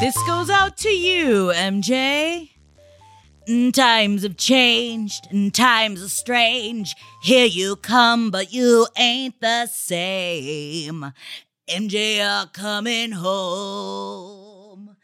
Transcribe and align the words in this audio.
This 0.00 0.16
goes 0.26 0.48
out 0.48 0.78
to 0.78 0.88
you, 0.88 1.52
MJ. 1.54 2.48
Times 3.74 4.22
have 4.22 4.38
changed 4.38 5.28
and 5.30 5.52
times 5.52 6.02
are 6.02 6.08
strange. 6.08 6.94
Here 7.22 7.44
you 7.44 7.76
come, 7.76 8.30
but 8.30 8.50
you 8.50 8.86
ain't 8.96 9.38
the 9.42 9.66
same. 9.66 11.12
MJ 11.68 12.26
are 12.26 12.46
coming 12.46 13.12
home. 13.12 14.96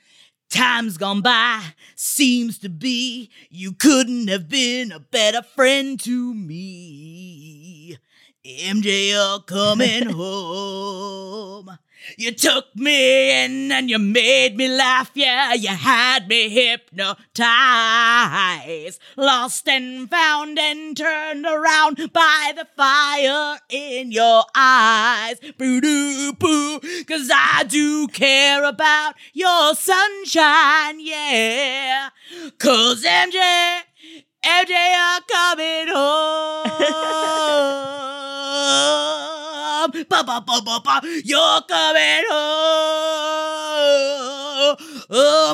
Time's 0.48 0.96
gone 0.96 1.20
by, 1.20 1.74
seems 1.94 2.58
to 2.60 2.70
be 2.70 3.28
you 3.50 3.72
couldn't 3.72 4.28
have 4.28 4.48
been 4.48 4.92
a 4.92 5.00
better 5.00 5.42
friend 5.42 6.00
to 6.00 6.32
me. 6.32 7.98
MJ 8.46 9.14
are 9.14 9.42
coming 9.42 10.08
home. 10.08 11.78
You 12.16 12.32
took 12.32 12.74
me 12.76 13.44
in 13.44 13.72
and 13.72 13.90
you 13.90 13.98
made 13.98 14.56
me 14.56 14.68
laugh, 14.68 15.10
yeah, 15.14 15.54
you 15.54 15.68
had 15.70 16.28
me 16.28 16.48
hypnotized. 16.48 17.18
Lost 19.16 19.68
and 19.68 20.08
found 20.08 20.58
and 20.58 20.96
turned 20.96 21.44
around 21.46 22.12
by 22.12 22.52
the 22.54 22.66
fire 22.76 23.58
in 23.68 24.12
your 24.12 24.44
eyes. 24.54 25.40
Boo 25.58 25.80
doo 25.80 26.32
boo, 26.32 26.80
cause 27.06 27.30
I 27.32 27.64
do 27.68 28.06
care 28.08 28.64
about 28.64 29.14
your 29.32 29.74
sunshine, 29.74 31.00
yeah. 31.00 32.10
Cause 32.58 33.02
MJ, 33.04 33.80
MJ 34.44 34.94
are 34.96 35.20
coming 35.28 35.88
home. 39.32 39.35
Ba, 39.76 40.24
ba, 40.24 40.40
ba, 40.40 40.56
ba, 40.64 40.80
ba. 40.80 41.00
You're 41.22 41.60
coming 41.68 42.24
home. 42.32 43.16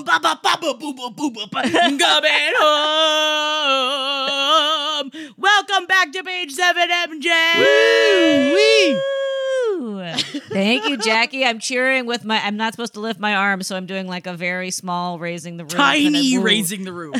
Ba, 0.06 0.18
ba, 0.22 0.38
ba, 0.38 0.54
ba, 0.62 0.74
boo, 0.78 0.94
ba, 0.94 1.10
boo, 1.10 1.30
ba, 1.34 1.46
ba. 1.50 1.62
Coming 1.66 2.54
home. 2.62 3.82
Welcome 5.36 5.86
back 5.86 6.12
to 6.12 6.22
page 6.22 6.52
seven, 6.52 6.88
MJ. 6.88 7.26
Woo! 8.54 9.21
Thank 10.48 10.88
you, 10.88 10.96
Jackie. 10.96 11.44
I'm 11.44 11.58
cheering 11.58 12.06
with 12.06 12.24
my. 12.24 12.38
I'm 12.38 12.56
not 12.56 12.72
supposed 12.72 12.94
to 12.94 13.00
lift 13.00 13.20
my 13.20 13.34
arm, 13.34 13.62
so 13.62 13.76
I'm 13.76 13.86
doing 13.86 14.06
like 14.06 14.26
a 14.26 14.34
very 14.34 14.70
small 14.70 15.18
raising 15.18 15.56
the 15.56 15.64
roof. 15.64 15.72
Tiny 15.72 16.38
raising 16.38 16.84
the 16.84 16.92
roof. 16.92 17.14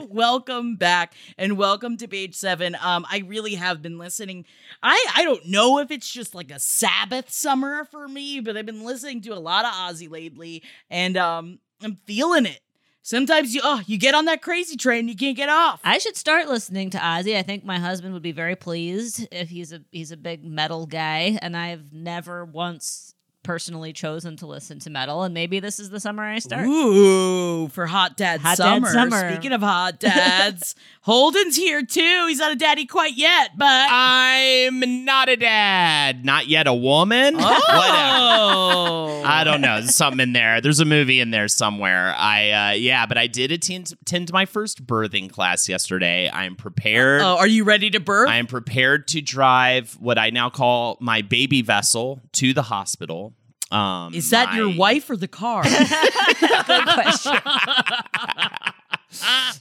welcome 0.08 0.76
back 0.76 1.14
and 1.38 1.56
welcome 1.56 1.96
to 1.98 2.08
page 2.08 2.34
seven. 2.34 2.76
Um, 2.80 3.06
I 3.10 3.24
really 3.26 3.54
have 3.54 3.82
been 3.82 3.98
listening. 3.98 4.44
I 4.82 5.04
I 5.14 5.24
don't 5.24 5.46
know 5.46 5.78
if 5.78 5.90
it's 5.90 6.10
just 6.10 6.34
like 6.34 6.50
a 6.50 6.58
Sabbath 6.58 7.30
summer 7.30 7.84
for 7.84 8.08
me, 8.08 8.40
but 8.40 8.56
I've 8.56 8.66
been 8.66 8.84
listening 8.84 9.20
to 9.22 9.30
a 9.34 9.40
lot 9.40 9.64
of 9.64 9.72
Ozzy 9.72 10.10
lately, 10.10 10.62
and 10.90 11.16
um, 11.16 11.58
I'm 11.82 11.98
feeling 12.06 12.46
it. 12.46 12.60
Sometimes 13.06 13.54
you 13.54 13.60
oh 13.62 13.82
you 13.86 13.98
get 13.98 14.16
on 14.16 14.24
that 14.24 14.42
crazy 14.42 14.76
train, 14.76 15.06
you 15.06 15.14
can't 15.14 15.36
get 15.36 15.48
off. 15.48 15.78
I 15.84 15.98
should 15.98 16.16
start 16.16 16.48
listening 16.48 16.90
to 16.90 16.98
Ozzy. 16.98 17.36
I 17.36 17.42
think 17.42 17.64
my 17.64 17.78
husband 17.78 18.14
would 18.14 18.22
be 18.24 18.32
very 18.32 18.56
pleased 18.56 19.28
if 19.30 19.48
he's 19.48 19.72
a 19.72 19.82
he's 19.92 20.10
a 20.10 20.16
big 20.16 20.44
metal 20.44 20.86
guy, 20.86 21.38
and 21.40 21.56
I've 21.56 21.92
never 21.92 22.44
once 22.44 23.14
personally 23.46 23.92
chosen 23.92 24.36
to 24.36 24.46
listen 24.46 24.80
to 24.80 24.90
metal. 24.90 25.22
And 25.22 25.32
maybe 25.32 25.60
this 25.60 25.78
is 25.78 25.88
the 25.90 26.00
summer 26.00 26.24
I 26.24 26.40
start. 26.40 26.66
Ooh, 26.66 27.68
for 27.68 27.86
hot 27.86 28.16
dad 28.16 28.40
Hot 28.40 28.56
Dad 28.58 28.84
summer. 28.84 28.88
summer. 28.88 29.30
Speaking 29.32 29.52
of 29.52 29.60
hot 29.60 30.00
dads, 30.00 30.74
Holden's 31.02 31.54
here 31.56 31.84
too. 31.84 32.26
He's 32.28 32.38
not 32.40 32.50
a 32.50 32.56
daddy 32.56 32.86
quite 32.86 33.16
yet, 33.16 33.52
but 33.56 33.86
I'm 33.88 35.04
not 35.04 35.28
a 35.28 35.36
dad. 35.36 36.24
Not 36.24 36.48
yet 36.48 36.66
a 36.66 36.74
woman. 36.74 37.34
Whatever. 37.36 37.60
oh, 37.60 39.22
I 39.24 39.44
don't 39.44 39.60
know. 39.60 39.80
There's 39.80 39.94
something 39.94 40.20
in 40.20 40.32
there. 40.32 40.60
There's 40.60 40.80
a 40.80 40.84
movie 40.84 41.20
in 41.20 41.30
there 41.30 41.46
somewhere. 41.46 42.14
I 42.18 42.50
uh 42.50 42.72
yeah, 42.72 43.06
but 43.06 43.16
I 43.16 43.28
did 43.28 43.52
attend 43.52 43.92
attend 44.02 44.32
my 44.32 44.44
first 44.44 44.84
birthing 44.86 45.30
class 45.30 45.68
yesterday. 45.68 46.28
I'm 46.32 46.56
prepared. 46.56 47.22
Oh, 47.22 47.36
are 47.36 47.46
you 47.46 47.62
ready 47.62 47.90
to 47.90 48.00
birth? 48.00 48.28
I 48.28 48.36
am 48.36 48.48
prepared 48.48 49.06
to 49.08 49.20
drive 49.20 49.96
what 50.00 50.18
I 50.18 50.30
now 50.30 50.50
call 50.50 50.96
my 51.00 51.22
baby 51.22 51.62
vessel 51.62 52.20
to 52.32 52.52
the 52.52 52.62
hospital. 52.62 53.34
Um, 53.70 54.14
Is 54.14 54.30
that 54.30 54.54
your 54.54 54.74
wife 54.76 55.10
or 55.10 55.16
the 55.16 55.28
car? 55.28 55.62
Good 56.66 56.84
question. 56.84 57.36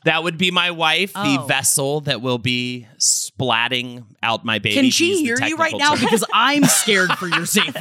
That 0.05 0.23
would 0.23 0.37
be 0.37 0.51
my 0.51 0.71
wife, 0.71 1.13
the 1.13 1.37
Oh. 1.39 1.45
vessel 1.47 2.01
that 2.01 2.21
will 2.21 2.37
be 2.37 2.87
splatting 2.99 4.03
out 4.21 4.45
my 4.45 4.59
baby. 4.59 4.75
Can 4.75 4.89
she 4.91 5.17
hear 5.23 5.37
you 5.41 5.55
right 5.57 5.71
technical 5.71 5.79
now? 5.79 5.95
Because 5.95 6.23
I'm 6.33 6.63
scared 6.65 7.11
for 7.13 7.27
your 7.27 7.45
safety. 7.45 7.79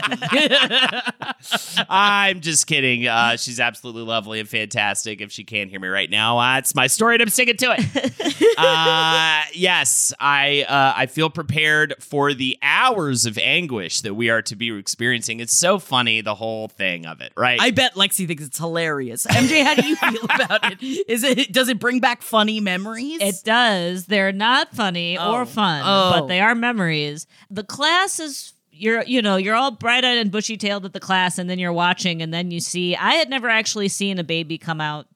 I'm 1.89 2.41
just 2.41 2.67
kidding. 2.67 3.07
Uh, 3.07 3.37
she's 3.37 3.61
absolutely 3.61 4.03
lovely 4.03 4.41
and 4.41 4.49
fantastic. 4.49 5.21
If 5.21 5.33
she 5.33 5.45
can't 5.45 5.71
hear 5.71 5.81
me 5.81 5.89
right 5.89 6.11
now, 6.11 6.39
uh, 6.39 6.59
it's 6.59 6.75
my 6.75 6.87
story 6.87 7.15
and 7.17 7.23
I'm 7.23 7.29
sticking 7.29 7.57
to 7.59 7.75
it. 7.79 8.55
uh, 8.59 9.43
yes, 9.55 10.12
I 10.21 10.65
uh, 10.69 10.93
I 10.97 11.06
feel 11.06 11.31
prepared 11.31 11.95
for 12.01 12.35
the 12.35 12.59
hours 12.62 13.27
of 13.27 13.39
anguish 13.39 14.01
that 14.03 14.15
we 14.15 14.31
are 14.31 14.43
to 14.43 14.56
be 14.56 14.77
experiencing. 14.77 15.41
It's 15.41 15.56
so 15.56 15.79
funny, 15.79 16.21
the 16.21 16.35
whole 16.35 16.69
thing 16.69 17.06
of 17.06 17.21
it, 17.21 17.33
right? 17.37 17.61
I 17.61 17.71
bet 17.71 17.95
Lexi 17.95 18.27
thinks 18.27 18.45
it's 18.45 18.59
hilarious. 18.59 19.27
MJ, 19.27 19.62
how 19.65 19.75
do 19.75 19.87
you 19.87 19.97
feel 19.97 20.25
about 20.25 20.73
it? 20.73 20.83
Is 21.09 21.25
it 21.25 21.53
does 21.53 21.63
it 21.69 21.78
bring 21.78 22.00
back 22.00 22.22
funny 22.22 22.60
memories? 22.60 23.19
It 23.20 23.36
does. 23.44 24.06
They're 24.06 24.32
not 24.32 24.75
funny 24.75 25.19
Oh. 25.19 25.32
or 25.34 25.47
fun, 25.47 25.82
Oh. 25.84 26.19
but 26.20 26.26
they 26.28 26.41
are 26.41 26.54
memories. 26.54 27.26
The 27.50 27.64
class 27.64 28.19
is 28.20 28.52
you're 28.76 29.04
you 29.04 29.22
know 29.22 29.36
you're 29.36 29.54
all 29.54 29.70
bright 29.70 30.04
eyed 30.04 30.19
and 30.19 30.30
bushy 30.32 30.56
tailed 30.56 30.84
at 30.84 30.92
the 30.92 31.00
class, 31.00 31.38
and 31.38 31.48
then 31.48 31.58
you're 31.58 31.72
watching, 31.72 32.22
and 32.22 32.32
then 32.34 32.50
you 32.50 32.60
see. 32.60 32.97
I 32.97 33.14
had 33.14 33.28
never 33.30 33.48
actually 33.48 33.88
seen 33.88 34.19
a 34.19 34.25
baby 34.25 34.58
come 34.58 34.80
out 34.80 35.06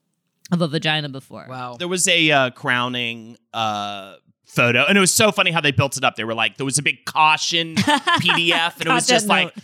of 0.53 0.63
a 0.63 0.69
vagina 0.69 1.09
before. 1.09 1.47
wow. 1.49 1.77
there 1.79 1.89
was 1.89 2.07
a 2.09 2.31
uh, 2.31 2.51
crowning 2.51 3.37
uh, 3.53 4.15
photo, 4.47 4.85
and 4.87 4.97
it 4.97 5.01
was 5.01 5.13
so 5.13 5.31
funny 5.33 5.51
how 5.51 5.61
they 5.61 5.73
built 5.73 5.97
it 5.97 6.05
up. 6.05 6.17
They 6.17 6.25
were 6.25 6.35
like, 6.35 6.57
there 6.57 6.65
was 6.65 6.79
a 6.79 6.83
big 6.83 7.05
caution 7.05 7.75
PDF, 7.77 8.81
and 8.81 8.87
it 8.89 8.93
was 8.93 9.05
Content 9.05 9.09
just 9.09 9.27
like. 9.27 9.55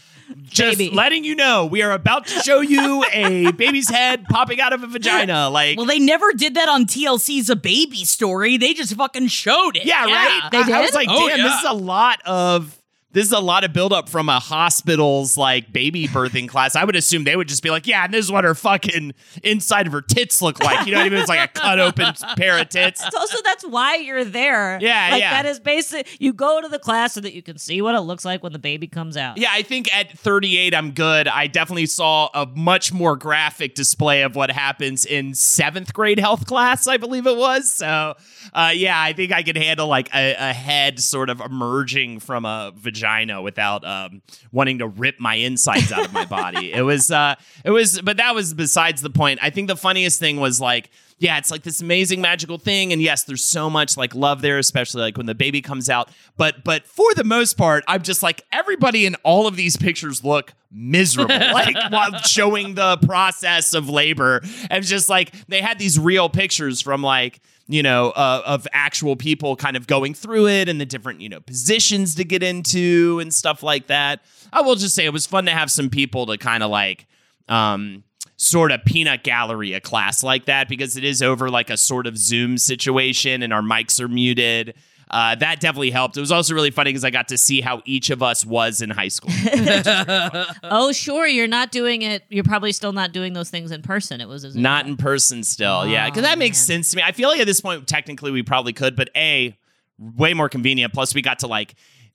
Just 0.43 0.79
Baby. 0.79 0.95
letting 0.95 1.25
you 1.25 1.35
know, 1.35 1.67
we 1.67 1.83
are 1.83 1.93
about 1.93 2.27
to 2.27 2.41
show 2.41 2.61
you 2.61 3.05
a 3.13 3.51
baby's 3.57 3.89
head 3.89 4.25
popping 4.25 4.61
out 4.61 4.73
of 4.73 4.83
a 4.83 4.87
vagina. 4.87 5.49
Like, 5.49 5.77
Well, 5.77 5.87
they 5.87 5.99
never 5.99 6.33
did 6.33 6.55
that 6.55 6.69
on 6.69 6.87
TLC's 6.87 7.51
A 7.51 7.57
Baby 7.57 8.05
Story. 8.05 8.57
They 8.57 8.75
just 8.75 8.95
fucking 8.95 9.29
showed 9.29 9.77
it. 9.77 9.85
yeah, 9.85 10.05
right. 10.05 10.49
They 10.51 10.59
I, 10.59 10.79
I 10.79 10.81
was 10.81 10.91
did? 10.91 10.97
like, 10.97 11.09
Oh, 11.11 11.29
damn, 11.29 11.39
yeah. 11.39 11.45
this 11.45 11.59
is 11.61 11.67
a 11.71 11.73
lot 11.75 12.21
of 12.25 12.79
this 13.15 13.27
is 13.27 13.33
a 13.33 13.39
lot 13.39 13.63
of 13.63 13.73
buildup 13.73 14.09
from 14.09 14.29
a 14.29 14.41
hospital's 14.41 15.37
like 15.37 15.73
baby 15.73 16.09
birthing 16.09 16.49
class. 16.49 16.75
I 16.75 16.83
would 16.83 16.97
assume 16.97 17.23
they 17.23 17.37
would 17.37 17.47
just 17.47 17.63
be 17.63 17.71
like, 17.71 17.87
yeah, 17.87 18.05
and 18.05 18.13
this 18.13 18.25
is 18.25 18.33
what 18.33 18.43
her 18.43 18.57
fucking 18.57 19.15
inside 19.45 19.87
of 19.87 19.93
her 19.93 20.03
tits 20.03 20.43
look 20.43 20.63
like. 20.63 20.85
You 20.85 20.93
know 20.93 20.99
what 20.99 21.07
I 21.07 21.11
mean? 21.11 21.21
It's 21.21 21.29
like 21.29 21.49
a 21.49 21.61
cut 21.61 21.79
open 21.79 22.13
pair 22.37 22.59
of 22.61 22.69
tits. 22.69 23.07
It's 23.07 23.15
also 23.15 23.39
that's 23.45 23.65
why 23.65 23.97
you're 23.97 24.25
there. 24.25 24.79
Yeah, 24.81 25.11
like 25.13 25.21
yeah. 25.21 25.31
that 25.31 25.47
is 25.47 25.61
basic. 25.61 26.21
You 26.21 26.33
go 26.33 26.61
to 26.61 26.67
the 26.67 26.81
class 26.81 27.15
so 27.15 27.21
that 27.21 27.35
you 27.35 27.43
can 27.43 27.57
see 27.57 27.81
what 27.81 27.95
it 27.95 28.01
looks 28.01 28.25
like 28.25 28.43
when 28.43 28.53
the 28.53 28.59
baby 28.59 28.89
comes 28.89 29.17
out. 29.17 29.39
Yeah, 29.39 29.51
I 29.53 29.63
think 29.63 29.95
at 29.95 30.19
38, 30.19 30.75
I'm 30.75 30.91
good. 30.91 31.29
I 31.29 31.47
definitely 31.47 31.87
saw 31.87 32.31
a 32.35 32.47
much 32.47 32.93
more 32.93 33.15
graphic 33.17 33.77
display 33.77 34.23
of 34.23 34.35
what 34.35 34.51
happens 34.51 35.07
in 35.07 35.35
seventh 35.35 35.95
grade 35.95 36.19
health 36.19 36.47
class, 36.47 36.89
I 36.89 36.97
believe 36.97 37.29
it 37.29 37.37
was. 37.37 37.73
So, 37.73 38.15
uh, 38.53 38.73
yeah, 38.75 39.01
I 39.01 39.13
think 39.13 39.31
I 39.31 39.45
could 39.45 39.57
handle 39.57 39.87
like 39.87 40.13
a, 40.13 40.35
a 40.35 40.53
head 40.53 40.99
sort 40.99 41.31
of 41.31 41.41
emerging 41.41 42.19
from 42.19 42.45
a 42.45 42.73
vagina 42.75 43.04
without 43.43 43.85
um, 43.85 44.23
wanting 44.53 44.79
to 44.79 44.87
rip 44.87 45.21
my 45.21 45.35
insides 45.35 45.93
out 45.93 46.05
of 46.05 46.13
my 46.13 46.25
body. 46.25 46.73
It 46.73 46.83
was, 46.83 47.11
uh, 47.11 47.35
it 47.65 47.71
was, 47.71 48.01
but 48.01 48.17
that 48.17 48.35
was 48.35 48.55
besides 48.55 49.03
the 49.03 49.11
point. 49.11 49.41
I 49.43 49.51
think 49.51 49.69
the 49.69 49.77
funniest 49.77 50.19
thing 50.19 50.41
was 50.41 50.61
like, 50.61 50.91
yeah, 51.19 51.39
it's 51.39 51.51
like 51.51 51.63
this 51.63 51.81
amazing 51.81 52.21
magical 52.21 52.59
thing, 52.59 52.93
and 52.93 53.01
yes, 53.01 53.25
there's 53.25 53.43
so 53.43 53.71
much 53.71 53.97
like 53.97 54.15
love 54.15 54.43
there, 54.43 54.59
especially 54.59 55.03
like 55.03 55.17
when 55.17 55.27
the 55.27 55.35
baby 55.35 55.63
comes 55.63 55.89
out. 55.89 56.11
But 56.37 56.65
but 56.65 56.87
for 56.87 57.15
the 57.15 57.25
most 57.25 57.57
part, 57.57 57.85
I'm 57.87 58.03
just 58.03 58.23
like 58.23 58.45
everybody 58.53 59.07
in 59.07 59.15
all 59.23 59.47
of 59.47 59.55
these 59.57 59.77
pictures 59.77 60.25
look 60.25 60.53
miserable, 60.73 61.35
like 61.53 61.77
while 61.91 62.19
showing 62.19 62.75
the 62.75 62.99
process 62.99 63.75
of 63.75 63.89
labor. 63.89 64.43
And 64.71 64.85
just 64.85 65.09
like 65.09 65.33
they 65.47 65.61
had 65.61 65.79
these 65.79 65.99
real 65.99 66.29
pictures 66.29 66.81
from 66.81 67.03
like 67.03 67.41
you 67.67 67.83
know 67.83 68.11
uh, 68.11 68.43
of 68.45 68.67
actual 68.73 69.17
people 69.17 69.57
kind 69.57 69.77
of 69.77 69.87
going 69.87 70.15
through 70.15 70.49
it 70.49 70.69
and 70.69 70.81
the 70.81 70.87
different 70.87 71.21
you 71.21 71.29
know 71.29 71.41
positions 71.41 72.15
to 72.17 72.25
get 72.25 72.43
into 72.43 73.19
and 73.21 73.33
stuff 73.33 73.63
like 73.63 73.87
that. 73.87 74.21
I 74.53 74.61
will 74.63 74.75
just 74.77 74.95
say 74.95 75.05
it 75.05 75.13
was 75.13 75.27
fun 75.27 75.47
to 75.47 75.53
have 75.53 75.71
some 75.71 75.91
people 75.91 76.27
to 76.27 76.39
kind 76.39 76.63
of 76.63 76.71
like. 76.71 77.07
um 77.49 78.05
sort 78.37 78.73
of 78.73 78.85
peanut 78.85 79.23
gallery 79.23 79.75
a 79.75 79.81
class 79.81 80.25
like 80.25 80.47
that 80.47 80.69
because 80.69 80.97
it 80.97 81.05
is 81.05 81.23
over 81.23 81.49
like 81.51 81.71
a 81.71 81.77
sort 81.77 82.05
of 82.07 82.19
Zoom 82.19 82.59
situation 82.59 83.43
and 83.45 83.53
our 83.53 83.63
mics 83.63 84.01
are 84.01 84.09
muted. 84.09 84.75
Uh, 85.11 85.35
that 85.37 85.61
definitely 85.61 85.91
helped. 85.91 86.17
It 86.17 86.21
was 86.21 86.33
also 86.33 86.55
really 86.55 86.71
funny 86.71 86.91
because 86.91 87.05
I 87.05 87.11
got 87.11 87.29
to 87.29 87.39
see 87.39 87.61
how 87.61 87.83
each 87.85 88.11
of 88.11 88.23
us 88.23 88.45
was 88.45 88.81
in 88.81 88.91
high 88.91 89.09
school. 89.09 89.31
Oh, 90.65 90.93
sure. 90.93 91.27
You're 91.27 91.47
not 91.47 91.71
doing 91.71 92.03
it. 92.03 92.25
You're 92.29 92.45
probably 92.45 92.73
still 92.73 92.93
not 92.93 93.13
doing 93.13 93.33
those 93.33 93.51
things 93.51 93.71
in 93.71 93.83
person. 93.83 94.21
It 94.21 94.29
was 94.29 94.45
a 94.45 94.59
Not 94.59 94.85
call. 94.85 94.91
in 94.93 94.97
person 94.97 95.45
still. 95.45 95.87
yeah, 95.87 96.09
because 96.09 96.23
that 96.23 96.39
makes 96.39 96.59
sense 96.59 96.91
to 96.91 96.97
me. 96.97 97.03
I 97.03 97.13
feel 97.13 97.29
like 97.29 97.41
at 97.41 97.47
this 97.47 97.61
point, 97.61 97.87
technically, 97.87 98.31
we 98.31 98.43
probably 98.43 98.73
could, 98.73 98.97
but 98.97 99.11
A, 99.17 99.57
way 99.99 100.35
more 100.35 100.49
convenient. 100.49 100.93
Plus, 100.93 101.15
we 101.15 101.23
got 101.23 101.41
to 101.41 101.47
like 101.47 101.75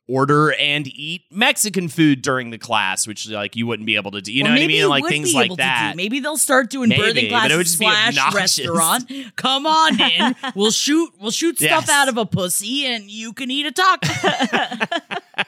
order 0.10 0.54
and 0.54 0.88
eat 0.88 1.24
Mexican 1.32 1.88
food 1.88 2.22
during 2.22 2.50
the 2.50 2.58
class, 2.58 3.08
which 3.08 3.30
like 3.30 3.56
you 3.56 3.68
wouldn't 3.68 3.86
be 3.86 3.96
able 3.96 4.12
to 4.12 4.22
do. 4.22 4.34
You 4.34 4.44
know 4.44 4.52
what 4.52 4.60
I 4.60 4.68
mean? 4.68 4.90
Like 4.90 5.06
things 5.06 5.34
like 5.34 5.56
that. 5.58 5.94
Maybe 5.96 6.20
they'll 6.20 6.38
start 6.38 6.70
doing 6.70 6.90
Maybe, 6.90 7.02
birthing 7.02 7.32
but 7.32 7.52
it 7.52 7.58
would 7.58 7.68
classes 7.68 8.16
slash 8.16 8.34
restaurant. 8.34 9.12
Come 9.36 9.66
on 9.66 10.02
in. 10.02 10.36
We'll 10.56 10.72
shoot. 10.72 11.12
We'll 11.20 11.32
shoot 11.32 11.58
stuff 11.58 11.90
out 11.90 12.10
of 12.10 12.18
a 12.18 12.26
pussy, 12.26 12.86
and 12.86 13.10
you 13.10 13.34
can 13.34 13.52
eat 13.52 13.66
a 13.66 13.72
taco. 13.72 14.10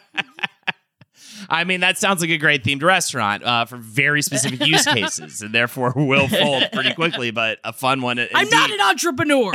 I 1.50 1.64
mean, 1.64 1.82
that 1.82 1.98
sounds 1.98 2.22
like 2.22 2.30
a 2.30 2.38
great 2.38 2.64
themed 2.64 2.84
restaurant 2.84 3.44
uh, 3.44 3.66
for 3.66 3.78
very 3.78 4.22
specific 4.22 4.66
use 4.66 4.86
cases, 4.86 5.42
and 5.42 5.54
therefore 5.54 5.94
will 5.96 6.28
fold 6.28 6.64
pretty 6.72 6.94
quickly, 6.94 7.32
but 7.32 7.60
a 7.64 7.74
fun 7.74 8.02
one. 8.02 8.20
I'm 8.34 8.50
not 8.50 8.72
an 8.72 8.82
entrepreneur. 8.82 9.52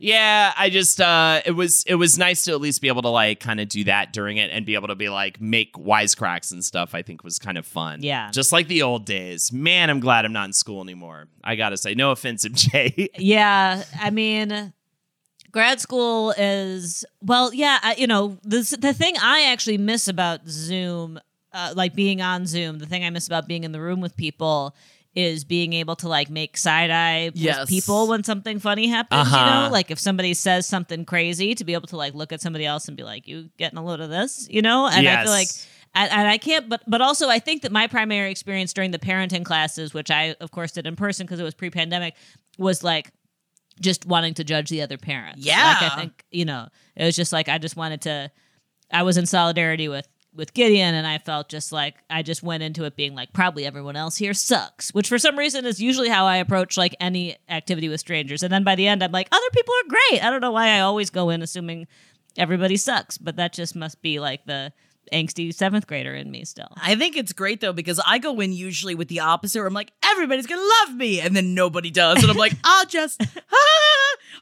Yeah, 0.00 0.52
I 0.56 0.70
just 0.70 1.00
uh 1.00 1.42
it 1.44 1.52
was 1.52 1.84
it 1.86 1.94
was 1.96 2.18
nice 2.18 2.44
to 2.44 2.52
at 2.52 2.60
least 2.60 2.80
be 2.80 2.88
able 2.88 3.02
to 3.02 3.08
like 3.08 3.40
kind 3.40 3.60
of 3.60 3.68
do 3.68 3.84
that 3.84 4.12
during 4.12 4.36
it 4.36 4.50
and 4.50 4.64
be 4.66 4.74
able 4.74 4.88
to 4.88 4.94
be 4.94 5.08
like 5.08 5.40
make 5.40 5.74
wisecracks 5.74 6.52
and 6.52 6.64
stuff. 6.64 6.94
I 6.94 7.02
think 7.02 7.24
was 7.24 7.38
kind 7.38 7.58
of 7.58 7.66
fun. 7.66 8.02
Yeah. 8.02 8.30
just 8.30 8.52
like 8.52 8.68
the 8.68 8.82
old 8.82 9.06
days. 9.06 9.52
Man, 9.52 9.90
I'm 9.90 10.00
glad 10.00 10.24
I'm 10.24 10.32
not 10.32 10.46
in 10.46 10.52
school 10.52 10.82
anymore. 10.82 11.28
I 11.42 11.56
gotta 11.56 11.76
say, 11.76 11.94
no 11.94 12.10
offense, 12.10 12.46
MJ. 12.46 13.08
Yeah, 13.18 13.82
I 14.00 14.10
mean, 14.10 14.72
grad 15.50 15.80
school 15.80 16.32
is 16.36 17.04
well, 17.22 17.52
yeah. 17.52 17.78
I, 17.82 17.94
you 17.96 18.06
know, 18.06 18.38
the 18.42 18.76
the 18.80 18.92
thing 18.94 19.14
I 19.20 19.50
actually 19.50 19.78
miss 19.78 20.08
about 20.08 20.46
Zoom, 20.48 21.18
uh, 21.52 21.72
like 21.76 21.94
being 21.94 22.20
on 22.20 22.46
Zoom, 22.46 22.78
the 22.78 22.86
thing 22.86 23.04
I 23.04 23.10
miss 23.10 23.26
about 23.26 23.46
being 23.48 23.64
in 23.64 23.72
the 23.72 23.80
room 23.80 24.00
with 24.00 24.16
people 24.16 24.74
is 25.14 25.44
being 25.44 25.72
able 25.72 25.96
to 25.96 26.08
like 26.08 26.30
make 26.30 26.56
side 26.56 26.90
eye 26.90 27.30
Yes. 27.34 27.60
with 27.60 27.68
people 27.68 28.08
when 28.08 28.22
something 28.22 28.58
funny 28.60 28.86
happens. 28.88 29.28
You 29.30 29.36
Uh-huh. 29.36 29.64
know, 29.66 29.72
like 29.72 29.90
if 29.90 29.98
somebody 29.98 30.34
says 30.34 30.66
something 30.68 31.04
crazy, 31.04 31.54
to 31.54 31.64
be 31.64 31.72
able 31.74 31.88
to 31.88 31.96
like 31.96 32.14
look 32.14 32.32
at 32.32 32.40
somebody 32.40 32.64
else 32.66 32.88
and 32.88 32.96
be 32.96 33.02
like, 33.02 33.26
"You 33.26 33.50
getting 33.58 33.78
a 33.78 33.84
load 33.84 34.00
of 34.00 34.10
this?" 34.10 34.46
You 34.50 34.62
know, 34.62 34.86
and 34.86 35.06
I 35.08 35.22
feel 35.22 35.32
like 35.32 35.48
and, 35.94 36.12
and 36.12 36.28
I 36.28 36.38
can't, 36.38 36.68
but 36.68 36.82
but 36.86 37.00
also 37.00 37.28
I 37.28 37.38
think 37.38 37.62
that 37.62 37.72
my 37.72 37.86
primary 37.86 38.30
experience 38.30 38.72
during 38.72 38.90
the 38.90 38.98
parenting 38.98 39.44
classes, 39.44 39.92
which 39.94 40.10
I 40.10 40.36
of 40.40 40.50
course 40.50 40.72
did 40.72 40.86
in 40.86 40.94
person 40.96 41.26
because 41.26 41.40
it 41.40 41.44
was 41.44 41.54
pre-pandemic, 41.54 42.14
was 42.58 42.84
like 42.84 43.10
just 43.80 44.04
wanting 44.06 44.34
to 44.34 44.44
judge 44.44 44.68
the 44.68 44.82
other 44.82 44.98
parent. 44.98 45.38
Yeah. 45.38 45.76
like 45.80 45.92
I 45.92 45.96
think 45.96 46.24
you 46.30 46.44
know 46.44 46.68
it 46.94 47.04
was 47.04 47.16
just 47.16 47.32
like 47.32 47.48
I 47.48 47.58
just 47.58 47.76
wanted 47.76 48.02
to. 48.02 48.30
I 48.92 49.02
was 49.02 49.16
in 49.16 49.26
solidarity 49.26 49.88
with 49.88 50.06
with 50.38 50.54
Gideon, 50.54 50.94
and 50.94 51.06
I 51.06 51.18
felt 51.18 51.50
just 51.50 51.72
like 51.72 51.96
I 52.08 52.22
just 52.22 52.42
went 52.42 52.62
into 52.62 52.84
it 52.84 52.96
being 52.96 53.14
like 53.14 53.32
probably 53.34 53.66
everyone 53.66 53.96
else 53.96 54.16
here 54.16 54.32
sucks, 54.32 54.94
which 54.94 55.08
for 55.08 55.18
some 55.18 55.36
reason 55.36 55.66
is 55.66 55.82
usually 55.82 56.08
how 56.08 56.24
I 56.24 56.36
approach 56.36 56.78
like 56.78 56.96
any 57.00 57.36
activity 57.48 57.88
with 57.88 58.00
strangers. 58.00 58.42
And 58.42 58.52
then 58.52 58.64
by 58.64 58.76
the 58.76 58.86
end, 58.86 59.02
I'm 59.02 59.12
like 59.12 59.28
other 59.30 59.50
people 59.52 59.74
are 59.74 59.88
great. 59.88 60.24
I 60.24 60.30
don't 60.30 60.40
know 60.40 60.52
why 60.52 60.68
I 60.70 60.80
always 60.80 61.10
go 61.10 61.28
in 61.28 61.42
assuming 61.42 61.88
everybody 62.38 62.76
sucks, 62.76 63.18
but 63.18 63.36
that 63.36 63.52
just 63.52 63.76
must 63.76 64.00
be 64.00 64.20
like 64.20 64.46
the 64.46 64.72
angsty 65.12 65.52
seventh 65.52 65.86
grader 65.86 66.14
in 66.14 66.30
me 66.30 66.44
still. 66.44 66.68
I 66.76 66.94
think 66.94 67.16
it's 67.16 67.32
great 67.32 67.60
though 67.60 67.72
because 67.72 68.00
I 68.06 68.18
go 68.18 68.38
in 68.40 68.52
usually 68.52 68.94
with 68.94 69.08
the 69.08 69.20
opposite. 69.20 69.58
Where 69.58 69.66
I'm 69.66 69.74
like, 69.74 69.92
everybody's 70.02 70.46
gonna 70.46 70.62
love 70.84 70.96
me, 70.96 71.20
and 71.20 71.34
then 71.34 71.54
nobody 71.54 71.90
does, 71.90 72.22
and 72.22 72.30
I'm 72.30 72.36
like, 72.36 72.54
I'll 72.64 72.86
just, 72.86 73.20
ah, 73.52 73.77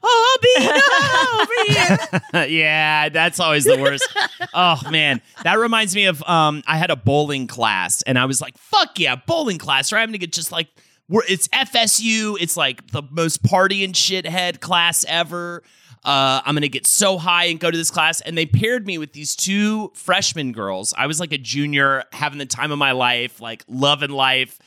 oh, 0.03 0.37
I'll 0.37 0.41
be 0.41 1.43
over 1.43 2.43
here. 2.43 2.47
yeah, 2.59 3.09
that's 3.09 3.39
always 3.39 3.65
the 3.65 3.77
worst. 3.77 4.07
oh 4.53 4.81
man, 4.91 5.21
that 5.43 5.59
reminds 5.59 5.95
me 5.95 6.05
of 6.05 6.23
um 6.23 6.63
I 6.67 6.77
had 6.77 6.89
a 6.91 6.95
bowling 6.95 7.47
class 7.47 8.01
and 8.03 8.17
I 8.17 8.25
was 8.25 8.41
like, 8.41 8.57
fuck 8.57 8.99
yeah, 8.99 9.15
bowling 9.15 9.57
class. 9.57 9.91
Right, 9.91 10.01
I'm 10.01 10.09
gonna 10.09 10.17
get 10.17 10.33
just 10.33 10.51
like 10.51 10.67
we're 11.09 11.23
it's 11.27 11.47
FSU. 11.49 12.37
It's 12.39 12.57
like 12.57 12.91
the 12.91 13.03
most 13.09 13.43
party 13.43 13.83
and 13.83 13.93
shithead 13.93 14.59
class 14.59 15.05
ever. 15.07 15.63
Uh, 16.03 16.41
I'm 16.45 16.55
gonna 16.55 16.67
get 16.67 16.87
so 16.87 17.17
high 17.17 17.45
and 17.45 17.59
go 17.59 17.69
to 17.69 17.77
this 17.77 17.91
class, 17.91 18.21
and 18.21 18.37
they 18.37 18.45
paired 18.45 18.85
me 18.85 18.97
with 18.97 19.13
these 19.13 19.35
two 19.35 19.91
freshman 19.93 20.53
girls. 20.53 20.93
I 20.97 21.07
was 21.07 21.19
like 21.19 21.33
a 21.33 21.37
junior, 21.37 22.03
having 22.13 22.37
the 22.37 22.45
time 22.45 22.71
of 22.71 22.77
my 22.77 22.91
life, 22.93 23.41
like 23.41 23.63
loving 23.67 24.11
life. 24.11 24.57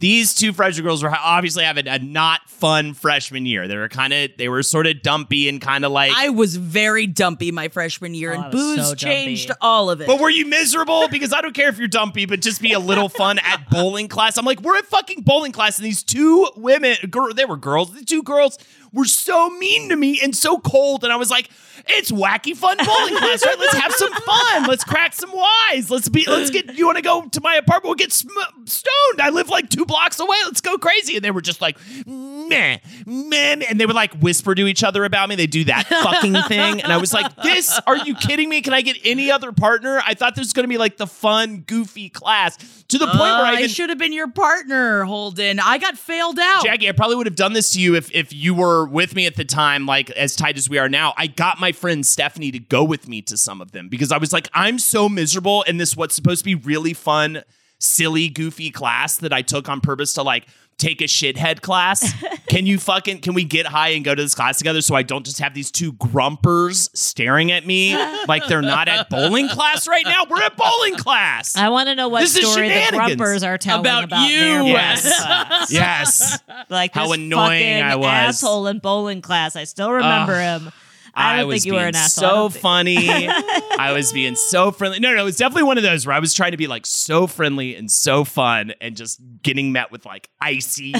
These 0.00 0.34
two 0.34 0.52
freshman 0.52 0.84
girls 0.84 1.02
were 1.02 1.10
obviously 1.14 1.62
having 1.64 1.86
a 1.86 1.98
not 1.98 2.48
fun 2.48 2.94
freshman 2.94 3.46
year. 3.46 3.68
They 3.68 3.76
were 3.76 3.88
kind 3.88 4.12
of, 4.12 4.30
they 4.38 4.48
were 4.48 4.62
sort 4.62 4.86
of 4.86 5.02
dumpy 5.02 5.48
and 5.48 5.60
kind 5.60 5.84
of 5.84 5.92
like 5.92 6.10
I 6.16 6.30
was 6.30 6.56
very 6.56 7.06
dumpy 7.06 7.52
my 7.52 7.68
freshman 7.68 8.14
year, 8.14 8.32
Oh, 8.34 8.40
and 8.40 8.50
booze 8.52 8.88
so 8.88 8.94
changed 8.94 9.48
dumpy. 9.48 9.58
all 9.60 9.90
of 9.90 10.00
it. 10.00 10.06
But 10.06 10.18
were 10.18 10.30
you 10.30 10.46
miserable? 10.46 11.06
Because 11.08 11.32
I 11.34 11.40
don't 11.42 11.54
care 11.54 11.68
if 11.68 11.78
you're 11.78 11.86
dumpy, 11.88 12.24
but 12.26 12.40
just 12.40 12.60
be 12.62 12.72
a 12.72 12.78
little 12.78 13.08
fun 13.08 13.38
at 13.40 13.68
bowling 13.70 14.08
class. 14.08 14.36
I'm 14.38 14.44
like, 14.46 14.60
we're 14.62 14.76
at 14.78 14.86
fucking 14.86 15.20
bowling 15.22 15.52
class, 15.52 15.78
and 15.78 15.84
these 15.86 16.02
two 16.02 16.48
women, 16.56 16.96
girl, 17.10 17.32
they 17.34 17.44
were 17.44 17.56
girls. 17.58 17.92
The 17.94 18.04
two 18.04 18.22
girls 18.22 18.58
were 18.92 19.04
so 19.04 19.50
mean 19.50 19.88
to 19.90 19.96
me 19.96 20.20
and 20.22 20.34
so 20.34 20.58
cold, 20.58 21.04
and 21.04 21.12
I 21.12 21.16
was 21.16 21.30
like, 21.30 21.50
it's 21.86 22.10
wacky 22.10 22.54
fun 22.54 22.76
bowling 22.76 23.16
class, 23.16 23.44
right? 23.44 23.58
Let's 23.58 23.76
have 23.76 23.92
some 23.92 24.12
fun. 24.12 24.66
Let's 24.66 24.84
crack 24.84 25.14
some 25.14 25.32
wise. 25.32 25.90
Let's 25.90 26.08
be. 26.08 26.24
Let's 26.26 26.50
get. 26.50 26.74
You 26.74 26.86
want 26.86 26.96
to 26.96 27.02
go 27.02 27.22
to 27.22 27.40
my 27.40 27.54
apartment? 27.54 27.84
We'll 27.84 27.94
get 27.94 28.12
sm- 28.12 28.28
stoned. 28.66 29.20
I 29.20 29.30
live 29.30 29.48
like 29.48 29.70
two 29.70 29.86
blocks 29.86 30.20
away. 30.20 30.36
Let's 30.44 30.60
go 30.60 30.76
crazy. 30.78 31.16
And 31.16 31.24
they 31.24 31.30
were 31.30 31.40
just 31.40 31.60
like, 31.60 31.78
meh, 32.06 32.12
meh, 32.50 32.78
meh. 33.06 33.64
and 33.68 33.80
they 33.80 33.86
would 33.86 33.94
like 33.96 34.12
whisper 34.14 34.54
to 34.54 34.66
each 34.66 34.84
other 34.84 35.04
about 35.04 35.28
me. 35.28 35.36
They 35.36 35.46
do 35.46 35.64
that 35.64 35.86
fucking 35.88 36.34
thing, 36.48 36.82
and 36.82 36.92
I 36.92 36.98
was 36.98 37.12
like, 37.14 37.34
this. 37.36 37.78
Are 37.86 37.96
you 37.96 38.14
kidding 38.14 38.48
me? 38.48 38.60
Can 38.60 38.74
I 38.74 38.82
get 38.82 38.96
any 39.04 39.30
other 39.30 39.52
partner? 39.52 40.00
I 40.06 40.14
thought 40.14 40.34
this 40.34 40.44
was 40.46 40.52
going 40.52 40.64
to 40.64 40.68
be 40.68 40.78
like 40.78 40.96
the 40.96 41.06
fun, 41.06 41.64
goofy 41.66 42.08
class 42.10 42.56
to 42.88 42.98
the 42.98 43.06
point 43.06 43.18
where 43.20 43.44
Uh, 43.44 43.52
I 43.52 43.60
I 43.60 43.66
should 43.68 43.88
have 43.90 43.98
been 43.98 44.12
your 44.12 44.28
partner, 44.30 45.04
Holden. 45.04 45.58
I 45.60 45.78
got 45.78 45.96
failed 45.96 46.38
out. 46.38 46.64
Jackie, 46.64 46.88
I 46.88 46.92
probably 46.92 47.16
would 47.16 47.26
have 47.26 47.36
done 47.36 47.52
this 47.52 47.72
to 47.72 47.80
you 47.80 47.94
if 47.94 48.10
if 48.14 48.32
you 48.32 48.54
were 48.54 48.86
with 48.86 49.14
me 49.14 49.26
at 49.26 49.36
the 49.36 49.44
time, 49.44 49.86
like 49.86 50.10
as 50.10 50.34
tight 50.36 50.58
as 50.58 50.68
we 50.68 50.78
are 50.78 50.88
now. 50.88 51.14
I 51.16 51.26
got 51.28 51.60
my 51.60 51.72
friend 51.72 52.04
Stephanie 52.04 52.50
to 52.50 52.58
go 52.58 52.82
with 52.84 53.06
me 53.08 53.22
to 53.22 53.36
some 53.36 53.60
of 53.60 53.72
them 53.72 53.88
because 53.88 54.10
I 54.12 54.18
was 54.18 54.32
like, 54.32 54.48
I'm 54.54 54.78
so 54.78 55.08
miserable 55.08 55.62
in 55.62 55.76
this 55.76 55.96
what's 55.96 56.14
supposed 56.14 56.40
to 56.40 56.44
be 56.44 56.54
really 56.54 56.92
fun, 56.94 57.42
silly, 57.78 58.28
goofy 58.28 58.70
class 58.70 59.16
that 59.18 59.32
I 59.32 59.42
took 59.42 59.68
on 59.68 59.80
purpose 59.80 60.14
to 60.14 60.22
like 60.22 60.46
take 60.80 61.00
a 61.00 61.04
shithead 61.04 61.60
class. 61.60 62.12
can 62.48 62.66
you 62.66 62.78
fucking 62.78 63.20
can 63.20 63.34
we 63.34 63.44
get 63.44 63.66
high 63.66 63.90
and 63.90 64.04
go 64.04 64.14
to 64.14 64.22
this 64.22 64.34
class 64.34 64.58
together 64.58 64.80
so 64.80 64.94
I 64.94 65.02
don't 65.02 65.24
just 65.24 65.38
have 65.38 65.54
these 65.54 65.70
two 65.70 65.92
grumpers 65.92 66.90
staring 66.94 67.52
at 67.52 67.66
me 67.66 67.96
like 68.26 68.46
they're 68.46 68.62
not 68.62 68.88
at 68.88 69.08
bowling 69.10 69.48
class 69.48 69.86
right 69.86 70.04
now? 70.04 70.24
We're 70.28 70.42
at 70.42 70.56
bowling 70.56 70.96
class. 70.96 71.56
I 71.56 71.68
want 71.68 71.88
to 71.88 71.94
know 71.94 72.08
what 72.08 72.20
This 72.20 72.36
is 72.36 72.50
story 72.50 72.68
the 72.68 72.74
shenanigans. 72.74 73.16
Grumpers 73.16 73.42
are 73.42 73.58
telling 73.58 73.80
About 73.80 74.04
about, 74.04 74.28
you. 74.30 74.38
their 74.40 74.62
Yes. 74.64 75.02
bowling 75.02 75.46
class. 75.46 75.72
yes. 75.72 76.38
like 76.68 76.94
How 76.94 77.06
this 77.08 77.16
annoying 77.16 77.80
fucking 77.80 77.82
I 77.82 77.96
was. 77.96 78.06
asshole 78.06 78.66
in 78.66 78.78
bowling 78.78 79.22
class. 79.22 79.56
I 79.56 79.64
still 79.64 79.92
remember 79.92 80.34
Ugh. 80.34 80.62
him. 80.62 80.72
I 81.14 81.38
don't 81.38 81.48
was 81.48 81.62
think 81.62 81.66
you 81.66 81.72
were 81.74 81.78
being 81.80 81.88
an 81.88 81.96
asshole. 81.96 82.50
So 82.50 82.58
funny. 82.58 83.28
I 83.78 83.92
was 83.94 84.12
being 84.12 84.36
so 84.36 84.70
friendly. 84.70 85.00
No, 85.00 85.14
no, 85.14 85.20
it 85.20 85.24
was 85.24 85.36
definitely 85.36 85.64
one 85.64 85.76
of 85.76 85.82
those 85.82 86.06
where 86.06 86.14
I 86.14 86.20
was 86.20 86.34
trying 86.34 86.52
to 86.52 86.56
be 86.56 86.66
like 86.66 86.86
so 86.86 87.26
friendly 87.26 87.76
and 87.76 87.90
so 87.90 88.24
fun 88.24 88.72
and 88.80 88.96
just 88.96 89.20
getting 89.42 89.72
met 89.72 89.90
with 89.90 90.04
like 90.06 90.28
icy 90.40 90.94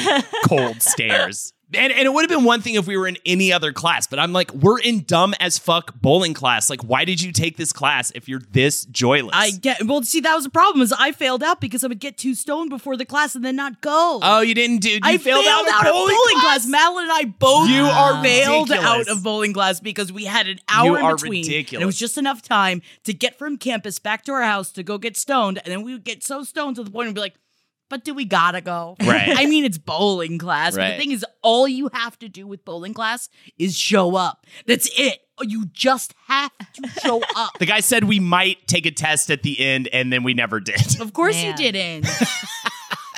cold 0.46 0.82
stares. 0.82 1.52
And, 1.72 1.92
and 1.92 2.02
it 2.06 2.12
would 2.12 2.22
have 2.22 2.28
been 2.36 2.44
one 2.44 2.60
thing 2.62 2.74
if 2.74 2.86
we 2.86 2.96
were 2.96 3.06
in 3.06 3.16
any 3.24 3.52
other 3.52 3.72
class, 3.72 4.06
but 4.06 4.18
I'm 4.18 4.32
like, 4.32 4.52
we're 4.52 4.80
in 4.80 5.04
dumb 5.04 5.34
as 5.38 5.56
fuck 5.58 5.94
bowling 6.00 6.34
class. 6.34 6.68
Like, 6.68 6.82
why 6.82 7.04
did 7.04 7.22
you 7.22 7.30
take 7.32 7.56
this 7.56 7.72
class 7.72 8.10
if 8.14 8.28
you're 8.28 8.42
this 8.50 8.84
joyless? 8.86 9.30
I 9.34 9.50
get 9.52 9.84
well. 9.84 10.02
See, 10.02 10.20
that 10.20 10.34
was 10.34 10.44
the 10.44 10.50
problem. 10.50 10.82
Is 10.82 10.92
I 10.92 11.12
failed 11.12 11.42
out 11.42 11.60
because 11.60 11.84
I 11.84 11.86
would 11.86 12.00
get 12.00 12.18
too 12.18 12.34
stoned 12.34 12.70
before 12.70 12.96
the 12.96 13.04
class 13.04 13.34
and 13.34 13.44
then 13.44 13.54
not 13.56 13.80
go. 13.80 14.18
oh, 14.22 14.40
you 14.40 14.54
didn't 14.54 14.78
do. 14.78 14.90
You 14.90 15.00
I 15.02 15.18
failed, 15.18 15.44
out, 15.46 15.68
of 15.68 15.74
of 15.86 15.92
bowling, 15.92 16.16
class. 16.40 16.66
Madeline 16.66 17.04
and 17.04 17.12
I 17.12 17.24
both 17.38 17.68
You 17.68 17.84
are 17.84 18.22
failed 18.22 18.68
ridiculous. 18.70 19.08
out 19.08 19.16
of 19.16 19.22
bowling 19.22 19.52
class 19.52 19.78
because 19.80 20.12
we 20.12 20.24
had 20.24 20.48
an 20.48 20.58
hour 20.68 20.86
You 20.86 20.96
in 20.96 21.04
are 21.04 21.14
between. 21.16 21.42
ridiculous. 21.44 21.74
And 21.74 21.82
it 21.82 21.86
was 21.86 21.98
just 21.98 22.18
enough 22.18 22.42
time 22.42 22.82
to 23.04 23.12
get 23.14 23.38
from 23.38 23.56
campus 23.56 23.98
back 23.98 24.24
to 24.24 24.32
our 24.32 24.42
house 24.42 24.72
to 24.72 24.82
go 24.82 24.98
get 24.98 25.16
stoned, 25.16 25.60
and 25.64 25.70
then 25.72 25.82
we 25.82 25.92
would 25.92 26.04
get 26.04 26.24
so 26.24 26.42
stoned 26.42 26.76
to 26.76 26.82
the 26.84 26.90
point 26.90 27.08
of 27.08 27.14
be 27.14 27.20
like, 27.20 27.34
"But 27.90 28.04
do 28.04 28.14
we 28.14 28.24
gotta 28.24 28.62
go?" 28.62 28.96
Right. 29.04 29.34
I 29.36 29.44
mean, 29.44 29.66
it's 29.66 29.76
bowling 29.76 30.38
class. 30.38 30.74
But 30.76 30.92
the 30.92 30.96
thing 30.96 31.10
is, 31.10 31.24
all 31.42 31.68
you 31.68 31.90
have 31.92 32.18
to 32.20 32.28
do 32.30 32.46
with 32.46 32.64
bowling 32.64 32.94
class 32.94 33.28
is 33.58 33.76
show 33.76 34.16
up. 34.16 34.46
That's 34.66 34.88
it. 34.98 35.18
You 35.42 35.66
just 35.72 36.14
have 36.26 36.50
to 36.74 36.88
show 37.00 37.22
up. 37.36 37.58
The 37.58 37.66
guy 37.66 37.80
said 37.80 38.04
we 38.04 38.20
might 38.20 38.66
take 38.66 38.86
a 38.86 38.90
test 38.90 39.30
at 39.30 39.42
the 39.42 39.58
end, 39.58 39.88
and 39.92 40.12
then 40.12 40.22
we 40.22 40.32
never 40.34 40.60
did. 40.60 41.00
Of 41.00 41.12
course 41.12 41.34
Man. 41.34 41.46
you 41.46 41.56
didn't. 41.56 42.06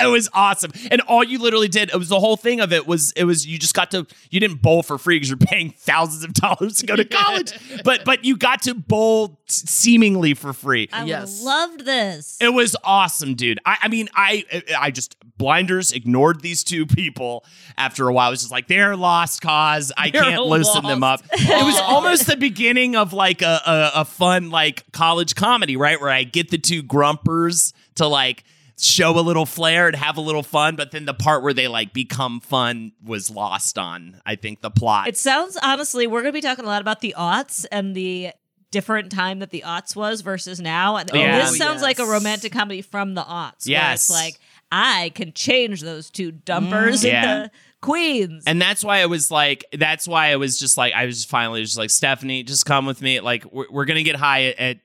It 0.02 0.10
was 0.10 0.28
awesome. 0.32 0.72
And 0.90 1.00
all 1.02 1.22
you 1.24 1.38
literally 1.38 1.68
did, 1.68 1.90
it 1.90 1.96
was 1.96 2.08
the 2.08 2.20
whole 2.20 2.36
thing 2.36 2.60
of 2.60 2.72
it 2.72 2.86
was 2.86 3.12
it 3.12 3.24
was 3.24 3.46
you 3.46 3.58
just 3.58 3.74
got 3.74 3.90
to 3.92 4.06
you 4.30 4.40
didn't 4.40 4.62
bowl 4.62 4.82
for 4.82 4.98
free 4.98 5.16
because 5.16 5.28
you're 5.30 5.36
paying 5.38 5.70
thousands 5.70 6.24
of 6.24 6.34
dollars 6.34 6.78
to 6.78 6.86
go 6.86 6.96
to 6.96 7.04
college. 7.22 7.52
but 7.84 8.04
but 8.04 8.24
you 8.24 8.36
got 8.36 8.62
to 8.62 8.74
bowl 8.74 9.40
seemingly 9.46 10.34
for 10.34 10.52
free. 10.52 10.88
I 10.92 11.04
Yes. 11.04 11.42
loved 11.42 11.84
this. 11.84 12.38
It 12.40 12.52
was 12.52 12.76
awesome, 12.84 13.34
dude. 13.34 13.58
I, 13.66 13.76
I 13.82 13.88
mean, 13.88 14.08
I 14.14 14.44
I 14.78 14.90
just 14.90 15.16
blinders 15.38 15.92
ignored 15.92 16.40
these 16.40 16.62
two 16.64 16.86
people 16.86 17.44
after 17.76 18.08
a 18.08 18.12
while. 18.12 18.28
I 18.28 18.30
was 18.30 18.40
just 18.40 18.52
like, 18.52 18.68
they're 18.68 18.96
lost 18.96 19.40
cause. 19.42 19.92
I 19.96 20.10
They're 20.10 20.22
can't 20.22 20.42
loosen 20.46 20.84
them 20.84 21.02
up. 21.02 21.22
It 21.32 21.64
was 21.64 21.78
almost 21.80 22.26
the 22.26 22.36
beginning 22.36 22.96
of 22.96 23.12
like 23.12 23.42
a, 23.42 23.60
a 23.66 23.90
a 24.02 24.04
fun 24.04 24.50
like 24.50 24.84
college 24.92 25.34
comedy, 25.34 25.76
right? 25.76 26.00
Where 26.00 26.10
I 26.10 26.24
get 26.24 26.50
the 26.50 26.58
two 26.58 26.82
grumpers 26.82 27.72
to 27.96 28.06
like 28.06 28.44
show 28.82 29.18
a 29.18 29.20
little 29.20 29.46
flair 29.46 29.86
and 29.86 29.96
have 29.96 30.16
a 30.16 30.20
little 30.20 30.42
fun, 30.42 30.76
but 30.76 30.90
then 30.90 31.04
the 31.04 31.14
part 31.14 31.42
where 31.42 31.54
they 31.54 31.68
like 31.68 31.92
become 31.92 32.40
fun 32.40 32.92
was 33.04 33.30
lost 33.30 33.78
on. 33.78 34.20
I 34.26 34.36
think 34.36 34.60
the 34.60 34.70
plot. 34.70 35.08
It 35.08 35.16
sounds 35.16 35.56
honestly, 35.62 36.06
we're 36.06 36.22
going 36.22 36.32
to 36.32 36.36
be 36.36 36.40
talking 36.40 36.64
a 36.64 36.68
lot 36.68 36.80
about 36.80 37.00
the 37.00 37.14
aughts 37.16 37.64
and 37.70 37.94
the 37.94 38.30
different 38.70 39.12
time 39.12 39.38
that 39.40 39.50
the 39.50 39.62
aughts 39.66 39.94
was 39.94 40.22
versus 40.22 40.60
now. 40.60 40.96
And 40.96 41.10
oh, 41.12 41.16
Yeah. 41.16 41.38
this 41.40 41.58
sounds 41.58 41.82
like 41.82 41.98
a 41.98 42.06
romantic 42.06 42.52
comedy 42.52 42.82
from 42.82 43.14
the 43.14 43.22
aughts. 43.22 43.66
where 43.66 43.72
Yes. 43.72 44.04
it's 44.04 44.10
like 44.10 44.40
I 44.72 45.12
can 45.14 45.32
change 45.34 45.82
those 45.82 46.08
two 46.10 46.30
dumpers 46.32 47.02
mm, 47.02 47.08
Yeah. 47.12 47.36
into 47.36 47.50
queens. 47.82 48.44
And 48.46 48.60
that's 48.62 48.82
why 48.82 49.00
I 49.02 49.06
was 49.06 49.30
like, 49.30 49.64
that's 49.72 50.08
why 50.08 50.28
I 50.32 50.36
was 50.36 50.58
just 50.58 50.78
like, 50.78 50.94
I 50.94 51.04
was 51.04 51.24
finally 51.24 51.62
just 51.62 51.76
like, 51.76 51.90
Stephanie, 51.90 52.42
just 52.44 52.64
come 52.64 52.86
with 52.86 53.02
me. 53.02 53.20
Like, 53.20 53.44
we're, 53.52 53.66
we're 53.70 53.84
gonna 53.84 54.02
get 54.02 54.16
high 54.16 54.44
at, 54.46 54.58
at 54.58 54.76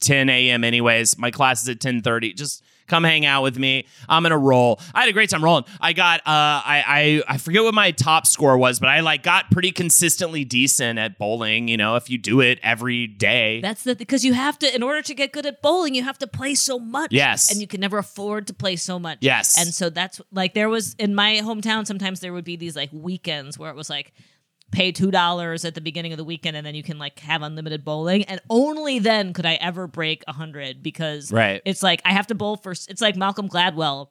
10 0.00 0.28
a.m. 0.28 0.64
anyways. 0.64 1.16
My 1.18 1.30
class 1.30 1.62
is 1.62 1.68
at 1.68 1.78
10:30. 1.78 2.34
Just 2.34 2.64
come 2.90 3.04
hang 3.04 3.24
out 3.24 3.42
with 3.42 3.56
me. 3.58 3.86
I'm 4.08 4.22
gonna 4.22 4.36
roll. 4.36 4.80
I 4.94 5.00
had 5.00 5.08
a 5.08 5.12
great 5.12 5.30
time 5.30 5.42
rolling. 5.42 5.64
I 5.80 5.92
got, 5.92 6.20
uh, 6.20 6.26
I, 6.26 6.84
I, 6.86 7.34
I 7.34 7.38
forget 7.38 7.62
what 7.62 7.72
my 7.72 7.92
top 7.92 8.26
score 8.26 8.58
was, 8.58 8.80
but 8.80 8.88
I 8.88 9.00
like 9.00 9.22
got 9.22 9.50
pretty 9.50 9.70
consistently 9.70 10.44
decent 10.44 10.98
at 10.98 11.16
bowling. 11.16 11.68
You 11.68 11.76
know, 11.76 11.96
if 11.96 12.10
you 12.10 12.18
do 12.18 12.40
it 12.40 12.58
every 12.62 13.06
day. 13.06 13.60
That's 13.60 13.84
the 13.84 13.94
because 13.94 14.24
you 14.24 14.34
have 14.34 14.58
to 14.58 14.74
in 14.74 14.82
order 14.82 15.02
to 15.02 15.14
get 15.14 15.32
good 15.32 15.46
at 15.46 15.62
bowling, 15.62 15.94
you 15.94 16.02
have 16.02 16.18
to 16.18 16.26
play 16.26 16.54
so 16.54 16.78
much. 16.78 17.12
Yes. 17.12 17.50
and 17.50 17.60
you 17.60 17.66
can 17.66 17.80
never 17.80 17.98
afford 17.98 18.48
to 18.48 18.54
play 18.54 18.76
so 18.76 18.98
much. 18.98 19.18
Yes. 19.20 19.58
and 19.58 19.72
so 19.72 19.88
that's 19.88 20.20
like 20.32 20.54
there 20.54 20.68
was 20.68 20.94
in 20.94 21.14
my 21.14 21.40
hometown. 21.42 21.86
Sometimes 21.86 22.20
there 22.20 22.32
would 22.32 22.44
be 22.44 22.56
these 22.56 22.74
like 22.76 22.90
weekends 22.92 23.58
where 23.58 23.70
it 23.70 23.76
was 23.76 23.88
like 23.88 24.12
pay 24.70 24.92
two 24.92 25.10
dollars 25.10 25.64
at 25.64 25.74
the 25.74 25.80
beginning 25.80 26.12
of 26.12 26.18
the 26.18 26.24
weekend 26.24 26.56
and 26.56 26.64
then 26.66 26.74
you 26.74 26.82
can 26.82 26.98
like 26.98 27.18
have 27.20 27.42
unlimited 27.42 27.84
bowling 27.84 28.24
and 28.24 28.40
only 28.48 28.98
then 28.98 29.32
could 29.32 29.46
i 29.46 29.54
ever 29.54 29.86
break 29.86 30.22
a 30.28 30.32
hundred 30.32 30.82
because 30.82 31.32
Right. 31.32 31.60
it's 31.64 31.82
like 31.82 32.00
i 32.04 32.12
have 32.12 32.26
to 32.28 32.34
bowl 32.34 32.56
first 32.56 32.90
it's 32.90 33.00
like 33.00 33.16
malcolm 33.16 33.48
gladwell 33.48 34.08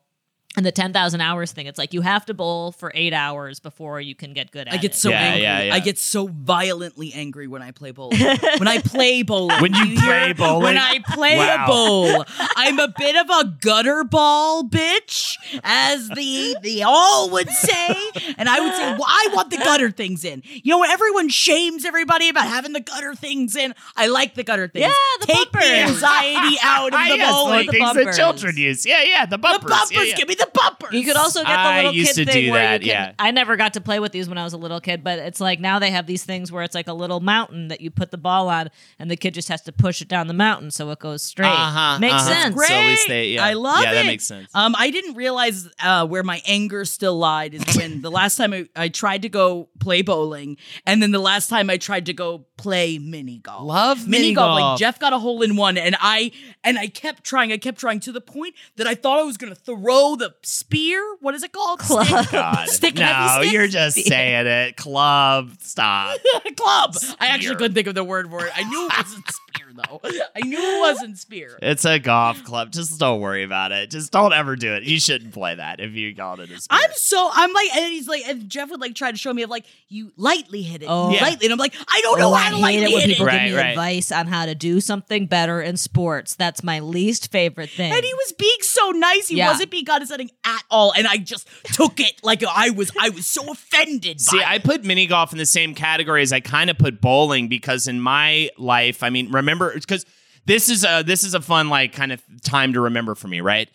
and 0.58 0.66
the 0.66 0.72
10,000 0.72 1.22
hours 1.22 1.52
thing. 1.52 1.68
It's 1.68 1.78
like 1.78 1.94
you 1.94 2.02
have 2.02 2.26
to 2.26 2.34
bowl 2.34 2.72
for 2.72 2.92
eight 2.96 3.14
hours 3.14 3.60
before 3.60 4.02
you 4.02 4.16
can 4.16 4.34
get 4.34 4.50
good 4.52 4.68
at 4.68 4.74
it. 4.74 4.78
I 4.78 4.82
get 4.82 4.96
so 4.96 5.10
Yeah, 5.12 5.20
angry. 5.22 5.42
yeah, 5.44 5.62
yeah. 5.62 5.74
I 5.76 5.80
get 5.80 6.00
so 6.00 6.28
violently 6.28 7.14
angry 7.14 7.48
when 7.48 7.62
I 7.62 7.70
play 7.72 7.92
bowling. 7.92 8.20
when 8.58 8.68
I 8.68 8.80
play 8.80 9.22
bowling. 9.22 9.62
When 9.62 9.74
you 9.76 9.96
play 10.00 10.34
bowling? 10.34 10.64
When 10.64 10.78
I 10.78 11.00
play 11.08 11.38
Wow. 11.38 11.64
a 11.64 11.68
bowl. 11.68 12.26
I'm 12.58 12.80
a 12.80 12.88
bit 12.98 13.16
of 13.16 13.30
a 13.30 13.46
gutter 13.62 14.04
ball 14.04 14.64
bitch, 14.64 15.38
as 15.64 16.10
the 16.10 16.58
the 16.64 16.84
all 16.84 17.30
would 17.30 17.50
say. 17.50 17.96
And 18.38 18.50
I 18.50 18.60
would 18.60 18.74
say, 18.74 18.92
well, 18.94 19.06
I 19.08 19.28
want 19.34 19.52
the 19.52 19.58
gutter 19.58 19.92
things 19.92 20.26
in. 20.26 20.42
You 20.46 20.72
know, 20.74 20.80
when 20.80 20.90
everyone 20.90 21.30
shames 21.30 21.86
everybody 21.86 22.28
about 22.28 22.48
having 22.48 22.74
the 22.74 22.80
gutter 22.82 23.14
things 23.14 23.56
in, 23.56 23.76
I 23.96 24.08
like 24.08 24.34
the 24.34 24.44
gutter 24.44 24.68
things. 24.68 24.88
Yeah, 24.88 24.94
the 25.22 25.28
Take 25.28 25.52
bumpers. 25.52 25.70
the 25.70 25.76
anxiety 25.78 26.58
out 26.64 26.88
of 26.94 27.00
the 27.08 27.18
yes, 27.18 27.32
bowling. 27.32 27.66
the 27.68 27.72
things 27.72 27.94
that 27.94 28.16
children 28.16 28.58
use. 28.58 28.84
Yeah, 28.86 29.04
yeah, 29.04 29.26
the 29.28 29.38
bumpers. 29.38 29.62
the 29.64 29.70
bumpers. 29.70 29.90
bumpers, 29.92 29.96
Yeah, 29.98 30.04
yeah. 30.12 30.16
give 30.18 30.28
me 30.28 30.36
the 30.40 30.50
bumpers. 30.54 30.94
You 30.94 31.06
could 31.06 31.16
also 31.18 31.42
get 31.42 31.48
the 31.50 31.54
I 31.60 31.78
little 31.78 31.94
used 31.94 32.16
kid 32.16 32.26
to 32.26 32.32
thing 32.32 32.46
do 32.46 32.52
where 32.52 32.62
that, 32.62 32.82
you 32.82 32.92
can. 32.92 33.10
yeah. 33.10 33.14
I 33.20 33.32
never 33.32 33.56
got 33.56 33.74
to 33.74 33.82
play 33.82 34.00
with 34.00 34.12
these 34.12 34.28
when 34.28 34.38
I 34.38 34.44
was 34.44 34.54
a 34.54 34.58
little 34.58 34.80
kid, 34.82 35.04
but 35.04 35.20
it's 35.20 35.40
like 35.40 35.60
now 35.60 35.78
they 35.80 35.92
have 35.92 36.08
these 36.08 36.24
things 36.24 36.52
where 36.52 36.64
it's 36.64 36.74
like 36.76 36.88
a 36.88 36.94
little 36.94 37.20
mountain 37.20 37.68
that 37.68 37.82
you 37.82 37.92
put 37.92 38.12
the 38.12 38.18
ball 38.18 38.50
on, 38.50 38.70
and 38.98 39.12
the 39.12 39.16
kid 39.18 39.34
just 39.36 39.50
has 39.50 39.62
to 39.64 39.72
push 39.72 40.02
it 40.02 40.08
down 40.08 40.28
the 40.28 40.34
mountain 40.34 40.72
so 40.72 40.90
it 40.92 41.00
goes 41.00 41.22
straight. 41.22 41.48
Uh-huh, 41.48 42.00
Makes 42.00 42.14
uh-huh. 42.16 42.30
sense. 42.44 42.56
Great. 42.56 42.68
So 42.68 42.74
at 42.74 42.86
least 42.88 43.08
they- 43.08 43.28
yeah. 43.30 43.46
I 43.46 43.54
love 43.54 43.84
Yeah, 43.84 43.92
it. 43.92 43.94
Yeah, 43.94 44.02
that 44.02 44.08
makes 44.08 44.26
sense. 44.26 44.50
Um, 44.56 44.76
I 44.78 44.90
didn't 44.90 45.16
realize 45.16 45.68
uh, 45.84 46.08
where 46.08 46.24
my 46.24 46.42
anger 46.48 46.86
still 46.86 47.18
lied 47.18 47.54
is 47.54 47.76
when 47.78 48.02
the 48.02 48.12
last 48.12 48.36
time 48.38 48.54
I, 48.54 48.68
I 48.76 48.88
tried 48.90 49.22
to 49.24 49.30
go 49.30 49.70
play 49.80 50.02
bowling, 50.02 50.58
and 50.86 51.04
then 51.04 51.12
the 51.12 51.20
last 51.20 51.50
time 51.50 51.70
I 51.70 51.78
tried 51.78 52.06
to 52.08 52.14
go 52.14 52.46
play 52.58 52.98
mini 52.98 53.38
golf. 53.40 53.64
Love 53.68 54.08
mini 54.08 54.24
mini 54.24 54.34
golf. 54.36 54.54
Like 54.56 54.62
golf. 54.62 54.80
Jeff 54.80 55.00
got 55.00 55.14
a 55.14 55.20
hole 55.20 55.42
in 55.42 55.56
one, 55.56 55.78
and 55.78 55.96
I 56.00 56.32
and 56.64 56.78
I 56.80 56.88
kept 56.88 57.24
trying. 57.24 57.52
I 57.52 57.58
kept 57.58 57.80
trying 57.80 58.00
to 58.02 58.12
the 58.12 58.22
point 58.22 58.56
that 58.78 58.88
I 58.88 58.96
thought 58.96 59.20
I 59.20 59.24
was 59.24 59.38
gonna 59.38 59.56
throw 59.56 60.16
the 60.16 60.29
spear. 60.42 61.02
What 61.22 61.36
is 61.36 61.44
it 61.44 61.52
called? 61.52 61.82
Stick. 61.82 62.32
God. 62.32 62.68
Stick 62.70 62.96
no, 62.96 63.42
you're 63.42 63.68
just 63.68 63.98
saying 63.98 64.48
it. 64.48 64.78
Club, 64.78 65.52
stop. 65.60 66.18
club. 66.58 66.96
I 67.20 67.28
actually 67.28 67.56
couldn't 67.56 67.74
think 67.74 67.88
of 67.88 67.96
the 67.96 68.04
word 68.04 68.30
for 68.30 68.46
it. 68.46 68.52
I 68.56 68.64
knew 68.64 68.86
it 68.88 68.94
wasn't 68.98 69.26
spear 69.32 69.68
though. 69.74 70.02
I 70.36 70.42
knew 70.46 70.58
it 70.60 70.80
wasn't 70.80 71.18
spear. 71.18 71.58
It's 71.62 71.86
a 71.86 72.00
golf 72.00 72.44
club. 72.44 72.72
Just 72.72 73.00
don't 73.00 73.22
worry 73.22 73.44
about 73.44 73.72
it. 73.72 73.90
Just 73.92 74.12
don't 74.12 74.34
ever 74.34 74.56
do 74.56 74.74
it. 74.74 74.84
You 74.84 75.00
shouldn't 75.00 75.34
play 75.34 75.56
that 75.56 75.80
if 75.80 75.94
you 75.94 76.16
called 76.16 76.40
it 76.40 76.50
a 76.52 76.60
spear. 76.60 76.80
I'm 76.82 76.92
so 76.96 77.30
I'm 77.32 77.54
like, 77.54 77.76
and 77.76 77.86
he's 77.86 78.08
like, 78.08 78.28
and 78.28 78.50
Jeff 78.50 78.70
would 78.72 78.82
like 78.82 78.96
try 78.96 79.12
to 79.12 79.18
show 79.18 79.34
me 79.34 79.44
of 79.44 79.50
like 79.50 79.66
you 79.88 80.12
lightly 80.18 80.62
hit 80.62 80.82
it, 80.84 80.88
Oh. 80.90 81.12
Yeah. 81.12 81.22
lightly, 81.24 81.46
and 81.46 81.54
I'm 81.54 81.60
like, 81.60 81.76
I 81.88 82.00
don't 82.02 82.18
oh, 82.20 82.22
know 82.22 82.30
Oh, 82.32 82.34
how 82.36 82.48
I 82.48 82.50
to 82.50 82.56
hate 82.56 82.62
lightly 82.62 82.84
it 82.86 82.94
when 82.94 83.02
hit 83.02 83.10
people 83.10 83.26
it. 83.26 83.30
Right, 83.30 83.44
give 83.46 83.52
me 83.52 83.58
right. 83.58 83.70
advice 83.70 84.12
on 84.12 84.28
how 84.28 84.46
to 84.46 84.56
do 84.56 84.82
something 84.82 85.26
better 85.28 85.62
in 85.62 85.78
sports. 85.78 86.36
That's 86.36 86.64
my 86.64 86.80
least 86.80 87.32
favorite 87.32 87.70
thing. 87.70 87.92
And 87.92 88.04
he 88.04 88.14
was 88.14 88.34
being 88.34 88.58
so 88.62 88.90
nice. 88.92 89.28
He 89.28 89.38
Yeah. 89.38 89.50
wasn't 89.52 89.70
being 89.72 89.86
condescending 90.20 90.32
at 90.44 90.64
all, 90.70 90.94
and 90.96 91.08
I 91.08 91.18
just 91.18 91.48
took 91.74 92.00
it 92.00 92.22
like 92.24 92.44
I 92.44 92.70
was. 92.70 92.92
I 93.00 93.10
was 93.10 93.26
so 93.26 93.52
offended. 93.52 94.22
See, 94.22 94.42
I 94.44 94.60
put 94.60 94.84
mini 94.84 95.08
golf 95.08 95.32
in 95.32 95.38
the 95.38 95.46
same 95.46 95.74
category 95.74 96.22
as 96.22 96.34
I 96.34 96.40
kind 96.40 96.70
of 96.70 96.78
put 96.78 97.02
bowling 97.02 97.48
because 97.48 97.88
in 97.88 98.02
my 98.02 98.50
life, 98.58 99.04
I 99.04 99.10
mean, 99.10 99.32
remember 99.32 99.74
because 99.74 100.06
this 100.46 100.70
is 100.70 100.84
a 100.84 101.04
this 101.06 101.24
is 101.24 101.34
a 101.34 101.42
fun 101.42 101.70
like 101.70 101.94
kind 101.94 102.12
of 102.12 102.22
time 102.42 102.74
to 102.74 102.82
remember 102.82 103.16
for 103.16 103.28
me, 103.28 103.42
right? 103.42 103.70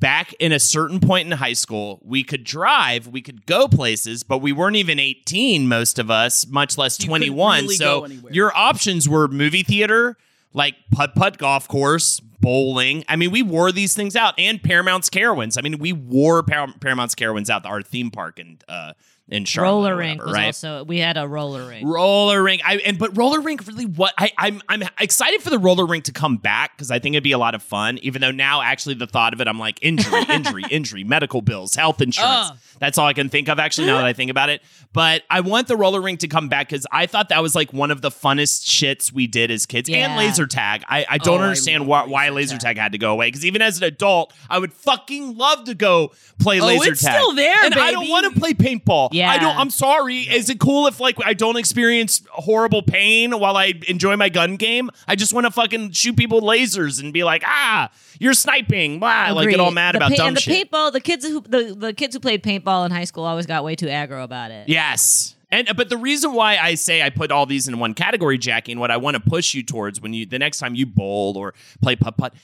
Back 0.00 0.32
in 0.34 0.50
a 0.50 0.58
certain 0.58 0.98
point 0.98 1.30
in 1.30 1.38
high 1.38 1.52
school, 1.52 2.00
we 2.02 2.24
could 2.24 2.42
drive, 2.42 3.06
we 3.06 3.22
could 3.22 3.46
go 3.46 3.68
places, 3.68 4.24
but 4.24 4.38
we 4.38 4.50
weren't 4.50 4.74
even 4.74 4.98
18 4.98 5.68
most 5.68 6.00
of 6.00 6.10
us, 6.10 6.48
much 6.48 6.76
less 6.76 6.98
You 7.00 7.06
21. 7.06 7.62
really 7.62 7.76
so 7.76 8.06
your 8.30 8.54
options 8.56 9.08
were 9.08 9.28
movie 9.28 9.62
theater, 9.62 10.16
like 10.52 10.74
putt 10.90 11.14
putt 11.14 11.38
golf 11.38 11.68
course, 11.68 12.20
bowling. 12.44 13.04
I 13.08 13.16
mean, 13.16 13.30
we 13.30 13.42
wore 13.42 13.72
these 13.72 13.94
things 13.94 14.14
out, 14.16 14.34
and 14.38 14.62
Paramount's 14.62 15.10
Carowinds. 15.10 15.56
I 15.58 15.62
mean, 15.62 15.78
we 15.78 15.92
wore 15.92 16.42
Par- 16.42 16.74
Paramount's 16.80 17.14
Carowinds 17.14 17.50
out, 17.50 17.64
our 17.66 17.82
theme 17.82 18.10
park 18.10 18.38
and. 18.38 18.62
uh, 18.68 18.92
in 19.26 19.46
Charlotte. 19.46 19.70
roller 19.88 19.96
rink 19.96 20.20
whatever, 20.20 20.26
was 20.26 20.34
right? 20.34 20.46
also 20.48 20.84
we 20.84 20.98
had 20.98 21.16
a 21.16 21.26
roller 21.26 21.66
rink. 21.66 21.88
Roller 21.88 22.42
rink, 22.42 22.60
I 22.62 22.76
and 22.84 22.98
but 22.98 23.16
roller 23.16 23.40
rink 23.40 23.66
really 23.66 23.86
what 23.86 24.12
I 24.18 24.30
I'm 24.36 24.60
I'm 24.68 24.82
excited 25.00 25.40
for 25.40 25.48
the 25.48 25.58
roller 25.58 25.86
rink 25.86 26.04
to 26.04 26.12
come 26.12 26.36
back 26.36 26.76
because 26.76 26.90
I 26.90 26.98
think 26.98 27.14
it'd 27.14 27.24
be 27.24 27.32
a 27.32 27.38
lot 27.38 27.54
of 27.54 27.62
fun. 27.62 27.96
Even 28.02 28.20
though 28.20 28.30
now 28.32 28.60
actually 28.60 28.96
the 28.96 29.06
thought 29.06 29.32
of 29.32 29.40
it, 29.40 29.48
I'm 29.48 29.58
like 29.58 29.78
injury, 29.80 30.24
injury, 30.28 30.64
injury, 30.70 31.04
medical 31.04 31.40
bills, 31.40 31.74
health 31.74 32.02
insurance. 32.02 32.50
Ugh. 32.50 32.58
That's 32.80 32.98
all 32.98 33.06
I 33.06 33.14
can 33.14 33.30
think 33.30 33.48
of 33.48 33.58
actually 33.58 33.86
now 33.86 33.96
that 33.96 34.04
I 34.04 34.12
think 34.12 34.30
about 34.30 34.50
it. 34.50 34.60
But 34.92 35.22
I 35.30 35.40
want 35.40 35.68
the 35.68 35.76
roller 35.78 36.02
rink 36.02 36.20
to 36.20 36.28
come 36.28 36.50
back 36.50 36.68
because 36.68 36.86
I 36.92 37.06
thought 37.06 37.30
that 37.30 37.40
was 37.42 37.54
like 37.54 37.72
one 37.72 37.90
of 37.90 38.02
the 38.02 38.10
funnest 38.10 38.66
shits 38.66 39.10
we 39.10 39.26
did 39.26 39.50
as 39.50 39.64
kids 39.64 39.88
and 39.88 40.16
laser 40.18 40.46
tag. 40.46 40.84
I, 40.86 41.06
I 41.08 41.16
don't 41.16 41.40
Oh, 41.40 41.44
understand 41.44 41.84
love 41.84 41.88
why, 41.88 42.04
why 42.04 42.28
laser 42.34 42.58
tag 42.58 42.76
had 42.78 42.92
to 42.92 42.98
go 42.98 43.12
away 43.12 43.28
because 43.28 43.44
even 43.44 43.62
as 43.62 43.78
an 43.78 43.84
adult, 43.84 44.32
I 44.50 44.58
would 44.58 44.72
fucking 44.72 45.36
love 45.36 45.64
to 45.64 45.74
go 45.74 46.12
play 46.38 46.60
Oh, 46.60 46.66
laser 46.66 46.92
it's 46.92 47.02
tag. 47.02 47.14
still 47.14 47.34
there, 47.34 47.64
and 47.64 47.74
I 47.74 47.90
don't 47.92 48.08
want 48.08 48.32
to 48.32 48.38
play 48.40 48.52
paintball. 48.54 49.10
Yeah. 49.12 49.30
I 49.30 49.38
don't. 49.38 49.56
I'm 49.56 49.70
sorry. 49.70 50.20
Is 50.20 50.50
it 50.50 50.58
cool 50.60 50.86
if 50.86 51.00
like 51.00 51.16
I 51.24 51.34
don't 51.34 51.56
experience 51.56 52.22
horrible 52.30 52.82
pain 52.82 53.38
while 53.38 53.56
I 53.56 53.74
enjoy 53.88 54.16
my 54.16 54.28
gun 54.28 54.56
game? 54.56 54.90
I 55.08 55.16
just 55.16 55.32
want 55.32 55.46
to 55.46 55.50
fucking 55.50 55.92
shoot 55.92 56.16
people 56.16 56.40
with 56.40 56.44
lasers 56.44 57.00
and 57.02 57.12
be 57.12 57.24
like, 57.24 57.42
ah, 57.46 57.90
you're 58.18 58.34
sniping. 58.34 58.98
Blah, 58.98 59.30
like 59.32 59.48
get 59.48 59.60
all 59.60 59.70
mad 59.70 59.94
The 59.94 59.98
about 59.98 60.10
pa- 60.10 60.16
dumb 60.16 60.28
and 60.28 60.36
the 60.36 60.40
shit. 60.40 60.70
paintball. 60.70 60.92
The 60.92 61.00
kids 61.00 61.26
who 61.26 61.40
the, 61.42 61.74
the 61.76 61.92
kids 61.92 62.14
who 62.14 62.20
played 62.20 62.42
paintball 62.42 62.84
in 62.86 62.92
high 62.92 63.04
school 63.04 63.24
always 63.24 63.46
got 63.46 63.64
way 63.64 63.74
too 63.76 63.86
aggro 63.86 64.24
about 64.24 64.50
it. 64.50 64.68
Yes. 64.68 65.34
And 65.54 65.76
but 65.76 65.88
the 65.88 65.96
reason 65.96 66.32
why 66.32 66.56
I 66.56 66.74
say 66.74 67.02
I 67.02 67.10
put 67.10 67.30
all 67.30 67.46
these 67.46 67.68
in 67.68 67.78
one 67.78 67.94
category, 67.94 68.38
Jackie, 68.38 68.72
and 68.72 68.80
what 68.80 68.90
I 68.90 68.96
want 68.96 69.14
to 69.14 69.20
push 69.20 69.54
you 69.54 69.62
towards 69.62 70.00
when 70.00 70.12
you 70.12 70.26
the 70.26 70.38
next 70.38 70.58
time 70.58 70.74
you 70.74 70.84
bowl 70.84 71.36
or 71.36 71.54
play 71.80 71.94
putt 71.94 72.16
putt, 72.16 72.34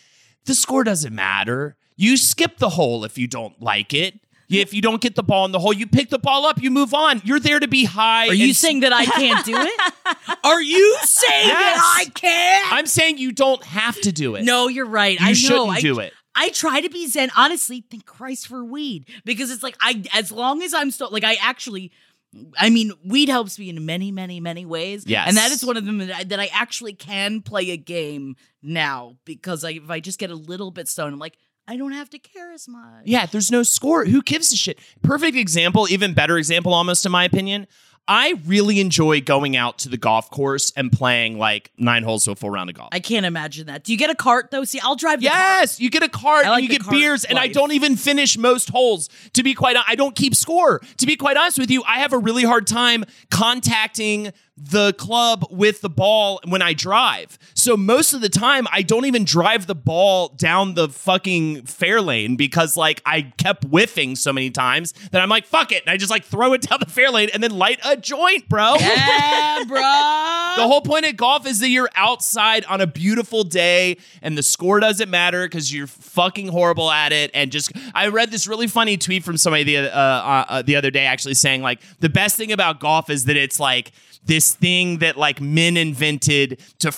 the 0.45 0.55
score 0.55 0.85
doesn't 0.85 1.15
matter. 1.15 1.77
You 1.97 2.17
skip 2.17 2.59
the 2.59 2.71
hole 2.71 3.05
if 3.05 3.19
you 3.19 3.27
don't 3.27 3.61
like 3.61 3.93
it. 3.93 4.21
If 4.49 4.75
you 4.75 4.83
don't 4.83 5.01
get 5.01 5.15
the 5.15 5.23
ball 5.23 5.45
in 5.45 5.53
the 5.53 5.61
hole, 5.61 5.73
you 5.73 5.87
pick 5.87 6.11
the 6.11 6.19
ball 6.19 6.45
up, 6.45 6.61
you 6.61 6.73
move 6.73 6.93
on. 6.93 7.23
You're 7.25 7.39
there 7.39 7.61
to 7.61 7.69
be 7.69 7.85
high. 7.85 8.27
Are 8.27 8.35
you 8.35 8.53
saying 8.53 8.81
that 8.81 8.93
I 8.93 9.05
can't 9.05 9.45
do 9.47 9.55
it? 9.57 9.95
Are 10.45 10.61
you 10.61 10.97
saying 11.03 11.49
that 11.49 11.97
I 11.99 12.11
can't? 12.11 12.73
I'm 12.73 12.87
saying 12.87 13.19
you 13.19 13.31
don't 13.31 13.63
have 13.63 14.01
to 14.01 14.11
do 14.11 14.35
it. 14.35 14.45
No, 14.45 14.67
you're 14.67 14.87
right. 14.87 15.21
You 15.21 15.27
I 15.27 15.33
shouldn't 15.35 15.71
I, 15.71 15.81
do 15.81 16.01
it. 16.01 16.13
I 16.35 16.49
try 16.49 16.81
to 16.81 16.89
be 16.89 17.07
zen. 17.07 17.31
Honestly, 17.37 17.85
thank 17.91 18.07
Christ 18.07 18.49
for 18.49 18.65
weed 18.65 19.07
because 19.25 19.53
it's 19.53 19.63
like 19.63 19.77
I, 19.81 20.03
as 20.15 20.33
long 20.33 20.63
as 20.63 20.75
I'm 20.75 20.91
still 20.91 21.11
like 21.11 21.25
I 21.25 21.37
actually. 21.41 21.93
I 22.57 22.71
mean, 22.71 22.93
weed 23.05 23.29
helps 23.29 23.59
me 23.59 23.71
in 23.71 23.85
many, 23.85 24.13
many, 24.13 24.39
many 24.41 24.65
ways. 24.65 25.05
Yes. 25.07 25.27
and 25.29 25.37
that 25.37 25.51
is 25.51 25.65
one 25.65 25.77
of 25.77 25.85
them 25.85 25.99
that 25.99 26.11
I, 26.15 26.25
that 26.25 26.39
I 26.39 26.49
actually 26.53 26.93
can 26.93 27.43
play 27.43 27.71
a 27.71 27.77
game 27.77 28.37
now 28.63 29.17
because 29.25 29.65
I, 29.65 29.71
if 29.73 29.91
I 29.91 30.01
just 30.01 30.19
get 30.19 30.31
a 30.31 30.37
little 30.37 30.71
bit 30.71 30.89
stoned, 30.89 31.13
I'm 31.13 31.19
like, 31.19 31.37
I 31.67 31.77
don't 31.77 31.93
have 31.93 32.11
to 32.11 32.19
care 32.19 32.53
as 32.53 32.69
much. 32.69 33.03
Yeah, 33.05 33.27
there's 33.27 33.51
no 33.51 33.63
score. 33.63 34.05
Who 34.05 34.23
gives 34.23 34.53
a 34.53 34.57
shit? 34.57 34.79
Perfect 35.03 35.37
example, 35.37 35.87
even 35.91 36.15
better 36.15 36.37
example, 36.37 36.75
almost 36.75 37.05
in 37.07 37.13
my 37.13 37.25
opinion. 37.25 37.67
I 38.09 38.35
really 38.45 38.81
enjoy 38.81 39.21
going 39.21 39.57
out 39.57 39.79
to 39.79 39.89
the 39.89 39.97
golf 39.97 40.31
course 40.31 40.73
and 40.77 40.91
playing 40.91 41.39
like 41.39 41.71
nine 41.79 42.03
holes 42.03 42.25
to 42.25 42.33
a 42.33 42.35
full 42.35 42.51
round 42.51 42.69
of 42.69 42.77
golf. 42.77 42.89
I 42.93 42.99
can't 42.99 43.25
imagine 43.25 43.69
that. 43.69 43.85
Do 43.85 43.93
you 43.93 43.99
get 43.99 44.11
a 44.11 44.17
cart 44.17 44.51
though? 44.51 44.65
See, 44.65 44.81
I'll 44.81 44.97
drive. 44.97 45.21
The 45.21 45.29
cart. 45.29 45.39
Yes, 45.39 45.81
you 45.81 45.91
get 45.91 46.03
a 46.03 46.09
cart 46.09 46.45
like 46.45 46.65
and 46.65 46.73
you 46.73 46.79
get 46.79 46.91
beers, 46.91 47.25
and 47.25 47.39
I 47.39 47.47
don't 47.47 47.73
even 47.73 47.97
finish 47.97 48.37
most 48.37 48.71
holes. 48.71 49.09
To 49.35 49.43
be 49.43 49.55
quite, 49.55 49.77
honest, 49.77 49.91
I 49.91 49.95
don't 49.95 50.17
keep 50.17 50.35
score. 50.35 50.81
To 50.99 51.07
be 51.07 51.17
quite 51.17 51.37
honest 51.37 51.59
with 51.59 51.71
you, 51.71 51.85
I 51.87 52.01
have 52.01 52.13
a 52.13 52.19
really 52.19 52.43
hard 52.43 52.67
time 52.67 53.05
contacting 53.31 54.33
the 54.63 54.93
club 54.95 55.47
with 55.51 55.81
the 55.81 55.89
ball 55.89 56.41
when 56.47 56.61
I 56.61 56.75
drive. 56.75 57.39
So 57.55 57.77
most 57.77 58.13
of 58.13 58.21
the 58.21 58.29
time, 58.29 58.67
I 58.71 58.83
don't 58.83 59.07
even 59.07 59.25
drive 59.25 59.67
the 59.67 59.75
ball 59.75 60.29
down 60.29 60.75
the 60.75 60.89
fucking 60.89 61.65
fair 61.65 62.03
lane 62.03 62.37
because 62.37 62.77
like 62.77 63.01
I 63.07 63.33
kept 63.39 63.65
whiffing 63.65 64.17
so 64.17 64.33
many 64.33 64.51
times 64.51 64.93
that 65.13 65.23
I'm 65.23 65.31
like, 65.31 65.47
fuck 65.47 65.73
it, 65.73 65.83
and 65.85 65.91
I 65.91 65.97
just 65.97 66.11
like 66.11 66.25
throw 66.25 66.53
it 66.53 66.63
down 66.69 66.79
the 66.81 66.91
fair 66.91 67.11
lane 67.11 67.31
and 67.33 67.43
then 67.43 67.53
light 67.53 67.81
a 67.85 67.97
joint, 67.97 68.49
bro. 68.49 68.75
Yeah, 68.79 69.65
bro. 69.69 69.81
The 69.81 70.67
whole 70.67 70.83
point 70.83 71.07
of 71.07 71.17
golf 71.17 71.47
is 71.47 71.61
that 71.61 71.69
you're 71.69 71.91
outside 71.95 72.65
on 72.67 72.81
a 72.81 72.87
beautiful 72.87 73.45
day 73.45 73.97
and 74.21 74.37
the 74.37 74.43
score 74.43 74.81
doesn't 74.81 75.09
matter 75.09 75.47
because 75.47 75.73
you're 75.73 75.87
fucking 75.87 76.49
horrible 76.49 76.91
at 76.91 77.13
it. 77.13 77.31
And 77.33 77.51
just, 77.51 77.73
I 77.95 78.09
read 78.09 78.31
this 78.31 78.47
really 78.47 78.67
funny 78.67 78.97
tweet 78.97 79.25
from 79.25 79.37
somebody 79.37 79.65
the, 79.65 79.79
uh, 79.79 79.99
uh, 79.99 80.45
uh, 80.49 80.63
the 80.63 80.77
other 80.77 80.91
day 80.91 81.07
actually 81.07 81.35
saying, 81.35 81.63
like, 81.63 81.81
the 82.01 82.09
best 82.09 82.37
thing 82.37 82.53
about 82.53 82.81
golf 82.81 83.09
is 83.09 83.25
that 83.27 83.37
it's 83.37 83.59
like, 83.61 83.93
this 84.25 84.50
thing 84.55 84.99
that 84.99 85.17
like 85.17 85.41
men 85.41 85.77
invented 85.77 86.61
to 86.81 86.91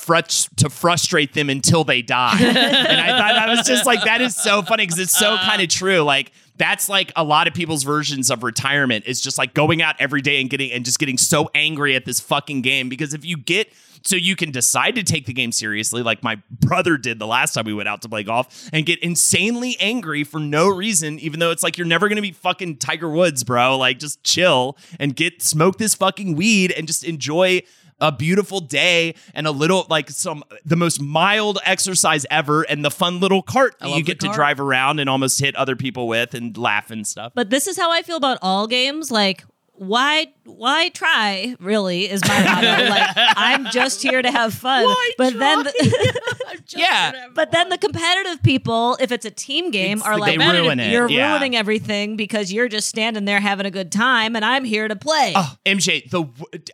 to 0.57 0.71
frustrate 0.71 1.35
them 1.35 1.51
until 1.51 1.85
they 1.85 2.03
die. 2.03 2.37
and 2.41 3.01
I 3.01 3.19
thought 3.19 3.35
that 3.35 3.49
was 3.49 3.67
just 3.67 3.87
like 3.87 4.05
that 4.05 4.21
is 4.21 4.37
so 4.37 4.63
funny 4.63 4.85
because 4.85 4.99
it's 4.99 5.17
so 5.17 5.35
uh-huh. 5.35 5.51
kind 5.51 5.63
of 5.63 5.69
true. 5.69 6.01
Like 6.01 6.33
that's 6.59 6.89
like 6.89 7.13
a 7.17 7.25
lot 7.25 7.49
of 7.49 7.55
people's 7.55 7.83
versions 7.83 8.31
of 8.31 8.43
retirement 8.43 9.05
is 9.07 9.21
just 9.21 9.39
like 9.39 9.55
going 9.55 9.83
out 9.83 9.97
every 9.99 10.21
day 10.21 10.41
and 10.41 10.51
getting 10.51 10.71
and 10.73 10.85
just 10.85 10.99
getting 10.99 11.19
so 11.19 11.51
angry 11.55 11.95
at 11.97 12.05
this 12.05 12.21
fucking 12.21 12.63
game 12.63 12.89
because 12.89 13.15
if 13.15 13.25
you 13.25 13.37
get 13.37 13.73
so 14.05 14.17
you 14.17 14.37
can 14.37 14.51
decide 14.51 14.95
to 14.95 15.03
take 15.03 15.27
the 15.27 15.33
game 15.33 15.53
seriously 15.53 16.03
like 16.03 16.23
my 16.23 16.41
brother 16.51 16.97
did 16.97 17.19
the 17.19 17.27
last 17.27 17.53
time 17.55 17.65
we 17.65 17.75
went 17.75 17.89
out 17.89 18.03
to 18.03 18.09
play 18.09 18.23
golf 18.23 18.69
and 18.73 18.87
get 18.87 18.99
insanely 19.01 19.77
angry 19.81 20.25
for 20.25 20.41
no 20.41 20.69
reason 20.69 21.19
even 21.19 21.41
though 21.41 21.51
it's 21.51 21.63
like 21.63 21.79
you're 21.79 21.87
never 21.87 22.09
going 22.09 22.17
to 22.17 22.23
be 22.23 22.33
fucking 22.33 22.77
Tiger 22.77 23.09
Woods 23.09 23.45
bro 23.45 23.77
like 23.79 23.99
just 23.99 24.23
chill 24.25 24.77
and 24.99 25.17
get 25.17 25.43
smoke 25.43 25.79
this 25.79 25.95
fucking 25.95 26.37
weed 26.37 26.73
and 26.73 26.87
just 26.87 27.05
enjoy 27.05 27.63
a 28.03 28.13
beautiful 28.13 28.61
day 28.61 29.15
and 29.33 29.47
a 29.47 29.51
little 29.51 29.87
like 29.89 30.11
some 30.11 30.43
the 30.65 30.77
most 30.77 31.01
mild 31.01 31.59
exercise 31.65 32.27
ever 32.31 32.63
and 32.63 32.85
the 32.85 32.91
fun 32.91 33.21
little 33.21 33.43
cart 33.43 33.77
that 33.79 33.91
you 33.91 34.03
get 34.03 34.21
to 34.21 34.29
drive 34.33 34.61
around 34.61 34.99
and 34.99 35.09
almost 35.09 35.39
hit 35.39 35.55
other 35.55 35.77
people 35.77 36.09
with 36.09 36.35
and 36.35 36.59
laugh 36.59 36.91
and 36.91 37.07
stuff. 37.07 37.33
But 37.35 37.51
this 37.51 37.67
is 37.69 37.79
how 37.79 37.93
I 37.93 38.03
feel 38.03 38.17
about 38.17 38.39
all 38.43 38.67
games. 38.67 39.11
Like, 39.13 39.45
why 39.83 40.33
why 40.45 40.89
try 40.91 41.57
really 41.61 42.11
is 42.11 42.23
my 42.27 42.43
motto. 42.45 42.85
like 42.91 43.11
I'm 43.17 43.67
just 43.67 44.03
here 44.03 44.23
to 44.23 44.31
have 44.31 44.55
fun. 44.55 44.95
but 45.19 45.39
then 45.39 45.67
yeah. 46.69 47.29
but 47.35 47.51
then 47.51 47.69
the 47.69 47.79
competitive 47.79 48.43
people, 48.43 48.97
if 49.01 49.13
it's 49.13 49.25
a 49.25 49.31
team 49.31 49.71
game, 49.71 49.99
It's 49.99 50.07
are 50.07 50.19
like 50.19 50.39
they 50.39 50.47
ruin 50.53 50.81
it, 50.81 50.93
You're 50.93 51.09
yeah. 51.09 51.33
ruining 51.33 51.57
everything 51.57 52.17
because 52.17 52.53
you're 52.53 52.69
just 52.69 52.89
standing 52.89 53.25
there 53.25 53.41
having 53.41 53.67
a 53.67 53.71
good 53.71 53.91
time 53.91 54.37
and 54.37 54.45
I'm 54.45 54.65
here 54.65 54.89
to 54.89 54.97
play. 54.97 55.33
Oh, 55.35 55.57
MJ, 55.67 56.09
the 56.11 56.27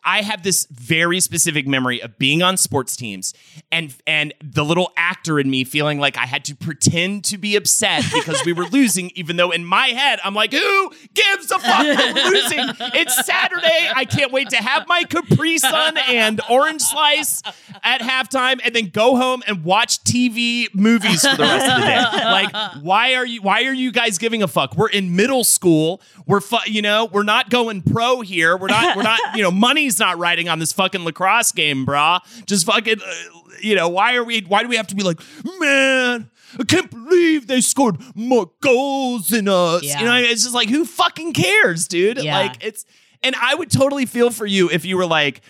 I 0.04 0.22
have 0.22 0.42
this 0.42 0.66
very 0.70 1.20
specific 1.20 1.66
memory 1.66 2.02
of 2.02 2.18
being 2.18 2.42
on 2.42 2.56
sports 2.56 2.96
teams 2.96 3.34
and 3.70 3.94
and 4.06 4.34
the 4.42 4.64
little 4.64 4.92
actor 4.96 5.40
in 5.40 5.50
me 5.50 5.64
feeling 5.64 5.98
like 5.98 6.16
I 6.16 6.26
had 6.26 6.44
to 6.46 6.56
pretend 6.56 7.24
to 7.24 7.38
be 7.38 7.56
upset 7.56 8.04
because 8.12 8.44
we 8.44 8.52
were 8.52 8.66
losing, 8.66 9.10
even 9.14 9.36
though 9.36 9.50
in 9.50 9.64
my 9.64 9.88
head 9.88 10.20
I'm 10.24 10.34
like, 10.34 10.52
who 10.52 10.92
gives 11.14 11.50
a 11.50 11.58
fuck? 11.58 11.82
We're 11.82 12.30
losing. 12.30 12.97
It's 12.98 13.26
Saturday. 13.26 13.88
I 13.94 14.04
can't 14.04 14.32
wait 14.32 14.50
to 14.50 14.56
have 14.56 14.86
my 14.88 15.04
Capri 15.04 15.58
Sun 15.58 15.96
and 16.08 16.40
orange 16.50 16.82
slice 16.82 17.42
at 17.82 18.00
halftime, 18.00 18.60
and 18.64 18.74
then 18.74 18.88
go 18.88 19.16
home 19.16 19.42
and 19.46 19.64
watch 19.64 20.02
TV 20.04 20.72
movies 20.74 21.20
for 21.26 21.36
the 21.36 21.42
rest 21.44 21.66
of 21.66 21.80
the 21.80 21.86
day. 21.86 22.24
Like, 22.24 22.82
why 22.82 23.14
are 23.14 23.26
you? 23.26 23.42
Why 23.42 23.64
are 23.64 23.72
you 23.72 23.92
guys 23.92 24.18
giving 24.18 24.42
a 24.42 24.48
fuck? 24.48 24.76
We're 24.76 24.88
in 24.90 25.14
middle 25.16 25.44
school. 25.44 26.00
We're 26.26 26.40
fu- 26.40 26.56
you 26.66 26.82
know, 26.82 27.06
we're 27.10 27.22
not 27.22 27.50
going 27.50 27.82
pro 27.82 28.20
here. 28.20 28.56
We're 28.56 28.68
not. 28.68 28.96
We're 28.96 29.02
not. 29.02 29.20
You 29.36 29.42
know, 29.42 29.50
money's 29.50 29.98
not 29.98 30.18
riding 30.18 30.48
on 30.48 30.58
this 30.58 30.72
fucking 30.72 31.04
lacrosse 31.04 31.52
game, 31.52 31.86
brah. 31.86 32.20
Just 32.46 32.66
fucking. 32.66 33.00
Uh, 33.00 33.14
you 33.60 33.74
know, 33.74 33.88
why 33.88 34.14
are 34.14 34.24
we? 34.24 34.40
Why 34.42 34.62
do 34.62 34.68
we 34.68 34.76
have 34.76 34.86
to 34.88 34.94
be 34.94 35.02
like, 35.02 35.20
man? 35.58 36.30
I 36.58 36.64
can't 36.64 36.90
believe 36.90 37.46
they 37.46 37.60
scored 37.60 37.96
more 38.14 38.50
goals 38.60 39.28
than 39.28 39.48
us. 39.48 39.82
Yeah. 39.82 40.00
You 40.00 40.04
know, 40.06 40.16
it's 40.16 40.42
just 40.42 40.54
like, 40.54 40.68
who 40.68 40.84
fucking 40.84 41.32
cares, 41.32 41.88
dude? 41.88 42.22
Yeah. 42.22 42.38
Like, 42.38 42.64
it's. 42.64 42.84
And 43.22 43.34
I 43.34 43.54
would 43.54 43.70
totally 43.70 44.06
feel 44.06 44.30
for 44.30 44.46
you 44.46 44.70
if 44.70 44.84
you 44.84 44.96
were 44.96 45.06
like, 45.06 45.40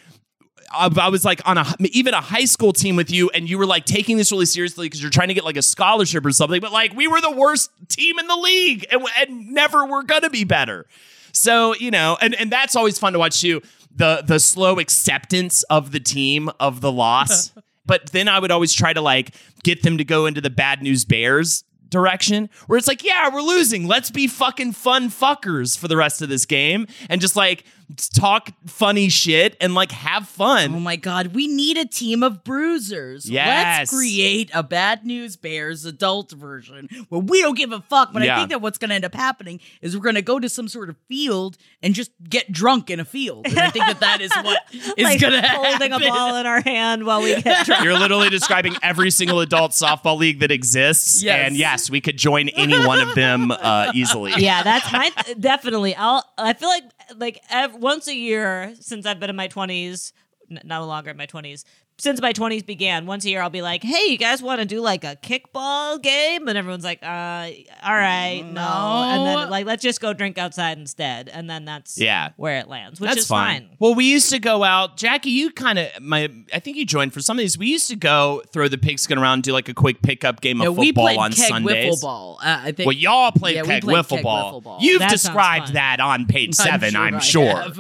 I, 0.73 1.09
was 1.09 1.25
like 1.25 1.47
on 1.47 1.59
a 1.59 1.67
even 1.81 2.15
a 2.15 2.21
high 2.21 2.45
school 2.45 2.73
team 2.73 2.97
with 2.97 3.11
you, 3.11 3.31
and 3.31 3.49
you 3.49 3.59
were 3.59 3.67
like 3.67 3.85
taking 3.85 4.17
this 4.17 4.33
really 4.33 4.47
seriously 4.47 4.87
because 4.87 5.01
you're 5.01 5.11
trying 5.11 5.29
to 5.29 5.35
get 5.35 5.45
like 5.45 5.57
a 5.57 5.63
scholarship 5.63 6.25
or 6.25 6.31
something. 6.31 6.61
But 6.61 6.73
like, 6.73 6.95
we 6.95 7.09
were 7.09 7.21
the 7.21 7.31
worst 7.31 7.71
team 7.89 8.19
in 8.19 8.27
the 8.27 8.37
league, 8.37 8.87
and, 8.91 9.03
and 9.19 9.51
never 9.51 9.85
were 9.87 10.03
gonna 10.03 10.31
be 10.31 10.45
better. 10.45 10.87
So 11.33 11.75
you 11.75 11.91
know, 11.91 12.17
and 12.21 12.35
and 12.35 12.51
that's 12.51 12.77
always 12.77 12.99
fun 12.99 13.13
to 13.15 13.19
watch 13.19 13.41
too. 13.41 13.63
The 13.95 14.23
the 14.27 14.39
slow 14.39 14.79
acceptance 14.79 15.63
of 15.65 15.93
the 15.93 16.01
team 16.01 16.51
of 16.61 16.81
the 16.81 16.93
loss. 16.93 17.53
but 17.89 18.13
then 18.13 18.29
I 18.29 18.39
would 18.39 18.53
always 18.53 18.73
try 18.73 18.93
to 18.93 19.01
like 19.01 19.35
get 19.65 19.83
them 19.83 19.99
to 19.99 20.05
go 20.05 20.27
into 20.27 20.41
the 20.41 20.51
bad 20.51 20.81
news 20.81 21.05
bears 21.05 21.65
direction 21.91 22.51
where 22.67 22.79
it's 22.79 22.87
like, 22.87 23.03
yeah, 23.03 23.33
we're 23.33 23.41
losing. 23.41 23.89
Let's 23.89 24.11
be 24.11 24.29
fucking 24.29 24.73
fun 24.73 25.09
fuckers 25.09 25.77
for 25.77 25.89
the 25.89 25.97
rest 25.97 26.23
of 26.23 26.29
this 26.29 26.47
game 26.47 26.87
and 27.09 27.21
just 27.21 27.35
like 27.35 27.65
talk 27.97 28.51
funny 28.67 29.09
shit 29.09 29.57
and 29.61 29.75
like 29.75 29.91
have 29.93 30.29
fun. 30.29 30.75
Oh 30.75 30.81
my 30.81 30.97
God, 30.97 31.29
we 31.29 31.47
need 31.47 31.77
a 31.79 31.85
team 31.87 32.23
of 32.23 32.45
bruisers. 32.45 33.29
Yes. 33.29 33.91
Let's 33.91 33.91
create 33.99 34.51
a 34.55 34.63
Bad 34.63 35.07
News 35.07 35.37
Bears 35.37 35.85
adult 35.85 36.33
version 36.33 36.89
where 37.09 37.21
we 37.21 37.41
don't 37.41 37.57
give 37.57 37.73
a 37.73 37.81
fuck. 37.81 38.13
But 38.13 38.23
Yeah. 38.23 38.35
I 38.35 38.39
think 38.39 38.51
that 38.51 38.61
what's 38.61 38.79
going 38.79 38.91
to 38.91 38.95
end 38.95 39.05
up 39.05 39.15
happening 39.15 39.61
is 39.81 39.97
we're 39.97 40.03
going 40.03 40.15
to 40.17 40.23
go 40.23 40.39
to 40.39 40.49
some 40.49 40.69
sort 40.69 40.91
of 40.91 40.97
field 41.09 41.57
and 41.83 41.95
just 41.95 42.11
get 42.29 42.53
drunk 42.53 42.91
in 42.91 43.01
a 43.01 43.05
field. 43.05 43.47
And 43.47 43.59
I 43.59 43.71
think 43.71 43.87
that 43.87 44.01
that 44.01 44.21
is 44.21 44.31
what 44.43 44.61
is 44.73 45.05
like 45.05 45.21
going 45.21 45.41
to 45.41 45.49
holding 45.49 45.93
happen. 45.93 46.07
a 46.07 46.11
ball 46.11 46.37
in 46.37 46.47
our 46.47 46.61
hand 46.61 47.05
while 47.07 47.23
we 47.23 47.41
get 47.41 47.65
drunk. 47.67 47.85
You're 47.85 47.99
literally 47.99 48.29
describing 48.31 48.75
every 48.83 49.11
single 49.11 49.41
adult 49.41 49.73
softball 49.73 50.19
league 50.19 50.41
that 50.41 50.51
exists. 50.51 51.23
Yes. 51.23 51.47
And 51.47 51.57
yes, 51.57 51.91
we 51.91 52.01
could 52.01 52.17
join 52.17 52.49
any 52.51 52.79
one 52.87 53.01
of 53.01 53.15
them 53.15 53.51
uh, 53.51 53.93
easily. 53.95 54.33
yeah, 54.37 54.63
that's 54.63 54.93
my 54.93 55.11
definitely. 55.41 55.95
I'll. 55.95 56.23
I 56.37 56.53
feel 56.53 56.69
like 56.69 56.85
like 57.17 57.43
ev- 57.51 57.75
once 57.81 58.09
a 58.09 58.15
year 58.15 58.75
since 58.81 59.07
I've 59.07 59.21
been 59.21 59.31
in 59.31 59.37
my 59.37 59.49
twenties, 59.49 60.13
n- 60.51 60.61
no 60.65 60.85
longer 60.87 61.11
in 61.11 61.17
my 61.17 61.27
twenties. 61.27 61.65
Since 61.99 62.21
my 62.21 62.33
20s 62.33 62.65
began, 62.65 63.07
once 63.07 63.25
a 63.25 63.29
year 63.31 63.43
I'll 63.43 63.51
be 63.51 63.63
like, 63.63 63.83
"Hey, 63.83 64.07
you 64.09 64.17
guys 64.19 64.41
want 64.43 64.61
to 64.61 64.65
do 64.67 64.81
like 64.81 65.05
a 65.05 65.17
kickball 65.17 66.01
game?" 66.03 66.47
And 66.49 66.57
everyone's 66.57 66.85
like, 66.85 67.01
"Uh, 67.03 67.51
all 67.83 67.95
right, 67.95 68.43
no." 68.43 68.61
And 68.63 69.27
then 69.27 69.51
like, 69.51 69.67
let's 69.67 69.83
just 69.83 70.01
go 70.01 70.13
drink 70.13 70.39
outside 70.39 70.79
instead. 70.79 71.29
And 71.29 71.51
then 71.51 71.65
that's 71.65 71.99
Yeah. 71.99 72.31
where 72.37 72.59
it 72.59 72.69
lands, 72.69 73.01
which 73.01 73.09
That's 73.09 73.21
is 73.23 73.27
fine. 73.27 73.63
fine. 73.63 73.77
Well, 73.79 73.95
we 73.95 74.05
used 74.05 74.31
to 74.31 74.39
go 74.39 74.63
out. 74.65 74.97
Jackie, 74.97 75.31
you 75.31 75.51
kind 75.51 75.79
of 75.79 75.89
my. 76.01 76.29
I 76.55 76.61
think 76.61 76.77
you 76.77 76.87
joined 76.87 77.13
for 77.13 77.21
some 77.21 77.37
of 77.37 77.41
these. 77.41 77.59
We 77.59 77.67
used 77.67 77.89
to 77.89 77.97
go 77.97 78.43
throw 78.53 78.69
the 78.69 78.79
pigskin 78.79 79.19
around, 79.19 79.43
do 79.43 79.53
like 79.53 79.69
a 79.69 79.75
quick 79.75 80.01
pickup 80.03 80.41
game 80.41 80.59
No, 80.59 80.71
of 80.71 80.79
we 80.79 80.87
football 80.89 81.05
played 81.07 81.19
on 81.19 81.33
keg 81.33 81.49
Sundays. 81.49 81.97
wiffle 81.97 82.03
ball. 82.03 82.39
Uh, 82.43 82.61
I 82.65 82.73
think. 82.73 82.87
Well, 82.87 82.97
y'all 82.97 83.33
played 83.33 83.57
Yeah, 83.57 83.63
keg, 83.63 83.83
played 83.83 83.97
wiffle, 84.05 84.09
keg 84.17 84.23
ball. 84.23 84.61
wiffle 84.61 84.63
ball. 84.65 84.79
You've 84.81 85.01
That 85.01 85.11
described 85.11 85.73
that 85.75 86.01
on 86.01 86.27
page 86.27 86.55
seven. 86.55 86.95
I'm 86.97 87.17
I 87.17 87.19
sure. 87.19 87.65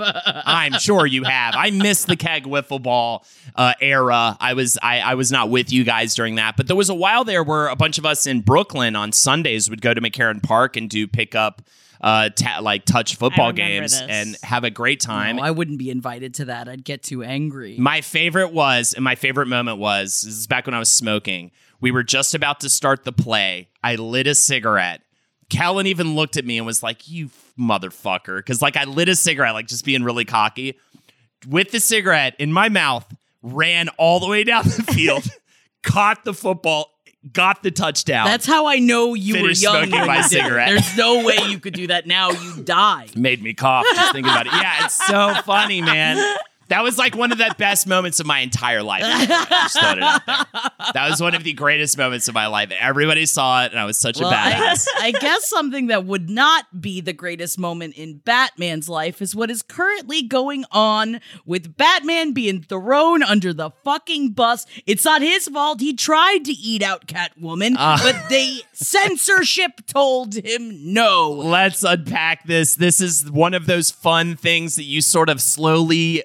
I'm 0.44 0.72
sure 0.78 1.06
you 1.06 1.22
have. 1.24 1.54
I 1.56 1.70
miss 1.70 2.04
the 2.04 2.16
keg 2.16 2.44
wiffle 2.44 2.82
ball 2.82 3.24
uh, 3.54 3.74
era. 3.80 4.07
I 4.12 4.54
was 4.54 4.78
I, 4.82 5.00
I 5.00 5.14
was 5.14 5.30
not 5.32 5.50
with 5.50 5.72
you 5.72 5.84
guys 5.84 6.14
during 6.14 6.36
that, 6.36 6.56
but 6.56 6.66
there 6.66 6.76
was 6.76 6.88
a 6.88 6.94
while 6.94 7.24
there 7.24 7.42
where 7.42 7.68
a 7.68 7.76
bunch 7.76 7.98
of 7.98 8.06
us 8.06 8.26
in 8.26 8.40
Brooklyn 8.40 8.96
on 8.96 9.12
Sundays 9.12 9.68
would 9.70 9.82
go 9.82 9.94
to 9.94 10.00
McCarren 10.00 10.42
Park 10.42 10.76
and 10.76 10.88
do 10.88 11.06
pickup 11.06 11.62
uh 12.00 12.28
ta- 12.30 12.60
like 12.62 12.84
touch 12.84 13.16
football 13.16 13.52
games 13.52 13.98
this. 13.98 14.08
and 14.08 14.36
have 14.44 14.62
a 14.62 14.70
great 14.70 15.00
time. 15.00 15.36
No, 15.36 15.42
I 15.42 15.50
wouldn't 15.50 15.78
be 15.78 15.90
invited 15.90 16.34
to 16.34 16.44
that. 16.46 16.68
I'd 16.68 16.84
get 16.84 17.02
too 17.02 17.24
angry. 17.24 17.76
My 17.78 18.00
favorite 18.02 18.52
was, 18.52 18.94
and 18.94 19.02
my 19.02 19.16
favorite 19.16 19.46
moment 19.46 19.78
was, 19.78 20.22
this 20.22 20.34
is 20.34 20.46
back 20.46 20.66
when 20.66 20.74
I 20.74 20.78
was 20.78 20.90
smoking. 20.90 21.50
We 21.80 21.90
were 21.90 22.02
just 22.02 22.34
about 22.34 22.60
to 22.60 22.68
start 22.68 23.04
the 23.04 23.12
play. 23.12 23.68
I 23.82 23.96
lit 23.96 24.26
a 24.26 24.34
cigarette. 24.34 25.02
Kellen 25.48 25.86
even 25.86 26.14
looked 26.14 26.36
at 26.36 26.44
me 26.44 26.58
and 26.58 26.66
was 26.66 26.82
like, 26.82 27.08
You 27.08 27.30
motherfucker. 27.58 28.38
Because, 28.38 28.60
like, 28.60 28.76
I 28.76 28.84
lit 28.84 29.08
a 29.08 29.16
cigarette, 29.16 29.54
like, 29.54 29.66
just 29.66 29.84
being 29.84 30.02
really 30.04 30.24
cocky. 30.24 30.78
With 31.48 31.70
the 31.70 31.80
cigarette 31.80 32.34
in 32.38 32.52
my 32.52 32.68
mouth, 32.68 33.06
ran 33.42 33.88
all 33.98 34.20
the 34.20 34.26
way 34.28 34.44
down 34.44 34.64
the 34.64 34.82
field, 34.94 35.26
caught 35.82 36.24
the 36.24 36.34
football, 36.34 36.90
got 37.32 37.62
the 37.62 37.70
touchdown. 37.70 38.26
That's 38.26 38.46
how 38.46 38.66
I 38.66 38.78
know 38.78 39.14
you 39.14 39.42
were 39.42 39.50
young. 39.50 39.86
smoking 39.86 40.06
my 40.06 40.18
you 40.18 40.22
cigarette. 40.24 40.68
There's 40.70 40.96
no 40.96 41.24
way 41.24 41.38
you 41.48 41.58
could 41.58 41.74
do 41.74 41.88
that 41.88 42.06
now. 42.06 42.30
You 42.30 42.62
die. 42.64 43.08
made 43.16 43.42
me 43.42 43.54
cough 43.54 43.86
just 43.94 44.12
thinking 44.12 44.30
about 44.30 44.46
it. 44.46 44.52
Yeah, 44.52 44.84
it's 44.84 44.94
so 45.06 45.34
funny, 45.44 45.80
man. 45.82 46.36
That 46.68 46.82
was 46.82 46.98
like 46.98 47.16
one 47.16 47.32
of 47.32 47.38
the 47.38 47.54
best 47.58 47.86
moments 47.86 48.20
of 48.20 48.26
my 48.26 48.40
entire 48.40 48.82
life. 48.82 49.02
Just 49.02 49.76
it 49.76 50.02
out 50.02 50.26
there. 50.26 50.36
That 50.94 51.08
was 51.10 51.20
one 51.20 51.34
of 51.34 51.42
the 51.44 51.52
greatest 51.52 51.96
moments 51.98 52.28
of 52.28 52.34
my 52.34 52.46
life. 52.46 52.70
Everybody 52.78 53.26
saw 53.26 53.64
it, 53.64 53.70
and 53.72 53.80
I 53.80 53.84
was 53.84 53.98
such 53.98 54.20
Well, 54.20 54.30
a 54.30 54.34
I, 54.34 54.52
badass. 54.52 54.86
I 54.98 55.12
guess 55.12 55.46
something 55.48 55.86
that 55.88 56.04
would 56.04 56.28
not 56.30 56.80
be 56.80 57.00
the 57.00 57.12
greatest 57.12 57.58
moment 57.58 57.94
in 57.96 58.18
Batman's 58.18 58.88
life 58.88 59.20
is 59.22 59.34
what 59.34 59.50
is 59.50 59.62
currently 59.62 60.22
going 60.22 60.64
on 60.70 61.20
with 61.46 61.76
Batman 61.76 62.32
being 62.32 62.62
thrown 62.62 63.22
under 63.22 63.52
the 63.52 63.70
fucking 63.84 64.32
bus. 64.32 64.66
It's 64.86 65.04
not 65.04 65.22
his 65.22 65.48
fault. 65.48 65.80
He 65.80 65.94
tried 65.94 66.44
to 66.44 66.52
eat 66.52 66.82
out 66.82 67.06
Catwoman, 67.06 67.74
Ah. 67.78 67.98
but 68.02 68.28
they 68.28 68.58
censorship 68.72 69.86
told 69.86 70.34
him 70.34 70.92
no. 70.92 71.30
Let's 71.30 71.82
unpack 71.82 72.46
this. 72.46 72.74
This 72.74 73.00
is 73.00 73.30
one 73.30 73.54
of 73.54 73.66
those 73.66 73.90
fun 73.90 74.36
things 74.36 74.76
that 74.76 74.84
you 74.84 75.00
sort 75.00 75.28
of 75.28 75.40
slowly 75.40 76.22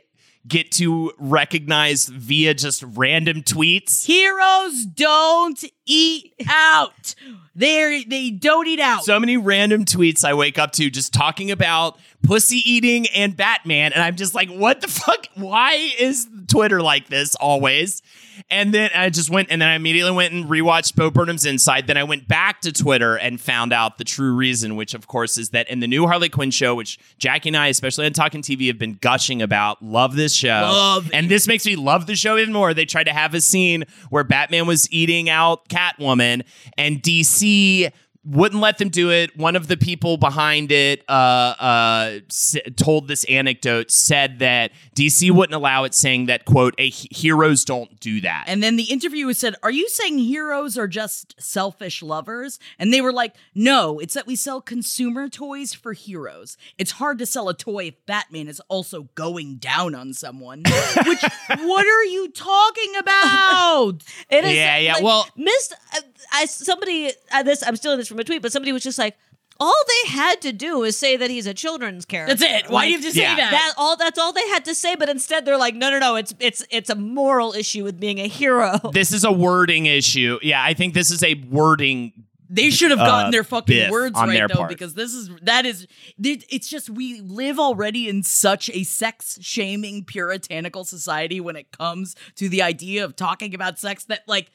get 0.47 0.71
to 0.73 1.11
recognize 1.17 2.05
via 2.07 2.53
just 2.53 2.83
random 2.83 3.41
tweets. 3.43 4.05
Heroes 4.05 4.85
don't 4.85 5.63
eat 5.85 6.33
out. 6.47 7.15
They 7.55 8.03
they 8.07 8.31
don't 8.31 8.67
eat 8.67 8.79
out. 8.79 9.03
So 9.03 9.19
many 9.19 9.37
random 9.37 9.85
tweets 9.85 10.25
I 10.25 10.33
wake 10.33 10.57
up 10.57 10.71
to 10.73 10.89
just 10.89 11.13
talking 11.13 11.51
about 11.51 11.97
pussy 12.23 12.57
eating 12.69 13.07
and 13.07 13.37
Batman. 13.37 13.93
And 13.93 14.01
I'm 14.01 14.15
just 14.15 14.33
like, 14.33 14.49
what 14.49 14.81
the 14.81 14.87
fuck? 14.87 15.27
Why 15.35 15.73
is 15.99 16.27
Twitter 16.47 16.81
like 16.81 17.07
this 17.07 17.35
always? 17.35 18.01
And 18.49 18.73
then 18.73 18.89
I 18.95 19.09
just 19.09 19.29
went 19.29 19.49
and 19.51 19.61
then 19.61 19.69
I 19.69 19.75
immediately 19.75 20.11
went 20.11 20.33
and 20.33 20.45
rewatched 20.45 20.95
Bo 20.95 21.09
Burnham's 21.09 21.45
Inside. 21.45 21.87
Then 21.87 21.97
I 21.97 22.03
went 22.03 22.27
back 22.27 22.61
to 22.61 22.71
Twitter 22.71 23.15
and 23.15 23.39
found 23.39 23.73
out 23.73 23.97
the 23.97 24.03
true 24.03 24.33
reason, 24.33 24.75
which 24.75 24.93
of 24.93 25.07
course 25.07 25.37
is 25.37 25.49
that 25.49 25.69
in 25.69 25.79
the 25.79 25.87
new 25.87 26.07
Harley 26.07 26.29
Quinn 26.29 26.51
show, 26.51 26.75
which 26.75 26.99
Jackie 27.17 27.49
and 27.49 27.57
I, 27.57 27.67
especially 27.67 28.05
on 28.05 28.13
Talking 28.13 28.41
TV, 28.41 28.67
have 28.67 28.77
been 28.77 28.97
gushing 29.01 29.41
about, 29.41 29.81
love 29.81 30.15
this 30.15 30.33
show. 30.33 30.47
Love 30.49 31.09
and 31.13 31.29
this 31.29 31.47
makes 31.47 31.65
me 31.65 31.75
love 31.75 32.07
the 32.07 32.15
show 32.15 32.37
even 32.37 32.53
more. 32.53 32.73
They 32.73 32.85
tried 32.85 33.05
to 33.05 33.13
have 33.13 33.33
a 33.33 33.41
scene 33.41 33.85
where 34.09 34.23
Batman 34.23 34.67
was 34.67 34.91
eating 34.91 35.29
out 35.29 35.67
Catwoman 35.69 36.43
and 36.77 37.01
DC 37.01 37.91
wouldn't 38.25 38.61
let 38.61 38.77
them 38.77 38.89
do 38.89 39.11
it. 39.11 39.35
One 39.37 39.55
of 39.55 39.67
the 39.67 39.75
people 39.75 40.17
behind 40.17 40.71
it 40.71 41.03
uh, 41.09 41.11
uh, 41.11 42.19
s- 42.29 42.55
told 42.77 43.07
this 43.07 43.23
anecdote, 43.25 43.91
said 43.91 44.39
that 44.39 44.71
DC 44.95 45.29
wouldn't 45.31 45.53
allow 45.55 45.83
it, 45.83 45.93
saying 45.93 46.27
that, 46.27 46.45
quote, 46.45 46.73
a 46.77 46.89
heroes 46.89 47.65
don't 47.65 47.99
do 47.99 48.21
that. 48.21 48.45
And 48.47 48.63
then 48.63 48.77
the 48.77 48.83
interviewer 48.85 49.33
said, 49.33 49.55
Are 49.61 49.71
you 49.71 49.89
saying 49.89 50.19
heroes 50.19 50.77
are 50.77 50.87
just 50.87 51.35
selfish 51.41 52.01
lovers? 52.01 52.59
And 52.79 52.93
they 52.93 53.01
were 53.01 53.11
like, 53.11 53.35
No, 53.53 53.99
it's 53.99 54.13
that 54.13 54.25
we 54.27 54.35
sell 54.37 54.61
consumer 54.61 55.27
toys 55.27 55.73
for 55.73 55.91
heroes. 55.93 56.55
It's 56.77 56.91
hard 56.91 57.19
to 57.19 57.25
sell 57.25 57.49
a 57.49 57.53
toy 57.53 57.87
if 57.87 58.05
Batman 58.05 58.47
is 58.47 58.61
also 58.69 59.09
going 59.15 59.55
down 59.57 59.95
on 59.95 60.13
someone. 60.13 60.63
Which, 61.05 61.21
what 61.49 61.85
are 61.85 62.03
you 62.05 62.29
talking 62.31 62.93
about? 62.99 63.95
It 64.29 64.45
is 64.45 64.55
Yeah, 64.55 64.77
yeah, 64.77 64.93
like, 64.93 65.03
well- 65.03 65.27
missed. 65.35 65.73
Uh, 65.95 65.99
I 66.31 66.45
somebody 66.45 67.11
uh, 67.33 67.43
this 67.43 67.61
I'm 67.67 67.75
still 67.75 67.91
in 67.91 67.99
this 67.99 68.11
from 68.13 68.19
a 68.19 68.23
tweet, 68.23 68.41
but 68.41 68.51
somebody 68.51 68.71
was 68.71 68.83
just 68.83 68.97
like, 68.97 69.15
all 69.59 69.73
they 69.87 70.09
had 70.11 70.41
to 70.41 70.51
do 70.51 70.83
is 70.83 70.97
say 70.97 71.15
that 71.17 71.29
he's 71.29 71.45
a 71.45 71.53
children's 71.53 72.05
character. 72.05 72.35
That's 72.35 72.65
it. 72.65 72.71
Why 72.71 72.85
do 72.85 72.91
you 72.91 72.97
have 72.97 73.05
to 73.05 73.11
say 73.11 73.21
Yeah. 73.21 73.35
that? 73.35 73.51
That 73.51 73.73
all 73.77 73.95
that's 73.97 74.17
all 74.17 74.33
they 74.33 74.47
had 74.49 74.65
to 74.65 74.73
say, 74.75 74.95
but 74.95 75.09
instead 75.09 75.45
they're 75.45 75.57
like, 75.57 75.75
no, 75.75 75.91
no, 75.91 75.99
no, 75.99 76.15
it's 76.15 76.33
it's 76.39 76.65
it's 76.71 76.89
a 76.89 76.95
moral 76.95 77.53
issue 77.53 77.83
with 77.83 77.99
being 77.99 78.19
a 78.19 78.27
hero. 78.27 78.79
this 78.93 79.13
is 79.13 79.23
a 79.23 79.31
wording 79.31 79.85
issue. 79.85 80.39
Yeah, 80.41 80.63
I 80.63 80.73
think 80.73 80.93
this 80.95 81.11
is 81.11 81.23
a 81.23 81.35
wording. 81.35 82.13
They 82.49 82.69
should 82.69 82.91
have 82.91 82.99
gotten 82.99 83.27
uh, 83.27 83.31
their 83.31 83.43
fucking 83.43 83.89
words 83.91 84.15
right 84.15 84.47
though, 84.47 84.55
part. 84.55 84.69
because 84.69 84.93
this 84.95 85.13
is 85.13 85.29
that 85.41 85.65
is 85.65 85.87
it's 86.19 86.67
just 86.67 86.89
we 86.89 87.21
live 87.21 87.59
already 87.59 88.09
in 88.09 88.21
such 88.21 88.69
a 88.71 88.83
sex 88.83 89.39
shaming 89.41 90.03
puritanical 90.03 90.83
society 90.83 91.39
when 91.39 91.55
it 91.55 91.71
comes 91.71 92.15
to 92.35 92.49
the 92.49 92.61
idea 92.61 93.05
of 93.05 93.15
talking 93.15 93.55
about 93.55 93.79
sex 93.79 94.05
that 94.05 94.21
like 94.27 94.51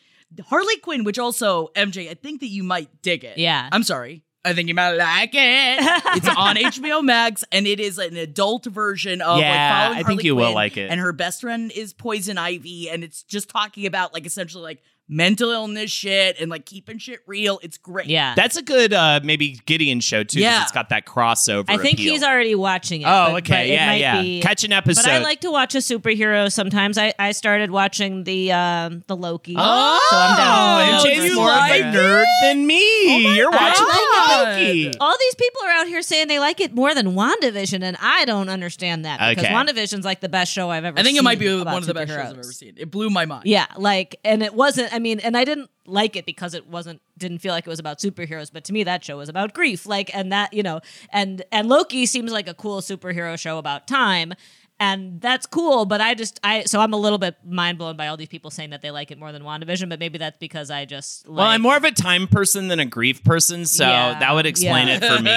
Harley 0.47 0.77
Quinn, 0.79 1.05
which 1.05 1.19
also 1.19 1.69
MJ, 1.75 2.11
I 2.11 2.15
think 2.15 2.41
that 2.41 2.49
you 2.49 2.63
might 2.63 3.03
dig 3.03 3.25
it. 3.25 3.39
Yeah. 3.39 3.69
I'm 3.73 3.83
sorry. 3.83 4.25
I 4.45 4.55
think 4.55 4.69
you 4.69 4.75
might 4.75 4.93
like 4.93 5.35
it. 5.35 5.79
It's 6.17 6.29
on 6.37 6.57
HBO 6.57 7.05
Max, 7.05 7.45
and 7.51 7.67
it 7.67 7.81
is 7.81 7.99
an 7.99 8.17
adult 8.17 8.65
version 8.67 9.21
of 9.21 9.39
Yeah, 9.41 9.51
like 9.51 9.89
following 9.89 10.05
I 10.05 10.09
think 10.09 10.25
you 10.25 10.37
will 10.37 10.55
like 10.55 10.77
it. 10.77 10.91
And 10.91 11.01
her 11.01 11.13
best 11.13 11.41
friend 11.41 11.73
is 11.73 11.93
Poison 11.93 12.39
Ivy, 12.39 12.89
and 12.89 13.03
it's 13.05 13.23
just 13.25 13.51
talking 13.51 13.85
about 13.85 14.15
like 14.15 14.25
essentially 14.25 14.63
like 14.63 14.83
mental 15.09 15.51
illness 15.51 15.91
shit 15.91 16.37
and 16.39 16.51
like 16.51 16.67
keeping 16.67 16.99
shit 16.99 17.21
real. 17.27 17.59
It's 17.63 17.79
great. 17.79 18.07
yeah. 18.09 18.35
That's 18.35 18.57
a 18.57 18.63
good 18.63 18.93
uh 18.93 19.21
maybe 19.25 19.59
Gideon 19.67 20.01
show 20.01 20.23
too. 20.23 20.39
'cause 20.39 20.43
Yeah. 20.43 20.63
it's 20.63 20.73
got 20.73 20.91
that 20.91 21.07
crossover. 21.07 21.65
I 21.69 21.79
think 21.79 21.95
appeal. 21.99 22.13
he's 22.13 22.23
already 22.23 22.55
watching 22.55 23.03
it. 23.03 23.07
Oh, 23.07 23.29
but- 23.33 23.43
okay, 23.45 23.55
but 23.55 23.67
it 23.67 23.73
yeah, 23.73 23.87
might 23.87 24.01
yeah. 24.01 24.21
be- 24.23 24.41
Catch 24.41 24.65
an 24.65 24.73
episode. 24.73 25.03
But 25.05 25.11
I 25.13 25.19
like 25.19 25.41
to 25.43 25.51
watch 25.51 25.75
a 25.75 25.79
superhero 25.79 26.53
sometimes. 26.53 26.99
I, 26.99 27.15
I 27.19 27.33
started 27.33 27.71
watching 27.71 28.25
the 28.25 28.53
um 28.53 29.03
the 29.07 29.17
Loki. 29.17 29.55
Oh, 29.57 30.07
so 30.11 30.17
I'm 30.17 30.37
down. 30.37 31.01
MJ, 31.01 31.17
you 31.17 31.23
you 31.23 31.37
more 31.37 31.49
like 31.49 31.81
of 31.83 31.95
a 31.95 31.97
nerd 31.99 32.25
than 32.43 32.67
me. 32.67 33.35
You're 33.37 33.51
watching 33.51 33.87
God. 33.87 34.49
Loki. 34.59 34.93
All 35.01 35.15
these 35.19 35.35
people 35.37 35.63
are 35.65 35.71
out 35.71 35.87
here 35.87 36.03
saying 36.03 36.29
they 36.29 36.39
like 36.39 36.61
it 36.61 36.75
more 36.75 36.95
than 36.95 37.15
WandaVision, 37.15 37.83
and 37.83 37.97
I 38.01 38.25
don't 38.27 38.49
understand 38.49 39.05
that 39.05 39.21
because 39.31 39.45
Okay. 39.45 39.55
WandaVision's 39.55 40.05
like 40.05 40.21
the 40.21 40.29
best 40.29 40.53
show 40.53 40.71
I've 40.71 40.85
ever 40.85 40.97
seen. 40.97 41.01
I 41.01 41.05
think 41.05 41.15
seen 41.17 41.23
it 41.23 41.25
might 41.25 41.39
be 41.39 41.47
about 41.47 41.67
one 41.73 41.83
of 41.83 41.87
the 41.87 41.95
best 41.95 42.11
shows. 42.11 42.19
I've 42.19 42.39
ever 42.39 42.53
seen. 42.53 42.75
It 42.77 42.91
blew 42.91 43.09
my 43.11 43.25
mind. 43.25 43.45
Yeah, 43.47 43.67
like, 43.77 44.19
and 44.25 44.43
it 44.43 44.53
wasn't. 44.55 44.93
I 44.95 44.98
mean, 44.99 45.21
and 45.21 45.37
I 45.37 45.45
didn't 45.45 45.71
like 45.87 46.17
it 46.17 46.27
because 46.27 46.55
it 46.55 46.67
wasn't. 46.67 47.01
Didn't 47.17 47.39
feel 47.39 47.53
like 47.53 47.67
it 47.67 47.71
was 47.71 47.79
about 47.79 47.99
superheroes. 47.99 48.51
But 48.53 48.65
to 48.65 48.73
me, 48.73 48.85
that 48.85 49.05
show 49.05 49.19
was 49.19 49.29
about 49.29 49.55
grief. 49.55 49.87
Like, 49.87 50.15
and 50.15 50.33
that 50.33 50.53
you 50.53 50.63
know, 50.63 50.81
and 51.11 51.43
and 51.53 51.69
Loki 51.69 52.07
seems 52.07 52.33
like 52.33 52.49
a 52.49 52.55
cool 52.55 52.81
superhero 52.81 53.39
show 53.39 53.59
about 53.59 53.87
time. 53.87 54.35
And 54.81 55.21
that's 55.21 55.45
cool, 55.45 55.87
but 55.87 56.01
I 56.01 56.15
just 56.15 56.39
I 56.45 56.63
so 56.63 56.79
I'm 56.81 56.93
a 56.93 56.97
little 56.97 57.19
bit 57.19 57.35
mind 57.45 57.79
blown 57.79 57.97
by 57.97 58.07
all 58.07 58.17
these 58.17 58.29
people 58.29 58.49
saying 58.53 58.71
that 58.71 58.81
they 58.81 58.93
like 58.93 59.11
it 59.11 59.19
more 59.19 59.33
than 59.33 59.43
WandaVision, 59.43 59.89
but 59.89 59.99
maybe 59.99 60.19
that's 60.19 60.39
because 60.39 60.71
I 60.71 60.85
just 60.85 61.27
like, 61.27 61.37
Well, 61.39 61.47
I'm 61.49 61.63
more 61.63 61.77
of 61.77 61.83
a 61.83 61.91
time 61.91 62.29
person 62.29 62.69
than 62.69 62.79
a 62.79 62.85
grief 62.85 63.25
person, 63.25 63.67
so 63.67 63.85
Yeah, 63.89 64.19
that 64.21 64.33
would 64.35 64.47
explain 64.47 64.87
yeah. 64.87 64.99
it 65.03 65.05
for 65.05 65.21
me. 65.21 65.31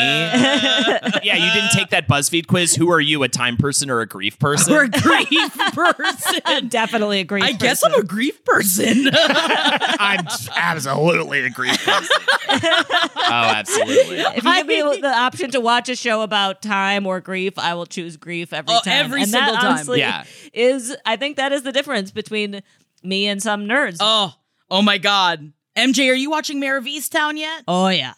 yeah, 1.23 1.37
you 1.37 1.51
didn't 1.53 1.71
take 1.71 1.89
that 1.89 2.07
BuzzFeed 2.07 2.45
quiz. 2.45 2.75
Who 2.75 2.91
are 2.91 3.01
you, 3.01 3.23
a 3.23 3.29
time 3.29 3.57
person 3.57 3.89
or 3.89 4.01
a 4.01 4.05
grief 4.05 4.37
person? 4.37 4.73
Or 4.75 4.83
a 4.83 4.89
grief 4.89 5.55
person. 5.73 6.67
definitely 6.67 7.21
a 7.21 7.23
grief. 7.23 7.41
Person. 7.43 7.55
I 7.55 7.57
guess 7.57 7.83
I'm 7.83 7.93
a 7.95 8.03
grief 8.03 8.45
person. 8.45 9.09
I'm 9.13 10.27
absolutely 10.55 11.39
a 11.45 11.49
grief 11.49 11.83
person. 11.83 12.17
oh, 12.49 13.31
absolutely. 13.31 14.19
If 14.19 14.43
you 14.43 14.53
give 14.55 14.67
me 14.67 14.81
the 15.01 15.11
option 15.13 15.49
to 15.51 15.59
watch 15.59 15.89
a 15.89 15.95
show 15.95 16.21
about 16.21 16.61
time 16.61 17.07
or 17.07 17.19
grief, 17.21 17.57
I 17.57 17.73
will 17.73 17.85
choose 17.87 18.17
grief 18.17 18.53
every 18.53 18.75
Oh, 18.75 18.81
time. 18.83 18.93
every 18.93 19.23
and 19.23 19.30
that, 19.31 19.45
single 19.47 19.61
time. 19.61 19.71
honestly, 19.73 19.99
Yeah. 19.99 20.23
is 20.53 20.95
I 21.05 21.15
think 21.15 21.37
that 21.37 21.51
is 21.51 21.63
the 21.63 21.71
difference 21.71 22.11
between 22.11 22.61
me 23.03 23.27
and 23.27 23.41
some 23.41 23.65
nerds. 23.65 23.97
oh, 23.99 24.33
oh 24.69 24.81
my 24.81 24.97
God. 24.97 25.53
MJ, 25.75 26.09
are 26.09 26.13
you 26.13 26.29
watching 26.29 26.59
Mare 26.59 26.77
of 26.77 26.85
Easttown 26.85 27.37
yet? 27.37 27.63
Oh, 27.67 27.87
yeah, 27.87 28.13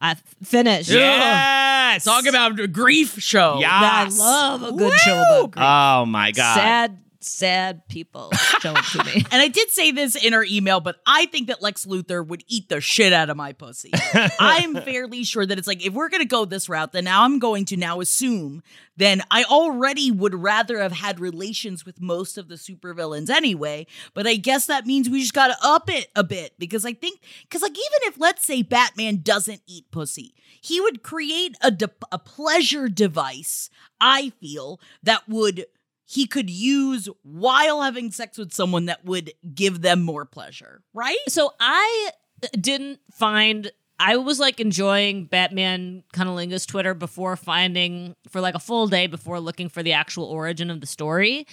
I 0.00 0.12
f- 0.12 0.22
finished. 0.42 0.90
Yes. 0.90 2.04
Talk 2.04 2.26
about 2.26 2.58
a 2.58 2.66
grief 2.66 3.18
show. 3.20 3.58
Yeah. 3.60 3.68
I 3.72 4.08
love 4.08 4.62
a 4.64 4.72
good 4.72 4.92
show 4.98 5.22
about 5.44 5.50
grief. 5.52 5.64
Oh 5.64 6.04
my 6.06 6.32
god. 6.32 6.54
sad, 6.56 6.98
sad 7.26 7.88
people 7.88 8.30
show 8.60 8.74
it 8.76 8.84
to 8.92 9.04
me. 9.04 9.24
And 9.30 9.42
I 9.42 9.48
did 9.48 9.70
say 9.70 9.90
this 9.90 10.14
in 10.14 10.34
our 10.34 10.44
email, 10.44 10.80
but 10.80 10.96
I 11.06 11.26
think 11.26 11.48
that 11.48 11.62
Lex 11.62 11.84
Luthor 11.86 12.26
would 12.26 12.44
eat 12.48 12.68
the 12.68 12.80
shit 12.80 13.12
out 13.12 13.30
of 13.30 13.36
my 13.36 13.52
pussy. 13.52 13.92
I'm 14.40 14.74
fairly 14.76 15.24
sure 15.24 15.44
that 15.44 15.58
it's 15.58 15.66
like, 15.66 15.84
if 15.84 15.92
we're 15.92 16.08
going 16.08 16.22
to 16.22 16.28
go 16.28 16.44
this 16.44 16.68
route, 16.68 16.92
then 16.92 17.04
now 17.04 17.24
I'm 17.24 17.38
going 17.38 17.64
to 17.66 17.76
now 17.76 18.00
assume 18.00 18.62
then 18.96 19.22
I 19.30 19.44
already 19.44 20.10
would 20.10 20.34
rather 20.34 20.80
have 20.80 20.92
had 20.92 21.20
relations 21.20 21.84
with 21.84 22.00
most 22.00 22.38
of 22.38 22.48
the 22.48 22.54
supervillains 22.54 23.28
anyway. 23.28 23.86
But 24.14 24.26
I 24.26 24.36
guess 24.36 24.66
that 24.66 24.86
means 24.86 25.10
we 25.10 25.20
just 25.20 25.34
got 25.34 25.48
to 25.48 25.56
up 25.62 25.90
it 25.90 26.08
a 26.16 26.24
bit 26.24 26.54
because 26.58 26.84
I 26.84 26.94
think, 26.94 27.20
because 27.42 27.62
like, 27.62 27.72
even 27.72 28.00
if 28.02 28.18
let's 28.18 28.44
say 28.44 28.62
Batman 28.62 29.20
doesn't 29.22 29.62
eat 29.66 29.90
pussy, 29.90 30.34
he 30.60 30.80
would 30.80 31.02
create 31.02 31.56
a, 31.60 31.70
de- 31.70 31.90
a 32.10 32.18
pleasure 32.18 32.88
device, 32.88 33.70
I 34.00 34.30
feel, 34.40 34.80
that 35.02 35.28
would 35.28 35.66
he 36.06 36.26
could 36.26 36.48
use 36.48 37.08
while 37.22 37.82
having 37.82 38.12
sex 38.12 38.38
with 38.38 38.52
someone 38.52 38.86
that 38.86 39.04
would 39.04 39.32
give 39.54 39.82
them 39.82 40.02
more 40.02 40.24
pleasure, 40.24 40.82
right? 40.94 41.18
So 41.28 41.52
I 41.58 42.10
uh, 42.42 42.48
didn't 42.58 43.00
find 43.12 43.72
I 43.98 44.16
was 44.16 44.38
like 44.38 44.60
enjoying 44.60 45.24
Batman 45.24 46.04
Cunnilingus 46.12 46.66
Twitter 46.66 46.94
before 46.94 47.34
finding 47.34 48.14
for 48.28 48.40
like 48.40 48.54
a 48.54 48.60
full 48.60 48.86
day 48.86 49.06
before 49.06 49.40
looking 49.40 49.68
for 49.68 49.82
the 49.82 49.94
actual 49.94 50.24
origin 50.26 50.70
of 50.70 50.80
the 50.80 50.86
story. 50.86 51.46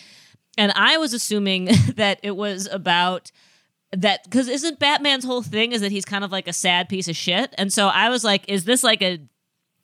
And 0.58 0.72
I 0.76 0.98
was 0.98 1.14
assuming 1.14 1.66
that 1.96 2.20
it 2.22 2.36
was 2.36 2.68
about 2.72 3.32
that 3.92 4.24
because 4.24 4.48
isn't 4.48 4.80
Batman's 4.80 5.24
whole 5.24 5.42
thing 5.42 5.72
is 5.72 5.82
that 5.82 5.92
he's 5.92 6.06
kind 6.06 6.24
of 6.24 6.32
like 6.32 6.48
a 6.48 6.54
sad 6.54 6.90
piece 6.90 7.08
of 7.08 7.16
shit. 7.16 7.54
And 7.58 7.72
so 7.72 7.88
I 7.88 8.10
was 8.10 8.24
like, 8.24 8.44
is 8.48 8.66
this 8.66 8.84
like 8.84 9.02
a 9.02 9.20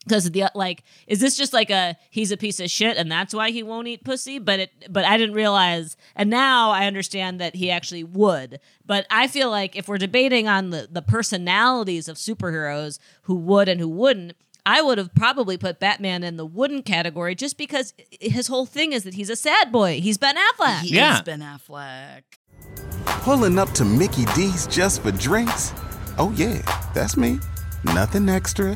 because 0.10 0.26
of 0.26 0.34
the 0.34 0.44
like 0.56 0.84
is 1.08 1.20
this 1.20 1.38
just 1.38 1.54
like 1.54 1.70
a 1.70 1.96
he's 2.10 2.32
a 2.32 2.38
piece 2.38 2.60
of 2.60 2.70
shit 2.70 2.98
and 2.98 3.12
that's 3.12 3.34
why 3.34 3.52
he 3.52 3.62
won't 3.64 3.88
eat 3.88 4.04
pussy 4.04 4.40
but 4.40 4.60
it 4.60 4.72
but 4.90 5.06
i 5.06 5.18
didn't 5.18 5.36
realize 5.36 5.96
and 6.16 6.30
now 6.30 6.72
i 6.72 6.86
understand 6.88 7.40
that 7.40 7.56
he 7.56 7.70
actually 7.70 8.04
would 8.04 8.60
but 8.86 9.06
i 9.12 9.28
feel 9.28 9.50
like 9.52 9.76
if 9.76 9.88
we're 9.88 9.98
debating 10.00 10.48
on 10.48 10.72
the 10.72 10.88
the 10.92 11.02
personalities 11.04 12.08
of 12.08 12.18
superheroes 12.18 12.98
who 13.24 13.36
would 13.36 13.70
and 13.70 13.80
who 13.80 13.88
wouldn't 13.88 14.34
I 14.66 14.82
would 14.82 14.98
have 15.00 15.16
probably 15.16 15.58
put 15.58 15.80
Batman 15.80 16.22
in 16.22 16.36
the 16.38 16.46
wooden 16.46 16.84
category 16.84 17.34
just 17.34 17.58
because 17.58 17.94
his 18.20 18.48
whole 18.48 18.66
thing 18.68 18.92
is 18.92 19.04
that 19.04 19.16
he's 19.16 19.30
a 19.30 19.36
sad 19.36 19.72
boy. 19.72 20.00
He's 20.02 20.18
Ben 20.20 20.36
Affleck. 20.36 20.82
He 20.82 20.96
Yeah. 20.96 21.16
is 21.16 21.22
Ben 21.22 21.40
Affleck. 21.40 22.22
Pulling 23.24 23.58
up 23.58 23.72
to 23.72 23.86
Mickey 23.86 24.26
D's 24.36 24.68
just 24.68 25.02
for 25.02 25.12
drinks? 25.12 25.74
Oh, 26.20 26.32
yeah, 26.36 26.62
that's 26.94 27.18
me. 27.18 27.40
Nothing 27.84 28.30
extra, 28.30 28.76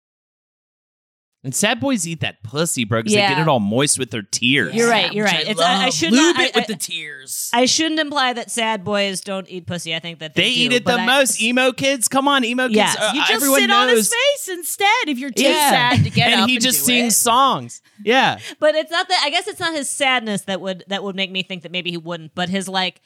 And 1.43 1.55
sad 1.55 1.79
boys 1.79 2.07
eat 2.07 2.19
that 2.19 2.43
pussy, 2.43 2.83
bro, 2.85 2.99
because 2.99 3.13
they 3.13 3.19
get 3.19 3.39
it 3.39 3.47
all 3.47 3.59
moist 3.59 3.97
with 3.97 4.11
their 4.11 4.21
tears. 4.21 4.75
You're 4.75 4.87
right. 4.87 5.11
You're 5.11 5.25
right. 5.25 5.47
I, 5.47 5.49
It's, 5.49 5.59
I, 5.59 5.85
I 5.85 5.89
should 5.89 6.11
Lube 6.11 6.35
not. 6.35 6.45
it 6.45 6.55
I, 6.55 6.59
with 6.59 6.69
I- 6.69 6.73
the 6.73 6.79
tears. 6.79 7.49
I 7.51 7.65
shouldn't 7.65 7.99
imply 7.99 8.33
that 8.33 8.51
sad 8.51 8.83
boys 8.83 9.21
don't 9.21 9.49
eat 9.49 9.65
pussy. 9.65 9.95
I 9.95 9.99
think 9.99 10.19
that 10.19 10.35
they, 10.35 10.43
They 10.43 10.53
do, 10.53 10.59
eat 10.61 10.73
it 10.73 10.85
the 10.85 10.93
I- 10.99 11.05
most. 11.07 11.41
Emo 11.41 11.71
kids, 11.71 12.07
come 12.07 12.27
on, 12.27 12.45
emo 12.45 12.67
kids. 12.67 12.75
Yes. 12.75 12.95
uh, 12.99 13.11
you 13.15 13.21
just 13.21 13.31
everyone 13.33 13.59
sit 13.61 13.67
knows. 13.67 13.89
on 13.89 13.95
his 13.95 14.13
face 14.13 14.49
instead 14.55 15.07
if 15.07 15.17
you're 15.17 15.31
too 15.31 15.41
Yeah. 15.41 15.69
sad 15.71 16.03
to 16.03 16.09
get 16.11 16.27
and 16.31 16.41
up 16.41 16.47
he 16.49 16.57
and 16.57 16.63
he 16.63 16.67
just 16.69 16.81
do 16.81 16.85
sings 16.85 17.15
it. 17.15 17.17
songs. 17.17 17.81
Yeah. 18.03 18.37
but 18.59 18.75
it's 18.75 18.91
not 18.91 19.07
that. 19.09 19.21
I 19.25 19.31
guess 19.31 19.47
it's 19.47 19.59
not 19.59 19.73
his 19.73 19.89
sadness 19.89 20.43
that 20.43 20.61
would 20.61 20.83
that 20.89 21.03
would 21.03 21.15
make 21.15 21.31
me 21.31 21.41
think 21.41 21.63
that 21.63 21.71
maybe 21.71 21.89
he 21.89 21.97
wouldn't. 21.97 22.35
But 22.35 22.49
his 22.49 22.67
like, 22.69 22.95
i- 22.95 22.99
i- 22.99 23.01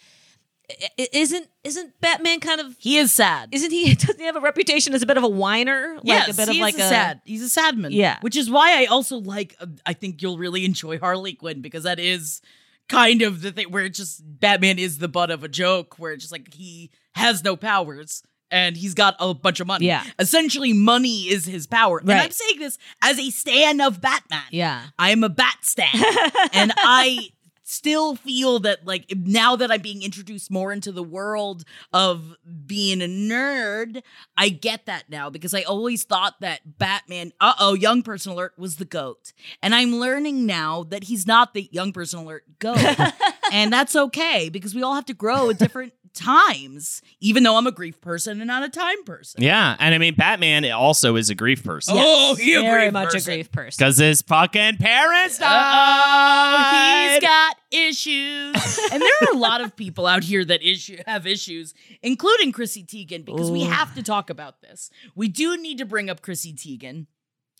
isn't 0.97 1.47
isn't 1.63 1.99
Batman 2.01 2.39
kind 2.39 2.61
of? 2.61 2.75
He 2.79 2.97
is 2.97 3.11
sad. 3.11 3.49
Isn't 3.51 3.71
he? 3.71 3.95
Doesn't 3.95 4.19
he 4.19 4.25
have 4.25 4.35
a 4.35 4.41
reputation 4.41 4.93
as 4.93 5.01
a 5.01 5.05
bit 5.05 5.17
of 5.17 5.23
a 5.23 5.29
whiner? 5.29 5.99
yes, 6.03 6.29
a 6.29 6.33
bit 6.33 6.49
of 6.49 6.55
like 6.57 6.75
is 6.75 6.81
a 6.81 6.89
sad. 6.89 7.21
He's 7.25 7.43
a 7.43 7.49
sad 7.49 7.77
man. 7.77 7.91
Yeah. 7.91 8.17
which 8.21 8.35
is 8.35 8.49
why 8.49 8.81
I 8.81 8.85
also 8.85 9.17
like. 9.17 9.55
uh, 9.59 9.67
I 9.85 9.93
think 9.93 10.21
you'll 10.21 10.37
really 10.37 10.65
enjoy 10.65 10.99
Harley 10.99 11.33
Quinn 11.33 11.61
because 11.61 11.83
that 11.83 11.99
is 11.99 12.41
kind 12.87 13.21
of 13.21 13.41
the 13.41 13.51
thing 13.51 13.71
where 13.71 13.83
it's 13.85 13.97
just 13.97 14.21
Batman 14.23 14.79
is 14.79 14.99
the 14.99 15.07
butt 15.07 15.31
of 15.31 15.43
a 15.43 15.47
joke 15.47 15.97
where 15.97 16.11
it's 16.11 16.23
just 16.23 16.31
like 16.31 16.53
he 16.53 16.91
has 17.15 17.43
no 17.43 17.55
powers 17.55 18.23
and 18.51 18.77
he's 18.77 18.93
got 18.93 19.15
a 19.19 19.33
bunch 19.33 19.59
of 19.59 19.67
money. 19.67 19.87
Yeah. 19.87 20.03
essentially, 20.19 20.71
money 20.73 21.23
is 21.23 21.45
his 21.45 21.67
power. 21.67 21.99
And 21.99 22.11
I'm 22.11 22.31
saying 22.31 22.59
this 22.59 22.77
as 23.01 23.19
a 23.19 23.29
stan 23.31 23.81
of 23.81 24.01
Batman. 24.01 24.43
Yeah. 24.51 24.83
I'm 24.99 25.23
a 25.23 25.29
bat 25.29 25.57
stan. 25.61 25.89
and 26.53 26.71
I 26.77 27.29
still 27.65 28.15
feel 28.15 28.59
that 28.59 28.85
like 28.85 29.11
now 29.17 29.55
that 29.55 29.71
I'm 29.71 29.81
being 29.81 30.03
introduced 30.03 30.51
more 30.51 30.71
into 30.71 30.91
the 30.91 31.03
world 31.03 31.65
of 31.91 32.35
being 32.65 33.01
a 33.01 33.05
nerd, 33.05 34.03
I 34.37 34.49
get 34.49 34.85
that 34.85 35.09
now 35.09 35.31
because 35.31 35.53
I 35.53 35.63
always 35.63 36.03
thought 36.03 36.35
that 36.41 36.77
Batman, 36.77 37.33
uh-oh, 37.41 37.73
young 37.73 38.03
person 38.03 38.31
alert 38.31 38.53
was 38.57 38.77
the 38.77 38.85
goat. 38.85 39.33
And 39.63 39.73
I'm 39.73 39.95
learning 39.95 40.45
now 40.45 40.83
that 40.83 41.05
he's 41.05 41.25
not 41.25 41.55
the 41.55 41.67
young 41.71 41.91
person 41.91 42.19
alert 42.19 42.43
goat. 42.59 42.77
and 43.51 43.73
that's 43.73 43.95
okay 43.95 44.49
because 44.49 44.75
we 44.75 44.83
all 44.83 44.93
have 44.93 45.05
to 45.05 45.15
grow 45.15 45.49
at 45.49 45.57
different 45.57 45.93
times, 46.15 47.01
even 47.19 47.43
though 47.43 47.57
I'm 47.57 47.67
a 47.67 47.71
grief 47.71 48.01
person 48.01 48.41
and 48.41 48.47
not 48.47 48.63
a 48.63 48.69
time 48.69 49.03
person. 49.03 49.43
Yeah. 49.43 49.75
And 49.79 49.93
I 49.93 49.97
mean, 49.99 50.15
Batman 50.15 50.69
also 50.71 51.15
is 51.15 51.29
a 51.29 51.35
grief 51.35 51.63
person. 51.63 51.93
Oh, 51.97 52.35
he 52.35 52.53
a 52.55 52.61
very 52.61 52.83
grief 52.85 52.93
much 52.93 53.13
person. 53.13 53.31
a 53.31 53.35
grief 53.35 53.51
person. 53.51 53.75
Because 53.77 53.97
his 53.97 54.21
fucking 54.23 54.77
parents 54.77 55.37
Oh, 55.39 55.43
died. 55.45 57.11
he's 57.11 57.21
got 57.21 57.55
issues. 57.71 58.79
and 58.91 59.01
there 59.01 59.11
are 59.29 59.33
a 59.33 59.37
lot 59.37 59.61
of 59.61 59.75
people 59.75 60.07
out 60.07 60.23
here 60.23 60.43
that 60.45 60.63
issue 60.63 60.97
have 61.05 61.27
issues, 61.27 61.73
including 62.01 62.51
Chrissy 62.51 62.83
Teigen, 62.83 63.25
because 63.25 63.51
we 63.51 63.63
have 63.63 63.93
to 63.95 64.03
talk 64.03 64.29
about 64.29 64.61
this. 64.61 64.89
We 65.15 65.27
do 65.27 65.57
need 65.57 65.77
to 65.79 65.85
bring 65.85 66.09
up 66.09 66.21
Chrissy 66.21 66.53
Teigen. 66.53 67.07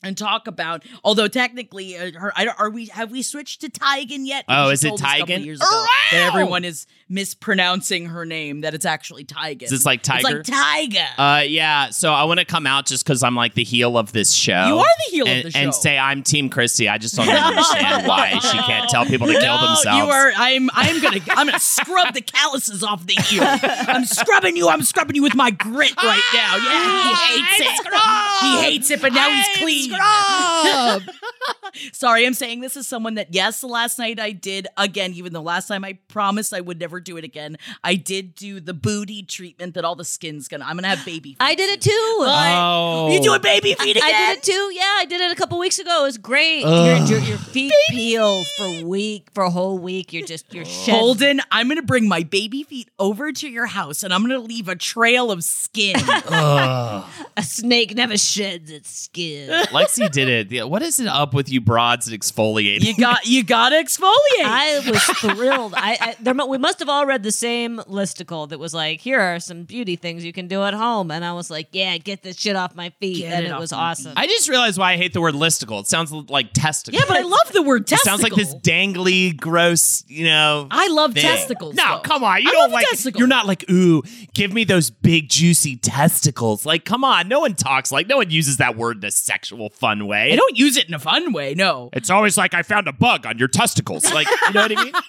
And 0.03 0.15
talk 0.15 0.45
about, 0.45 0.84
although 1.03 1.27
technically, 1.27 1.97
uh, 1.97 2.12
her 2.19 2.31
I 2.36 2.45
are 2.60 2.69
we 2.69 2.88
have 2.88 3.10
we 3.10 3.23
switched 3.23 3.62
to 3.62 3.69
Teigen 3.71 4.27
yet? 4.27 4.45
Oh, 4.47 4.69
is 4.69 4.84
it 4.84 4.89
told 4.89 5.01
us 5.01 5.08
a 5.15 5.19
couple 5.19 5.36
Teigen? 5.36 5.45
Years 5.45 5.60
ago 5.62 5.67
Wow! 5.71 5.86
that 6.12 6.27
everyone 6.31 6.63
is 6.63 6.86
mispronouncing 7.10 8.08
her 8.08 8.23
name. 8.23 8.62
That 8.62 8.75
it's 8.75 8.86
actually 8.86 9.25
Teigen. 9.25 9.63
It's 9.63 9.84
like 9.86 10.01
It's 10.01 10.08
Tiger? 10.08 10.43
like 10.43 10.43
Tyga. 10.43 11.05
Uh, 11.17 11.41
yeah. 11.41 11.89
So 11.89 12.13
I 12.13 12.25
want 12.25 12.39
to 12.39 12.45
come 12.45 12.67
out 12.67 12.86
just 12.86 13.03
because 13.03 13.23
I'm 13.23 13.36
like 13.36 13.55
the 13.55 13.63
heel 13.63 13.97
of 13.97 14.12
this 14.12 14.31
show. 14.31 14.67
You 14.67 14.77
are 14.77 14.86
the 15.08 15.12
heel 15.12 15.25
of 15.25 15.31
and, 15.31 15.45
the 15.45 15.51
show. 15.51 15.60
And 15.60 15.73
say 15.73 15.97
I'm 15.97 16.21
Team 16.21 16.49
Chrissy. 16.49 16.88
I 16.88 16.99
just 16.99 17.15
don't 17.15 17.27
understand 17.27 18.08
why 18.08 18.38
she 18.39 18.58
can't 18.60 18.88
tell 18.89 19.05
people 19.05 19.25
to 19.25 19.34
kill 19.39 19.58
themselves. 19.58 20.05
You 20.05 20.12
are. 20.12 20.31
I'm. 20.36 20.69
I'm 20.73 21.01
gonna. 21.01 21.21
I'm 21.31 21.47
gonna 21.47 21.60
scrub 21.60 22.13
the 22.13 22.21
calluses 22.21 22.84
off 22.84 23.08
the 23.08 23.15
heel. 23.15 23.43
I'm 23.43 24.05
scrubbing 24.05 24.55
you. 24.55 24.69
I'm 24.69 24.84
scrubbing 24.84 25.15
you 25.15 25.23
with 25.23 25.36
my 25.36 25.49
grit 25.49 25.95
right 26.03 26.21
now. 26.34 26.58
Yeah, 26.58 27.15
he 27.15 27.41
hates 27.41 27.60
it. 27.60 27.93
He 28.41 28.62
hates 28.62 28.91
it, 28.91 29.01
but 29.01 29.12
now 29.13 29.29
he's 29.29 29.58
clean. 29.58 29.85
Sorry, 31.93 32.26
I'm 32.26 32.34
saying 32.34 32.62
this 32.62 32.78
is 32.78 32.88
someone 32.88 33.15
that 33.15 33.34
yes, 33.34 33.63
last 33.63 34.00
night 34.00 34.19
I 34.19 34.32
did 34.32 34.67
again. 34.78 35.13
Even 35.13 35.34
though 35.34 35.41
last 35.41 35.67
time 35.67 35.84
I 35.84 35.98
promised 36.08 36.54
I 36.54 36.62
would 36.62 36.80
never 36.80 37.00
do 37.00 37.17
it 37.17 37.24
again, 37.24 37.58
I 37.84 37.95
did 37.95 38.36
do 38.36 38.60
the 38.60 38.74
booty 38.74 39.24
treatment 39.24 39.74
that 39.74 39.86
all 39.86 39.95
the 39.95 40.06
skin's 40.06 40.48
gonna. 40.48 40.65
I'm 40.65 40.78
gonna 40.78 40.88
have 40.88 41.06
baby. 41.06 41.32
Feet 41.32 41.38
I 41.39 41.56
did 41.56 41.69
it 41.71 41.82
too. 41.82 41.91
Oh. 41.91 43.10
You 43.12 43.21
doing 43.21 43.41
baby 43.41 43.74
feet 43.74 43.98
again? 43.98 44.04
I 44.04 44.34
did 44.34 44.38
it 44.38 44.43
too. 44.43 44.71
Yeah, 44.74 44.95
I 44.98 45.06
did 45.06 45.21
it 45.21 45.32
a 45.32 45.36
couple 45.36 45.60
weeks 45.60 45.80
ago. 45.80 46.02
It 46.02 46.08
was 46.08 46.17
great. 46.17 46.62
Your, 46.62 46.98
your, 46.98 47.19
your 47.19 47.38
feet 47.38 47.74
peel 47.89 48.43
for 48.43 48.65
a 48.65 48.84
week, 48.84 49.30
for 49.34 49.43
a 49.43 49.50
whole 49.50 49.78
week. 49.78 50.13
You're 50.13 50.26
just 50.26 50.54
you're 50.54 50.65
shed. 50.65 50.95
Holden, 50.95 51.41
I'm 51.52 51.67
gonna 51.67 51.82
bring 51.82 52.08
my 52.08 52.24
baby 52.24 52.63
feet 52.63 52.89
over 53.00 53.32
to 53.32 53.50
your 53.50 53.65
house 53.65 54.04
and 54.04 54.13
I'm 54.13 54.21
gonna 54.21 54.39
leave 54.39 54.69
a 54.69 54.76
trail 54.76 55.32
of 55.32 55.43
skin. 55.43 55.95
A 57.38 57.41
snake 57.41 57.95
never 57.95 58.17
sheds 58.17 58.71
its 58.71 58.89
skin. 58.89 59.65
Lexi 59.75 60.11
did 60.11 60.27
it. 60.29 60.49
The- 60.49 60.63
What 60.67 60.81
is 60.81 60.99
it 60.99 61.07
up 61.07 61.33
with 61.33 61.49
you 61.49 61.61
broads 61.61 62.07
and 62.07 62.19
exfoliating. 62.19 62.83
You 62.85 62.95
got 62.97 63.25
you 63.25 63.43
got 63.43 63.69
to 63.69 63.75
exfoliate. 63.75 64.43
I 64.43 64.81
was 64.89 65.03
thrilled. 65.19 65.73
I, 65.75 65.97
I 65.99 66.15
there, 66.19 66.33
we 66.33 66.57
must 66.57 66.79
have 66.79 66.89
all 66.89 67.05
read 67.05 67.23
the 67.23 67.31
same 67.31 67.77
listicle 67.79 68.47
that 68.49 68.59
was 68.59 68.73
like, 68.73 68.99
here 69.01 69.19
are 69.19 69.39
some 69.39 69.63
beauty 69.63 69.95
things 69.95 70.23
you 70.25 70.33
can 70.33 70.47
do 70.47 70.63
at 70.63 70.73
home, 70.73 71.11
and 71.11 71.23
I 71.25 71.33
was 71.33 71.49
like, 71.49 71.67
yeah, 71.71 71.97
get 71.97 72.23
this 72.23 72.38
shit 72.38 72.55
off 72.55 72.75
my 72.75 72.89
feet, 72.99 73.19
Get 73.19 73.33
and 73.33 73.45
it 73.45 73.51
it 73.51 73.59
was 73.59 73.71
my 73.71 73.77
awesome. 73.79 74.13
I 74.15 74.27
just 74.27 74.49
realized 74.49 74.77
why 74.77 74.93
I 74.93 74.97
hate 74.97 75.13
the 75.13 75.21
word 75.21 75.33
listicle. 75.35 75.79
It 75.81 75.88
sounds 75.88 76.11
like 76.11 76.53
testicle. 76.53 76.99
yeah, 76.99 77.05
but 77.07 77.17
I 77.17 77.21
love 77.21 77.51
the 77.53 77.61
word 77.61 77.88
testicle. 77.88 78.15
It 78.15 78.21
testicle. 78.21 78.38
sounds 78.38 78.53
like 78.53 78.61
this 78.61 78.73
dangly, 78.75 79.35
gross, 79.35 80.03
you 80.07 80.25
know. 80.25 80.67
I 80.71 80.88
love 80.89 81.13
thing. 81.13 81.23
testicles. 81.23 81.75
No, 81.75 81.83
though. 81.95 81.99
come 82.01 82.23
on. 82.23 82.41
You 82.41 82.49
I 82.49 82.51
don't 82.51 82.61
love 82.63 82.71
like. 82.71 82.88
testicles. 82.89 83.19
You're 83.19 83.27
not 83.27 83.45
like, 83.47 83.69
ooh, 83.69 84.03
give 84.33 84.53
me 84.53 84.63
those 84.63 84.89
big 84.89 85.29
juicy 85.29 85.77
testicles. 85.77 86.65
Like, 86.65 86.85
come 86.85 87.03
on. 87.03 87.27
No 87.27 87.39
one 87.39 87.53
talks 87.55 87.91
like. 87.91 88.07
No 88.07 88.17
one 88.17 88.29
uses 88.29 88.57
that 88.57 88.75
word 88.77 88.97
in 88.97 89.05
a 89.05 89.11
sexual 89.11 89.64
fun 89.69 90.08
way. 90.08 90.32
I 90.34 90.36
don't 90.36 90.58
use 90.58 90.78
it 90.78 90.88
in 90.88 90.93
a 90.93 90.99
fun 90.99 91.34
way. 91.34 91.54
No. 91.56 91.89
It's 91.93 92.10
always 92.10 92.38
like 92.38 92.54
I 92.54 92.62
found 92.63 92.88
a 92.88 92.93
bug 92.93 93.25
on 93.25 93.38
your 93.38 93.47
testicles. 93.47 94.12
Like, 94.13 94.28
you 94.47 94.54
know 94.54 94.62
what 94.62 94.78
I 94.78 94.84
mean? 94.84 94.93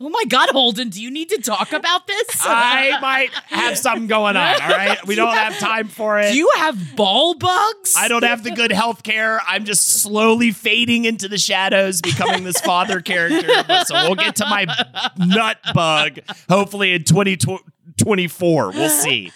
Oh 0.00 0.08
my 0.10 0.22
God, 0.28 0.48
Holden, 0.50 0.90
do 0.90 1.02
you 1.02 1.10
need 1.10 1.28
to 1.30 1.38
talk 1.38 1.72
about 1.72 2.06
this? 2.06 2.26
I 2.42 3.00
might 3.00 3.30
have 3.46 3.76
something 3.76 4.06
going 4.06 4.36
on. 4.36 4.62
All 4.62 4.68
right, 4.68 5.04
we 5.08 5.16
don't 5.16 5.34
have 5.34 5.58
time 5.58 5.88
for 5.88 6.20
it. 6.20 6.30
do 6.30 6.36
you 6.38 6.48
have 6.56 6.94
ball 6.94 7.34
bugs? 7.34 7.96
I 7.98 8.06
don't 8.06 8.22
have 8.22 8.44
the 8.44 8.52
good 8.52 8.70
health 8.70 9.02
care. 9.02 9.40
I'm 9.44 9.64
just 9.64 9.88
slowly 9.88 10.52
fading 10.52 11.04
into 11.04 11.26
the 11.26 11.36
shadows, 11.36 12.00
becoming 12.00 12.44
this 12.44 12.60
father 12.60 13.00
character. 13.00 13.48
So 13.86 13.94
we'll 13.94 14.14
get 14.14 14.36
to 14.36 14.44
my 14.46 14.66
nut 15.16 15.58
bug 15.74 16.20
hopefully 16.48 16.92
in 16.92 17.02
2024. 17.02 18.70
We'll 18.70 18.90
see. 18.90 19.32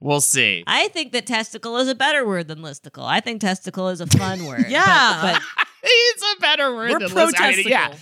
We'll 0.00 0.20
see. 0.20 0.62
I 0.66 0.88
think 0.88 1.12
that 1.12 1.26
testicle 1.26 1.76
is 1.78 1.88
a 1.88 1.94
better 1.94 2.26
word 2.26 2.48
than 2.48 2.58
listicle. 2.58 3.04
I 3.04 3.20
think 3.20 3.40
testicle 3.40 3.88
is 3.88 4.00
a 4.00 4.06
fun 4.06 4.44
word. 4.46 4.66
Yeah. 4.68 5.18
but, 5.22 5.42
but 5.56 5.66
it's 5.82 6.22
a 6.36 6.40
better 6.40 6.74
word 6.74 6.90
We're 6.92 6.98
than 7.00 7.10
pro 7.10 7.24
list- 7.24 7.40
I 7.40 7.52
mean, 7.52 7.68
yeah. 7.68 7.94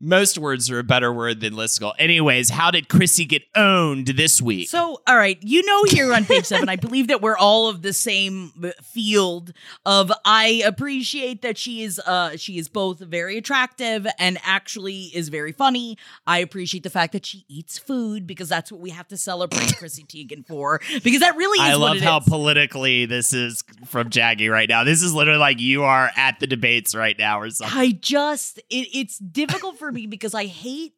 Most 0.00 0.38
words 0.38 0.70
are 0.70 0.78
a 0.78 0.84
better 0.84 1.12
word 1.12 1.40
than 1.40 1.52
listicle. 1.54 1.92
Anyways, 1.98 2.50
how 2.50 2.70
did 2.70 2.88
Chrissy 2.88 3.26
get 3.26 3.42
owned 3.54 4.06
this 4.06 4.40
week? 4.40 4.68
So, 4.68 5.02
all 5.06 5.16
right, 5.16 5.38
you 5.42 5.62
know, 5.64 5.84
here 5.84 6.12
on 6.14 6.24
page 6.24 6.46
seven, 6.46 6.68
I 6.68 6.76
believe 6.76 7.08
that 7.08 7.20
we're 7.20 7.36
all 7.36 7.68
of 7.68 7.82
the 7.82 7.92
same 7.92 8.52
uh, 8.62 8.70
field 8.82 9.52
of. 9.84 10.10
I 10.24 10.62
appreciate 10.64 11.42
that 11.42 11.58
she 11.58 11.82
is, 11.82 11.98
uh, 11.98 12.36
she 12.36 12.56
is 12.56 12.68
both 12.68 13.00
very 13.00 13.36
attractive 13.36 14.06
and 14.18 14.38
actually 14.42 15.10
is 15.14 15.28
very 15.28 15.52
funny. 15.52 15.98
I 16.26 16.38
appreciate 16.38 16.82
the 16.82 16.90
fact 16.90 17.12
that 17.12 17.26
she 17.26 17.44
eats 17.48 17.78
food 17.78 18.26
because 18.26 18.48
that's 18.48 18.72
what 18.72 18.80
we 18.80 18.90
have 18.90 19.08
to 19.08 19.16
celebrate 19.16 19.76
Chrissy 19.76 20.04
Teigen 20.04 20.46
for. 20.46 20.80
Because 21.02 21.20
that 21.20 21.36
really 21.36 21.62
is 21.62 21.74
I 21.74 21.76
love 21.76 21.98
how 21.98 22.18
is. 22.18 22.24
politically 22.24 23.06
this 23.06 23.32
is 23.32 23.64
from 23.86 24.10
Jackie 24.10 24.48
right 24.48 24.68
now. 24.68 24.84
This 24.84 25.02
is 25.02 25.12
literally 25.12 25.40
like 25.40 25.60
you 25.60 25.82
are 25.84 26.10
at 26.16 26.40
the 26.40 26.46
debates 26.46 26.94
right 26.94 27.18
now 27.18 27.40
or 27.40 27.50
something. 27.50 27.78
I 27.78 27.90
just 27.90 28.58
it, 28.70 28.88
it's 28.94 29.18
difficult 29.18 29.78
for 29.78 29.89
because 29.90 30.34
I 30.34 30.46
hate 30.46 30.94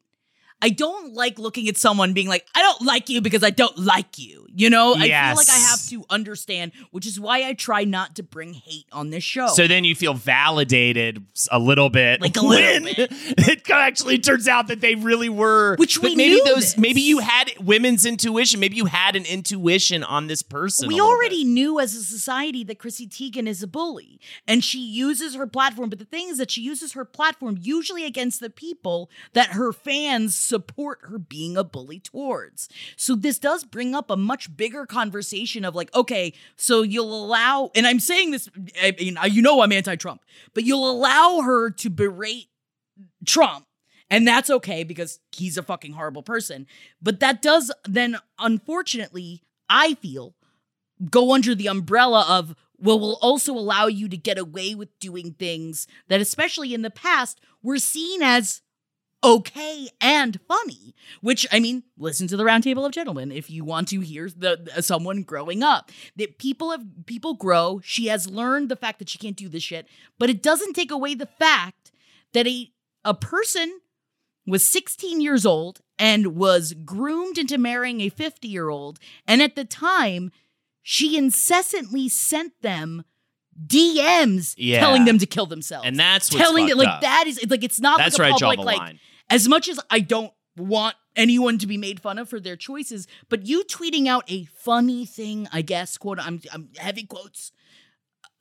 I 0.63 0.69
don't 0.69 1.13
like 1.13 1.37
looking 1.39 1.67
at 1.67 1.75
someone 1.75 2.13
being 2.13 2.29
like, 2.29 2.47
I 2.55 2.61
don't 2.61 2.83
like 2.83 3.09
you 3.09 3.19
because 3.19 3.43
I 3.43 3.49
don't 3.49 3.77
like 3.77 4.17
you. 4.17 4.47
You 4.55 4.69
know? 4.69 4.93
I 4.93 5.01
feel 5.01 5.35
like 5.35 5.49
I 5.49 5.57
have 5.57 5.85
to 5.89 6.05
understand, 6.09 6.71
which 6.91 7.05
is 7.05 7.19
why 7.19 7.43
I 7.43 7.53
try 7.53 7.83
not 7.83 8.15
to 8.15 8.23
bring 8.23 8.53
hate 8.53 8.85
on 8.93 9.09
this 9.09 9.25
show. 9.25 9.47
So 9.47 9.67
then 9.67 9.83
you 9.83 9.93
feel 9.93 10.13
validated 10.13 11.21
a 11.51 11.59
little 11.59 11.89
bit, 11.89 12.21
Like 12.21 12.37
a 12.37 12.41
little 12.41 12.85
bit. 12.85 12.97
it 13.11 13.69
actually 13.69 14.19
turns 14.19 14.47
out 14.47 14.67
that 14.67 14.79
they 14.79 14.95
really 14.95 15.27
were. 15.27 15.75
Which 15.75 15.99
we 15.99 16.15
maybe 16.15 16.39
those. 16.45 16.55
this. 16.55 16.77
Maybe 16.77 17.01
you 17.01 17.19
had 17.19 17.51
women's 17.59 18.05
intuition. 18.05 18.61
Maybe 18.61 18.77
you 18.77 18.85
had 18.85 19.17
an 19.17 19.25
intuition 19.25 20.01
on 20.01 20.27
this 20.27 20.43
person. 20.43 20.87
we 20.87 21.01
already 21.01 21.43
bit. 21.43 21.51
knew 21.51 21.79
as 21.81 21.93
a 21.93 22.03
society 22.03 22.63
that 22.63 22.79
Chrissy 22.79 23.07
Teigen 23.07 23.47
is 23.47 23.63
a 23.63 23.67
bully 23.67 24.21
and 24.47 24.63
she 24.63 24.79
uses 24.79 25.35
her 25.35 25.47
platform. 25.47 25.89
But 25.89 25.99
the 25.99 26.05
thing 26.05 26.29
is 26.29 26.37
that 26.37 26.51
she 26.51 26.61
uses 26.61 26.93
her 26.93 27.03
platform 27.03 27.57
usually 27.59 28.05
against 28.05 28.39
the 28.39 28.49
people 28.49 29.09
that 29.33 29.49
her 29.49 29.73
fans 29.73 30.52
support 30.53 30.99
her 31.01 31.17
being 31.17 31.57
a 31.57 31.63
bully 31.63 31.99
towards. 31.99 32.69
So 32.95 33.15
this 33.15 33.39
does 33.39 33.63
bring 33.63 33.95
up 33.95 34.11
a 34.11 34.15
much 34.15 34.55
bigger 34.55 34.85
conversation 34.85 35.65
of 35.65 35.73
like, 35.73 35.91
okay, 35.95 36.31
so 36.55 36.83
you'll 36.83 37.25
allow, 37.25 37.71
and 37.73 37.87
I'm 37.87 37.99
saying 37.99 38.29
this, 38.29 38.49
I 38.79 38.93
mean, 38.99 39.17
you 39.31 39.41
know, 39.41 39.61
I'm 39.61 39.71
anti 39.71 39.95
Trump, 39.95 40.21
but 40.53 40.63
you'll 40.63 40.89
allow 40.89 41.41
her 41.41 41.71
to 41.71 41.89
berate 41.89 42.49
Trump. 43.25 43.65
And 44.11 44.27
that's 44.27 44.51
okay 44.51 44.83
because 44.83 45.19
he's 45.31 45.57
a 45.57 45.63
fucking 45.63 45.93
horrible 45.93 46.21
person. 46.21 46.67
But 47.01 47.19
that 47.21 47.41
does 47.41 47.71
then, 47.85 48.19
unfortunately, 48.37 49.41
I 49.67 49.95
feel, 49.95 50.35
go 51.09 51.33
under 51.33 51.55
the 51.55 51.65
umbrella 51.65 52.27
of, 52.29 52.55
well, 52.77 52.99
will 52.99 53.17
also 53.23 53.53
allow 53.53 53.87
you 53.87 54.07
to 54.09 54.17
get 54.17 54.37
away 54.37 54.75
with 54.75 54.99
doing 54.99 55.31
things 55.31 55.87
that, 56.09 56.21
especially 56.21 56.75
in 56.75 56.83
the 56.83 56.91
past, 56.91 57.41
were 57.63 57.79
seen 57.79 58.21
as 58.21 58.61
okay 59.23 59.87
and 60.01 60.39
funny. 60.47 60.93
Which, 61.21 61.45
I 61.51 61.59
mean, 61.59 61.83
listen 61.97 62.27
to 62.27 62.37
the 62.37 62.43
Roundtable 62.43 62.85
of 62.85 62.91
Gentlemen 62.91 63.31
if 63.31 63.49
you 63.49 63.63
want 63.63 63.87
to 63.89 63.99
hear 64.01 64.29
the 64.29 64.69
someone 64.81 65.23
growing 65.23 65.63
up. 65.63 65.91
That 66.15 66.37
people 66.37 66.71
have 66.71 66.83
people 67.05 67.33
grow. 67.33 67.79
She 67.83 68.07
has 68.07 68.29
learned 68.29 68.69
the 68.69 68.75
fact 68.75 68.99
that 68.99 69.09
she 69.09 69.17
can't 69.17 69.37
do 69.37 69.49
this 69.49 69.63
shit, 69.63 69.87
but 70.19 70.29
it 70.29 70.41
doesn't 70.43 70.73
take 70.73 70.91
away 70.91 71.15
the 71.15 71.25
fact 71.25 71.91
that 72.33 72.47
a 72.47 72.71
a 73.05 73.13
person 73.13 73.79
was 74.45 74.65
16 74.65 75.21
years 75.21 75.45
old 75.45 75.81
and 75.97 76.35
was 76.35 76.73
groomed 76.85 77.37
into 77.37 77.57
marrying 77.57 78.01
a 78.01 78.09
50 78.09 78.47
year 78.47 78.69
old. 78.69 78.99
And 79.27 79.41
at 79.41 79.55
the 79.55 79.65
time, 79.65 80.31
she 80.81 81.17
incessantly 81.17 82.09
sent 82.09 82.53
them 82.61 83.03
DMs 83.67 84.55
Yeah. 84.57 84.79
telling 84.79 85.05
them 85.05 85.17
to 85.19 85.25
kill 85.25 85.45
themselves. 85.45 85.85
And 85.87 85.97
that's 85.99 86.27
telling 86.29 86.67
them 86.67 86.77
like 86.77 86.87
up. 86.87 87.01
that 87.01 87.25
is 87.27 87.39
like 87.49 87.63
it's 87.63 87.79
not 87.79 87.97
That's 87.99 88.17
like 88.17 88.31
a 88.31 88.33
public 88.33 88.59
like 88.59 88.77
line. 88.79 88.99
As 89.33 89.47
much 89.47 89.67
as 89.67 89.79
I 89.89 89.99
don't 89.99 90.31
want 90.57 90.95
anyone 91.15 91.57
to 91.59 91.67
be 91.67 91.77
made 91.77 91.99
fun 91.99 92.17
of 92.19 92.29
for 92.29 92.39
their 92.39 92.55
choices, 92.55 93.07
but 93.29 93.45
you 93.47 93.63
tweeting 93.63 94.07
out 94.07 94.23
a 94.31 94.45
funny 94.45 95.05
thing, 95.05 95.47
I 95.51 95.61
guess, 95.61 95.97
quote 95.97 96.19
I'm 96.19 96.41
I'm 96.53 96.69
heavy 96.77 97.03
quotes 97.03 97.51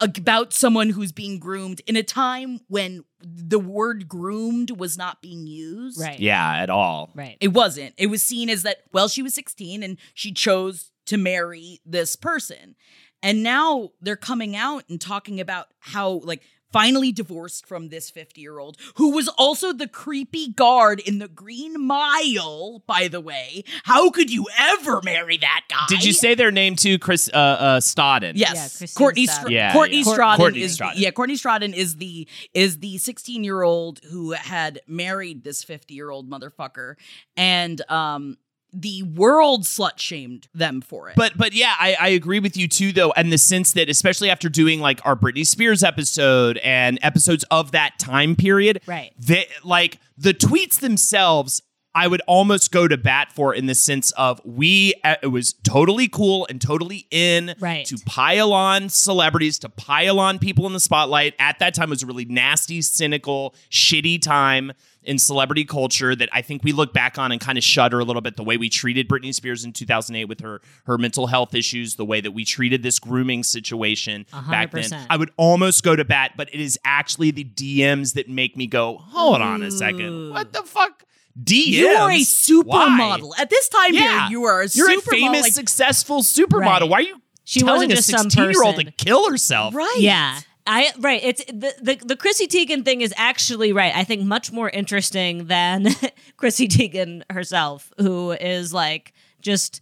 about 0.01 0.53
someone 0.53 0.91
who's 0.91 1.13
being 1.13 1.39
groomed 1.39 1.81
in 1.87 1.95
a 1.97 2.03
time 2.03 2.61
when 2.69 3.05
the 3.21 3.59
word 3.59 4.09
groomed 4.09 4.73
was 4.73 4.99
not 4.99 5.23
being 5.23 5.47
used. 5.47 6.01
right, 6.01 6.19
Yeah, 6.19 6.57
at 6.57 6.71
all. 6.71 7.11
right. 7.15 7.37
It 7.41 7.53
wasn't. 7.53 7.95
It 7.97 8.09
was 8.09 8.21
seen 8.23 8.51
as 8.51 8.65
that, 8.65 8.79
well, 8.93 9.07
she 9.07 9.23
was 9.23 9.33
16 9.35 9.83
and 9.83 9.97
she 10.13 10.33
chose 10.33 10.91
to 11.07 11.17
marry 11.17 11.81
this 11.87 12.17
person. 12.17 12.75
And 13.23 13.45
now 13.45 13.91
they're 14.01 14.17
coming 14.17 14.57
out 14.57 14.83
and 14.89 15.01
talking 15.01 15.39
about 15.41 15.69
how, 15.79 16.21
like, 16.25 16.43
finally 16.73 17.13
divorced 17.13 17.67
from 17.67 17.89
this 17.91 18.11
50 18.11 18.41
year 18.41 18.59
old 18.59 18.77
who 18.97 19.11
was 19.13 19.29
also 19.29 19.73
the 19.73 19.87
creepy 19.89 20.49
guard 20.49 21.01
in 21.01 21.19
the 21.19 21.29
Green 21.29 21.85
Mile, 21.87 22.83
by 22.87 23.09
the 23.09 23.21
way. 23.21 23.65
How 23.85 24.11
could 24.11 24.31
you 24.33 24.47
ever 24.59 25.01
marry 25.03 25.37
that 25.39 25.63
guy? 25.69 25.85
Did 25.89 26.05
you 26.05 26.13
say 26.13 26.35
their 26.35 26.51
name 26.51 26.77
too, 26.77 26.99
Chris 26.99 27.29
uh, 27.33 27.37
uh, 27.37 27.81
Stodden? 27.81 28.33
Yes, 28.37 28.81
Yeah, 28.81 28.87
Courtney. 28.97 29.27
Stodden. 29.27 29.41
Str- 29.43 29.51
Yeah, 29.51 29.73
Courtney 29.73 29.99
yeah. 29.99 30.05
Strodden 30.05 30.37
Courtney 30.37 30.63
is 30.63 30.79
Strodden. 30.79 30.93
yeah. 30.97 31.11
Courtney 31.11 31.37
Strodden 31.37 31.75
is 31.75 31.97
the 31.97 32.29
is 32.55 32.79
the 32.79 32.99
sixteen 32.99 33.45
year 33.45 33.63
old 33.63 34.01
who 34.11 34.33
had 34.33 34.81
married 34.87 35.45
this 35.45 35.63
fifty 35.65 35.95
year 35.95 36.11
old 36.11 36.31
motherfucker, 36.31 36.95
and 37.37 37.81
um, 37.91 38.37
the 38.73 39.03
world 39.03 39.65
slut 39.65 39.99
shamed 39.99 40.49
them 40.55 40.81
for 40.81 41.09
it. 41.11 41.17
But 41.17 41.37
but 41.37 41.53
yeah, 41.53 41.75
I, 41.79 41.97
I 42.01 42.09
agree 42.09 42.41
with 42.41 42.57
you 42.57 42.69
too 42.69 42.93
though, 42.93 43.13
in 43.13 43.31
the 43.31 43.39
sense 43.39 43.73
that 43.73 43.89
especially 43.89 44.31
after 44.31 44.49
doing 44.49 44.81
like 44.81 45.01
our 45.05 45.17
Britney 45.17 45.47
Spears 45.47 45.83
episode 45.85 46.57
and 46.59 46.99
episodes 47.03 47.45
of 47.51 47.73
that 47.73 47.99
time 47.99 48.35
period, 48.37 48.81
Right. 48.87 49.13
They 49.19 49.47
like 49.63 49.99
the 50.17 50.35
tweets 50.35 50.81
themselves. 50.81 51.63
I 51.95 52.09
would 52.09 52.23
almost 52.27 52.73
go 52.73 52.89
to 52.89 52.97
bat 52.97 53.33
for 53.35 53.55
in 53.55 53.67
the 53.67 53.75
sense 53.75 54.13
of 54.13 54.41
we 54.47 54.95
uh, 55.05 55.17
it 55.23 55.27
was 55.27 55.53
totally 55.63 56.09
cool 56.09 56.47
and 56.49 56.59
totally 56.59 57.07
in 57.11 57.55
Right. 57.61 57.85
to 57.85 57.99
pile 58.07 58.55
on 58.55 58.89
celebrities 58.89 59.59
to 59.59 59.69
pile 59.69 60.19
on 60.19 60.39
people 60.39 60.67
in 60.67 60.73
the 60.73 60.81
spotlight 60.81 61.35
at 61.39 61.59
that 61.59 61.75
time 61.75 61.91
was 61.91 62.03
a 62.03 62.07
really 62.07 62.25
nasty 62.25 62.81
cynical 62.81 63.55
shitty 63.71 64.23
time 64.23 64.73
in 65.05 65.19
celebrity 65.19 65.65
culture 65.65 66.15
that 66.15 66.29
I 66.33 66.43
think 66.43 66.63
we 66.63 66.73
look 66.73 66.93
back 66.93 67.19
on 67.19 67.33
and 67.33 67.41
kind 67.41 67.59
of 67.59 67.65
shudder 67.65 67.99
a 67.99 68.05
little 68.05 68.23
bit 68.23 68.37
the 68.37 68.45
way 68.45 68.57
we 68.57 68.69
treated 68.69 69.09
Britney 69.09 69.35
Spears 69.35 69.65
in 69.65 69.73
2008 69.73 70.27
with 70.27 70.41
her 70.41 70.61
her 70.87 70.97
mental 70.99 71.27
health 71.27 71.55
issues 71.55 71.97
the 71.97 72.05
way 72.05 72.21
that 72.21 72.31
we 72.33 72.45
treated 72.45 72.83
this 72.83 72.99
grooming 72.99 73.43
situation 73.43 74.25
A 74.33 74.37
hundred 74.37 74.71
back 74.71 74.89
then. 74.91 75.07
I 75.11 75.17
would 75.17 75.31
almost 75.37 75.83
go 75.83 75.97
to 75.97 76.05
bat 76.05 76.33
but 76.37 76.49
it 76.55 76.61
is 76.61 76.79
actually 76.85 77.31
the 77.33 77.45
DMs 77.45 78.15
that 78.15 78.29
make 78.29 78.57
me 78.57 78.67
go 78.67 78.99
hold 78.99 79.41
on 79.43 79.63
a 79.63 79.71
second 79.71 80.31
what 80.31 80.53
the 80.53 80.63
fuck 80.63 81.03
DMs 81.43 81.67
you 81.67 81.89
are 81.89 82.11
a 82.11 82.15
Why? 82.15 82.21
supermodel 82.23 83.33
at 83.39 83.51
this 83.51 83.69
time 83.69 83.95
yeah 83.95 84.01
period. 84.01 84.31
You 84.31 84.45
are 84.45 84.61
a 84.63 84.69
you're 84.73 84.99
a 84.99 85.01
famous 85.01 85.43
like- 85.43 85.53
successful 85.53 86.23
supermodel 86.23 86.81
Right. 86.83 86.89
why 86.89 86.97
are 86.99 87.03
you 87.03 87.21
She 87.45 87.61
telling 87.61 87.75
wasn't 87.89 87.93
a 87.93 87.97
just 87.97 88.09
some 88.11 88.31
16 88.31 88.51
year 88.51 88.63
old 88.63 88.77
to 88.77 88.91
kill 88.93 89.31
herself 89.31 89.75
right? 89.75 89.97
Yeah. 89.99 90.39
I 90.67 90.93
right. 90.99 91.21
It's 91.23 91.45
the, 91.47 91.75
the 91.81 91.99
the 92.05 92.17
Chrissy 92.17 92.47
Teigen 92.47 92.85
thing 92.85 93.01
is 93.01 93.13
actually 93.17 93.73
right. 93.73 93.95
I 93.95 94.05
think 94.05 94.23
much 94.23 94.53
more 94.53 94.71
interesting 94.71 95.47
than 95.47 95.89
Chrissy 96.37 96.69
Teigen 96.69 97.23
herself, 97.31 97.93
who 97.99 98.33
is 98.33 98.73
like 98.73 99.13
just 99.41 99.81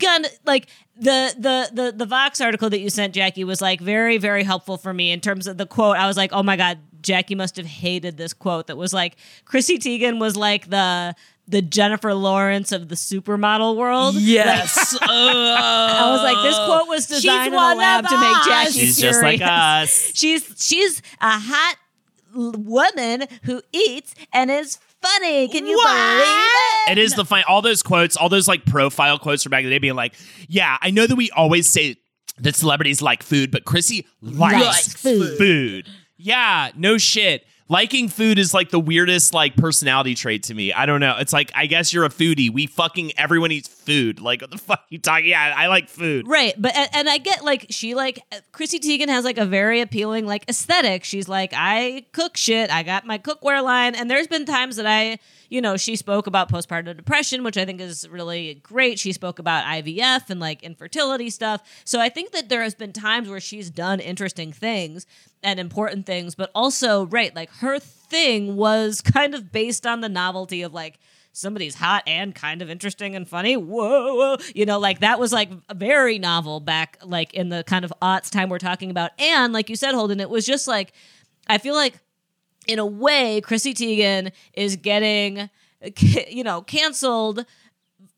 gun 0.00 0.24
like 0.44 0.68
the 0.96 1.34
the 1.38 1.70
the 1.72 1.92
the 1.96 2.06
Vox 2.06 2.40
article 2.40 2.68
that 2.70 2.80
you 2.80 2.90
sent 2.90 3.14
Jackie 3.14 3.44
was 3.44 3.60
like 3.60 3.80
very 3.80 4.18
very 4.18 4.42
helpful 4.42 4.76
for 4.76 4.92
me 4.92 5.12
in 5.12 5.20
terms 5.20 5.46
of 5.46 5.56
the 5.56 5.66
quote. 5.66 5.96
I 5.96 6.06
was 6.06 6.16
like, 6.16 6.32
oh 6.32 6.42
my 6.42 6.56
god, 6.56 6.78
Jackie 7.00 7.36
must 7.36 7.56
have 7.56 7.66
hated 7.66 8.16
this 8.16 8.32
quote 8.32 8.66
that 8.66 8.76
was 8.76 8.92
like 8.92 9.16
Chrissy 9.44 9.78
Teigen 9.78 10.18
was 10.18 10.36
like 10.36 10.68
the 10.68 11.14
the 11.48 11.62
Jennifer 11.62 12.12
Lawrence 12.14 12.72
of 12.72 12.88
the 12.88 12.94
supermodel 12.94 13.74
world. 13.76 14.14
Yes. 14.16 14.94
Uh, 14.94 14.98
I 15.08 16.10
was 16.12 16.22
like, 16.22 16.42
this 16.44 16.56
quote 16.56 16.88
was 16.88 17.06
designed 17.06 17.46
in 17.46 17.52
the 17.52 17.58
lab 17.74 18.06
to 18.06 18.20
make 18.20 18.36
us. 18.36 18.46
Jackie 18.46 18.72
She's 18.86 18.98
just 18.98 19.22
like 19.22 19.40
us. 19.42 20.12
She's 20.14 20.54
she's 20.58 21.00
a 21.20 21.38
hot 21.38 21.76
l- 22.36 22.52
woman 22.52 23.24
who 23.44 23.62
eats 23.72 24.14
and 24.32 24.50
is 24.50 24.78
funny. 25.00 25.48
Can 25.48 25.66
you 25.66 25.76
What? 25.76 25.86
believe 25.86 26.50
it? 26.88 26.92
It 26.92 26.98
is 26.98 27.14
the 27.14 27.24
fine. 27.24 27.44
All 27.48 27.62
those 27.62 27.82
quotes, 27.82 28.16
all 28.16 28.28
those 28.28 28.46
like 28.46 28.64
profile 28.66 29.18
quotes 29.18 29.42
from 29.42 29.50
back 29.50 29.60
in 29.60 29.66
the 29.66 29.70
day, 29.70 29.78
being 29.78 29.94
like, 29.94 30.14
"Yeah, 30.48 30.76
I 30.80 30.90
know 30.90 31.06
that 31.06 31.16
we 31.16 31.30
always 31.30 31.66
say 31.68 31.96
that 32.40 32.56
celebrities 32.56 33.00
like 33.02 33.22
food, 33.22 33.50
but 33.50 33.64
Chrissy 33.64 34.06
likes, 34.20 34.64
Likes 34.64 34.92
food. 34.94 35.38
food. 35.38 35.88
Yeah, 36.18 36.70
no 36.76 36.98
shit. 36.98 37.44
Liking 37.70 38.08
food 38.08 38.38
is 38.38 38.54
like 38.54 38.70
the 38.70 38.80
weirdest 38.80 39.34
like 39.34 39.54
personality 39.54 40.14
trait 40.14 40.44
to 40.44 40.54
me. 40.54 40.72
I 40.72 40.86
don't 40.86 41.00
know. 41.00 41.16
It's 41.18 41.34
like 41.34 41.52
I 41.54 41.66
guess 41.66 41.92
you're 41.92 42.04
a 42.04 42.08
foodie. 42.08 42.50
We 42.50 42.66
fucking 42.66 43.12
everyone 43.18 43.52
eats 43.52 43.68
food. 43.68 44.20
Like 44.20 44.40
what 44.40 44.50
the 44.50 44.58
fuck 44.68 44.84
you 44.88 44.98
talking? 44.98 45.26
Yeah, 45.26 45.52
I 45.54 45.66
like 45.66 45.88
food. 45.88 46.26
Right, 46.26 46.54
but 46.56 46.74
and, 46.74 46.88
and 46.94 47.08
I 47.08 47.18
get 47.18 47.44
like 47.44 47.66
she 47.68 47.94
like 47.94 48.22
uh, 48.32 48.36
Chrissy 48.52 48.78
Teigen 48.78 49.08
has 49.08 49.24
like 49.24 49.36
a 49.36 49.44
very 49.44 49.82
appealing 49.82 50.24
like 50.24 50.44
aesthetic. 50.48 51.04
She's 51.04 51.28
like 51.28 51.52
I 51.54 52.06
cook 52.12 52.36
shit. 52.38 52.70
I 52.70 52.82
got 52.82 53.04
my 53.04 53.18
cookware 53.18 53.62
line, 53.62 53.94
and 53.94 54.10
there's 54.10 54.26
been 54.26 54.46
times 54.46 54.76
that 54.76 54.86
I, 54.86 55.18
you 55.48 55.60
know, 55.60 55.76
she 55.76 55.96
spoke 55.96 56.26
about 56.26 56.50
postpartum 56.50 56.96
depression, 56.96 57.42
which 57.42 57.56
I 57.56 57.64
think 57.64 57.80
is 57.80 58.08
really 58.08 58.54
great. 58.62 58.98
She 58.98 59.12
spoke 59.12 59.38
about 59.38 59.64
IVF 59.64 60.30
and 60.30 60.40
like 60.40 60.62
infertility 60.62 61.30
stuff. 61.30 61.62
So 61.84 62.00
I 62.00 62.08
think 62.08 62.32
that 62.32 62.48
there 62.48 62.62
has 62.62 62.74
been 62.74 62.92
times 62.92 63.28
where 63.28 63.40
she's 63.40 63.70
done 63.70 64.00
interesting 64.00 64.52
things 64.52 65.06
and 65.42 65.58
important 65.58 66.06
things, 66.06 66.34
but 66.34 66.50
also 66.54 67.06
right, 67.06 67.34
like 67.34 67.50
her 67.56 67.78
thing 67.78 68.56
was 68.56 69.00
kind 69.02 69.34
of 69.34 69.50
based 69.50 69.86
on 69.86 70.00
the 70.00 70.08
novelty 70.08 70.62
of 70.62 70.74
like 70.74 70.98
somebody's 71.32 71.76
hot 71.76 72.02
and 72.06 72.34
kind 72.34 72.62
of 72.62 72.68
interesting 72.68 73.14
and 73.14 73.28
funny. 73.28 73.56
Whoa, 73.56 74.14
whoa. 74.14 74.36
You 74.54 74.66
know, 74.66 74.78
like 74.78 75.00
that 75.00 75.20
was 75.20 75.32
like 75.32 75.50
very 75.74 76.18
novel 76.18 76.60
back 76.60 76.98
like 77.04 77.32
in 77.32 77.48
the 77.48 77.64
kind 77.64 77.84
of 77.84 77.92
aughts 78.02 78.30
time 78.30 78.48
we're 78.48 78.58
talking 78.58 78.90
about. 78.90 79.12
And 79.18 79.52
like 79.52 79.70
you 79.70 79.76
said, 79.76 79.94
Holden, 79.94 80.20
it 80.20 80.30
was 80.30 80.44
just 80.44 80.66
like 80.66 80.92
I 81.46 81.58
feel 81.58 81.74
like 81.74 81.94
in 82.68 82.78
a 82.78 82.86
way, 82.86 83.40
Chrissy 83.40 83.74
Teigen 83.74 84.30
is 84.52 84.76
getting 84.76 85.50
you 86.28 86.44
know, 86.44 86.62
canceled. 86.62 87.44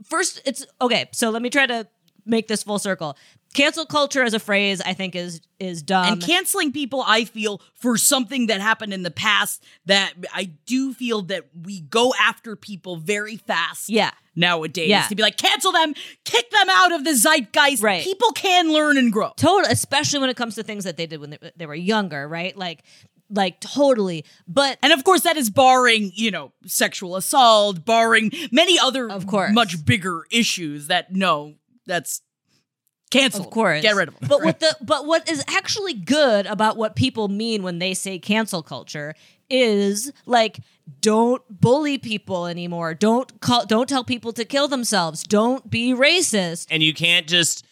First, 0.04 0.40
it's 0.44 0.66
okay, 0.80 1.08
so 1.12 1.30
let 1.30 1.42
me 1.42 1.50
try 1.50 1.66
to 1.66 1.86
make 2.26 2.48
this 2.48 2.62
full 2.62 2.78
circle. 2.78 3.16
Cancel 3.52 3.84
culture 3.84 4.22
as 4.22 4.32
a 4.32 4.38
phrase, 4.38 4.80
I 4.80 4.92
think, 4.94 5.16
is 5.16 5.40
is 5.58 5.82
dumb. 5.82 6.12
and 6.14 6.22
canceling 6.22 6.72
people 6.72 7.02
i 7.06 7.24
feel 7.26 7.60
for 7.74 7.98
something 7.98 8.46
that 8.46 8.62
happened 8.62 8.94
in 8.94 9.02
the 9.02 9.10
past 9.10 9.62
that 9.84 10.14
i 10.32 10.44
do 10.64 10.94
feel 10.94 11.20
that 11.20 11.44
we 11.66 11.80
go 11.82 12.14
after 12.18 12.56
people 12.56 12.96
very 12.96 13.36
fast 13.36 13.90
Yeah. 13.90 14.12
nowadays 14.34 14.88
Yeah. 14.88 15.02
to 15.08 15.14
be 15.14 15.22
like 15.22 15.36
cancel 15.36 15.70
them 15.70 15.92
kick 16.24 16.50
them 16.50 16.66
out 16.70 16.92
of 16.92 17.04
the 17.04 17.10
zeitgeist 17.14 17.82
Right. 17.82 18.02
people 18.02 18.32
can 18.32 18.72
learn 18.72 18.96
and 18.96 19.12
grow 19.12 19.32
total 19.36 19.70
especially 19.70 20.20
when 20.20 20.30
it 20.30 20.36
comes 20.38 20.54
to 20.54 20.62
things 20.62 20.84
that 20.84 20.96
they 20.96 21.04
did 21.06 21.20
when 21.20 21.28
they, 21.28 21.38
they 21.56 21.66
were 21.66 21.74
younger 21.74 22.26
right 22.26 22.56
like 22.56 22.82
like 23.30 23.60
totally. 23.60 24.24
But 24.48 24.78
and 24.82 24.92
of 24.92 25.04
course 25.04 25.22
that 25.22 25.36
is 25.36 25.50
barring 25.50 26.12
you 26.14 26.30
know 26.30 26.52
sexual 26.66 27.16
assault 27.16 27.84
barring 27.84 28.30
many 28.50 28.78
other 28.78 29.10
Of 29.10 29.26
course. 29.26 29.52
much 29.52 29.84
bigger 29.84 30.26
issues 30.30 30.88
that 30.88 31.12
no 31.14 31.54
that's 31.86 32.22
cancel 33.10 33.44
of 33.44 33.50
course. 33.50 33.82
Get 33.82 33.94
rid 33.96 34.08
of 34.08 34.18
them 34.18 34.28
but 34.28 34.42
what 34.44 34.60
the 34.60 34.76
but 34.82 35.06
what 35.06 35.28
is 35.28 35.44
actually 35.48 35.94
good 35.94 36.46
about 36.46 36.76
what 36.76 36.94
people 36.96 37.28
mean 37.28 37.62
when 37.62 37.78
they 37.78 37.94
say 37.94 38.18
cancel 38.18 38.62
culture 38.62 39.14
is 39.48 40.12
like 40.26 40.60
don't 41.00 41.42
bully 41.48 41.98
people 41.98 42.46
anymore. 42.46 42.94
Don't 42.94 43.40
call 43.40 43.64
don't 43.66 43.88
tell 43.88 44.04
people 44.04 44.32
to 44.34 44.44
kill 44.44 44.68
themselves. 44.68 45.22
Don't 45.22 45.68
be 45.70 45.92
racist. 45.94 46.66
And 46.70 46.82
you 46.82 46.92
can't 46.94 47.26
just 47.26 47.64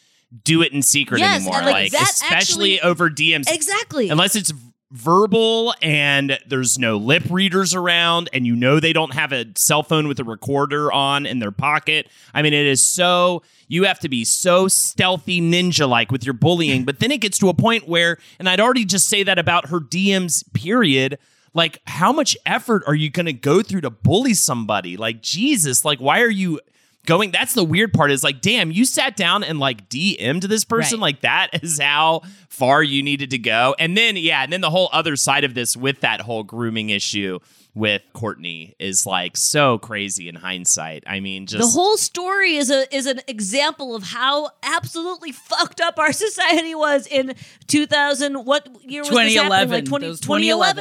do 0.45 0.61
it 0.63 0.73
in 0.73 0.83
secret 0.83 1.21
Yes, 1.21 1.43
anymore. 1.43 1.63
like, 1.63 1.93
Like, 1.93 2.03
especially 2.03 2.79
actually- 2.79 2.81
over 2.83 3.09
DMs. 3.09 3.45
exactly. 3.51 4.09
Unless 4.11 4.37
it's 4.37 4.53
verbal 4.91 5.75
and 5.83 6.39
there's 6.47 6.79
no 6.79 6.97
lip 6.97 7.23
readers 7.29 7.75
around 7.75 8.31
and 8.33 8.47
you 8.47 8.57
know 8.57 8.81
they 8.81 8.93
don't 8.93 9.13
have 9.13 9.33
a 9.33 9.45
cell 9.55 9.83
phone 9.83 10.09
with 10.09 10.19
a 10.19 10.25
recorder 10.25 10.91
on 10.91 11.27
in 11.27 11.41
their 11.41 11.51
pocket. 11.51 12.09
I 12.33 12.41
mean 12.41 12.55
it 12.55 12.67
is 12.67 12.83
so 12.83 13.43
you 13.69 13.85
have 13.85 14.01
to 14.01 14.09
be 14.09 14.25
so 14.25 14.67
stealthy 14.67 15.43
ninja 15.43 15.87
like 15.87 16.11
with 16.11 16.25
your 16.25 16.33
bullying. 16.33 16.85
But 16.85 17.01
then 17.01 17.11
it 17.11 17.21
gets 17.21 17.39
to 17.39 17.51
a 17.51 17.55
point 17.55 17.87
where 17.87 18.19
and 18.39 18.49
i'd 18.49 18.61
already 18.61 18.87
just 18.87 19.09
say 19.09 19.23
that 19.23 19.39
about 19.39 19.69
her 19.69 19.79
dms 19.79 20.43
period 20.55 21.19
like 21.53 21.81
how 21.87 22.13
much 22.13 22.37
effort 22.47 22.83
are 22.87 22.95
you 22.95 23.11
going 23.11 23.27
to 23.27 23.33
go 23.33 23.63
through 23.63 23.83
to 23.83 23.91
bully 23.91 24.35
somebody? 24.35 24.97
Like 24.97 25.21
jesus 25.21 25.85
like 25.85 25.99
why 25.99 26.23
are 26.23 26.31
you 26.31 26.61
going 27.09 27.31
that's 27.31 27.55
the 27.55 27.65
weird 27.65 27.93
part 27.93 28.11
is 28.11 28.23
like 28.23 28.41
damn 28.43 28.71
you 28.71 28.85
sat 28.85 29.17
down 29.17 29.43
and 29.43 29.59
like 29.59 29.89
dm'd 29.89 30.43
this 30.43 30.65
person 30.65 30.99
Right. 31.01 31.03
like 31.07 31.21
that 31.23 31.49
is 31.63 31.81
how 31.81 32.21
far 32.51 32.83
you 32.83 33.03
needed 33.03 33.31
to 33.31 33.39
go 33.39 33.75
and 33.79 33.97
then 33.97 34.17
yeah 34.17 34.43
and 34.43 34.53
then 34.53 34.61
the 34.61 34.69
whole 34.71 34.91
other 34.93 35.17
side 35.17 35.43
of 35.45 35.55
this 35.55 35.77
with 35.77 36.01
that 36.01 36.21
whole 36.21 36.45
grooming 36.45 36.91
issue 36.91 37.39
with 37.75 38.03
courtney 38.13 38.75
is 38.79 39.07
like 39.07 39.37
so 39.37 39.79
crazy 39.79 40.29
in 40.29 40.35
hindsight 40.35 41.03
i 41.07 41.19
mean 41.21 41.47
just 41.47 41.63
the 41.63 41.81
whole 41.81 41.97
story 41.97 42.57
is 42.57 42.71
a 42.71 42.93
is 42.95 43.07
an 43.07 43.21
example 43.29 43.95
of 43.95 44.03
how 44.03 44.51
absolutely 44.63 45.33
fucked 45.33 45.81
up 45.81 45.99
our 45.99 46.13
society 46.27 46.75
was 46.75 47.07
in 47.07 47.35
2000 47.69 48.45
what 48.45 48.69
year 48.85 49.03
was 49.03 49.11
this 49.11 49.35
happening? 49.35 49.37
2011. 49.37 49.71
like 49.71 49.85
20, 49.85 50.07
2011 50.07 50.21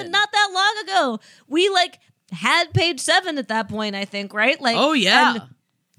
2011. 0.06 0.12
not 0.12 0.32
that 0.32 0.50
long 0.54 0.84
ago 1.16 1.20
we 1.48 1.70
like 1.70 2.00
had 2.32 2.74
page 2.74 3.00
7 3.00 3.38
at 3.38 3.48
that 3.50 3.70
point 3.70 3.96
i 3.96 4.04
think 4.04 4.34
right 4.34 4.60
like 4.60 4.76
oh 4.78 4.94
yeah 4.94 5.36
and 5.36 5.42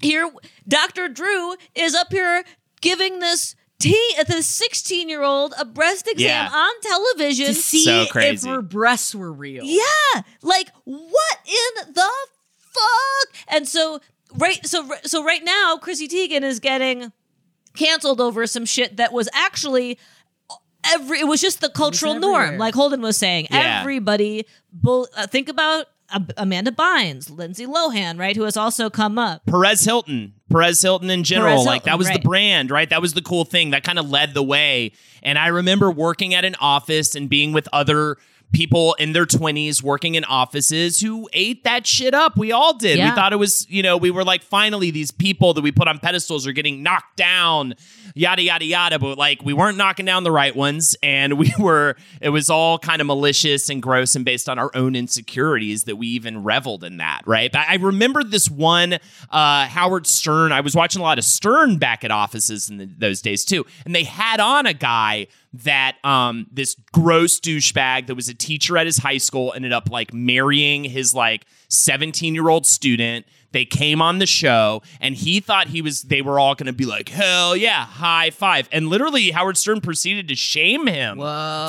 here 0.01 0.29
Dr. 0.67 1.09
Drew 1.09 1.55
is 1.75 1.95
up 1.95 2.11
here 2.11 2.43
giving 2.81 3.19
this 3.19 3.55
teen 3.79 4.11
this 4.27 4.45
16 4.45 5.07
year 5.09 5.23
old 5.23 5.53
a 5.59 5.65
breast 5.65 6.07
exam 6.07 6.25
Yeah. 6.27 6.49
on 6.51 6.71
television 6.81 7.45
to 7.47 7.53
see 7.53 7.83
So 7.85 8.05
if 8.13 8.43
her 8.43 8.61
breasts 8.61 9.15
were 9.15 9.31
real 9.31 9.63
yeah, 9.63 10.21
like 10.41 10.69
what 10.85 11.37
in 11.45 11.93
the 11.93 12.09
fuck? 12.57 13.35
And 13.47 13.67
so 13.67 13.99
right, 14.37 14.65
so 14.65 14.89
so 15.03 15.23
right 15.23 15.43
now, 15.43 15.77
Chrissy 15.77 16.07
Teigen 16.07 16.43
is 16.43 16.59
getting 16.59 17.11
canceled 17.75 18.19
over 18.21 18.45
some 18.47 18.65
shit 18.65 18.97
that 18.97 19.13
was 19.13 19.29
actually 19.33 19.97
every. 20.85 21.19
It 21.19 21.27
was 21.27 21.41
just 21.41 21.61
the 21.61 21.69
cultural 21.69 22.15
norm, 22.15 22.57
like 22.57 22.73
Holden 22.75 23.01
was 23.01 23.17
saying. 23.17 23.47
Yeah. 23.51 23.79
Everybody, 23.81 24.45
bull, 24.71 25.07
uh, 25.15 25.27
think 25.27 25.49
about. 25.49 25.87
Amanda 26.37 26.71
Bynes, 26.71 27.29
Lindsay 27.29 27.65
Lohan, 27.65 28.19
right, 28.19 28.35
who 28.35 28.43
has 28.43 28.57
also 28.57 28.89
come 28.89 29.17
up. 29.17 29.45
Perez 29.45 29.83
Hilton, 29.83 30.33
Perez 30.49 30.81
Hilton 30.81 31.09
in 31.09 31.23
general, 31.23 31.55
Perez 31.55 31.65
like 31.65 31.83
that 31.83 31.97
was 31.97 32.07
right. 32.07 32.21
the 32.21 32.27
brand, 32.27 32.71
right? 32.71 32.89
That 32.89 33.01
was 33.01 33.13
the 33.13 33.21
cool 33.21 33.45
thing 33.45 33.71
that 33.71 33.83
kind 33.83 33.99
of 33.99 34.09
led 34.09 34.33
the 34.33 34.43
way. 34.43 34.93
And 35.21 35.37
I 35.37 35.47
remember 35.47 35.91
working 35.91 36.33
at 36.33 36.45
an 36.45 36.55
office 36.59 37.15
and 37.15 37.29
being 37.29 37.53
with 37.53 37.67
other 37.73 38.17
people 38.51 38.95
in 38.95 39.13
their 39.13 39.25
20s 39.25 39.83
working 39.83 40.15
in 40.15 40.23
offices 40.25 40.99
who 40.99 41.29
ate 41.33 41.63
that 41.63 41.85
shit 41.85 42.13
up. 42.13 42.37
We 42.37 42.51
all 42.51 42.73
did. 42.75 42.97
We 43.09 43.15
thought 43.15 43.31
it 43.31 43.37
was, 43.37 43.69
you 43.69 43.83
know, 43.83 43.95
we 43.97 44.11
were 44.11 44.23
like, 44.23 44.41
finally, 44.41 44.91
these 44.91 45.11
people 45.11 45.53
that 45.53 45.61
we 45.61 45.71
put 45.71 45.87
on 45.87 45.99
pedestals 45.99 46.47
are 46.47 46.51
getting 46.51 46.81
knocked 46.81 47.15
down, 47.15 47.75
yada, 48.15 48.41
yada, 48.41 48.65
yada. 48.65 48.97
But 48.97 49.17
like, 49.17 49.43
we 49.43 49.53
weren't 49.53 49.77
knocking 49.77 50.05
down 50.05 50.23
the 50.23 50.31
right 50.31 50.55
ones. 50.55 50.95
And 51.03 51.37
we 51.37 51.53
were, 51.59 51.95
it 52.21 52.29
was 52.29 52.49
all 52.49 52.79
kind 52.79 53.01
of 53.01 53.07
malicious 53.07 53.69
and 53.69 53.81
gross 53.81 54.15
and 54.15 54.25
based 54.25 54.49
on 54.49 54.57
our 54.57 54.71
own 54.73 54.95
insecurities 54.95 55.83
that 55.83 55.97
we 55.97 56.07
even 56.07 56.43
reveled 56.43 56.83
in 56.83 56.97
that, 56.97 57.21
right? 57.25 57.51
But 57.51 57.65
I 57.67 57.75
remember 57.75 58.23
this 58.23 58.49
one, 58.49 58.93
uh, 59.29 59.65
Howard 59.67 60.07
Stern. 60.07 60.51
I 60.51 60.61
was 60.61 60.75
watching 60.75 61.01
a 61.01 61.03
lot 61.03 61.19
of 61.19 61.23
Stern 61.23 61.77
back 61.77 62.03
at 62.03 62.11
offices 62.11 62.69
in 62.69 62.77
the, 62.77 62.85
those 62.85 63.21
days 63.21 63.45
too. 63.45 63.65
And 63.85 63.93
they 63.93 64.03
had 64.05 64.39
on 64.39 64.65
a 64.65 64.73
guy 64.73 65.27
that 65.51 65.97
um 66.03 66.45
this 66.51 66.75
gross 66.91 67.39
douchebag 67.39 68.05
that 68.07 68.15
was 68.15 68.29
a 68.29 68.33
teacher 68.35 68.77
at 68.77 68.85
his 68.85 68.97
high 68.97 69.17
school 69.17 69.51
ended 69.55 69.73
up 69.73 69.89
like 69.89 70.13
marrying 70.13 70.83
his 70.83 71.13
like 71.15 71.45
17 71.69 72.33
year 72.35 72.49
old 72.49 72.65
student. 72.67 73.25
They 73.51 73.65
came 73.65 73.99
on 73.99 74.19
the 74.19 74.27
show 74.27 74.83
and 75.01 75.15
he 75.15 75.39
thought 75.39 75.69
he 75.69 75.81
was 75.81 76.03
they 76.03 76.21
were 76.21 76.37
all 76.39 76.53
gonna 76.53 76.71
be 76.71 76.85
like 76.85 77.09
hell 77.09 77.55
yeah 77.55 77.83
high 77.83 78.29
five. 78.29 78.69
And 78.71 78.89
literally 78.89 79.31
howard 79.31 79.57
stern 79.57 79.81
proceeded 79.81 80.27
to 80.27 80.35
shame 80.35 80.85
him 80.85 81.17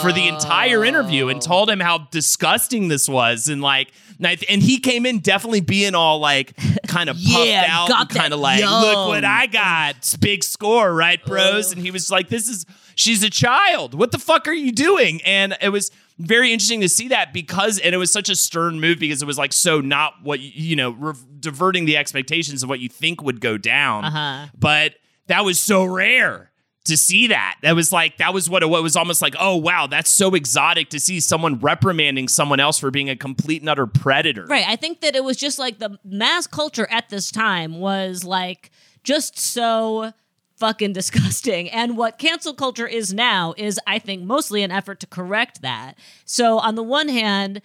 for 0.03 0.13
the 0.13 0.29
entire 0.29 0.85
interview 0.85 1.29
and 1.29 1.41
told 1.41 1.71
him 1.71 1.81
how 1.81 2.07
disgusting 2.11 2.89
this 2.89 3.09
was 3.09 3.49
and 3.49 3.63
like 3.63 3.93
and 4.23 4.61
he 4.61 4.79
came 4.79 5.07
in 5.07 5.21
definitely 5.21 5.63
being 5.63 5.95
all 5.95 6.19
like 6.19 6.55
kind 6.87 7.09
of 7.09 7.17
puffed 7.27 7.47
Yeah, 7.47 7.65
out 7.67 7.89
got 7.89 8.11
and 8.11 8.11
kind 8.11 8.35
of 8.35 8.41
like 8.41 8.61
look 8.63 9.09
what 9.09 9.25
i 9.25 9.47
got 9.47 10.15
big 10.21 10.45
score 10.45 10.93
right 10.95 11.25
bros? 11.25 11.73
And 11.73 11.81
he 11.81 11.91
was 11.91 12.11
like 12.11 12.29
this 12.29 12.47
is 12.47 12.67
she's 13.01 13.23
a 13.23 13.31
child 13.31 13.95
what 13.95 14.13
the 14.13 14.19
fuck 14.19 14.47
are 14.47 14.53
you 14.53 14.73
doing 14.73 15.21
and 15.25 15.57
it 15.61 15.71
was 15.71 15.91
very 16.19 16.53
interesting 16.53 16.81
to 16.83 16.89
see 16.89 17.09
that 17.09 17.33
because 17.33 17.79
and 17.79 17.95
it 17.95 17.99
was 17.99 18.13
such 18.13 18.29
a 18.29 18.37
stern 18.37 18.79
move 18.81 18.99
because 18.99 19.23
it 19.23 19.27
was 19.27 19.39
like 19.39 19.53
so 19.53 19.81
not 19.81 20.13
what 20.23 20.39
you, 20.41 20.51
you 20.55 20.77
know 20.77 20.91
re- 20.91 21.15
diverting 21.41 21.85
the 21.87 21.97
expectations 21.97 22.63
of 22.63 22.69
what 22.69 22.81
you 22.81 22.89
think 22.89 23.23
would 23.23 23.41
go 23.41 23.57
down 23.57 24.05
Uh-huh. 24.05 24.47
but 24.59 24.95
that 25.29 25.45
was 25.45 25.61
so 25.61 25.85
rare 25.85 26.51
to 26.87 26.97
see 26.97 27.27
that. 27.29 27.57
That 27.63 27.77
was 27.77 27.93
like 27.93 28.17
that 28.17 28.33
was 28.35 28.49
what 28.51 28.63
it 28.63 28.67
what 28.71 28.83
was 28.83 28.97
almost 28.97 29.21
like, 29.23 29.37
oh 29.39 29.55
wow, 29.57 29.87
that's 29.87 30.11
so 30.11 30.35
exotic 30.35 30.89
to 30.91 30.99
see 30.99 31.21
someone 31.21 31.59
reprimanding 31.61 32.27
someone 32.27 32.59
else 32.59 32.79
for 32.79 32.91
being 32.91 33.11
a 33.11 33.15
complete 33.17 33.61
and 33.63 33.69
utter 33.69 33.87
predator. 33.87 34.47
Right. 34.47 34.65
I 34.67 34.77
think 34.77 35.03
that 35.03 35.15
it 35.15 35.23
was 35.23 35.37
just 35.37 35.59
like 35.59 35.79
the 35.79 35.99
mass 36.05 36.47
culture 36.47 36.89
at 36.91 37.11
this 37.11 37.31
time 37.31 37.79
was 37.79 38.25
like 38.25 38.71
just 39.05 39.39
so 39.39 40.13
fucking 40.61 40.93
disgusting. 40.93 41.69
And 41.81 41.97
what 41.97 42.19
cancel 42.19 42.53
culture 42.53 42.87
is 42.87 43.15
now 43.15 43.55
is, 43.57 43.81
I 43.87 43.99
think, 43.99 44.23
mostly 44.23 44.63
an 44.63 44.71
effort 44.71 45.01
to 45.01 45.07
correct 45.07 45.63
that. 45.63 45.97
So, 46.27 46.59
on 46.59 46.75
the 46.75 46.83
one 46.83 47.09
hand, 47.09 47.63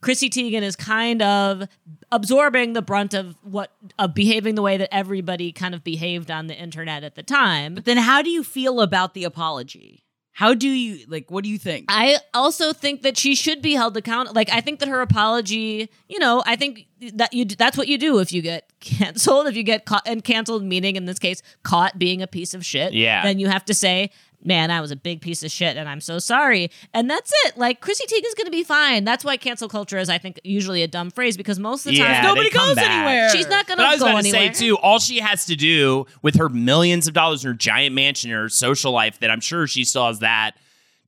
Chrissy 0.00 0.28
Teigen 0.28 0.62
is 0.62 0.74
kind 0.74 1.22
of 1.22 1.68
absorbing 2.10 2.72
the 2.72 2.82
brunt 2.82 3.14
of 3.14 3.36
what 3.42 3.70
of 3.98 4.14
behaving 4.14 4.56
the 4.56 4.62
way 4.62 4.76
that 4.76 4.92
everybody 4.92 5.52
kind 5.52 5.74
of 5.74 5.84
behaved 5.84 6.30
on 6.30 6.48
the 6.48 6.56
internet 6.56 7.04
at 7.04 7.14
the 7.14 7.22
time. 7.22 7.76
But 7.76 7.84
Then 7.84 7.98
how 7.98 8.20
do 8.20 8.30
you 8.30 8.42
feel 8.42 8.80
about 8.80 9.14
the 9.14 9.24
apology? 9.24 10.04
How 10.34 10.54
do 10.54 10.68
you 10.68 11.04
like? 11.08 11.30
What 11.30 11.44
do 11.44 11.50
you 11.50 11.58
think? 11.58 11.86
I 11.88 12.18
also 12.32 12.72
think 12.72 13.02
that 13.02 13.18
she 13.18 13.34
should 13.34 13.60
be 13.60 13.74
held 13.74 13.96
accountable. 13.98 14.34
Like 14.34 14.50
I 14.50 14.62
think 14.62 14.80
that 14.80 14.88
her 14.88 15.02
apology, 15.02 15.90
you 16.08 16.18
know, 16.18 16.42
I 16.46 16.56
think 16.56 16.86
that 17.14 17.34
you 17.34 17.44
that's 17.44 17.76
what 17.76 17.86
you 17.86 17.98
do 17.98 18.18
if 18.18 18.32
you 18.32 18.40
get 18.40 18.72
canceled. 18.80 19.46
If 19.46 19.56
you 19.56 19.62
get 19.62 19.84
caught 19.84 20.02
and 20.06 20.24
canceled, 20.24 20.64
meaning 20.64 20.96
in 20.96 21.04
this 21.04 21.18
case 21.18 21.42
caught 21.64 21.98
being 21.98 22.22
a 22.22 22.26
piece 22.26 22.54
of 22.54 22.64
shit. 22.64 22.94
Yeah. 22.94 23.22
Then 23.22 23.38
you 23.38 23.48
have 23.48 23.64
to 23.66 23.74
say, 23.74 24.10
"Man, 24.44 24.70
I 24.70 24.80
was 24.80 24.90
a 24.90 24.96
big 24.96 25.20
piece 25.20 25.42
of 25.42 25.50
shit, 25.50 25.76
and 25.76 25.88
I'm 25.88 26.00
so 26.00 26.18
sorry." 26.18 26.70
And 26.92 27.08
that's 27.10 27.32
it. 27.46 27.56
Like 27.56 27.80
Chrissy 27.80 28.04
Teigen's 28.06 28.34
gonna 28.34 28.50
be 28.50 28.64
fine. 28.64 29.04
That's 29.04 29.24
why 29.24 29.36
cancel 29.36 29.68
culture 29.68 29.98
is, 29.98 30.08
I 30.08 30.18
think, 30.18 30.40
usually 30.44 30.82
a 30.82 30.88
dumb 30.88 31.10
phrase 31.10 31.36
because 31.36 31.58
most 31.58 31.86
of 31.86 31.92
the 31.92 31.98
Yeah, 31.98 32.20
time 32.20 32.24
Nobody 32.24 32.50
come 32.50 32.66
goes 32.68 32.76
back. 32.76 32.90
anywhere. 32.90 33.30
she's 33.30 33.48
not 33.48 33.66
gonna 33.66 33.78
go 33.78 33.84
anywhere. 33.84 33.88
I 33.90 33.94
was 33.94 34.00
go 34.00 34.06
about 34.08 34.22
to 34.22 34.28
anywhere. 34.28 34.54
say 34.54 34.66
too, 34.68 34.76
all 34.78 34.98
she 34.98 35.20
has 35.20 35.46
to 35.46 35.56
do 35.56 36.06
with 36.22 36.36
her 36.36 36.48
millions 36.48 37.06
of 37.08 37.14
dollars 37.14 37.44
in 37.44 37.48
her 37.50 37.54
giant 37.56 37.94
mansion 37.94 38.30
and 38.30 38.38
her 38.40 38.48
social 38.48 38.92
life, 38.92 39.18
that 39.20 39.30
I'm 39.30 39.40
sure 39.40 39.66
she 39.66 39.84
still 39.84 40.06
has 40.06 40.18
that, 40.18 40.52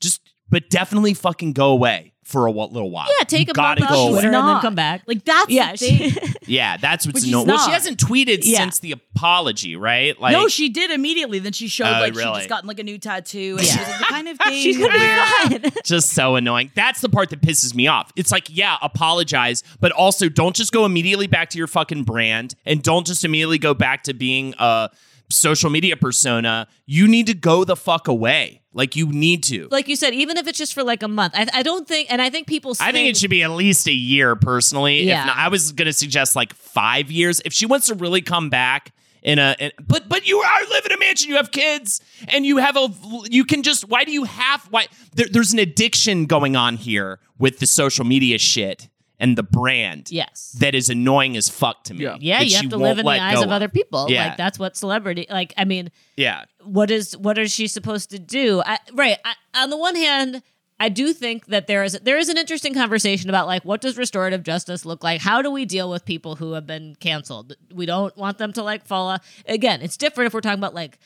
just 0.01 0.21
but 0.49 0.71
definitely 0.71 1.15
fucking 1.15 1.53
go 1.53 1.71
away 1.71 2.13
for 2.25 2.47
a 2.47 2.53
wh- 2.53 2.73
little 2.73 2.91
while. 2.91 3.07
Yeah, 3.19 3.25
take 3.25 3.47
You 3.49 3.53
a 3.53 3.55
gotta 3.55 3.81
month 3.83 3.93
go 3.93 3.99
off. 4.07 4.11
Twitter 4.13 4.27
and 4.29 4.35
then 4.49 4.61
come 4.61 4.75
back. 4.75 5.03
Like 5.07 5.25
that's 5.25 5.51
yeah, 5.51 5.73
the 5.73 5.79
thing. 5.79 6.11
she, 6.11 6.35
Yeah, 6.47 6.77
that's 6.79 7.07
what's 7.07 7.23
Which 7.23 7.31
no. 7.31 7.43
Well, 7.45 7.59
she 7.65 7.71
hasn't 7.71 7.99
tweeted 7.99 8.41
Yeah. 8.43 8.59
since 8.59 8.79
the 8.81 8.93
apology, 8.93 9.77
right? 9.77 10.19
Like, 10.21 10.33
no, 10.33 10.49
she 10.49 10.69
did 10.69 10.91
immediately. 10.91 11.39
Then 11.39 11.53
she 11.53 11.69
showed 11.69 11.87
Oh, 11.87 12.01
like 12.01 12.15
she 12.15 12.21
just 12.23 12.49
gotten 12.49 12.67
like 12.67 12.79
a 12.79 12.83
new 12.83 12.99
tattoo. 12.99 13.57
And 13.59 13.67
Yeah. 13.67 13.73
she 13.73 13.79
was 13.79 13.89
like, 13.89 13.99
the 13.99 14.05
kind 14.05 14.29
of 14.29 14.39
thing. 14.45 14.63
she's 14.63 14.79
gonna 14.79 14.93
be 14.93 15.59
fine. 15.71 15.73
just 15.85 16.11
so 16.11 16.37
annoying. 16.37 16.71
That's 16.75 17.01
the 17.01 17.09
part 17.09 17.31
that 17.31 17.41
pisses 17.41 17.75
me 17.75 17.87
off. 17.87 18.13
It's 18.17 18.33
like, 18.33 18.47
yeah, 18.49 18.77
apologize, 18.83 19.63
but 19.81 19.93
also 19.93 20.29
don't 20.29 20.57
just 20.57 20.73
go 20.73 20.85
immediately 20.85 21.27
back 21.27 21.51
to 21.51 21.59
your 21.59 21.67
fucking 21.67 22.05
brand 22.05 22.55
and 22.65 22.83
don't 22.83 23.07
just 23.07 23.25
immediately 23.25 23.59
go 23.59 23.75
back 23.75 24.05
to 24.05 24.15
being 24.15 24.55
a 24.59 24.91
social 25.35 25.71
media 25.71 25.97
persona. 25.97 26.67
You 26.87 27.09
need 27.09 27.27
to 27.27 27.35
go 27.35 27.65
the 27.65 27.77
fuck 27.77 28.09
away. 28.09 28.63
Like 28.73 28.97
you 28.97 29.07
need 29.07 29.45
to. 29.45 29.69
like 29.71 29.87
you 29.87 29.95
said, 29.95 30.15
even 30.15 30.37
if 30.37 30.49
it's 30.49 30.59
just 30.59 30.75
for 30.75 30.83
like 30.83 31.03
a 31.05 31.09
month, 31.09 31.35
I, 31.37 31.47
I 31.55 31.63
don't 31.63 31.87
think, 31.87 32.11
and 32.11 32.21
I 32.21 32.29
think 32.29 32.49
people. 32.49 32.75
I 32.81 32.91
think 32.91 33.09
it 33.09 33.17
should 33.17 33.31
be 33.31 33.45
at 33.45 33.51
least 33.53 33.87
a 33.87 33.93
year, 33.93 34.35
personally. 34.35 35.05
Yeah. 35.05 35.21
If 35.21 35.27
not, 35.29 35.37
I 35.37 35.49
was 35.49 35.71
going 35.73 35.87
to 35.87 35.93
suggest 35.93 36.35
like 36.35 36.53
five 36.55 37.11
years. 37.11 37.41
If 37.45 37.53
she 37.53 37.67
wants 37.67 37.87
to 37.87 37.95
really 37.95 38.21
come 38.21 38.51
back 38.51 38.93
in 39.23 39.39
a, 39.39 39.55
in, 39.61 39.71
but 39.81 40.09
but 40.09 40.27
you 40.27 40.39
are 40.39 40.61
live 40.71 40.87
in 40.87 40.93
a 40.93 40.99
mansion, 40.99 41.31
you 41.31 41.37
have 41.37 41.53
kids, 41.53 42.01
and 42.29 42.45
you 42.45 42.57
have 42.57 42.77
a, 42.77 42.89
you 43.31 43.45
can 43.45 43.63
just. 43.63 43.89
Why 43.89 44.03
do 44.03 44.11
you 44.11 44.25
have? 44.25 44.67
Why 44.71 44.89
there, 45.15 45.29
there's 45.31 45.53
an 45.53 45.61
addiction 45.61 46.27
going 46.27 46.57
on 46.57 46.77
here 46.77 47.21
with 47.39 47.61
the 47.61 47.67
social 47.69 48.05
media 48.05 48.39
shit 48.39 48.89
and 49.21 49.39
the 49.39 49.43
brand. 49.43 50.11
Yes. 50.11 50.57
that 50.61 50.75
is 50.75 50.89
annoying 50.89 51.37
as 51.37 51.49
fuck 51.49 51.85
to 51.85 51.95
me. 51.95 52.05
Yeah. 52.05 52.17
Yeah, 52.21 52.41
you 52.41 52.57
have 52.57 52.69
to 52.71 52.77
live 52.77 52.99
in 52.99 53.07
the 53.07 53.13
eyes 53.13 53.37
go 53.37 53.45
of 53.45 53.51
other 53.51 53.69
people. 53.69 54.11
Yeah. 54.11 54.29
Like 54.29 54.37
that's 54.37 54.59
what 54.59 54.77
celebrity. 54.77 55.27
Like 55.31 55.55
I 55.57 55.65
mean, 55.65 55.91
Yeah, 56.17 56.45
what 56.63 56.91
is 56.91 57.17
what 57.17 57.39
is 57.39 57.53
she 57.53 57.67
supposed 57.67 58.11
to 58.11 58.19
do? 58.19 58.63
I, 58.65 58.79
right. 58.93 59.19
I, 59.25 59.63
on 59.63 59.71
the 59.71 59.77
one 59.77 59.97
hand, 59.97 60.43
I 60.81 60.89
do 60.89 61.13
think 61.13 61.47
that 61.47 61.67
there 61.69 61.85
is 61.85 61.99
there 62.03 62.19
is 62.19 62.29
an 62.29 62.37
interesting 62.37 62.75
conversation 62.75 63.31
about 63.31 63.47
like 63.47 63.65
what 63.65 63.81
does 63.81 63.97
restorative 63.97 64.43
justice 64.43 64.85
look 64.85 65.05
like? 65.05 65.21
How 65.21 65.41
do 65.41 65.51
we 65.51 65.65
deal 65.65 65.89
with 65.89 66.05
people 66.05 66.37
who 66.37 66.53
have 66.53 66.67
been 66.67 66.97
canceled? 66.97 67.55
We 67.73 67.87
don't 67.87 68.15
want 68.17 68.39
them 68.39 68.53
to 68.55 68.63
like 68.63 68.85
fall 68.85 69.09
off. 69.09 69.43
Again, 69.47 69.81
it's 69.83 69.97
different 69.97 70.27
if 70.27 70.35
we're 70.35 70.41
talking 70.41 70.59
about 70.59 70.75
like 70.75 70.99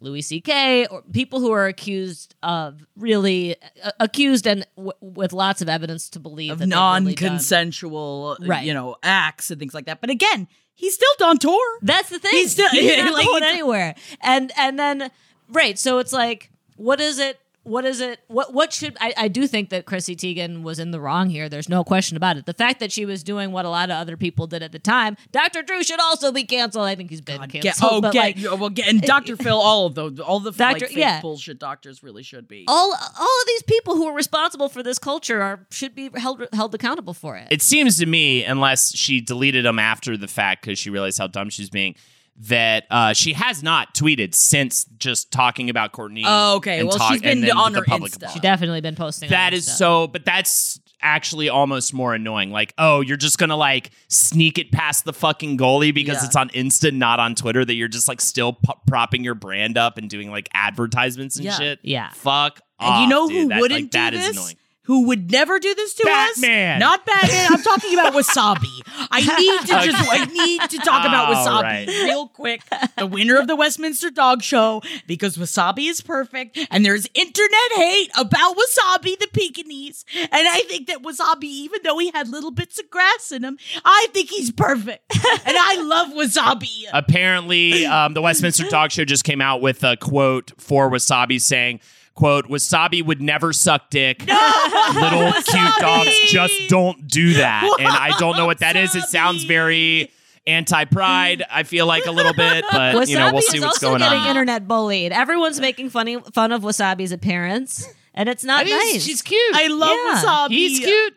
Louis 0.00 0.20
C.K. 0.22 0.86
or 0.86 1.02
people 1.12 1.40
who 1.40 1.52
are 1.52 1.66
accused 1.66 2.34
of 2.42 2.84
really 2.96 3.56
uh, 3.82 3.92
accused 3.98 4.46
and 4.46 4.66
w- 4.76 4.92
with 5.00 5.32
lots 5.32 5.62
of 5.62 5.68
evidence 5.68 6.10
to 6.10 6.20
believe 6.20 6.52
of 6.52 6.58
that 6.58 6.66
they've 6.66 6.76
really 6.76 7.14
non-consensual, 7.14 8.36
Right. 8.40 8.64
you 8.66 8.74
know, 8.74 8.96
acts 9.02 9.50
and 9.50 9.58
things 9.58 9.74
like 9.74 9.86
that. 9.86 10.00
But 10.00 10.10
again, 10.10 10.48
he's 10.74 10.94
still 10.94 11.26
on 11.28 11.38
tour. 11.38 11.78
That's 11.82 12.10
the 12.10 12.18
thing. 12.18 12.32
He's 12.32 12.52
still- 12.52 12.68
not 13.04 13.12
like, 13.14 13.26
going 13.26 13.42
anywhere. 13.44 13.94
And 14.20 14.52
and 14.58 14.78
then 14.78 15.10
right, 15.50 15.78
so 15.78 15.98
it's 15.98 16.12
like, 16.12 16.50
what 16.76 17.00
is 17.00 17.18
it? 17.18 17.38
What 17.66 17.84
is 17.84 18.00
it? 18.00 18.20
What 18.28 18.54
what 18.54 18.72
should 18.72 18.96
I, 19.00 19.12
I 19.16 19.28
do 19.28 19.46
think 19.46 19.70
that 19.70 19.86
Chrissy 19.86 20.14
Teigen 20.14 20.62
was 20.62 20.78
in 20.78 20.92
the 20.92 21.00
wrong 21.00 21.28
here. 21.30 21.48
There's 21.48 21.68
no 21.68 21.82
question 21.82 22.16
about 22.16 22.36
it. 22.36 22.46
The 22.46 22.54
fact 22.54 22.78
that 22.80 22.92
she 22.92 23.04
was 23.04 23.22
doing 23.22 23.50
what 23.50 23.64
a 23.64 23.68
lot 23.68 23.90
of 23.90 23.96
other 23.96 24.16
people 24.16 24.46
did 24.46 24.62
at 24.62 24.70
the 24.70 24.78
time, 24.78 25.16
Dr. 25.32 25.62
Drew 25.62 25.82
should 25.82 26.00
also 26.00 26.30
be 26.30 26.44
canceled. 26.44 26.86
I 26.86 26.94
think 26.94 27.10
he's 27.10 27.20
been 27.20 27.40
Get, 27.48 27.62
canceled. 27.64 27.92
oh, 27.92 28.00
but 28.00 28.12
get, 28.12 28.36
like, 28.36 28.44
oh, 28.46 28.56
well, 28.56 28.70
get, 28.70 28.88
and 28.88 29.02
Dr. 29.02 29.36
Phil, 29.36 29.56
all 29.56 29.86
of 29.86 29.94
those, 29.96 30.20
all 30.20 30.38
the 30.40 30.52
Dr. 30.52 30.72
like, 30.72 30.88
fake 30.88 30.96
yeah. 30.96 31.20
bullshit 31.20 31.58
doctors 31.58 32.02
really 32.02 32.22
should 32.22 32.46
be. 32.46 32.64
all 32.68 32.92
all 32.94 33.40
of 33.40 33.46
these 33.48 33.62
people 33.64 33.96
who 33.96 34.06
are 34.06 34.14
responsible 34.14 34.68
for 34.68 34.82
this 34.82 34.98
culture 34.98 35.42
are 35.42 35.66
should 35.70 35.94
be 35.94 36.08
held 36.14 36.46
held 36.52 36.74
accountable 36.74 37.14
for 37.14 37.36
it. 37.36 37.48
it 37.50 37.62
seems 37.62 37.98
to 37.98 38.06
me, 38.06 38.44
unless 38.44 38.94
she 38.96 39.20
deleted 39.20 39.64
them 39.64 39.78
after 39.78 40.16
the 40.16 40.28
fact 40.28 40.62
because 40.62 40.78
she 40.78 40.88
realized 40.90 41.18
how 41.18 41.26
dumb 41.26 41.50
she's 41.50 41.70
being, 41.70 41.96
that 42.38 42.84
uh, 42.90 43.12
she 43.12 43.32
has 43.32 43.62
not 43.62 43.94
tweeted 43.94 44.34
since 44.34 44.84
just 44.98 45.30
talking 45.32 45.70
about 45.70 45.92
Courtney. 45.92 46.22
Oh, 46.26 46.56
okay. 46.56 46.80
and 46.80 46.88
Well, 46.88 46.98
talk- 46.98 47.12
she's 47.12 47.22
been 47.22 47.42
and 47.44 47.50
on 47.52 47.74
her 47.74 47.82
public 47.82 48.12
Insta. 48.12 48.16
apology. 48.16 48.34
She 48.34 48.40
definitely 48.40 48.80
been 48.80 48.94
posting. 48.96 49.30
That 49.30 49.48
on 49.52 49.54
is 49.54 49.64
stuff. 49.64 49.76
so, 49.76 50.06
but 50.08 50.24
that's 50.24 50.80
actually 51.02 51.48
almost 51.48 51.94
more 51.94 52.14
annoying. 52.14 52.50
Like, 52.50 52.72
oh, 52.78 53.00
you're 53.00 53.16
just 53.16 53.38
gonna 53.38 53.56
like 53.56 53.90
sneak 54.08 54.58
it 54.58 54.72
past 54.72 55.04
the 55.04 55.12
fucking 55.12 55.56
goalie 55.58 55.94
because 55.94 56.16
Yeah. 56.22 56.26
it's 56.26 56.36
on 56.36 56.48
Insta, 56.50 56.92
not 56.92 57.20
on 57.20 57.34
Twitter. 57.34 57.64
That 57.64 57.74
you're 57.74 57.88
just 57.88 58.08
like 58.08 58.20
still 58.20 58.54
p- 58.54 58.72
propping 58.86 59.22
your 59.24 59.34
brand 59.34 59.78
up 59.78 59.98
and 59.98 60.08
doing 60.10 60.30
like 60.30 60.48
advertisements 60.52 61.36
and 61.36 61.44
Yeah. 61.44 61.58
shit. 61.58 61.78
Yeah. 61.82 62.10
fuck. 62.14 62.60
And 62.78 63.02
you 63.04 63.08
know 63.08 63.28
who 63.28 63.48
dude. 63.48 63.58
Wouldn't 63.60 63.82
like, 63.84 63.90
that 63.92 64.10
do 64.10 64.18
is 64.18 64.28
annoying. 64.36 64.56
Who 64.86 65.06
would 65.08 65.30
never 65.30 65.58
do 65.58 65.74
this 65.74 65.94
to 65.94 66.04
Batman. 66.04 66.76
us? 66.76 66.80
Not 66.80 67.06
Batman. 67.06 67.52
I'm 67.52 67.62
talking 67.62 67.92
about 67.92 68.12
Wasabi. 68.12 68.82
I 69.10 69.20
need 69.20 69.60
to 69.62 69.90
just 69.90 70.12
I 70.12 70.24
need 70.24 70.70
to 70.70 70.78
talk 70.78 71.04
about 71.04 71.34
Wasabi 71.34 71.62
right. 71.62 71.88
real 71.88 72.28
quick. 72.28 72.62
The 72.96 73.06
winner 73.06 73.36
of 73.38 73.46
the 73.46 73.56
Westminster 73.56 74.10
Dog 74.10 74.42
Show 74.42 74.82
because 75.06 75.36
Wasabi 75.36 75.90
is 75.90 76.00
perfect 76.00 76.58
and 76.70 76.84
there's 76.84 77.08
internet 77.14 77.72
hate 77.74 78.10
about 78.16 78.56
Wasabi 78.56 79.18
the 79.18 79.28
Pekingese. 79.32 80.04
And 80.14 80.30
I 80.32 80.60
think 80.68 80.86
that 80.86 81.02
Wasabi 81.02 81.44
even 81.44 81.80
though 81.82 81.98
he 81.98 82.10
had 82.12 82.28
little 82.28 82.52
bits 82.52 82.78
of 82.78 82.88
grass 82.88 83.32
in 83.32 83.44
him, 83.44 83.58
I 83.84 84.06
think 84.12 84.30
he's 84.30 84.52
perfect. 84.52 85.02
and 85.14 85.56
I 85.58 85.82
love 85.82 86.08
Wasabi. 86.08 86.84
Apparently, 86.92 87.86
um, 87.86 88.14
the 88.14 88.22
Westminster 88.22 88.68
Dog 88.68 88.92
Show 88.92 89.04
just 89.04 89.24
came 89.24 89.40
out 89.40 89.60
with 89.60 89.82
a 89.82 89.96
quote 89.96 90.52
for 90.58 90.90
Wasabi 90.90 91.40
saying, 91.40 91.80
"quote 92.16 92.46
Wasabi 92.48 93.04
would 93.04 93.22
never 93.22 93.52
suck 93.52 93.88
dick. 93.90 94.20
Little 94.94 95.32
cute 95.32 95.76
dogs 95.78 96.18
just 96.26 96.54
don't 96.68 97.06
do 97.06 97.34
that." 97.34 97.62
And 97.78 97.86
I 97.88 98.16
don't 98.18 98.36
know 98.36 98.46
what 98.46 98.58
that 98.58 98.74
is. 98.74 98.94
It 98.96 99.04
sounds 99.04 99.44
very 99.44 100.10
anti-pride. 100.48 101.44
I 101.50 101.62
feel 101.64 101.86
like 101.86 102.06
a 102.06 102.10
little 102.12 102.32
bit, 102.34 102.64
but 102.70 102.94
Wasabi 102.94 103.08
you 103.08 103.18
know, 103.18 103.32
we'll 103.32 103.42
see 103.42 103.58
is 103.58 103.64
what's 103.64 103.82
also 103.82 103.88
going 103.90 104.00
getting 104.00 104.18
on. 104.20 104.28
internet 104.28 104.66
bullied. 104.68 105.12
Everyone's 105.12 105.60
making 105.60 105.90
funny 105.90 106.18
fun 106.32 106.52
of 106.52 106.62
Wasabi's 106.62 107.12
appearance, 107.12 107.86
and 108.14 108.28
it's 108.28 108.44
not 108.44 108.62
I 108.62 108.64
think 108.64 108.94
nice. 108.94 109.02
She's 109.04 109.22
cute. 109.22 109.54
I 109.54 109.66
love 109.68 109.90
Yeah. 109.90 110.22
Wasabi. 110.22 110.48
He's 110.50 110.78
cute. 110.80 111.14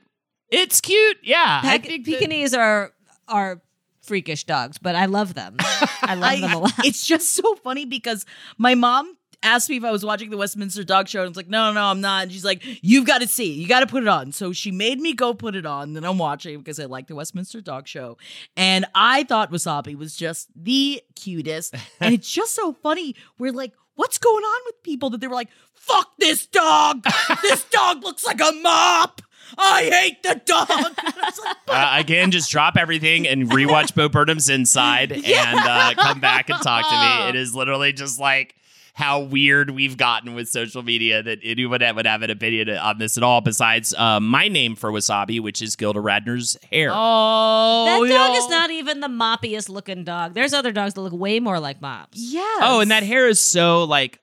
It's 0.51 0.81
cute. 0.81 1.17
Yeah. 1.23 1.61
I 1.63 1.77
Pe- 1.77 1.87
think 1.87 2.05
that- 2.05 2.11
Pekingese 2.19 2.53
are 2.53 2.91
are 3.27 3.61
freakish 4.01 4.43
dogs, 4.45 4.79
but 4.79 4.95
I 4.95 5.05
love 5.05 5.35
them. 5.35 5.57
I 6.01 6.15
love 6.15 6.41
them 6.41 6.51
a 6.53 6.57
lot. 6.59 6.73
It's 6.83 7.05
just 7.05 7.31
so 7.35 7.53
funny 7.57 7.85
because 7.85 8.25
my 8.57 8.73
mom 8.73 9.15
asked 9.43 9.69
me 9.69 9.77
if 9.77 9.83
I 9.83 9.91
was 9.91 10.05
watching 10.05 10.29
the 10.29 10.37
Westminster 10.37 10.83
Dog 10.83 11.07
Show, 11.07 11.19
and 11.19 11.27
I 11.27 11.29
was 11.29 11.37
like, 11.37 11.47
no, 11.47 11.67
no, 11.67 11.73
no, 11.73 11.85
I'm 11.85 12.01
not. 12.01 12.23
And 12.23 12.31
she's 12.31 12.45
like, 12.45 12.63
you've 12.81 13.05
got 13.05 13.21
to 13.21 13.27
see. 13.27 13.51
You 13.51 13.67
got 13.67 13.81
to 13.81 13.87
put 13.87 14.03
it 14.03 14.09
on. 14.09 14.31
So 14.31 14.51
she 14.51 14.71
made 14.71 14.99
me 14.99 15.13
go 15.13 15.33
put 15.33 15.55
it 15.55 15.65
on. 15.65 15.93
Then 15.93 16.03
I'm 16.03 16.17
watching 16.17 16.57
because 16.57 16.79
I 16.79 16.85
like 16.85 17.07
the 17.07 17.15
Westminster 17.15 17.61
Dog 17.61 17.87
Show. 17.87 18.17
And 18.57 18.85
I 18.95 19.23
thought 19.23 19.51
Wasabi 19.51 19.95
was 19.95 20.15
just 20.15 20.49
the 20.55 21.01
cutest. 21.15 21.75
and 21.99 22.13
it's 22.13 22.29
just 22.29 22.55
so 22.55 22.73
funny. 22.73 23.15
We're 23.37 23.53
like, 23.53 23.73
what's 23.95 24.17
going 24.17 24.43
on 24.43 24.61
with 24.65 24.83
people 24.83 25.09
that 25.11 25.21
they 25.21 25.27
were 25.27 25.35
like, 25.35 25.49
fuck 25.73 26.09
this 26.19 26.45
dog. 26.45 27.03
this 27.41 27.63
dog 27.65 28.03
looks 28.03 28.25
like 28.25 28.41
a 28.41 28.51
mop. 28.61 29.21
I 29.57 29.89
hate 29.91 30.23
the 30.23 30.41
dog. 30.45 30.67
I 30.69 31.13
was 31.25 31.39
like, 31.43 31.57
uh, 31.67 31.95
again, 31.99 32.31
just 32.31 32.51
drop 32.51 32.77
everything 32.77 33.27
and 33.27 33.49
rewatch 33.49 33.95
Bo 33.95 34.07
Burnham's 34.07 34.47
Inside 34.47 35.11
and 35.11 35.25
uh, 35.59 35.93
come 35.95 36.19
back 36.19 36.49
and 36.49 36.61
talk 36.61 36.87
to 36.87 36.95
me. 36.95 37.29
It 37.29 37.35
is 37.35 37.55
literally 37.55 37.91
just 37.91 38.19
like 38.19 38.55
how 38.99 39.21
weird 39.21 39.69
we've 39.69 39.95
gotten 39.95 40.35
with 40.35 40.49
social 40.49 40.83
media 40.83 41.23
that 41.23 41.39
anyone 41.41 41.79
would 41.95 42.05
have 42.05 42.21
an 42.21 42.29
opinion 42.29 42.69
on 42.69 42.97
this 42.97 43.15
at 43.15 43.23
all. 43.23 43.39
Besides 43.39 43.93
uh, 43.97 44.19
my 44.19 44.49
name 44.49 44.75
for 44.75 44.91
Wasabi, 44.91 45.41
which 45.41 45.61
is 45.61 45.77
Gilda 45.77 46.01
Radner's 46.01 46.57
hair. 46.69 46.89
oh, 46.91 47.85
that 47.85 48.13
dog 48.13 48.31
no. 48.31 48.35
is 48.35 48.49
not 48.49 48.71
even 48.71 48.99
the 48.99 49.07
moppiest 49.07 49.69
looking 49.69 50.03
dog. 50.03 50.33
There's 50.33 50.53
other 50.53 50.73
dogs 50.73 50.95
that 50.95 51.01
look 51.01 51.13
way 51.13 51.39
more 51.39 51.61
like 51.61 51.79
mops. 51.79 52.17
Yeah. 52.19 52.41
Oh, 52.61 52.81
and 52.81 52.91
that 52.91 53.03
hair 53.03 53.29
is 53.29 53.39
so 53.39 53.85
like 53.85 54.19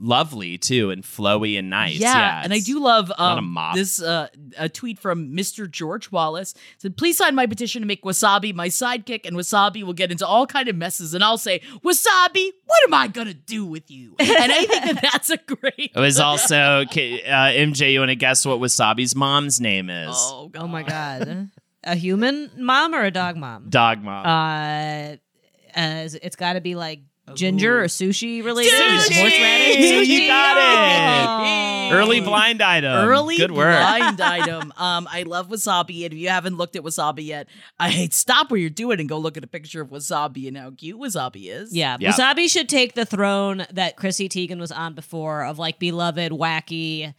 lovely 0.00 0.58
too 0.58 0.90
and 0.90 1.02
flowy 1.02 1.58
and 1.58 1.70
nice. 1.70 1.98
Yeah, 1.98 2.14
Yeah, 2.16 2.40
and 2.44 2.52
I 2.52 2.60
do 2.60 2.78
love 2.80 3.08
not 3.18 3.38
a 3.38 3.40
um, 3.40 3.58
this 3.74 4.00
uh, 4.00 4.28
a 4.56 4.68
tweet 4.68 4.98
from 4.98 5.32
Mr. 5.32 5.70
George 5.70 6.10
Wallace 6.12 6.54
said, 6.78 6.96
"Please 6.96 7.16
sign 7.18 7.34
my 7.34 7.46
petition 7.46 7.82
to 7.82 7.86
make 7.86 8.02
Wasabi 8.02 8.54
my 8.54 8.68
sidekick, 8.68 9.26
and 9.26 9.36
Wasabi 9.36 9.82
will 9.82 9.92
get 9.92 10.10
into 10.12 10.26
all 10.26 10.46
kind 10.46 10.68
of 10.68 10.76
messes, 10.76 11.14
and 11.14 11.22
I'll 11.24 11.38
say, 11.38 11.60
Wasabi, 11.84 12.50
what 12.66 12.78
am 12.86 12.94
I 12.94 13.08
gonna 13.08 13.34
do 13.34 13.64
with 13.66 13.90
you?" 13.90 14.14
And 14.20 14.52
I 14.52 14.64
think 14.64 14.84
that 14.84 15.02
that's 15.12 15.30
a 15.30 15.36
great. 15.38 15.92
It 15.94 15.98
was 16.00 16.20
also 16.28 16.84
K- 16.90 17.22
uh, 17.24 17.46
MJ. 17.52 17.92
You 17.92 18.00
want 18.00 18.10
to 18.10 18.16
guess 18.16 18.46
what 18.46 18.60
Wasabi's 18.60 19.14
mom's 19.16 19.60
name 19.60 19.90
is? 19.90 20.14
Oh, 20.16 20.50
Oh 20.54 20.66
my 20.68 20.82
god. 20.82 21.48
a 21.84 21.94
human 21.96 22.50
mom 22.56 22.94
or 22.94 23.04
a 23.04 23.10
dog 23.10 23.36
mom? 23.36 23.68
Dog 23.70 24.02
mom. 24.02 24.26
Uh, 24.26 25.16
as 25.74 26.14
it's 26.14 26.36
got 26.36 26.54
to 26.54 26.60
be 26.60 26.74
like 26.74 27.00
ginger 27.34 27.80
or 27.82 27.86
sushi 27.86 28.44
related. 28.44 28.72
Sushi! 28.72 29.20
Horseradish. 29.20 30.08
You 30.08 30.26
got 30.28 30.56
it. 30.56 31.44
Yay! 31.46 31.90
Early 31.92 32.20
blind 32.20 32.60
item. 32.62 32.92
Early 33.08 33.36
Good 33.38 33.50
work. 33.52 33.78
blind 33.80 34.20
item. 34.20 34.72
Um, 34.76 35.08
I 35.10 35.22
love 35.22 35.48
wasabi, 35.48 36.04
and 36.04 36.12
if 36.12 36.18
you 36.18 36.28
haven't 36.28 36.56
looked 36.56 36.76
at 36.76 36.82
wasabi 36.82 37.24
yet, 37.26 37.48
I 37.80 38.08
stop 38.12 38.50
what 38.50 38.60
you're 38.60 38.68
doing 38.70 39.00
and 39.00 39.08
go 39.08 39.18
look 39.18 39.36
at 39.36 39.44
a 39.44 39.46
picture 39.46 39.80
of 39.80 39.88
wasabi 39.88 40.48
and 40.48 40.56
how 40.56 40.70
cute 40.70 40.98
wasabi 41.00 41.50
is. 41.50 41.74
Yeah, 41.74 41.96
Yeah. 41.98 42.12
Wasabi 42.12 42.50
should 42.50 42.68
take 42.68 42.94
the 42.94 43.06
throne 43.06 43.66
that 43.72 43.96
Chrissy 43.96 44.28
Teigen 44.28 44.58
was 44.58 44.70
on 44.70 44.94
before 44.94 45.44
of 45.44 45.58
like 45.58 45.78
beloved, 45.78 46.30
wacky. 46.32 47.14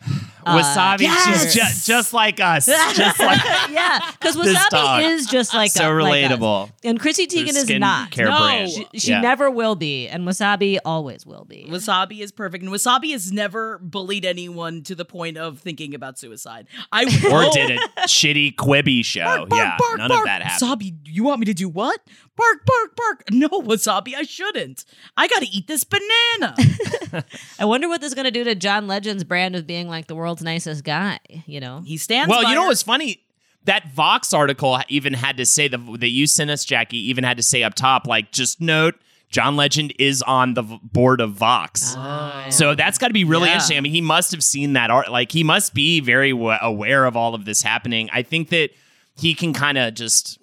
uh, 0.46 0.58
Wasabi, 0.58 1.02
yes! 1.02 1.44
she's 1.44 1.54
just, 1.56 1.88
just 1.88 2.14
like 2.14 2.40
us. 2.40 2.66
just 2.68 3.20
like 3.20 3.44
yeah, 3.72 4.00
because 4.20 4.38
Wasabi 4.38 5.04
is 5.04 5.26
just 5.26 5.54
like 5.54 5.72
so 5.72 5.92
a- 5.92 5.98
like 6.02 6.26
us. 6.26 6.32
relatable. 6.32 6.72
and 6.84 7.00
Chrissy 7.00 7.26
Teigen 7.28 7.50
is 7.56 7.70
not. 7.72 8.12
care 8.12 8.26
No. 8.28 8.38
brand. 8.38 8.70
She, 8.72 8.88
she 9.00 9.10
Yeah. 9.12 9.22
never 9.22 9.50
will 9.50 9.76
be, 9.76 9.99
and 10.08 10.26
Wasabi 10.28 10.78
always 10.86 11.26
will 11.26 11.46
be. 11.46 11.66
Wasabi 11.70 12.20
is 12.22 12.32
perfect, 12.32 12.64
and 12.64 12.72
Wasabi 12.72 13.12
has 13.12 13.32
never 13.32 13.78
bullied 13.80 14.24
anyone 14.26 14.84
to 14.84 14.96
the 14.96 15.06
point 15.06 15.38
of 15.38 15.60
thinking 15.60 15.94
about 15.94 16.18
suicide. 16.18 16.68
I 16.92 17.04
or 17.32 17.32
will- 17.46 17.52
did 17.52 17.72
a 17.72 18.02
shitty 18.08 18.56
Quibi 18.56 19.04
show. 19.06 19.24
Bark, 19.24 19.50
bark, 19.50 19.60
yeah, 19.60 19.78
bark, 19.78 19.98
none 19.98 20.10
bark. 20.10 20.20
of 20.22 20.26
that 20.26 20.42
happened. 20.44 20.70
Wasabi, 20.82 20.96
you 21.06 21.24
want 21.24 21.40
me 21.40 21.46
to 21.48 21.54
do 21.54 21.68
what? 21.68 22.00
Bark, 22.36 22.66
bark, 22.66 22.96
bark. 22.96 23.24
No, 23.32 23.50
Wasabi, 23.50 24.14
I 24.16 24.22
shouldn't. 24.24 24.86
I 25.18 25.28
gotta 25.28 25.48
eat 25.52 25.68
this 25.68 25.84
banana. 25.84 26.56
I 27.60 27.66
wonder 27.66 27.88
what 27.90 28.02
this 28.02 28.10
is 28.10 28.16
going 28.16 28.26
to 28.26 28.32
do 28.32 28.44
to 28.44 28.56
John 28.56 28.88
Legend's 28.88 29.24
brand 29.24 29.56
of 29.56 29.66
being 29.68 29.88
like 29.90 30.08
the 30.08 30.16
world's 30.16 30.42
nicest 30.44 30.84
guy. 30.84 31.20
You 31.46 31.60
know, 31.60 31.82
he 31.86 31.98
stands 31.98 32.30
Well, 32.30 32.44
by 32.44 32.50
you 32.50 32.56
know 32.56 32.64
her. 32.64 32.68
what's 32.70 32.84
funny? 32.84 33.24
That 33.66 33.92
Vox 33.92 34.34
article 34.34 34.80
even 34.88 35.14
had 35.14 35.38
to 35.38 35.46
say 35.46 35.68
the 35.68 35.78
that 36.00 36.10
you 36.10 36.28
sent 36.28 36.50
us, 36.50 36.64
Jackie, 36.64 37.10
even 37.10 37.24
had 37.24 37.38
to 37.38 37.44
say 37.44 37.62
up 37.64 37.74
top, 37.76 38.08
like, 38.08 38.32
just 38.32 38.62
note 38.62 38.96
John 39.30 39.56
Legend 39.56 39.94
is 40.00 40.22
on 40.24 40.56
the 40.56 40.64
board 40.64 41.22
of 41.22 41.34
Vox. 41.34 41.94
Ah, 41.98 42.48
so 42.50 42.74
that's 42.74 42.98
got 42.98 43.08
to 43.10 43.14
be 43.14 43.24
really 43.24 43.46
Yeah. 43.48 43.54
interesting. 43.54 43.78
I 43.78 43.82
mean, 43.82 43.92
he 43.94 44.02
must 44.02 44.32
have 44.32 44.44
seen 44.44 44.74
that 44.74 44.90
art. 44.90 45.12
Like, 45.12 45.32
he 45.32 45.44
must 45.44 45.74
be 45.76 46.00
very 46.00 46.32
w- 46.32 46.58
aware 46.62 47.06
of 47.06 47.16
all 47.16 47.36
of 47.36 47.46
this 47.46 47.62
happening. 47.62 48.10
I 48.12 48.24
think 48.24 48.50
that 48.50 48.72
he 49.16 49.36
can 49.36 49.54
kind 49.54 49.78
of 49.78 49.94
just. 49.94 50.38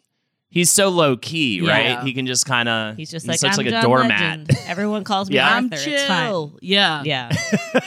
He's 0.49 0.70
so 0.72 0.89
low 0.89 1.16
key, 1.18 1.61
Yeah. 1.61 1.70
right? 1.97 2.05
He 2.07 2.14
can 2.14 2.26
just 2.26 2.47
kind 2.47 2.68
of. 2.68 2.97
he's 2.97 3.11
just 3.11 3.26
like 3.26 3.39
such 3.41 3.59
I'm 3.59 3.66
like 3.66 3.74
a 3.74 3.82
doormat. 3.82 4.20
Legend. 4.20 4.51
Everyone 4.68 5.03
calls 5.05 5.28
me 5.28 5.34
Yeah. 5.34 5.55
I'm 5.55 5.64
Arthur. 5.70 5.91
It's 5.91 6.05
fine. 6.05 6.28
chill. 6.28 6.59
Yeah. 6.62 7.03
Yeah, 7.05 7.32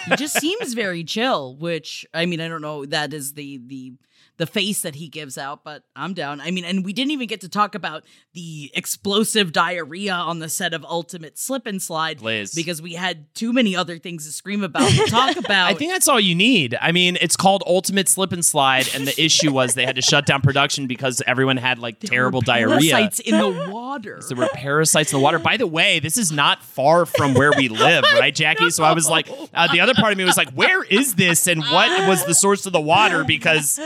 he 0.05 0.15
just 0.17 0.39
seems 0.39 0.73
very 0.73 1.03
chill, 1.03 1.55
which 1.55 2.05
I 2.13 2.25
mean, 2.27 2.41
I 2.41 2.47
don't 2.47 2.61
know. 2.61 2.85
That 2.85 3.13
is 3.13 3.33
the 3.33 3.59
the 3.65 3.93
the 4.39 4.47
face 4.47 4.81
that 4.83 4.95
he 4.95 5.09
gives 5.09 5.37
out, 5.37 5.65
but 5.65 5.83
I'm 5.97 6.13
down. 6.13 6.39
I 6.39 6.49
mean, 6.49 6.63
and 6.63 6.85
we 6.85 6.93
didn't 6.93 7.11
even 7.11 7.27
get 7.27 7.41
to 7.41 7.49
talk 7.49 7.75
about 7.75 8.05
the 8.33 8.71
explosive 8.73 9.51
diarrhea 9.51 10.13
on 10.13 10.39
the 10.39 10.47
set 10.47 10.73
of 10.73 10.85
Ultimate 10.85 11.37
Slip 11.37 11.67
and 11.67 11.81
Slide 11.81 12.21
Liz. 12.21 12.55
because 12.55 12.81
we 12.81 12.93
had 12.93 13.33
too 13.35 13.51
many 13.51 13.75
other 13.75 13.97
things 13.99 14.25
to 14.25 14.31
scream 14.31 14.63
about 14.63 14.89
and 14.89 15.09
talk 15.09 15.35
about. 15.45 15.69
I 15.69 15.73
think 15.73 15.91
that's 15.91 16.07
all 16.07 16.21
you 16.21 16.35
need. 16.35 16.77
I 16.79 16.93
mean, 16.93 17.17
it's 17.19 17.35
called 17.35 17.63
Ultimate 17.67 18.07
Slip 18.07 18.31
and 18.31 18.43
Slide, 18.43 18.89
and 18.95 19.05
the 19.05 19.21
issue 19.21 19.51
was 19.51 19.73
they 19.73 19.85
had 19.85 19.97
to 19.97 20.01
shut 20.01 20.25
down 20.25 20.41
production 20.41 20.87
because 20.87 21.21
everyone 21.27 21.57
had 21.57 21.77
like 21.77 21.99
terrible 21.99 22.39
diarrhea. 22.39 22.91
Parasites 22.93 23.19
in 23.19 23.37
the 23.37 23.49
water. 23.69 24.21
There 24.25 24.37
were 24.37 24.47
parasites 24.53 25.11
in 25.11 25.19
the 25.19 25.23
water. 25.23 25.39
By 25.39 25.57
the 25.57 25.67
way, 25.67 25.99
this 25.99 26.17
is 26.17 26.31
not 26.31 26.63
far 26.63 27.05
from 27.05 27.33
where 27.33 27.51
we 27.57 27.67
live, 27.67 28.05
right, 28.13 28.33
Jackie? 28.33 28.69
So 28.69 28.85
I 28.85 28.93
was 28.93 29.09
like, 29.09 29.27
uh, 29.53 29.67
the 29.73 29.81
other 29.81 29.93
part 29.95 30.13
of 30.13 30.17
me 30.17 30.23
was 30.23 30.37
like, 30.37 30.51
where 30.51 30.81
is 30.81 31.15
this, 31.15 31.45
and 31.47 31.61
what 31.61 32.07
was 32.07 32.23
the 32.23 32.33
source 32.33 32.65
of 32.65 32.71
the 32.71 32.79
water? 32.79 33.25
Because 33.25 33.77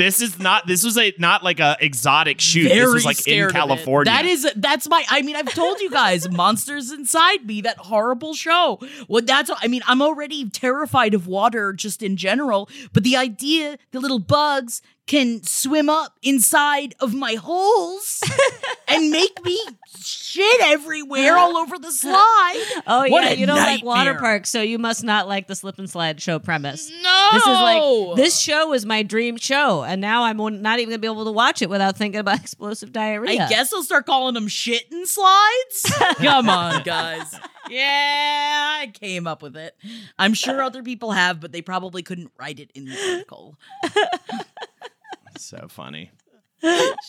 this 0.00 0.22
is 0.22 0.38
not. 0.38 0.66
This 0.66 0.82
was 0.82 0.96
a 0.96 1.12
not 1.18 1.44
like 1.44 1.60
a 1.60 1.76
exotic 1.78 2.40
shoot. 2.40 2.64
this 2.64 2.72
Very 2.72 2.92
was 2.92 3.04
like 3.04 3.18
in 3.18 3.22
scared 3.22 3.50
of 3.50 3.56
it. 3.56 3.58
California. 3.58 4.10
That 4.10 4.24
is 4.24 4.50
that's 4.56 4.88
my. 4.88 5.04
I 5.10 5.20
mean, 5.22 5.36
I've 5.36 5.52
told 5.52 5.80
you 5.80 5.90
guys, 5.90 6.30
Monsters 6.30 6.90
Inside 6.90 7.46
Me, 7.46 7.60
that 7.60 7.76
horrible 7.76 8.32
show. 8.34 8.80
Well, 9.08 9.22
that's. 9.22 9.50
I 9.60 9.68
mean, 9.68 9.82
I'm 9.86 10.00
already 10.00 10.48
terrified 10.48 11.12
of 11.12 11.26
water 11.26 11.72
just 11.72 12.02
in 12.02 12.16
general, 12.16 12.68
but 12.92 13.04
the 13.04 13.16
idea 13.16 13.76
the 13.92 14.00
little 14.00 14.18
bugs 14.18 14.80
can 15.10 15.42
swim 15.42 15.88
up 15.88 16.16
inside 16.22 16.94
of 17.00 17.12
my 17.12 17.34
holes 17.34 18.22
and 18.88 19.10
make 19.10 19.44
me 19.44 19.58
shit 19.98 20.60
everywhere 20.62 21.20
They're 21.22 21.36
all 21.36 21.56
over 21.56 21.76
the 21.78 21.90
slide. 22.04 22.64
Oh 22.86 23.00
What 23.08 23.24
yeah, 23.24 23.32
you 23.32 23.44
don't 23.44 23.56
like 23.56 23.82
water 23.82 24.12
nightmare. 24.12 24.20
parks, 24.20 24.50
so 24.50 24.62
you 24.62 24.78
must 24.78 25.02
not 25.02 25.26
like 25.26 25.48
the 25.48 25.56
slip 25.56 25.80
and 25.80 25.90
slide 25.90 26.22
show 26.22 26.38
premise. 26.38 26.92
No, 27.02 27.28
This 27.32 27.42
is 27.42 27.48
like 27.48 28.16
this 28.16 28.38
show 28.40 28.72
is 28.72 28.86
my 28.86 29.02
dream 29.02 29.36
show, 29.36 29.82
and 29.82 30.00
now 30.00 30.22
I'm 30.22 30.36
not 30.62 30.78
even 30.78 30.90
gonna 30.90 30.98
be 31.00 31.08
able 31.08 31.24
to 31.24 31.32
watch 31.32 31.60
it 31.60 31.68
without 31.68 31.96
thinking 31.96 32.20
about 32.20 32.38
explosive 32.40 32.92
diarrhea. 32.92 33.46
I 33.46 33.48
guess 33.48 33.72
I'll 33.72 33.82
start 33.82 34.06
calling 34.06 34.34
them 34.34 34.46
shit 34.46 34.92
and 34.92 35.08
slides. 35.08 35.92
Come 36.18 36.48
on, 36.48 36.84
guys. 36.84 37.34
Yeah, 37.68 38.78
I 38.82 38.86
came 38.92 39.26
up 39.26 39.42
with 39.42 39.56
it. 39.56 39.76
I'm 40.20 40.34
sure 40.34 40.62
other 40.62 40.84
people 40.84 41.10
have, 41.10 41.40
but 41.40 41.50
they 41.50 41.62
probably 41.62 42.02
couldn't 42.04 42.30
write 42.38 42.60
it 42.60 42.70
in 42.76 42.84
the 42.84 43.10
article. 43.12 43.56
So 45.44 45.66
funny. 45.68 46.10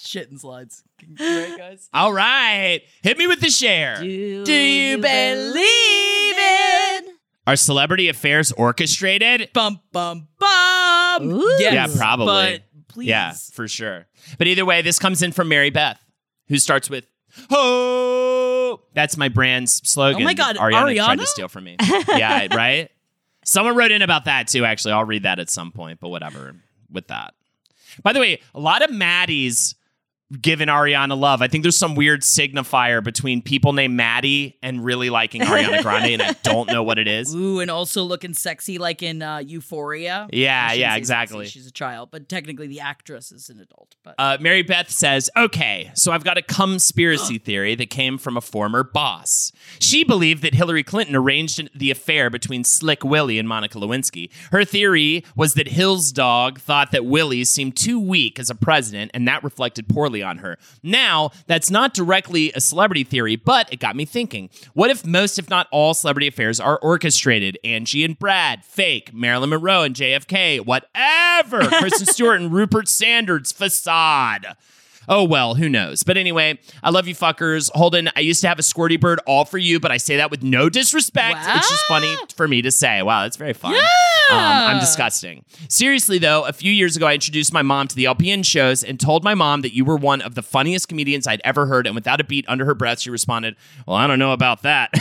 shit 0.04 0.30
and 0.30 0.40
slides. 0.40 0.84
Right, 1.20 1.56
guys? 1.58 1.90
All 1.94 2.14
right, 2.14 2.82
hit 3.04 3.18
me 3.18 3.28
with 3.28 3.42
the 3.42 3.50
share. 3.50 4.00
Do, 4.00 4.44
Do 4.46 4.54
you 4.54 4.98
believe 4.98 6.36
it? 6.38 7.06
Are 7.48 7.56
celebrity 7.56 8.08
affairs 8.08 8.52
orchestrated? 8.52 9.50
Bum, 9.54 9.80
bum, 9.92 10.28
bum. 10.40 11.24
Ooh. 11.32 11.56
Yes, 11.60 11.74
Yeah, 11.74 11.88
probably. 11.98 12.26
But 12.26 12.62
please. 12.88 13.08
Yeah, 13.08 13.34
for 13.54 13.68
sure. 13.68 14.06
But 14.38 14.48
either 14.48 14.64
way, 14.64 14.82
this 14.82 15.00
comes 15.00 15.22
in 15.22 15.32
from 15.32 15.48
Mary 15.50 15.70
Beth, 15.72 16.00
who 16.48 16.58
starts 16.60 16.90
with 16.90 17.06
"Ho." 17.50 18.82
That's 18.94 19.18
my 19.18 19.28
brand's 19.28 19.82
slogan. 19.90 20.22
Oh 20.22 20.26
my 20.26 20.34
God, 20.34 20.56
Ariana, 20.58 20.96
tried 20.96 21.18
Ariana? 21.18 21.22
to 21.22 21.28
steal 21.28 21.48
from 21.48 21.64
me. 21.66 21.78
yeah, 22.10 22.48
right. 22.56 22.90
Someone 23.44 23.76
wrote 23.76 23.92
in 23.92 24.02
about 24.04 24.26
that 24.26 24.48
too. 24.48 24.64
Actually, 24.64 24.94
I'll 24.94 25.04
read 25.04 25.24
that 25.24 25.40
at 25.40 25.50
some 25.50 25.72
point. 25.72 26.00
But 26.00 26.10
whatever 26.10 26.56
with 26.92 27.08
that. 27.08 27.34
By 28.04 28.14
the 28.14 28.20
way, 28.20 28.40
a 28.54 28.60
lot 28.60 28.82
of 28.82 28.90
Maddies 28.92 29.76
giving 30.40 30.68
Ariana 30.68 31.18
love. 31.18 31.42
I 31.42 31.48
think 31.48 31.64
there's 31.64 31.78
some 31.78 31.96
weird 31.96 32.22
signifier 32.22 33.04
between 33.04 33.42
people 33.42 33.74
named 33.74 33.96
Maddie 33.96 34.58
and 34.62 34.84
really 34.84 35.10
liking 35.10 35.42
Ariana 35.42 35.82
Grande, 35.84 36.12
and 36.14 36.22
I 36.22 36.34
don't 36.44 36.68
know 36.72 36.84
what 36.84 37.00
it 37.00 37.08
is. 37.08 37.34
Ooh, 37.36 37.60
and 37.60 37.72
also 37.72 38.04
looking 38.04 38.34
sexy 38.34 38.78
like 38.78 39.04
in 39.04 39.22
uh, 39.22 39.38
Euphoria. 39.40 40.28
Yeah, 40.32 40.74
yeah, 40.74 40.96
exactly. 40.96 41.46
sexy, 41.46 41.60
She's 41.60 41.68
a 41.68 41.72
child, 41.72 42.10
but 42.12 42.30
technically 42.30 42.68
the 42.68 42.80
actress 42.80 43.32
is 43.32 43.50
an 43.50 43.60
adult. 43.60 43.96
But 44.04 44.16
Uh, 44.18 44.38
Mary 44.40 44.62
Beth 44.62 44.90
says, 44.90 45.30
okay, 45.36 45.92
so 45.96 46.12
I've 46.12 46.24
got 46.24 46.38
a 46.38 46.42
conspiracy 46.42 47.38
theory 47.40 47.76
that 47.76 47.90
came 47.90 48.18
from 48.18 48.38
a 48.38 48.42
former 48.42 48.84
boss. 48.84 49.52
She 49.80 50.04
believed 50.04 50.44
that 50.44 50.54
Hillary 50.54 50.84
Clinton 50.84 51.16
arranged 51.16 51.70
the 51.76 51.92
affair 51.92 52.30
between 52.30 52.64
Slick 52.64 53.04
Willie 53.04 53.38
and 53.40 53.48
Monica 53.48 53.78
Lewinsky. 53.78 54.30
Her 54.52 54.64
theory 54.64 55.24
was 55.36 55.56
that 55.56 55.68
Hill's 55.70 56.12
dog 56.12 56.60
thought 56.60 56.92
that 56.92 57.06
Willie 57.06 57.44
seemed 57.44 57.76
too 57.76 58.00
weak 58.00 58.40
as 58.40 58.50
a 58.50 58.56
president, 58.56 59.12
and 59.14 59.28
that 59.28 59.44
reflected 59.44 59.88
poorly 59.90 60.21
on 60.22 60.40
her. 60.40 60.58
Now, 60.84 61.32
that's 61.48 61.70
not 61.70 61.94
directly 61.94 62.52
a 62.54 62.62
celebrity 62.62 63.04
theory, 63.04 63.36
but 63.36 63.72
it 63.72 63.80
got 63.80 63.96
me 63.96 64.06
thinking. 64.06 64.50
What 64.74 64.90
if 64.90 65.06
most, 65.06 65.40
if 65.40 65.50
not 65.50 65.68
all, 65.72 65.94
celebrity 65.94 66.28
affairs 66.28 66.60
are 66.60 66.78
orchestrated? 66.80 67.58
Angie 67.64 68.04
and 68.04 68.18
Brad, 68.18 68.64
fake. 68.64 69.14
Marilyn 69.14 69.50
Monroe 69.50 69.84
and 69.84 69.96
JFK, 69.96 70.66
whatever. 70.66 71.68
Kristen 71.80 72.08
Stewart 72.08 72.42
and 72.42 72.52
Rupert 72.52 72.88
Sanders, 72.88 73.52
facade. 73.52 74.56
Oh 75.10 75.24
well, 75.24 75.56
who 75.56 75.68
knows? 75.70 76.04
But 76.04 76.18
anyway, 76.18 76.60
I 76.84 76.90
love 76.90 77.08
you 77.08 77.16
fuckers. 77.16 77.70
Holden, 77.74 78.10
I 78.16 78.20
used 78.22 78.42
to 78.42 78.48
have 78.48 78.60
a 78.60 78.62
squirty 78.62 79.00
bird 79.00 79.20
all 79.26 79.46
for 79.46 79.58
you, 79.58 79.80
but 79.80 79.92
I 79.92 79.98
say 79.98 80.18
that 80.18 80.32
with 80.32 80.44
no 80.44 80.70
disrespect. 80.70 81.38
It's 81.42 81.70
just 81.70 81.86
funny 81.86 82.16
for 82.36 82.48
me 82.48 82.62
to 82.62 82.72
say. 82.72 83.02
Wow, 83.02 83.24
that's 83.24 83.38
very 83.38 83.54
fun. 83.54 83.74
Um, 84.30 84.38
I'm 84.38 84.80
disgusting. 84.80 85.44
Seriously, 85.68 86.18
though, 86.18 86.46
a 86.46 86.54
few 86.54 86.72
years 86.72 86.96
ago, 86.96 87.08
I 87.08 87.14
introduced 87.16 87.52
my 87.52 87.62
mom 87.64 87.88
to 87.90 87.96
the 87.96 88.06
LPN 88.06 88.46
shows 88.46 88.84
and 88.84 89.00
told 89.00 89.24
my 89.24 89.34
mom 89.36 89.62
that 89.62 89.74
you 89.76 89.84
were 89.84 89.98
one 89.98 90.22
of 90.22 90.36
the 90.36 90.42
funniest 90.42 90.88
comedians 90.88 91.28
I'd 91.28 91.42
ever 91.44 91.66
heard. 91.66 91.86
And 91.86 91.96
without 91.96 92.22
a 92.22 92.24
beat 92.24 92.46
under 92.48 92.64
her 92.66 92.74
breath, 92.76 93.00
she 93.02 93.10
responded, 93.10 93.56
Well, 93.86 93.98
I 93.98 94.08
don't 94.08 94.20
know 94.20 94.32
about 94.32 94.62
that. 94.62 94.92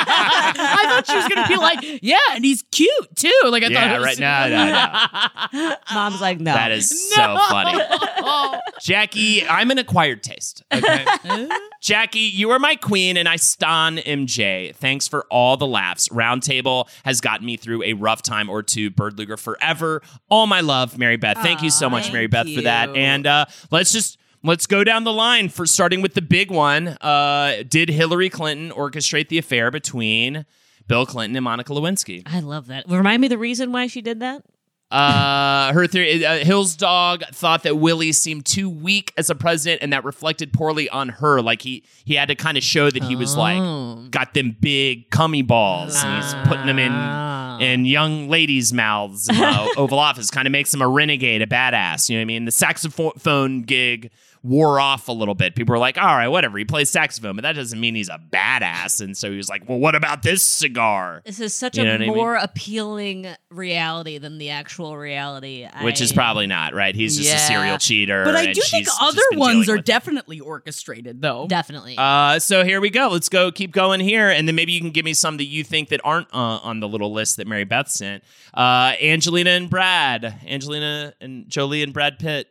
I 0.00 0.84
thought 0.88 1.06
she 1.06 1.16
was 1.16 1.28
gonna 1.28 1.48
be 1.48 1.56
like, 1.56 1.78
yeah, 2.02 2.16
and 2.32 2.44
he's 2.44 2.62
cute 2.70 3.16
too. 3.16 3.32
Like 3.46 3.62
I 3.62 3.66
thought. 3.66 3.72
yeah, 3.72 3.98
was 3.98 4.04
right. 4.04 4.18
No, 4.28 4.48
no, 4.48 5.68
no. 5.70 5.76
Mom's 5.94 6.20
like, 6.20 6.40
no. 6.40 6.52
That 6.54 6.72
is 6.72 7.12
so 7.14 7.36
funny. 7.48 7.80
Jackie, 8.98 9.46
I'm 9.46 9.70
an 9.70 9.78
acquired 9.78 10.24
taste. 10.24 10.64
Okay. 10.72 11.06
Jackie, 11.80 12.18
you 12.18 12.50
are 12.50 12.58
my 12.58 12.74
queen, 12.74 13.16
and 13.16 13.28
I 13.28 13.36
stan 13.36 13.98
MJ. 13.98 14.74
Thanks 14.74 15.06
for 15.06 15.24
all 15.30 15.56
the 15.56 15.68
laughs. 15.68 16.08
Roundtable 16.08 16.88
has 17.04 17.20
gotten 17.20 17.46
me 17.46 17.56
through 17.56 17.84
a 17.84 17.92
rough 17.92 18.22
time 18.22 18.50
or 18.50 18.64
two. 18.64 18.90
Bird 18.90 19.16
Luger 19.16 19.36
forever. 19.36 20.02
All 20.28 20.48
my 20.48 20.62
love, 20.62 20.98
Mary 20.98 21.16
Beth. 21.16 21.38
Thank 21.38 21.62
you 21.62 21.70
so 21.70 21.88
much, 21.88 22.12
Mary 22.12 22.26
Beth, 22.26 22.52
for 22.52 22.62
that. 22.62 22.88
you. 22.88 22.96
And 22.96 23.24
uh, 23.24 23.44
let's 23.70 23.92
just 23.92 24.18
let's 24.42 24.66
go 24.66 24.82
down 24.82 25.04
the 25.04 25.12
line 25.12 25.48
for 25.48 25.64
starting 25.64 26.02
with 26.02 26.14
the 26.14 26.22
big 26.22 26.50
one. 26.50 26.88
Uh, 27.00 27.62
did 27.68 27.90
Hillary 27.90 28.30
Clinton 28.30 28.70
orchestrate 28.70 29.28
the 29.28 29.38
affair 29.38 29.70
between 29.70 30.44
Bill 30.88 31.06
Clinton 31.06 31.36
and 31.36 31.44
Monica 31.44 31.72
Lewinsky? 31.72 32.24
I 32.26 32.40
love 32.40 32.66
that. 32.66 32.88
Remind 32.88 33.20
me 33.20 33.28
the 33.28 33.38
reason 33.38 33.70
why 33.70 33.86
she 33.86 34.02
did 34.02 34.18
that. 34.20 34.42
Uh, 34.90 35.70
her 35.74 35.86
theory, 35.86 36.24
uh, 36.24 36.38
Hill's 36.38 36.74
dog 36.74 37.22
thought 37.32 37.62
that 37.64 37.76
Willie 37.76 38.12
seemed 38.12 38.46
too 38.46 38.70
weak 38.70 39.12
as 39.18 39.28
a 39.28 39.34
president, 39.34 39.82
and 39.82 39.92
that 39.92 40.02
reflected 40.04 40.52
poorly 40.52 40.88
on 40.88 41.10
her. 41.10 41.42
Like 41.42 41.60
he 41.62 41.84
he 42.06 42.14
had 42.14 42.28
to 42.28 42.34
kind 42.34 42.56
of 42.56 42.62
show 42.64 42.90
that 42.90 43.02
he 43.04 43.14
was 43.14 43.36
Oh. 43.36 43.38
like 43.40 44.10
got 44.10 44.32
them 44.32 44.56
big 44.58 45.10
cummy 45.10 45.42
balls, 45.42 45.94
and 46.02 46.22
he's 46.24 46.34
putting 46.46 46.64
them 46.66 46.78
in 46.78 46.92
Ah. 46.92 47.58
in 47.58 47.84
young 47.84 48.28
ladies' 48.30 48.72
mouths 48.72 49.28
in 49.28 49.36
the 49.36 49.74
Oval 49.76 49.98
Office. 49.98 50.30
Kind 50.30 50.46
of 50.48 50.52
makes 50.52 50.72
him 50.72 50.80
a 50.80 50.88
renegade, 50.88 51.42
a 51.42 51.46
badass. 51.46 52.08
You 52.08 52.16
know 52.16 52.20
what 52.20 52.22
I 52.22 52.26
mean? 52.26 52.44
The 52.46 52.52
saxophone 52.52 53.62
gig 53.64 54.10
wore 54.42 54.78
off 54.80 55.08
a 55.08 55.12
little 55.12 55.34
bit. 55.34 55.54
People 55.54 55.72
were 55.72 55.78
like, 55.78 55.98
"All 55.98 56.04
right, 56.04 56.28
whatever. 56.28 56.58
He 56.58 56.64
plays 56.64 56.90
saxophone, 56.90 57.36
but 57.36 57.42
that 57.42 57.54
doesn't 57.54 57.78
mean 57.80 57.94
he's 57.94 58.08
a 58.08 58.18
badass." 58.32 59.00
And 59.00 59.16
so 59.16 59.30
he 59.30 59.36
was 59.36 59.48
like, 59.48 59.68
"Well, 59.68 59.78
what 59.78 59.94
about 59.94 60.22
this 60.22 60.42
cigar?" 60.42 61.22
This 61.24 61.40
is 61.40 61.54
such 61.54 61.76
You 61.76 61.84
know 61.84 61.90
a 61.90 61.92
what 61.94 62.02
I 62.02 62.06
mean? 62.06 62.16
more 62.16 62.34
appealing 62.36 63.26
reality 63.50 64.18
than 64.18 64.38
the 64.38 64.50
actual 64.50 64.96
reality. 64.96 65.66
Which 65.82 66.00
is 66.00 66.12
probably 66.12 66.46
not 66.46 66.74
right. 66.74 66.94
He's 66.94 67.16
just 67.16 67.34
a 67.34 67.38
serial 67.38 67.78
cheater. 67.78 68.24
But 68.24 68.36
I 68.36 68.52
do 68.52 68.60
think 68.62 68.86
other 69.00 69.22
ones 69.32 69.68
are 69.68 69.76
with- 69.76 69.84
definitely 69.84 70.40
orchestrated, 70.40 71.20
though. 71.22 71.46
definitely. 71.48 71.96
Uh, 71.98 72.38
so 72.38 72.64
here 72.64 72.80
we 72.80 72.90
go. 72.90 73.08
Let's 73.08 73.28
go. 73.28 73.50
Keep 73.50 73.72
going 73.72 74.00
here, 74.00 74.28
and 74.30 74.46
then 74.46 74.54
maybe 74.54 74.72
you 74.72 74.80
can 74.80 74.90
give 74.90 75.04
me 75.04 75.14
some 75.14 75.36
that 75.38 75.44
you 75.46 75.64
think 75.64 75.88
that 75.88 76.00
aren't 76.04 76.28
uh, 76.32 76.58
on 76.62 76.80
the 76.80 76.88
little 76.88 77.12
list 77.12 77.36
that 77.38 77.46
Mary 77.46 77.64
Beth 77.64 77.88
sent. 77.88 78.22
Uh, 78.54 78.94
Angelina 79.02 79.50
and 79.50 79.68
Brad, 79.70 80.34
Angelina 80.46 81.14
and 81.20 81.48
Jolie 81.48 81.82
and 81.82 81.92
Brad 81.92 82.18
Pitt, 82.18 82.48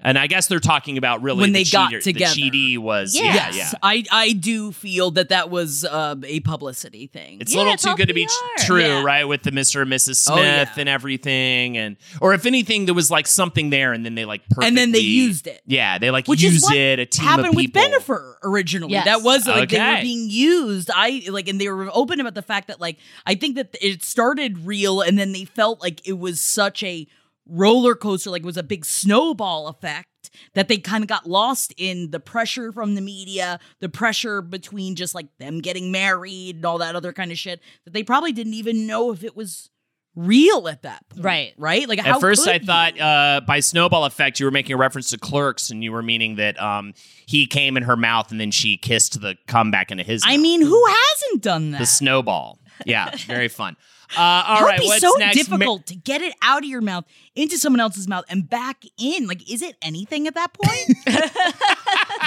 and 0.00 0.16
I 0.18 0.26
guess 0.28 0.46
they're 0.46 0.60
talking 0.60 0.96
about 0.96 1.22
really 1.22 1.40
When 1.40 1.52
the 1.52 1.64
they 1.64 1.70
got 1.70 1.90
together. 2.02 2.34
The 2.34 2.40
cheaty 2.40 2.78
was 2.78 3.14
Yeah. 3.16 3.24
yeah, 3.24 3.34
yes, 3.34 3.56
yeah. 3.72 3.78
I 3.82 4.04
I 4.12 4.32
do 4.32 4.70
feel 4.72 5.10
that 5.12 5.30
that 5.30 5.50
was 5.50 5.84
uh, 5.84 6.14
a 6.24 6.40
publicity 6.40 7.06
thing. 7.08 7.40
It's 7.40 7.52
Yeah, 7.52 7.58
a 7.58 7.60
little 7.60 7.74
it's 7.74 7.82
too 7.82 7.90
all 7.90 7.96
good 7.96 8.08
to 8.08 8.14
be 8.14 8.26
ch- 8.26 8.30
true, 8.66 8.80
Yeah. 8.80 9.02
right? 9.02 9.24
With 9.24 9.42
the 9.42 9.50
Mr. 9.50 9.82
and 9.82 9.90
Mrs. 9.92 10.16
Smith 10.16 10.38
Oh, 10.38 10.42
yeah. 10.42 10.72
and 10.76 10.88
everything, 10.88 11.76
and 11.76 11.96
or 12.20 12.32
if 12.34 12.46
anything, 12.46 12.86
there 12.86 12.94
was 12.94 13.10
like 13.10 13.26
something 13.26 13.70
there, 13.70 13.92
and 13.92 14.04
then 14.04 14.14
they 14.14 14.24
like 14.24 14.42
perfectly, 14.48 14.68
And 14.68 14.76
then 14.78 14.92
they 14.92 14.98
used 15.00 15.46
it. 15.46 15.62
Yeah, 15.66 15.98
they 15.98 16.10
like 16.10 16.28
Which 16.28 16.42
use 16.42 16.56
is 16.56 16.62
what 16.64 16.76
it. 16.76 16.98
A 17.00 17.06
team 17.06 17.24
happened 17.24 17.48
of 17.48 17.54
with 17.56 17.66
people. 17.66 17.82
Bennifer 17.82 18.34
originally. 18.44 18.92
Yes. 18.92 19.04
That 19.06 19.22
was 19.22 19.46
like 19.46 19.70
they 19.70 19.78
were 19.78 20.00
being 20.02 20.30
used. 20.30 20.90
I 20.94 21.22
like, 21.28 21.48
and 21.48 21.60
they 21.60 21.68
were 21.68 21.90
open 21.92 22.20
about 22.20 22.34
the 22.34 22.42
fact 22.42 22.68
that 22.68 22.80
like 22.80 22.98
I 23.26 23.34
think 23.34 23.56
that 23.56 23.74
it 23.80 24.04
started 24.04 24.66
real, 24.66 25.00
and 25.00 25.18
then 25.18 25.32
they 25.32 25.44
felt 25.44 25.80
like 25.80 26.06
it 26.06 26.18
was 26.18 26.40
such 26.40 26.82
a 26.82 27.06
roller 27.48 27.94
coaster, 27.94 28.30
like 28.30 28.42
it 28.42 28.46
was 28.46 28.56
a 28.56 28.62
big 28.62 28.84
snowball 28.84 29.68
effect 29.68 30.06
that 30.54 30.68
they 30.68 30.78
kind 30.78 31.02
of 31.02 31.08
got 31.08 31.26
lost 31.26 31.72
in 31.76 32.10
the 32.10 32.20
pressure 32.20 32.70
from 32.72 32.94
the 32.94 33.00
media, 33.00 33.58
the 33.80 33.88
pressure 33.88 34.42
between 34.42 34.94
just 34.94 35.14
like 35.14 35.26
them 35.38 35.60
getting 35.60 35.90
married 35.90 36.56
and 36.56 36.64
all 36.64 36.78
that 36.78 36.94
other 36.94 37.12
kind 37.12 37.32
of 37.32 37.38
shit 37.38 37.60
that 37.84 37.92
they 37.92 38.02
probably 38.02 38.32
didn't 38.32 38.54
even 38.54 38.86
know 38.86 39.10
if 39.12 39.24
it 39.24 39.36
was 39.36 39.70
real 40.14 40.68
at 40.68 40.82
that 40.82 41.08
point. 41.08 41.24
Right. 41.24 41.54
Right. 41.56 41.88
Like 41.88 42.00
how 42.00 42.16
At 42.16 42.20
first, 42.20 42.44
could 42.44 42.52
I 42.52 42.58
thought 42.58 43.00
uh, 43.00 43.40
by 43.46 43.60
snowball 43.60 44.04
effect, 44.04 44.40
you 44.40 44.46
were 44.46 44.52
making 44.52 44.74
a 44.74 44.76
reference 44.76 45.10
to 45.10 45.18
Clerks, 45.18 45.70
and 45.70 45.82
you 45.82 45.92
were 45.92 46.02
meaning 46.02 46.36
that 46.36 46.60
um, 46.60 46.92
he 47.26 47.46
came 47.46 47.76
in 47.76 47.84
her 47.84 47.96
mouth 47.96 48.30
and 48.30 48.40
then 48.40 48.50
she 48.50 48.76
kissed 48.76 49.20
the 49.20 49.36
come 49.46 49.70
back 49.70 49.90
into 49.90 50.02
his. 50.02 50.22
I 50.26 50.36
mouth. 50.36 50.42
mean, 50.42 50.62
who 50.62 50.84
hasn't 50.86 51.42
done 51.42 51.70
that? 51.70 51.78
the 51.78 51.86
snowball. 51.86 52.58
Yeah, 52.84 53.14
very 53.26 53.48
fun. 53.48 53.76
Uh, 54.16 54.20
all 54.46 54.64
right, 54.64 54.80
would 54.80 54.94
be 54.94 54.98
so 54.98 55.12
next? 55.18 55.36
Difficult 55.36 55.86
to 55.86 55.94
get 55.96 56.22
it 56.22 56.34
out 56.42 56.62
of 56.62 56.68
your 56.68 56.80
mouth 56.80 57.04
into 57.34 57.58
someone 57.58 57.80
else's 57.80 58.08
mouth 58.08 58.24
and 58.28 58.48
back 58.48 58.84
in? 58.98 59.26
Like, 59.26 59.50
is 59.50 59.62
it 59.62 59.76
anything 59.82 60.26
at 60.26 60.34
that 60.34 60.52
point? 60.52 60.98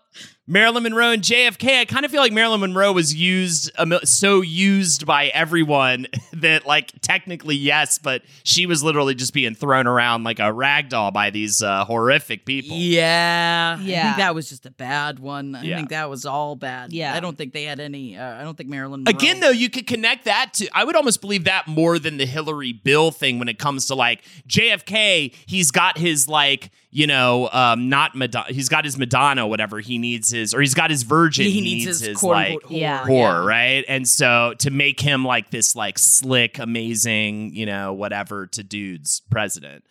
Marilyn 0.46 0.84
Monroe 0.84 1.12
and 1.12 1.22
JFK? 1.22 1.80
I 1.80 1.86
kind 1.86 2.04
of 2.04 2.12
feel 2.12 2.20
like 2.20 2.34
Marilyn 2.34 2.60
Monroe 2.60 2.92
was 2.92 3.16
used, 3.16 3.72
a 3.78 4.06
so 4.06 4.42
used 4.42 5.06
by 5.06 5.28
everyone 5.28 6.08
that, 6.34 6.66
like, 6.66 6.92
technically 7.02 7.56
yes, 7.56 7.98
but 7.98 8.24
she 8.44 8.66
was 8.66 8.84
literally 8.84 9.16
just 9.16 9.34
being 9.34 9.56
thrown 9.56 9.88
around 9.88 10.26
like 10.26 10.40
a 10.40 10.52
rag 10.52 10.90
doll 10.90 11.12
by 11.12 11.30
these 11.30 11.64
uh, 11.64 11.86
horrific 11.86 12.46
people. 12.46 12.76
Yeah. 12.76 13.78
I 13.80 13.84
Yeah. 13.84 14.04
think 14.04 14.18
that 14.18 14.36
was 14.36 14.50
just 14.50 14.66
a 14.66 14.72
bad 14.72 15.20
one. 15.20 15.56
I 15.56 15.64
Yeah. 15.64 15.78
think 15.78 15.90
that 15.90 16.10
was 16.10 16.26
all 16.26 16.58
bad. 16.58 16.92
Yeah. 16.92 17.14
I 17.14 17.22
don't 17.22 17.38
think 17.38 17.54
they 17.54 17.64
had 17.64 17.80
any. 17.80 18.18
Uh, 18.18 18.40
I 18.40 18.44
don't 18.44 18.58
think 18.58 18.70
Marilyn. 18.70 19.04
Monroe- 19.06 19.18
Again, 19.18 19.40
though, 19.40 19.50
you 19.50 19.70
could 19.70 19.88
connect 19.88 20.26
that 20.26 20.52
to. 20.56 20.68
I 20.74 20.84
would 20.84 20.98
almost 20.98 21.22
believe 21.22 21.46
that 21.46 21.68
more 21.68 22.00
than 22.00 22.18
the 22.18 22.26
Hillary 22.26 22.74
Bill 22.74 23.12
thing 23.12 23.40
when 23.40 23.48
it 23.48 23.60
comes 23.60 23.86
to 23.88 23.96
like 23.96 24.22
JFK. 24.46 25.34
He's 25.46 25.72
got 25.72 25.98
his 25.98 26.28
like 26.28 26.70
you 26.94 27.08
know, 27.08 27.50
um, 27.52 27.90
not 27.90 28.14
Madonna. 28.14 28.54
He's 28.54 28.70
got 28.70 28.86
his 28.86 29.00
Madonna, 29.00 29.48
whatever 29.48 29.80
he 29.80 29.98
needs 29.98 30.30
his, 30.30 30.54
or 30.54 30.62
he's 30.62 30.76
got 30.76 30.92
his 30.92 31.02
Virgin. 31.02 31.46
he, 31.46 31.60
needs, 31.60 32.00
his, 32.00 32.18
quote 32.18 32.32
like 32.32 32.52
unquote 32.54 32.72
whore. 32.72 32.80
Yeah. 32.80 33.04
whore, 33.04 33.44
right? 33.44 33.84
And 33.88 34.08
so 34.08 34.54
to 34.60 34.70
make 34.70 35.00
him 35.00 35.26
like 35.26 35.50
this 35.50 35.76
like 35.76 35.98
slick, 35.98 36.60
amazing, 36.60 37.56
you 37.56 37.66
know, 37.66 37.94
whatever 37.94 38.46
to 38.48 38.64
dudes 38.64 39.24
president. 39.32 39.84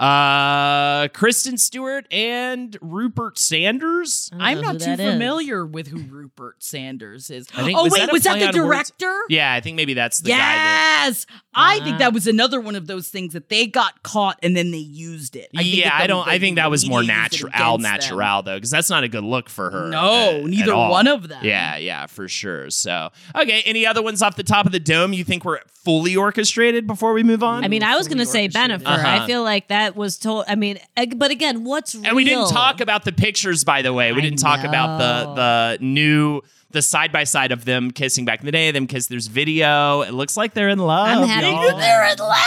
Uh 0.00 1.08
Kristen 1.08 1.58
Stewart 1.58 2.06
and 2.10 2.76
Rupert 2.80 3.38
Sanders. 3.38 4.30
I 4.32 4.54
don't 4.54 4.64
I'm 4.64 4.72
not 4.72 4.80
too 4.80 4.96
that 4.96 5.00
is. 5.00 5.12
familiar 5.12 5.66
with 5.66 5.88
who 5.88 5.98
Rupert 5.98 6.62
Sanders 6.62 7.30
is. 7.30 7.46
I 7.54 7.64
think- 7.64 7.78
oh 7.78 7.84
was 7.84 7.92
wait, 7.92 8.00
that 8.00 8.12
was 8.12 8.22
that 8.22 8.38
the 8.38 8.46
on 8.46 8.66
words? 8.66 8.90
director? 8.90 9.20
Yeah, 9.28 9.52
I 9.52 9.60
think 9.60 9.76
maybe 9.76 9.94
that's 9.94 10.20
the 10.20 10.30
guy 10.30 10.36
that 10.38 11.04
yes, 11.06 11.26
I 11.54 11.80
think 11.80 11.98
that 11.98 12.12
was 12.14 12.26
another 12.26 12.60
one 12.60 12.76
of 12.76 12.86
those 12.86 13.08
things 13.08 13.34
that 13.34 13.48
they 13.50 13.66
got 13.66 14.02
caught 14.02 14.38
and 14.42 14.56
then 14.56 14.70
they 14.70 14.78
used 14.78 15.36
it. 15.36 15.50
I 15.54 15.62
think 15.62 15.76
yeah, 15.76 15.90
that 15.90 16.02
I 16.02 16.06
don't. 16.06 16.26
I 16.26 16.38
think 16.38 16.56
that 16.56 16.70
was 16.70 16.88
more 16.88 17.00
media 17.00 17.16
natural, 17.16 17.50
al 17.52 17.76
them. 17.76 17.82
natural 17.82 18.42
though, 18.42 18.56
because 18.56 18.70
that's 18.70 18.88
not 18.90 19.04
a 19.04 19.08
good 19.08 19.24
look 19.24 19.48
for 19.50 19.70
her. 19.70 19.90
No, 19.90 20.42
uh, 20.42 20.46
neither 20.46 20.72
at 20.72 20.88
one 20.88 21.08
of 21.08 21.28
them. 21.28 21.44
Yeah, 21.44 21.76
yeah, 21.76 22.06
for 22.06 22.26
sure. 22.28 22.70
So, 22.70 23.10
okay, 23.34 23.62
any 23.66 23.86
other 23.86 24.02
ones 24.02 24.22
off 24.22 24.36
the 24.36 24.42
top 24.42 24.64
of 24.66 24.72
the 24.72 24.80
dome 24.80 25.12
you 25.12 25.24
think 25.24 25.44
were 25.44 25.60
fully 25.84 26.14
orchestrated 26.16 26.86
before 26.86 27.12
we 27.12 27.22
move 27.22 27.42
on? 27.42 27.64
I 27.64 27.68
mean, 27.68 27.82
I 27.82 27.96
was 27.96 28.06
going 28.06 28.18
to 28.18 28.26
say 28.26 28.44
orchestrated. 28.44 28.82
Bennifer. 28.86 28.90
Uh-huh. 28.90 29.22
I 29.22 29.26
feel 29.26 29.42
like 29.42 29.68
that 29.68 29.89
was 29.96 30.18
told. 30.18 30.44
I 30.48 30.54
mean, 30.54 30.78
but 31.16 31.30
again, 31.30 31.64
what's 31.64 31.94
real? 31.94 32.06
and 32.06 32.16
we 32.16 32.24
didn't 32.24 32.48
talk 32.48 32.80
about 32.80 33.04
the 33.04 33.12
pictures, 33.12 33.64
by 33.64 33.82
the 33.82 33.92
way. 33.92 34.12
We 34.12 34.18
I 34.18 34.22
didn't 34.22 34.38
talk 34.38 34.64
about 34.64 34.98
the 34.98 35.34
the 35.34 35.78
new 35.84 36.42
the 36.70 36.82
side 36.82 37.10
by 37.12 37.24
side 37.24 37.52
of 37.52 37.64
them 37.64 37.90
kissing 37.90 38.24
back 38.24 38.40
in 38.40 38.46
the 38.46 38.52
day. 38.52 38.70
Them 38.70 38.86
kiss. 38.86 39.06
There's 39.06 39.26
video. 39.26 40.02
It 40.02 40.12
looks 40.14 40.36
like 40.36 40.54
they're 40.54 40.68
in 40.68 40.78
love. 40.78 41.22
I'm 41.22 41.28
happy. 41.28 41.50
They're 41.78 42.12
in 42.12 42.18
love. 42.18 42.38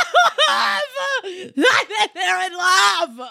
They're 2.13 2.45
in 2.45 2.53
love. 2.53 3.29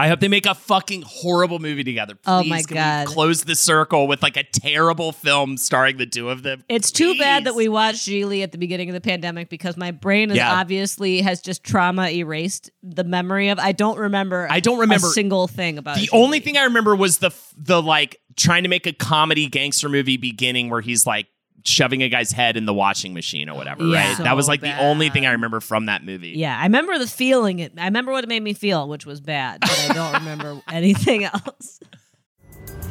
I 0.00 0.08
hope 0.08 0.20
they 0.20 0.28
make 0.28 0.46
a 0.46 0.54
fucking 0.54 1.02
horrible 1.06 1.58
movie 1.58 1.84
together. 1.84 2.14
Please, 2.14 2.22
Oh 2.26 2.42
my 2.44 2.62
God. 2.62 3.06
close 3.06 3.44
the 3.44 3.54
circle 3.54 4.08
with 4.08 4.22
like 4.22 4.36
a 4.38 4.44
terrible 4.44 5.12
film 5.12 5.56
starring 5.58 5.98
the 5.98 6.06
two 6.06 6.30
of 6.30 6.42
them. 6.42 6.64
It's 6.68 6.90
too 6.90 7.16
bad 7.18 7.44
that 7.44 7.54
we 7.54 7.68
watched 7.68 8.08
Gigli 8.08 8.42
at 8.42 8.52
the 8.52 8.58
beginning 8.58 8.88
of 8.88 8.94
the 8.94 9.00
pandemic 9.02 9.50
because 9.50 9.76
my 9.76 9.90
brain 9.90 10.30
is 10.30 10.36
Yeah. 10.38 10.54
obviously 10.58 11.20
has 11.20 11.42
just 11.42 11.62
trauma 11.64 12.08
erased 12.08 12.70
the 12.82 13.04
memory 13.04 13.50
of. 13.50 13.58
I 13.58 13.72
don't 13.72 13.98
remember. 13.98 14.48
I 14.50 14.60
don't 14.60 14.78
remember- 14.78 15.08
a 15.08 15.10
single 15.10 15.46
thing 15.48 15.76
about 15.76 15.96
The 15.98 16.08
only 16.12 16.40
thing 16.40 16.56
I 16.56 16.64
remember 16.64 16.96
was 16.96 17.18
the 17.18 17.30
the 17.56 17.82
like 17.82 18.16
trying 18.36 18.62
to 18.62 18.68
make 18.70 18.86
a 18.86 18.92
comedy 18.94 19.46
gangster 19.48 19.88
movie 19.90 20.16
beginning 20.16 20.70
where 20.70 20.80
he's 20.80 21.06
like 21.06 21.26
shoving 21.64 22.02
a 22.02 22.08
guy's 22.08 22.32
head 22.32 22.56
in 22.56 22.64
the 22.66 22.74
washing 22.74 23.12
machine 23.14 23.48
or 23.48 23.54
whatever, 23.56 23.84
Yeah. 23.84 24.08
right? 24.08 24.18
that 24.24 24.36
was 24.36 24.46
So 24.46 24.52
like 24.52 24.60
the 24.60 24.78
only 24.80 25.08
thing 25.10 25.26
I 25.26 25.32
remember 25.32 25.60
from 25.60 25.86
that 25.86 26.04
movie. 26.04 26.30
Yeah, 26.30 26.58
I 26.58 26.62
remember 26.64 26.98
the 26.98 27.06
feeling. 27.06 27.58
It. 27.58 27.72
I 27.78 27.84
remember 27.84 28.12
what 28.12 28.24
it 28.24 28.28
made 28.28 28.42
me 28.42 28.52
feel, 28.52 28.88
which 28.88 29.06
was 29.06 29.20
bad, 29.20 29.60
but 29.60 29.86
I 29.90 29.92
don't 29.94 30.12
remember 30.14 30.60
anything 30.72 31.24
else. 31.24 31.80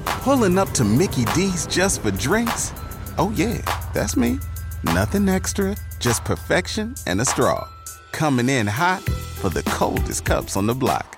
Pulling 0.06 0.58
up 0.58 0.70
to 0.72 0.84
Mickey 0.84 1.26
D's 1.36 1.66
just 1.68 2.02
for 2.02 2.12
drinks? 2.12 2.74
Oh, 3.18 3.32
yeah, 3.36 3.62
that's 3.94 4.16
me. 4.18 4.40
Nothing 4.84 5.28
extra, 5.30 5.76
just 6.00 6.24
perfection 6.26 6.96
and 7.08 7.20
a 7.22 7.26
straw. 7.26 7.68
Coming 8.12 8.50
in 8.50 8.68
hot 8.68 9.02
for 9.04 9.50
the 9.50 9.64
coldest 9.64 10.26
cups 10.26 10.56
on 10.58 10.68
the 10.68 10.74
block. 10.76 11.16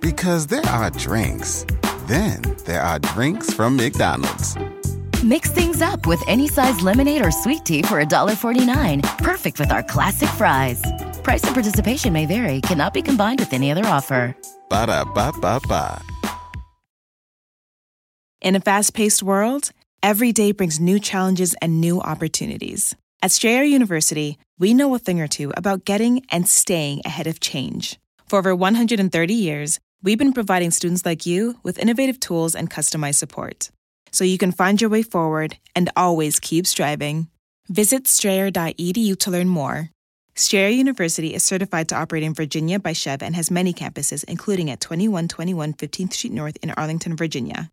Because 0.00 0.46
there 0.46 0.64
are 0.66 0.90
drinks, 0.90 1.64
then 2.06 2.42
there 2.64 2.80
are 2.82 2.98
drinks 2.98 3.52
from 3.52 3.76
McDonald's. 3.76 4.56
Mix 5.24 5.50
things 5.50 5.80
up 5.80 6.06
with 6.06 6.22
any 6.28 6.46
size 6.46 6.82
lemonade 6.82 7.24
or 7.24 7.30
sweet 7.30 7.64
tea 7.64 7.80
for 7.80 8.04
$1.49. 8.04 9.02
Perfect 9.18 9.58
with 9.58 9.72
our 9.72 9.82
classic 9.82 10.28
fries. 10.28 10.82
Price 11.22 11.42
and 11.44 11.54
participation 11.54 12.12
may 12.12 12.26
vary, 12.26 12.60
cannot 12.60 12.92
be 12.92 13.00
combined 13.00 13.40
with 13.40 13.54
any 13.54 13.70
other 13.70 13.86
offer. 13.86 14.36
Ba 14.68 14.86
da 14.86 15.04
ba 15.04 15.32
ba 15.40 15.58
ba. 15.66 16.02
In 18.42 18.56
a 18.56 18.60
fast 18.60 18.92
paced 18.92 19.22
world, 19.22 19.70
every 20.02 20.32
day 20.32 20.52
brings 20.52 20.78
new 20.78 21.00
challenges 21.00 21.54
and 21.62 21.80
new 21.80 22.00
opportunities. 22.00 22.94
At 23.22 23.32
Strayer 23.32 23.62
University, 23.62 24.38
we 24.58 24.74
know 24.74 24.94
a 24.94 24.98
thing 24.98 25.20
or 25.20 25.26
two 25.26 25.50
about 25.56 25.86
getting 25.86 26.26
and 26.30 26.46
staying 26.46 27.00
ahead 27.06 27.26
of 27.26 27.40
change. 27.40 27.98
For 28.28 28.38
over 28.38 28.54
130 28.54 29.34
years, 29.34 29.80
we've 30.02 30.18
been 30.18 30.34
providing 30.34 30.70
students 30.70 31.06
like 31.06 31.24
you 31.24 31.56
with 31.62 31.78
innovative 31.78 32.20
tools 32.20 32.54
and 32.54 32.70
customized 32.70 33.14
support 33.14 33.70
so 34.16 34.24
you 34.24 34.38
can 34.38 34.50
find 34.50 34.80
your 34.80 34.88
way 34.88 35.02
forward 35.02 35.58
and 35.74 35.90
always 35.94 36.40
keep 36.40 36.66
striving. 36.66 37.28
Visit 37.68 38.06
strayer.edu 38.06 39.18
to 39.18 39.30
learn 39.30 39.46
more. 39.46 39.90
Strayer 40.34 40.70
University 40.70 41.34
is 41.34 41.42
certified 41.42 41.90
to 41.90 41.96
operate 41.96 42.22
in 42.22 42.32
Virginia 42.32 42.78
by 42.78 42.92
SCHEV 42.94 43.20
and 43.20 43.36
has 43.36 43.50
many 43.50 43.74
campuses, 43.74 44.24
including 44.24 44.70
at 44.70 44.80
2121 44.80 45.74
15th 45.74 46.14
Street 46.14 46.32
North 46.32 46.56
in 46.62 46.70
Arlington, 46.70 47.14
Virginia. 47.14 47.70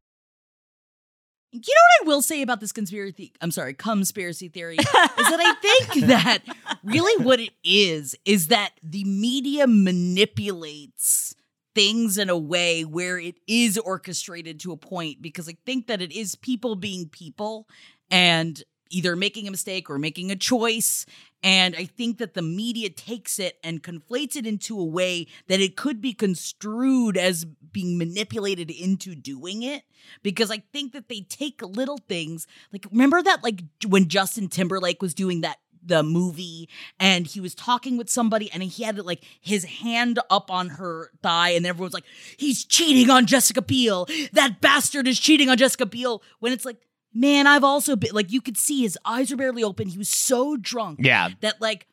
You 1.54 1.60
know 1.60 1.82
what 2.00 2.06
I 2.06 2.08
will 2.08 2.22
say 2.22 2.42
about 2.42 2.60
this 2.60 2.74
conspiracy? 2.74 3.32
I'm 3.40 3.52
sorry, 3.52 3.74
conspiracy 3.74 4.50
theory 4.50 4.76
is 4.76 4.86
that 4.86 5.40
I 5.40 5.54
think 5.62 6.06
that 6.08 6.40
really 6.84 7.24
what 7.24 7.40
it 7.40 7.54
is 7.64 8.18
is 8.26 8.48
that 8.48 8.72
the 8.84 9.06
media 9.06 9.66
manipulates 9.66 11.36
things 11.76 12.18
in 12.18 12.30
a 12.30 12.38
way 12.38 12.84
where 12.84 13.18
it 13.18 13.36
is 13.48 13.78
orchestrated 13.78 14.60
to 14.62 14.72
a 14.72 14.78
point 14.78 15.22
because 15.22 15.50
I 15.50 15.56
think 15.66 15.88
that 15.88 16.02
it 16.02 16.12
is 16.12 16.36
people 16.36 16.76
being 16.76 17.10
people 17.10 17.68
and 18.12 18.62
either 18.94 19.16
making 19.16 19.48
a 19.48 19.52
mistake 19.52 19.90
or 19.90 19.98
making 19.98 20.32
a 20.32 20.36
choice. 20.36 21.06
And 21.42 21.76
I 21.76 21.86
think 21.86 22.20
that 22.20 22.36
the 22.36 22.42
media 22.42 22.90
takes 22.90 23.40
it 23.40 23.58
and 23.64 23.84
conflates 23.84 24.36
it 24.36 24.46
into 24.46 24.80
a 24.80 24.86
way 24.86 25.28
that 25.48 25.60
it 25.60 25.76
could 25.76 26.00
be 26.00 26.14
construed 26.14 27.18
as 27.18 27.44
being 27.44 27.98
manipulated 27.98 28.70
into 28.70 29.16
doing 29.16 29.64
it. 29.64 29.84
Because 30.22 30.52
I 30.52 30.64
think 30.72 30.94
that 30.94 31.10
they 31.10 31.22
take 31.22 31.62
little 31.62 31.98
things, 31.98 32.46
like 32.72 32.86
remember 32.92 33.22
that, 33.22 33.44
like 33.44 33.64
when 33.88 34.08
Justin 34.08 34.48
Timberlake 34.48 35.02
was 35.02 35.14
doing 35.14 35.42
that 35.42 35.58
the 35.86 36.04
movie 36.04 36.70
and 37.00 37.28
he 37.28 37.40
was 37.40 37.54
talking 37.56 37.98
with 37.98 38.10
somebody 38.10 38.52
and 38.52 38.64
he 38.64 38.84
had 38.84 38.98
like 39.06 39.24
his 39.42 39.66
hand 39.66 40.20
up 40.30 40.50
on 40.52 40.70
her 40.70 41.12
thigh 41.22 41.50
and 41.50 41.66
everyone's 41.66 41.94
like 41.94 42.06
he's 42.38 42.64
cheating 42.64 43.10
on 43.10 43.26
Jessica 43.26 43.62
Biel. 43.62 44.08
That 44.34 44.62
bastard 44.62 45.08
is 45.08 45.20
cheating 45.20 45.50
on 45.50 45.58
Jessica 45.58 45.86
Biel. 45.86 46.22
When 46.40 46.54
it's 46.54 46.66
like 46.66 46.78
man 47.14 47.48
I've 47.48 47.64
also 47.64 47.96
been 47.96 48.12
like 48.14 48.32
you 48.32 48.42
could 48.42 48.58
see 48.58 48.82
his 48.82 48.98
eyes 49.06 49.32
were 49.32 49.38
barely 49.38 49.64
open. 49.64 49.88
He 49.88 49.98
was 49.98 50.10
so 50.10 50.58
drunk 50.58 51.00
Yeah. 51.02 51.30
that 51.42 51.62
like 51.62 51.88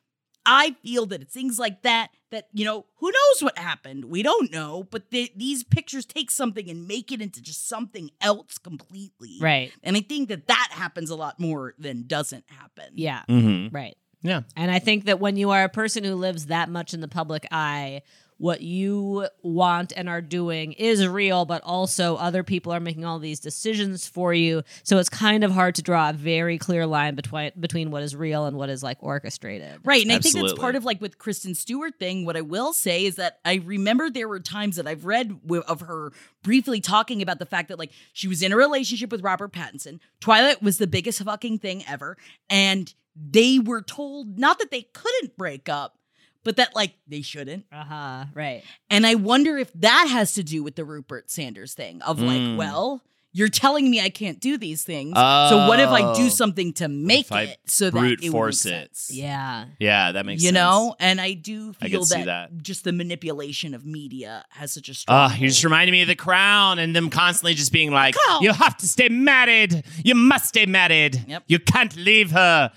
I 0.45 0.75
feel 0.83 1.05
that 1.07 1.21
it's 1.21 1.33
things 1.33 1.59
like 1.59 1.81
that 1.83 2.09
that 2.31 2.47
you 2.53 2.65
know 2.65 2.85
who 2.97 3.11
knows 3.11 3.43
what 3.43 3.57
happened 3.57 4.05
we 4.05 4.23
don't 4.23 4.51
know 4.51 4.83
but 4.89 5.11
the, 5.11 5.31
these 5.35 5.63
pictures 5.63 6.05
take 6.05 6.31
something 6.31 6.69
and 6.69 6.87
make 6.87 7.11
it 7.11 7.21
into 7.21 7.41
just 7.41 7.67
something 7.67 8.09
else 8.21 8.57
completely 8.57 9.37
Right. 9.39 9.71
and 9.83 9.95
I 9.97 10.01
think 10.01 10.29
that 10.29 10.47
that 10.47 10.69
happens 10.71 11.09
a 11.09 11.15
lot 11.15 11.39
more 11.39 11.73
than 11.77 12.07
doesn't 12.07 12.45
happen 12.47 12.85
Yeah. 12.95 13.21
Mm-hmm. 13.29 13.75
Right. 13.75 13.95
Yeah. 14.23 14.41
And 14.55 14.69
I 14.71 14.79
think 14.79 15.05
that 15.05 15.19
when 15.19 15.35
you 15.35 15.49
are 15.49 15.63
a 15.63 15.69
person 15.69 16.03
who 16.03 16.13
lives 16.15 16.45
that 16.47 16.69
much 16.69 16.93
in 16.93 17.01
the 17.01 17.07
public 17.07 17.47
eye, 17.51 18.03
what 18.41 18.61
you 18.61 19.27
want 19.43 19.93
and 19.95 20.09
are 20.09 20.19
doing 20.19 20.73
is 20.73 21.07
real, 21.07 21.45
but 21.45 21.61
also 21.61 22.15
other 22.15 22.41
people 22.41 22.73
are 22.73 22.79
making 22.79 23.05
all 23.05 23.19
these 23.19 23.39
decisions 23.39 24.07
for 24.07 24.33
you. 24.33 24.63
So 24.81 24.97
it's 24.97 25.09
kind 25.09 25.43
of 25.43 25.51
hard 25.51 25.75
to 25.75 25.83
draw 25.83 26.09
a 26.09 26.13
very 26.13 26.57
clear 26.57 26.87
line 26.87 27.13
between 27.13 27.51
between 27.59 27.91
what 27.91 28.01
is 28.01 28.15
real 28.15 28.45
and 28.45 28.57
what 28.57 28.71
is 28.71 28.81
like 28.81 28.97
orchestrated. 29.01 29.81
Right. 29.83 30.01
And 30.01 30.11
I 30.11 30.17
think 30.17 30.33
that's 30.33 30.53
part 30.53 30.75
of 30.75 30.83
like 30.83 30.99
with 30.99 31.19
Kristen 31.19 31.53
Stewart 31.53 31.99
thing. 31.99 32.25
What 32.25 32.35
I 32.35 32.41
will 32.41 32.73
say 32.73 33.05
is 33.05 33.17
that 33.17 33.37
I 33.45 33.61
remember 33.63 34.09
there 34.09 34.27
were 34.27 34.39
times 34.39 34.77
that 34.77 34.87
I've 34.87 35.05
read 35.05 35.43
wi- 35.43 35.63
of 35.67 35.81
her 35.81 36.11
briefly 36.41 36.81
talking 36.81 37.21
about 37.21 37.37
the 37.37 37.45
fact 37.45 37.67
that 37.67 37.77
like 37.77 37.91
she 38.11 38.27
was 38.27 38.41
in 38.41 38.51
a 38.51 38.57
relationship 38.57 39.11
with 39.11 39.21
Robert 39.21 39.53
Pattinson. 39.53 39.99
Twilight 40.19 40.63
was 40.63 40.79
the 40.79 40.87
biggest 40.87 41.21
fucking 41.21 41.59
thing 41.59 41.83
ever. 41.87 42.17
And 42.49 42.91
they 43.15 43.59
were 43.59 43.81
told 43.81 44.39
not 44.39 44.57
that 44.59 44.71
they 44.71 44.83
couldn't 44.93 45.37
break 45.37 45.69
up, 45.69 45.97
but 46.43 46.55
that 46.57 46.75
like 46.75 46.93
they 47.07 47.21
shouldn't. 47.21 47.65
Uh 47.71 47.83
huh. 47.83 48.25
Right. 48.33 48.63
And 48.89 49.05
I 49.05 49.15
wonder 49.15 49.57
if 49.57 49.71
that 49.73 50.07
has 50.11 50.33
to 50.33 50.43
do 50.43 50.63
with 50.63 50.75
the 50.75 50.85
Rupert 50.85 51.29
Sanders 51.31 51.73
thing 51.73 52.01
of 52.01 52.19
like, 52.19 52.39
Mm. 52.41 52.57
well, 52.57 53.01
you're 53.33 53.47
telling 53.47 53.89
me 53.89 54.01
I 54.01 54.09
can't 54.09 54.41
do 54.41 54.57
these 54.57 54.83
things. 54.83 55.13
so 55.15 55.65
what 55.69 55.79
if 55.79 55.87
I 55.89 56.01
Oh. 56.01 56.15
do 56.15 56.29
something 56.29 56.73
to 56.73 56.89
make 56.89 57.27
If 57.27 57.31
I 57.31 57.41
it 57.43 57.59
so 57.65 57.89
that 57.89 58.03
it 58.03 58.21
would 58.23 58.31
force 58.31 58.65
it. 58.65 58.69
sense? 58.97 59.09
Yeah. 59.13 59.67
Yeah, 59.79 60.11
that 60.11 60.25
makes 60.25 60.41
sense. 60.41 60.51
you 60.51 60.55
sense. 60.55 60.55
know 60.55 60.95
and 60.99 61.21
i 61.21 61.31
do 61.31 61.73
I 61.81 61.87
feel 61.87 61.99
could 62.01 62.07
see 62.09 62.15
that, 62.23 62.25
that. 62.51 62.61
just 62.63 62.83
the 62.83 62.91
manipulation 62.91 63.73
of 63.73 63.85
media 63.85 64.43
has 64.49 64.73
such 64.73 64.89
a 64.89 64.93
strong 64.93 65.31
Oh, 65.31 65.35
you 65.35 65.47
just 65.47 65.61
hold. 65.61 65.71
reminded 65.71 65.93
me 65.93 66.01
of 66.01 66.09
the 66.09 66.15
crown 66.15 66.77
and 66.77 66.93
them 66.93 67.09
constantly 67.09 67.53
just 67.53 67.71
being 67.71 67.91
like, 67.91 68.15
Crown. 68.15 68.41
you 68.43 68.51
have 68.51 68.75
to 68.77 68.87
stay 68.87 69.07
married. 69.07 69.83
You 70.03 70.15
must 70.15 70.47
stay 70.49 70.65
married. 70.65 71.23
Yep. 71.25 71.43
You 71.47 71.59
can't 71.59 71.95
leave 71.95 72.31
her. 72.31 72.71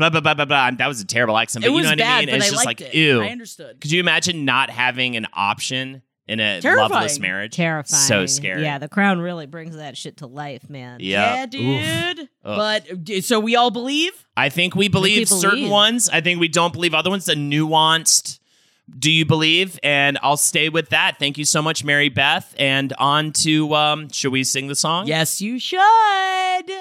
Blah, 0.00 0.10
blah, 0.10 0.20
blah, 0.20 0.34
blah, 0.34 0.44
blah. 0.46 0.66
And 0.68 0.78
that 0.78 0.88
was 0.88 1.00
a 1.00 1.04
terrible 1.06 1.36
accent. 1.38 1.64
it 1.64 1.68
But 1.68 1.70
you 1.72 1.76
was 1.76 1.84
know 1.84 1.90
what 1.90 1.98
bad 1.98 2.16
I 2.16 2.20
mean? 2.20 2.26
but 2.30 2.36
it's 2.36 2.46
i 2.46 2.50
just 2.50 2.66
liked 2.66 2.80
like, 2.80 2.94
it 2.94 2.96
ew. 2.96 3.20
i 3.22 3.28
understood 3.28 3.80
Could 3.80 3.92
you 3.92 4.00
imagine 4.00 4.44
not 4.44 4.70
having 4.70 5.16
an 5.16 5.26
option 5.32 6.02
in 6.26 6.38
a 6.40 6.60
Terrifying. 6.60 6.90
loveless 6.92 7.18
marriage? 7.18 7.56
Terrifying. 7.56 8.02
So 8.02 8.24
scary. 8.26 8.62
Yeah. 8.62 8.78
The 8.78 8.88
crown 8.88 9.18
really 9.18 9.46
brings 9.46 9.74
that 9.76 9.96
shit 9.96 10.18
to 10.18 10.26
life, 10.28 10.70
man. 10.70 10.98
Yeah. 11.00 11.34
yeah 11.34 11.46
dude 11.46 12.28
but 12.44 13.04
d- 13.04 13.20
so 13.20 13.40
we 13.40 13.56
all 13.56 13.70
believe 13.72 14.12
I 14.36 14.48
think 14.48 14.74
we 14.76 14.88
believe 14.88 15.28
certain 15.28 15.50
believe. 15.58 15.70
ones. 15.70 16.08
I 16.08 16.20
think 16.20 16.40
we 16.40 16.48
don't 16.48 16.72
believe 16.72 16.94
other 16.94 17.10
ones. 17.10 17.24
The 17.26 17.34
nuanced. 17.34 18.38
Do 18.98 19.08
you 19.10 19.24
believe? 19.24 19.78
And 19.84 20.18
I'll 20.22 20.36
stay 20.36 20.68
with 20.68 20.88
that. 20.88 21.16
Thank 21.20 21.38
you 21.38 21.44
so 21.44 21.62
much, 21.62 21.84
Mary 21.84 22.08
Beth. 22.08 22.54
And 22.58 22.92
on 22.98 23.30
to 23.44 23.72
um, 23.74 24.08
should 24.10 24.32
we 24.32 24.42
sing 24.42 24.66
the 24.68 24.74
song? 24.74 25.06
yes 25.06 25.40
you 25.40 25.58
should 25.60 25.78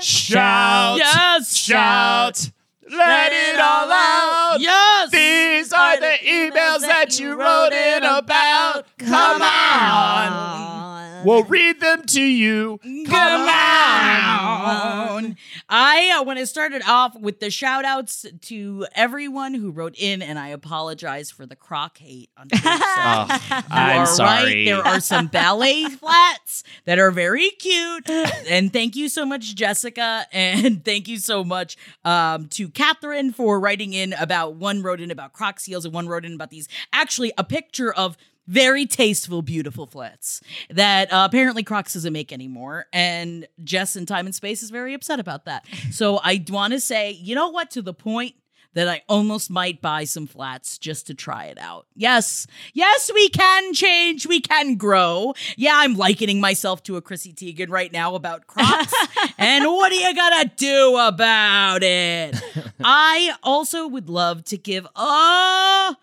Shout. 0.01 0.97
yes 0.97 1.55
Shout. 1.55 2.49
Let 2.91 3.31
it 3.31 3.59
all 3.59 3.91
out. 3.91 4.57
yes 4.59 5.11
These 5.11 5.71
are 5.73 5.99
the 5.99 6.17
emails 6.25 6.81
that 6.81 7.19
you 7.19 7.39
wrote 7.39 7.71
in 7.71 8.03
about. 8.03 8.85
Come 8.97 9.41
on. 9.41 10.88
We'll 11.25 11.43
read 11.43 11.79
them 11.79 12.03
to 12.07 12.21
you. 12.21 12.79
Come 12.83 13.41
on. 13.41 15.37
I 15.67 16.17
uh, 16.17 16.23
want 16.23 16.39
to 16.39 16.47
start 16.47 16.73
it 16.73 16.87
off 16.87 17.15
with 17.19 17.39
the 17.39 17.49
shout 17.49 17.85
outs 17.85 18.25
to 18.41 18.85
everyone 18.95 19.53
who 19.53 19.71
wrote 19.71 19.95
in, 19.97 20.21
and 20.21 20.39
I 20.39 20.49
apologize 20.49 21.31
for 21.31 21.45
the 21.45 21.55
croc 21.55 21.97
hate 21.97 22.29
on 22.37 22.47
Twitter. 22.49 22.65
Oh, 22.65 23.63
I'm 23.69 24.05
sorry. 24.05 24.43
Right. 24.43 24.65
There 24.65 24.85
are 24.85 24.99
some 24.99 25.27
ballet 25.27 25.85
flats 25.89 26.63
that 26.85 26.99
are 26.99 27.11
very 27.11 27.49
cute. 27.51 28.09
And 28.09 28.71
thank 28.71 28.95
you 28.95 29.09
so 29.09 29.25
much, 29.25 29.55
Jessica. 29.55 30.25
And 30.31 30.83
thank 30.83 31.07
you 31.07 31.17
so 31.17 31.43
much 31.43 31.77
um, 32.03 32.47
to 32.49 32.69
Catherine 32.69 33.31
for 33.31 33.59
writing 33.59 33.93
in 33.93 34.13
about 34.13 34.55
one 34.55 34.81
wrote 34.81 35.01
in 35.01 35.11
about 35.11 35.33
croc 35.33 35.59
seals 35.59 35.85
and 35.85 35.93
one 35.93 36.07
wrote 36.07 36.25
in 36.25 36.33
about 36.33 36.49
these. 36.49 36.67
Actually, 36.93 37.31
a 37.37 37.43
picture 37.43 37.93
of 37.93 38.17
very 38.49 38.87
tasteful, 38.87 39.43
beautiful 39.43 39.85
flats 39.85 40.41
that 40.71 41.13
uh, 41.13 41.27
apparently 41.29 41.61
Crocs 41.61 41.93
doesn't 41.93 42.11
make 42.11 42.33
anymore. 42.33 42.87
And 42.91 43.47
Jess 43.63 43.95
in 43.95 44.07
Time 44.07 44.25
and 44.25 44.33
Space 44.33 44.63
is 44.63 44.71
very 44.71 44.95
upset 44.95 45.19
about 45.19 45.45
that. 45.45 45.65
So 45.91 46.19
I 46.23 46.43
want 46.49 46.73
to 46.73 46.79
say, 46.79 47.11
you 47.11 47.35
know 47.35 47.49
what? 47.49 47.71
To 47.71 47.81
the 47.81 47.93
point 47.93 48.35
that 48.73 48.87
I 48.87 49.01
almost 49.09 49.49
might 49.49 49.81
buy 49.81 50.03
some 50.03 50.27
flats 50.27 50.77
just 50.77 51.07
to 51.07 51.13
try 51.13 51.45
it 51.45 51.57
out. 51.57 51.87
Yes, 51.95 52.47
yes, 52.73 53.09
we 53.13 53.27
can 53.29 53.73
change, 53.73 54.27
we 54.27 54.39
can 54.39 54.75
grow. 54.75 55.33
Yeah, 55.57 55.73
I'm 55.75 55.95
likening 55.95 56.39
myself 56.39 56.83
to 56.83 56.95
a 56.95 57.01
Chrissy 57.01 57.33
Teigen 57.33 57.69
right 57.69 57.91
now 57.91 58.15
about 58.15 58.47
Crocs. 58.47 58.93
and 59.37 59.65
what 59.65 59.91
are 59.91 59.95
you 59.95 60.15
gonna 60.15 60.51
do 60.55 60.97
about 60.97 61.83
it? 61.83 62.35
I 62.83 63.33
also 63.43 63.87
would 63.87 64.09
love 64.09 64.45
to 64.45 64.57
give 64.57 64.87
a 64.95 65.97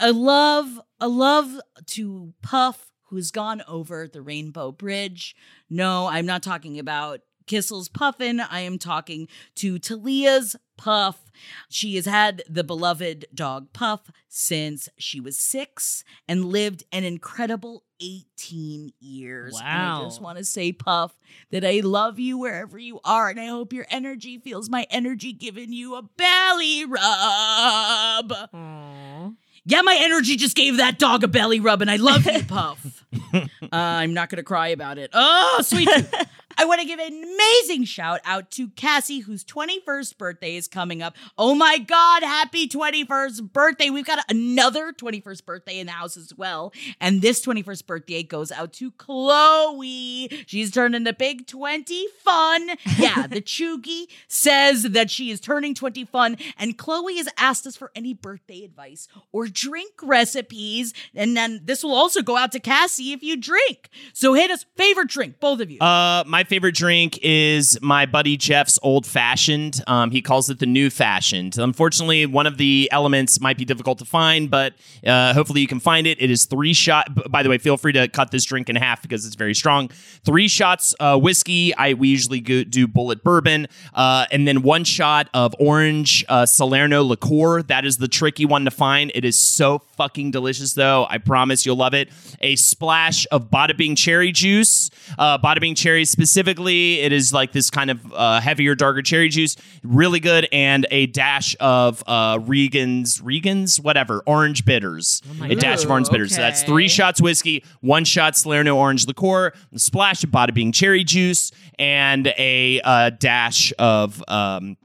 a 0.00 0.12
love 0.12 0.80
a 1.00 1.08
love 1.08 1.60
to 1.86 2.34
Puff 2.42 2.90
who's 3.08 3.30
gone 3.30 3.62
over 3.68 4.08
the 4.08 4.22
Rainbow 4.22 4.72
Bridge. 4.72 5.36
No, 5.70 6.06
I'm 6.06 6.26
not 6.26 6.42
talking 6.42 6.78
about 6.78 7.20
Kissel's 7.46 7.88
Puffin. 7.88 8.40
I 8.40 8.60
am 8.60 8.78
talking 8.78 9.28
to 9.56 9.78
Talia's 9.78 10.56
Puff. 10.76 11.30
She 11.68 11.94
has 11.96 12.06
had 12.06 12.42
the 12.48 12.64
beloved 12.64 13.26
dog 13.34 13.72
Puff 13.72 14.10
since 14.28 14.88
she 14.98 15.20
was 15.20 15.38
six 15.38 16.02
and 16.26 16.46
lived 16.46 16.82
an 16.92 17.04
incredible 17.04 17.84
18 18.00 18.92
years. 18.98 19.58
And 19.60 19.68
I 19.68 20.02
just 20.02 20.20
want 20.20 20.38
to 20.38 20.44
say, 20.44 20.72
Puff, 20.72 21.16
that 21.50 21.64
I 21.64 21.80
love 21.80 22.18
you 22.18 22.38
wherever 22.38 22.78
you 22.78 23.00
are. 23.04 23.28
And 23.28 23.38
I 23.40 23.46
hope 23.46 23.72
your 23.72 23.86
energy 23.90 24.38
feels 24.38 24.68
my 24.68 24.86
energy 24.90 25.32
giving 25.32 25.72
you 25.72 25.94
a 25.94 26.02
belly 26.02 26.84
rub. 26.84 28.32
Aw. 28.52 29.30
Yeah, 29.68 29.82
my 29.82 29.96
energy 30.00 30.36
just 30.36 30.54
gave 30.56 30.76
that 30.76 30.98
dog 30.98 31.24
a 31.24 31.28
belly 31.28 31.58
rub, 31.60 31.82
and 31.82 31.90
I 31.90 31.96
love 31.96 32.24
you, 32.24 32.42
Puff. 32.48 33.04
uh, 33.34 33.40
I'm 33.72 34.14
not 34.14 34.30
going 34.30 34.36
to 34.38 34.44
cry 34.44 34.68
about 34.68 34.96
it. 34.98 35.10
Oh, 35.12 35.58
sweet. 35.62 35.88
I 36.58 36.64
want 36.64 36.80
to 36.80 36.86
give 36.86 36.98
an 36.98 37.22
amazing 37.22 37.84
shout 37.84 38.20
out 38.24 38.50
to 38.52 38.68
Cassie, 38.70 39.20
whose 39.20 39.44
21st 39.44 40.16
birthday 40.16 40.56
is 40.56 40.68
coming 40.68 41.02
up. 41.02 41.14
Oh 41.36 41.54
my 41.54 41.76
God, 41.78 42.22
happy 42.22 42.66
21st 42.66 43.52
birthday. 43.52 43.90
We've 43.90 44.06
got 44.06 44.24
another 44.30 44.92
21st 44.92 45.44
birthday 45.44 45.78
in 45.78 45.86
the 45.86 45.92
house 45.92 46.16
as 46.16 46.32
well. 46.34 46.72
And 46.98 47.20
this 47.20 47.44
21st 47.44 47.86
birthday 47.86 48.22
goes 48.22 48.50
out 48.50 48.72
to 48.74 48.90
Chloe. 48.92 50.28
She's 50.46 50.70
turning 50.70 51.04
the 51.04 51.12
big 51.12 51.46
20 51.46 52.08
fun. 52.24 52.70
Yeah, 52.96 53.26
the 53.26 53.42
Chugi 53.42 54.06
says 54.26 54.84
that 54.84 55.10
she 55.10 55.30
is 55.30 55.38
turning 55.38 55.74
20 55.74 56.06
fun. 56.06 56.38
And 56.58 56.78
Chloe 56.78 57.18
has 57.18 57.28
asked 57.36 57.66
us 57.66 57.76
for 57.76 57.92
any 57.94 58.14
birthday 58.14 58.64
advice 58.64 59.06
or 59.32 59.48
drink 59.48 59.92
recipes. 60.02 60.94
And 61.14 61.36
then 61.36 61.60
this 61.64 61.84
will 61.84 61.94
also 61.94 62.22
go 62.22 62.38
out 62.38 62.52
to 62.52 62.60
Cassie 62.60 63.12
if 63.12 63.22
you 63.22 63.36
drink. 63.36 63.90
So 64.14 64.32
hit 64.32 64.50
us 64.50 64.64
favorite 64.76 65.08
drink, 65.08 65.40
both 65.40 65.60
of 65.60 65.70
you. 65.70 65.78
Uh, 65.80 66.24
my 66.26 66.42
favorite 66.46 66.74
drink 66.74 67.18
is 67.22 67.78
my 67.82 68.06
buddy 68.06 68.38
Jeff's 68.38 68.78
old 68.82 69.06
fashioned. 69.06 69.82
Um, 69.86 70.10
he 70.10 70.22
calls 70.22 70.48
it 70.48 70.58
the 70.58 70.66
new 70.66 70.88
fashioned. 70.88 71.58
Unfortunately, 71.58 72.24
one 72.24 72.46
of 72.46 72.56
the 72.56 72.88
elements 72.90 73.40
might 73.40 73.58
be 73.58 73.64
difficult 73.66 73.98
to 73.98 74.06
find, 74.06 74.50
but 74.50 74.72
uh, 75.06 75.34
hopefully 75.34 75.60
you 75.60 75.66
can 75.66 75.80
find 75.80 76.06
it. 76.06 76.20
It 76.20 76.30
is 76.30 76.46
three 76.46 76.72
shot. 76.72 77.30
By 77.30 77.42
the 77.42 77.50
way, 77.50 77.58
feel 77.58 77.76
free 77.76 77.92
to 77.92 78.08
cut 78.08 78.30
this 78.30 78.44
drink 78.44 78.70
in 78.70 78.76
half 78.76 79.02
because 79.02 79.26
it's 79.26 79.34
very 79.34 79.54
strong. 79.54 79.88
Three 80.24 80.48
shots 80.48 80.94
uh, 81.00 81.18
whiskey. 81.18 81.74
I 81.74 81.92
we 81.92 82.08
usually 82.08 82.40
go, 82.40 82.64
do 82.64 82.88
Bulleit 82.88 83.22
bourbon, 83.22 83.66
uh, 83.94 84.26
and 84.30 84.48
then 84.48 84.62
one 84.62 84.84
shot 84.84 85.28
of 85.34 85.54
orange 85.58 86.24
uh, 86.28 86.46
Solerno 86.46 87.02
liqueur. 87.02 87.62
That 87.62 87.84
is 87.84 87.98
the 87.98 88.08
tricky 88.08 88.46
one 88.46 88.64
to 88.64 88.70
find. 88.70 89.12
It 89.14 89.24
is 89.24 89.36
so 89.36 89.80
fucking 89.96 90.30
delicious, 90.30 90.74
though. 90.74 91.06
I 91.08 91.18
promise 91.18 91.66
you'll 91.66 91.76
love 91.76 91.94
it. 91.94 92.10
A 92.40 92.56
splash 92.56 93.26
of 93.30 93.50
Bada 93.50 93.76
Bing 93.76 93.96
cherry 93.96 94.32
juice. 94.32 94.90
Uh, 95.18 95.38
Bada 95.38 95.60
Bing 95.60 95.74
cherry 95.74 96.04
specifically, 96.04 97.00
it 97.00 97.12
is 97.12 97.32
like 97.32 97.52
this 97.52 97.70
kind 97.70 97.90
of 97.90 98.12
uh, 98.12 98.40
heavier, 98.40 98.74
darker 98.74 99.02
cherry 99.02 99.28
juice. 99.28 99.56
Really 99.82 100.20
good. 100.20 100.48
And 100.52 100.86
a 100.90 101.06
dash 101.06 101.56
of 101.60 102.02
uh, 102.06 102.38
Regan's, 102.42 103.20
Regan's, 103.20 103.80
whatever, 103.80 104.22
orange 104.26 104.64
bitters. 104.64 105.22
a 105.42 105.54
dash 105.54 105.84
of 105.84 105.90
orange 105.90 106.10
bitters. 106.10 106.34
So 106.34 106.40
that's 106.40 106.62
three 106.62 106.88
shots 106.88 107.20
whiskey, 107.20 107.64
one 107.80 108.04
shot 108.04 108.36
Solerno 108.36 108.76
orange 108.76 109.06
liqueur, 109.06 109.52
a 109.72 109.78
splash 109.78 110.22
of 110.24 110.30
Bada 110.30 110.52
Bing 110.52 110.72
cherry 110.72 111.04
juice, 111.04 111.50
and 111.78 112.26
a 112.38 112.80
uh, 112.82 113.10
dash 113.10 113.72
of 113.78 114.22
um, 114.28 114.76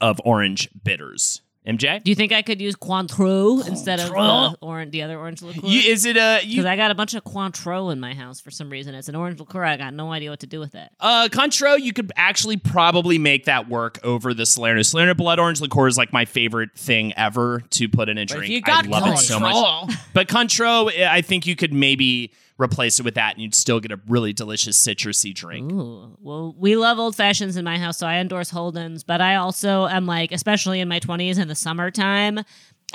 of 0.00 0.20
orange 0.24 0.68
bitters. 0.82 1.42
MJ? 1.66 2.02
Do 2.02 2.10
you 2.10 2.14
think 2.14 2.32
I 2.32 2.42
could 2.42 2.60
use 2.60 2.76
Cointreau 2.76 3.66
instead 3.66 3.98
of 3.98 4.10
the, 4.10 4.56
orange, 4.60 4.92
the 4.92 5.02
other 5.02 5.18
orange 5.18 5.42
liqueur? 5.42 5.66
You, 5.66 5.80
is 5.92 6.04
it 6.04 6.16
a 6.16 6.40
you? 6.44 6.56
Because 6.56 6.66
I 6.66 6.76
got 6.76 6.90
a 6.90 6.94
bunch 6.94 7.14
of 7.14 7.24
Cointreau 7.24 7.92
in 7.92 7.98
my 7.98 8.14
house 8.14 8.40
for 8.40 8.50
some 8.50 8.70
reason. 8.70 8.94
It's 8.94 9.08
an 9.08 9.16
orange 9.16 9.40
liqueur. 9.40 9.64
I 9.64 9.76
got 9.76 9.92
no 9.92 10.12
idea 10.12 10.30
what 10.30 10.40
to 10.40 10.46
do 10.46 10.60
with 10.60 10.74
it. 10.74 10.88
Uh, 11.00 11.28
Cointreau, 11.30 11.80
you 11.80 11.92
could 11.92 12.12
actually 12.16 12.56
probably 12.56 13.18
make 13.18 13.46
that 13.46 13.68
work 13.68 13.98
over 14.04 14.32
the 14.32 14.46
Solerno. 14.46 14.82
Solerno 14.82 15.14
Blood 15.14 15.38
Orange 15.38 15.60
liqueur 15.60 15.88
is 15.88 15.98
like 15.98 16.12
my 16.12 16.24
favorite 16.24 16.70
thing 16.76 17.12
ever 17.14 17.62
to 17.70 17.88
put 17.88 18.08
in 18.08 18.18
a 18.18 18.24
drink. 18.24 18.48
you 18.48 18.60
got 18.60 18.86
I 18.86 18.88
love 18.88 19.08
it 19.08 19.18
so 19.18 19.40
much. 19.40 19.94
But 20.12 20.28
Cointreau, 20.28 20.88
I 21.04 21.20
think 21.22 21.46
you 21.46 21.56
could 21.56 21.72
maybe 21.72 22.32
replace 22.58 22.98
it 22.98 23.04
with 23.04 23.14
that, 23.14 23.34
and 23.34 23.42
you'd 23.42 23.54
still 23.54 23.80
get 23.80 23.92
a 23.92 24.00
really 24.08 24.32
delicious 24.32 24.80
citrusy 24.80 25.34
drink. 25.34 25.72
Ooh. 25.72 26.16
Well, 26.20 26.54
we 26.58 26.76
love 26.76 26.98
old 26.98 27.14
fashions 27.14 27.56
in 27.56 27.64
my 27.64 27.78
house, 27.78 27.98
so 27.98 28.06
I 28.06 28.16
endorse 28.16 28.50
Holden's. 28.50 29.04
But 29.04 29.20
I 29.20 29.36
also 29.36 29.86
am 29.86 30.06
like, 30.06 30.32
especially 30.32 30.80
in 30.80 30.88
my 30.88 31.00
20s 31.00 31.38
in 31.38 31.48
the 31.48 31.54
summertime, 31.54 32.40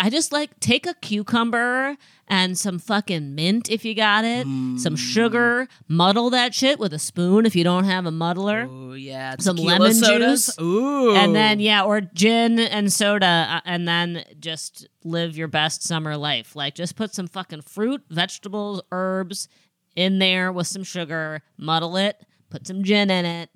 I 0.03 0.09
just 0.09 0.31
like 0.31 0.59
take 0.59 0.87
a 0.87 0.95
cucumber 0.95 1.95
and 2.27 2.57
some 2.57 2.79
fucking 2.79 3.35
mint 3.35 3.69
if 3.69 3.85
you 3.85 3.93
got 3.93 4.25
it, 4.25 4.47
some 4.79 4.95
sugar, 4.95 5.67
muddle 5.87 6.31
that 6.31 6.55
shit 6.55 6.79
with 6.79 6.91
a 6.93 6.97
spoon 6.99 7.45
if 7.45 7.55
you 7.55 7.63
don't 7.63 7.83
have 7.83 8.07
a 8.07 8.11
muddler. 8.11 8.67
Oh 8.67 8.93
yeah, 8.93 9.35
Some 9.39 9.57
lemon 9.57 9.93
sodas. 9.93 10.47
juice. 10.47 10.59
Ooh, 10.59 11.13
And 11.15 11.35
then, 11.35 11.59
yeah, 11.59 11.83
or 11.83 12.01
gin 12.01 12.57
and 12.57 12.91
soda, 12.91 13.45
uh, 13.49 13.61
and 13.65 13.87
then 13.87 14.23
just 14.39 14.87
live 15.03 15.37
your 15.37 15.47
best 15.47 15.83
summer 15.83 16.17
life. 16.17 16.55
Like, 16.55 16.73
just 16.73 16.95
put 16.95 17.13
some 17.13 17.27
fucking 17.27 17.61
fruit, 17.61 18.01
vegetables, 18.09 18.81
herbs 18.91 19.47
in 19.95 20.17
there 20.17 20.51
with 20.51 20.65
some 20.67 20.83
sugar, 20.83 21.43
muddle 21.57 21.95
it, 21.97 22.25
put 22.49 22.65
some 22.65 22.83
gin 22.83 23.11
in 23.11 23.25
it. 23.25 23.49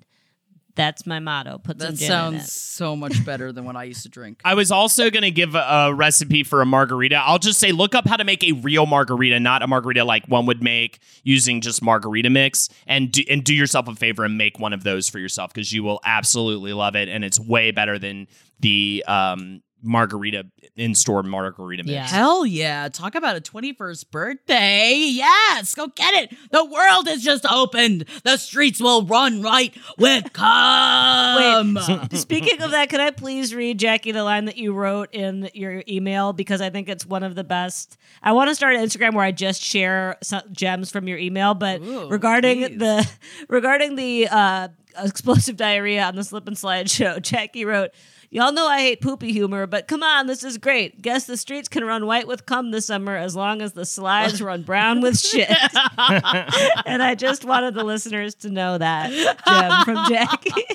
That's 0.76 1.06
my 1.06 1.18
motto. 1.18 1.58
Put 1.58 1.80
some 1.80 1.92
that 1.92 1.98
gin 1.98 2.04
in 2.04 2.08
sounds 2.08 2.44
it. 2.44 2.50
so 2.50 2.94
much 2.94 3.24
better 3.24 3.50
than 3.50 3.64
what 3.64 3.76
I 3.76 3.84
used 3.84 4.02
to 4.02 4.08
drink. 4.10 4.40
I 4.44 4.54
was 4.54 4.70
also 4.70 5.10
going 5.10 5.22
to 5.22 5.30
give 5.30 5.54
a, 5.54 5.60
a 5.60 5.94
recipe 5.94 6.44
for 6.44 6.60
a 6.60 6.66
margarita. 6.66 7.16
I'll 7.16 7.38
just 7.38 7.58
say 7.58 7.72
look 7.72 7.94
up 7.94 8.06
how 8.06 8.16
to 8.16 8.24
make 8.24 8.44
a 8.44 8.52
real 8.52 8.86
margarita, 8.86 9.40
not 9.40 9.62
a 9.62 9.66
margarita 9.66 10.04
like 10.04 10.26
one 10.26 10.46
would 10.46 10.62
make 10.62 11.00
using 11.24 11.62
just 11.62 11.82
margarita 11.82 12.30
mix, 12.30 12.68
and 12.86 13.10
do, 13.10 13.22
and 13.28 13.42
do 13.42 13.54
yourself 13.54 13.88
a 13.88 13.94
favor 13.94 14.24
and 14.24 14.36
make 14.38 14.58
one 14.58 14.72
of 14.72 14.84
those 14.84 15.08
for 15.08 15.18
yourself 15.18 15.52
because 15.52 15.72
you 15.72 15.82
will 15.82 16.00
absolutely 16.04 16.74
love 16.74 16.94
it, 16.94 17.08
and 17.08 17.24
it's 17.24 17.40
way 17.40 17.70
better 17.70 17.98
than 17.98 18.28
the 18.60 19.02
um, 19.08 19.62
margarita 19.82 20.46
in 20.76 20.94
store 20.94 21.22
margarita 21.22 21.84
mix. 21.84 21.92
Yeah. 21.92 22.06
Hell 22.06 22.44
yeah! 22.46 22.88
Talk 22.88 23.14
about 23.14 23.36
a 23.36 23.40
twenty-first 23.40 24.10
birthday. 24.10 24.94
Yes, 25.10 25.74
go 25.74 25.88
get 25.88 26.14
it. 26.14 26.36
The 26.50 26.64
world 26.64 27.06
has 27.08 27.22
just 27.22 27.44
opened. 27.50 28.04
The 28.24 28.36
streets 28.36 28.80
will 28.80 29.04
run 29.04 29.42
right 29.42 29.74
with 29.98 30.32
come. 30.32 31.78
Speaking 32.12 32.62
of 32.62 32.70
that, 32.72 32.88
can 32.88 33.00
I 33.00 33.10
please 33.10 33.54
read, 33.54 33.78
Jackie, 33.78 34.12
the 34.12 34.24
line 34.24 34.46
that 34.46 34.56
you 34.56 34.72
wrote 34.72 35.14
in 35.14 35.48
your 35.54 35.82
email? 35.88 36.32
Because 36.32 36.60
I 36.60 36.70
think 36.70 36.88
it's 36.88 37.06
one 37.06 37.22
of 37.22 37.34
the 37.34 37.44
best. 37.44 37.96
I 38.22 38.32
want 38.32 38.48
to 38.50 38.54
start 38.54 38.74
an 38.74 38.84
Instagram 38.84 39.14
where 39.14 39.24
I 39.24 39.32
just 39.32 39.62
share 39.62 40.16
some 40.22 40.42
gems 40.52 40.90
from 40.90 41.08
your 41.08 41.18
email, 41.18 41.54
but 41.54 41.80
Ooh, 41.80 42.08
regarding 42.08 42.60
please. 42.60 42.78
the 42.78 43.10
regarding 43.48 43.96
the 43.96 44.28
uh, 44.28 44.68
explosive 44.98 45.56
diarrhea 45.56 46.02
on 46.04 46.16
the 46.16 46.24
slip 46.24 46.46
and 46.48 46.56
slide 46.58 46.90
show, 46.90 47.18
Jackie 47.18 47.64
wrote. 47.64 47.90
Y'all 48.36 48.52
know 48.52 48.68
I 48.68 48.80
hate 48.80 49.00
poopy 49.00 49.32
humor, 49.32 49.66
but 49.66 49.88
come 49.88 50.02
on, 50.02 50.26
this 50.26 50.44
is 50.44 50.58
great. 50.58 51.00
Guess 51.00 51.24
the 51.24 51.38
streets 51.38 51.68
can 51.68 51.86
run 51.86 52.04
white 52.04 52.26
with 52.26 52.44
cum 52.44 52.70
this 52.70 52.84
summer 52.84 53.16
as 53.16 53.34
long 53.34 53.62
as 53.62 53.72
the 53.72 53.86
slides 53.86 54.42
run 54.42 54.60
brown 54.60 55.00
with 55.00 55.18
shit. 55.18 55.48
and 55.96 57.02
I 57.02 57.14
just 57.16 57.46
wanted 57.46 57.72
the 57.72 57.82
listeners 57.82 58.34
to 58.34 58.50
know 58.50 58.76
that 58.76 59.10
gem 59.48 59.84
from 59.86 60.06
Jackie. 60.06 60.66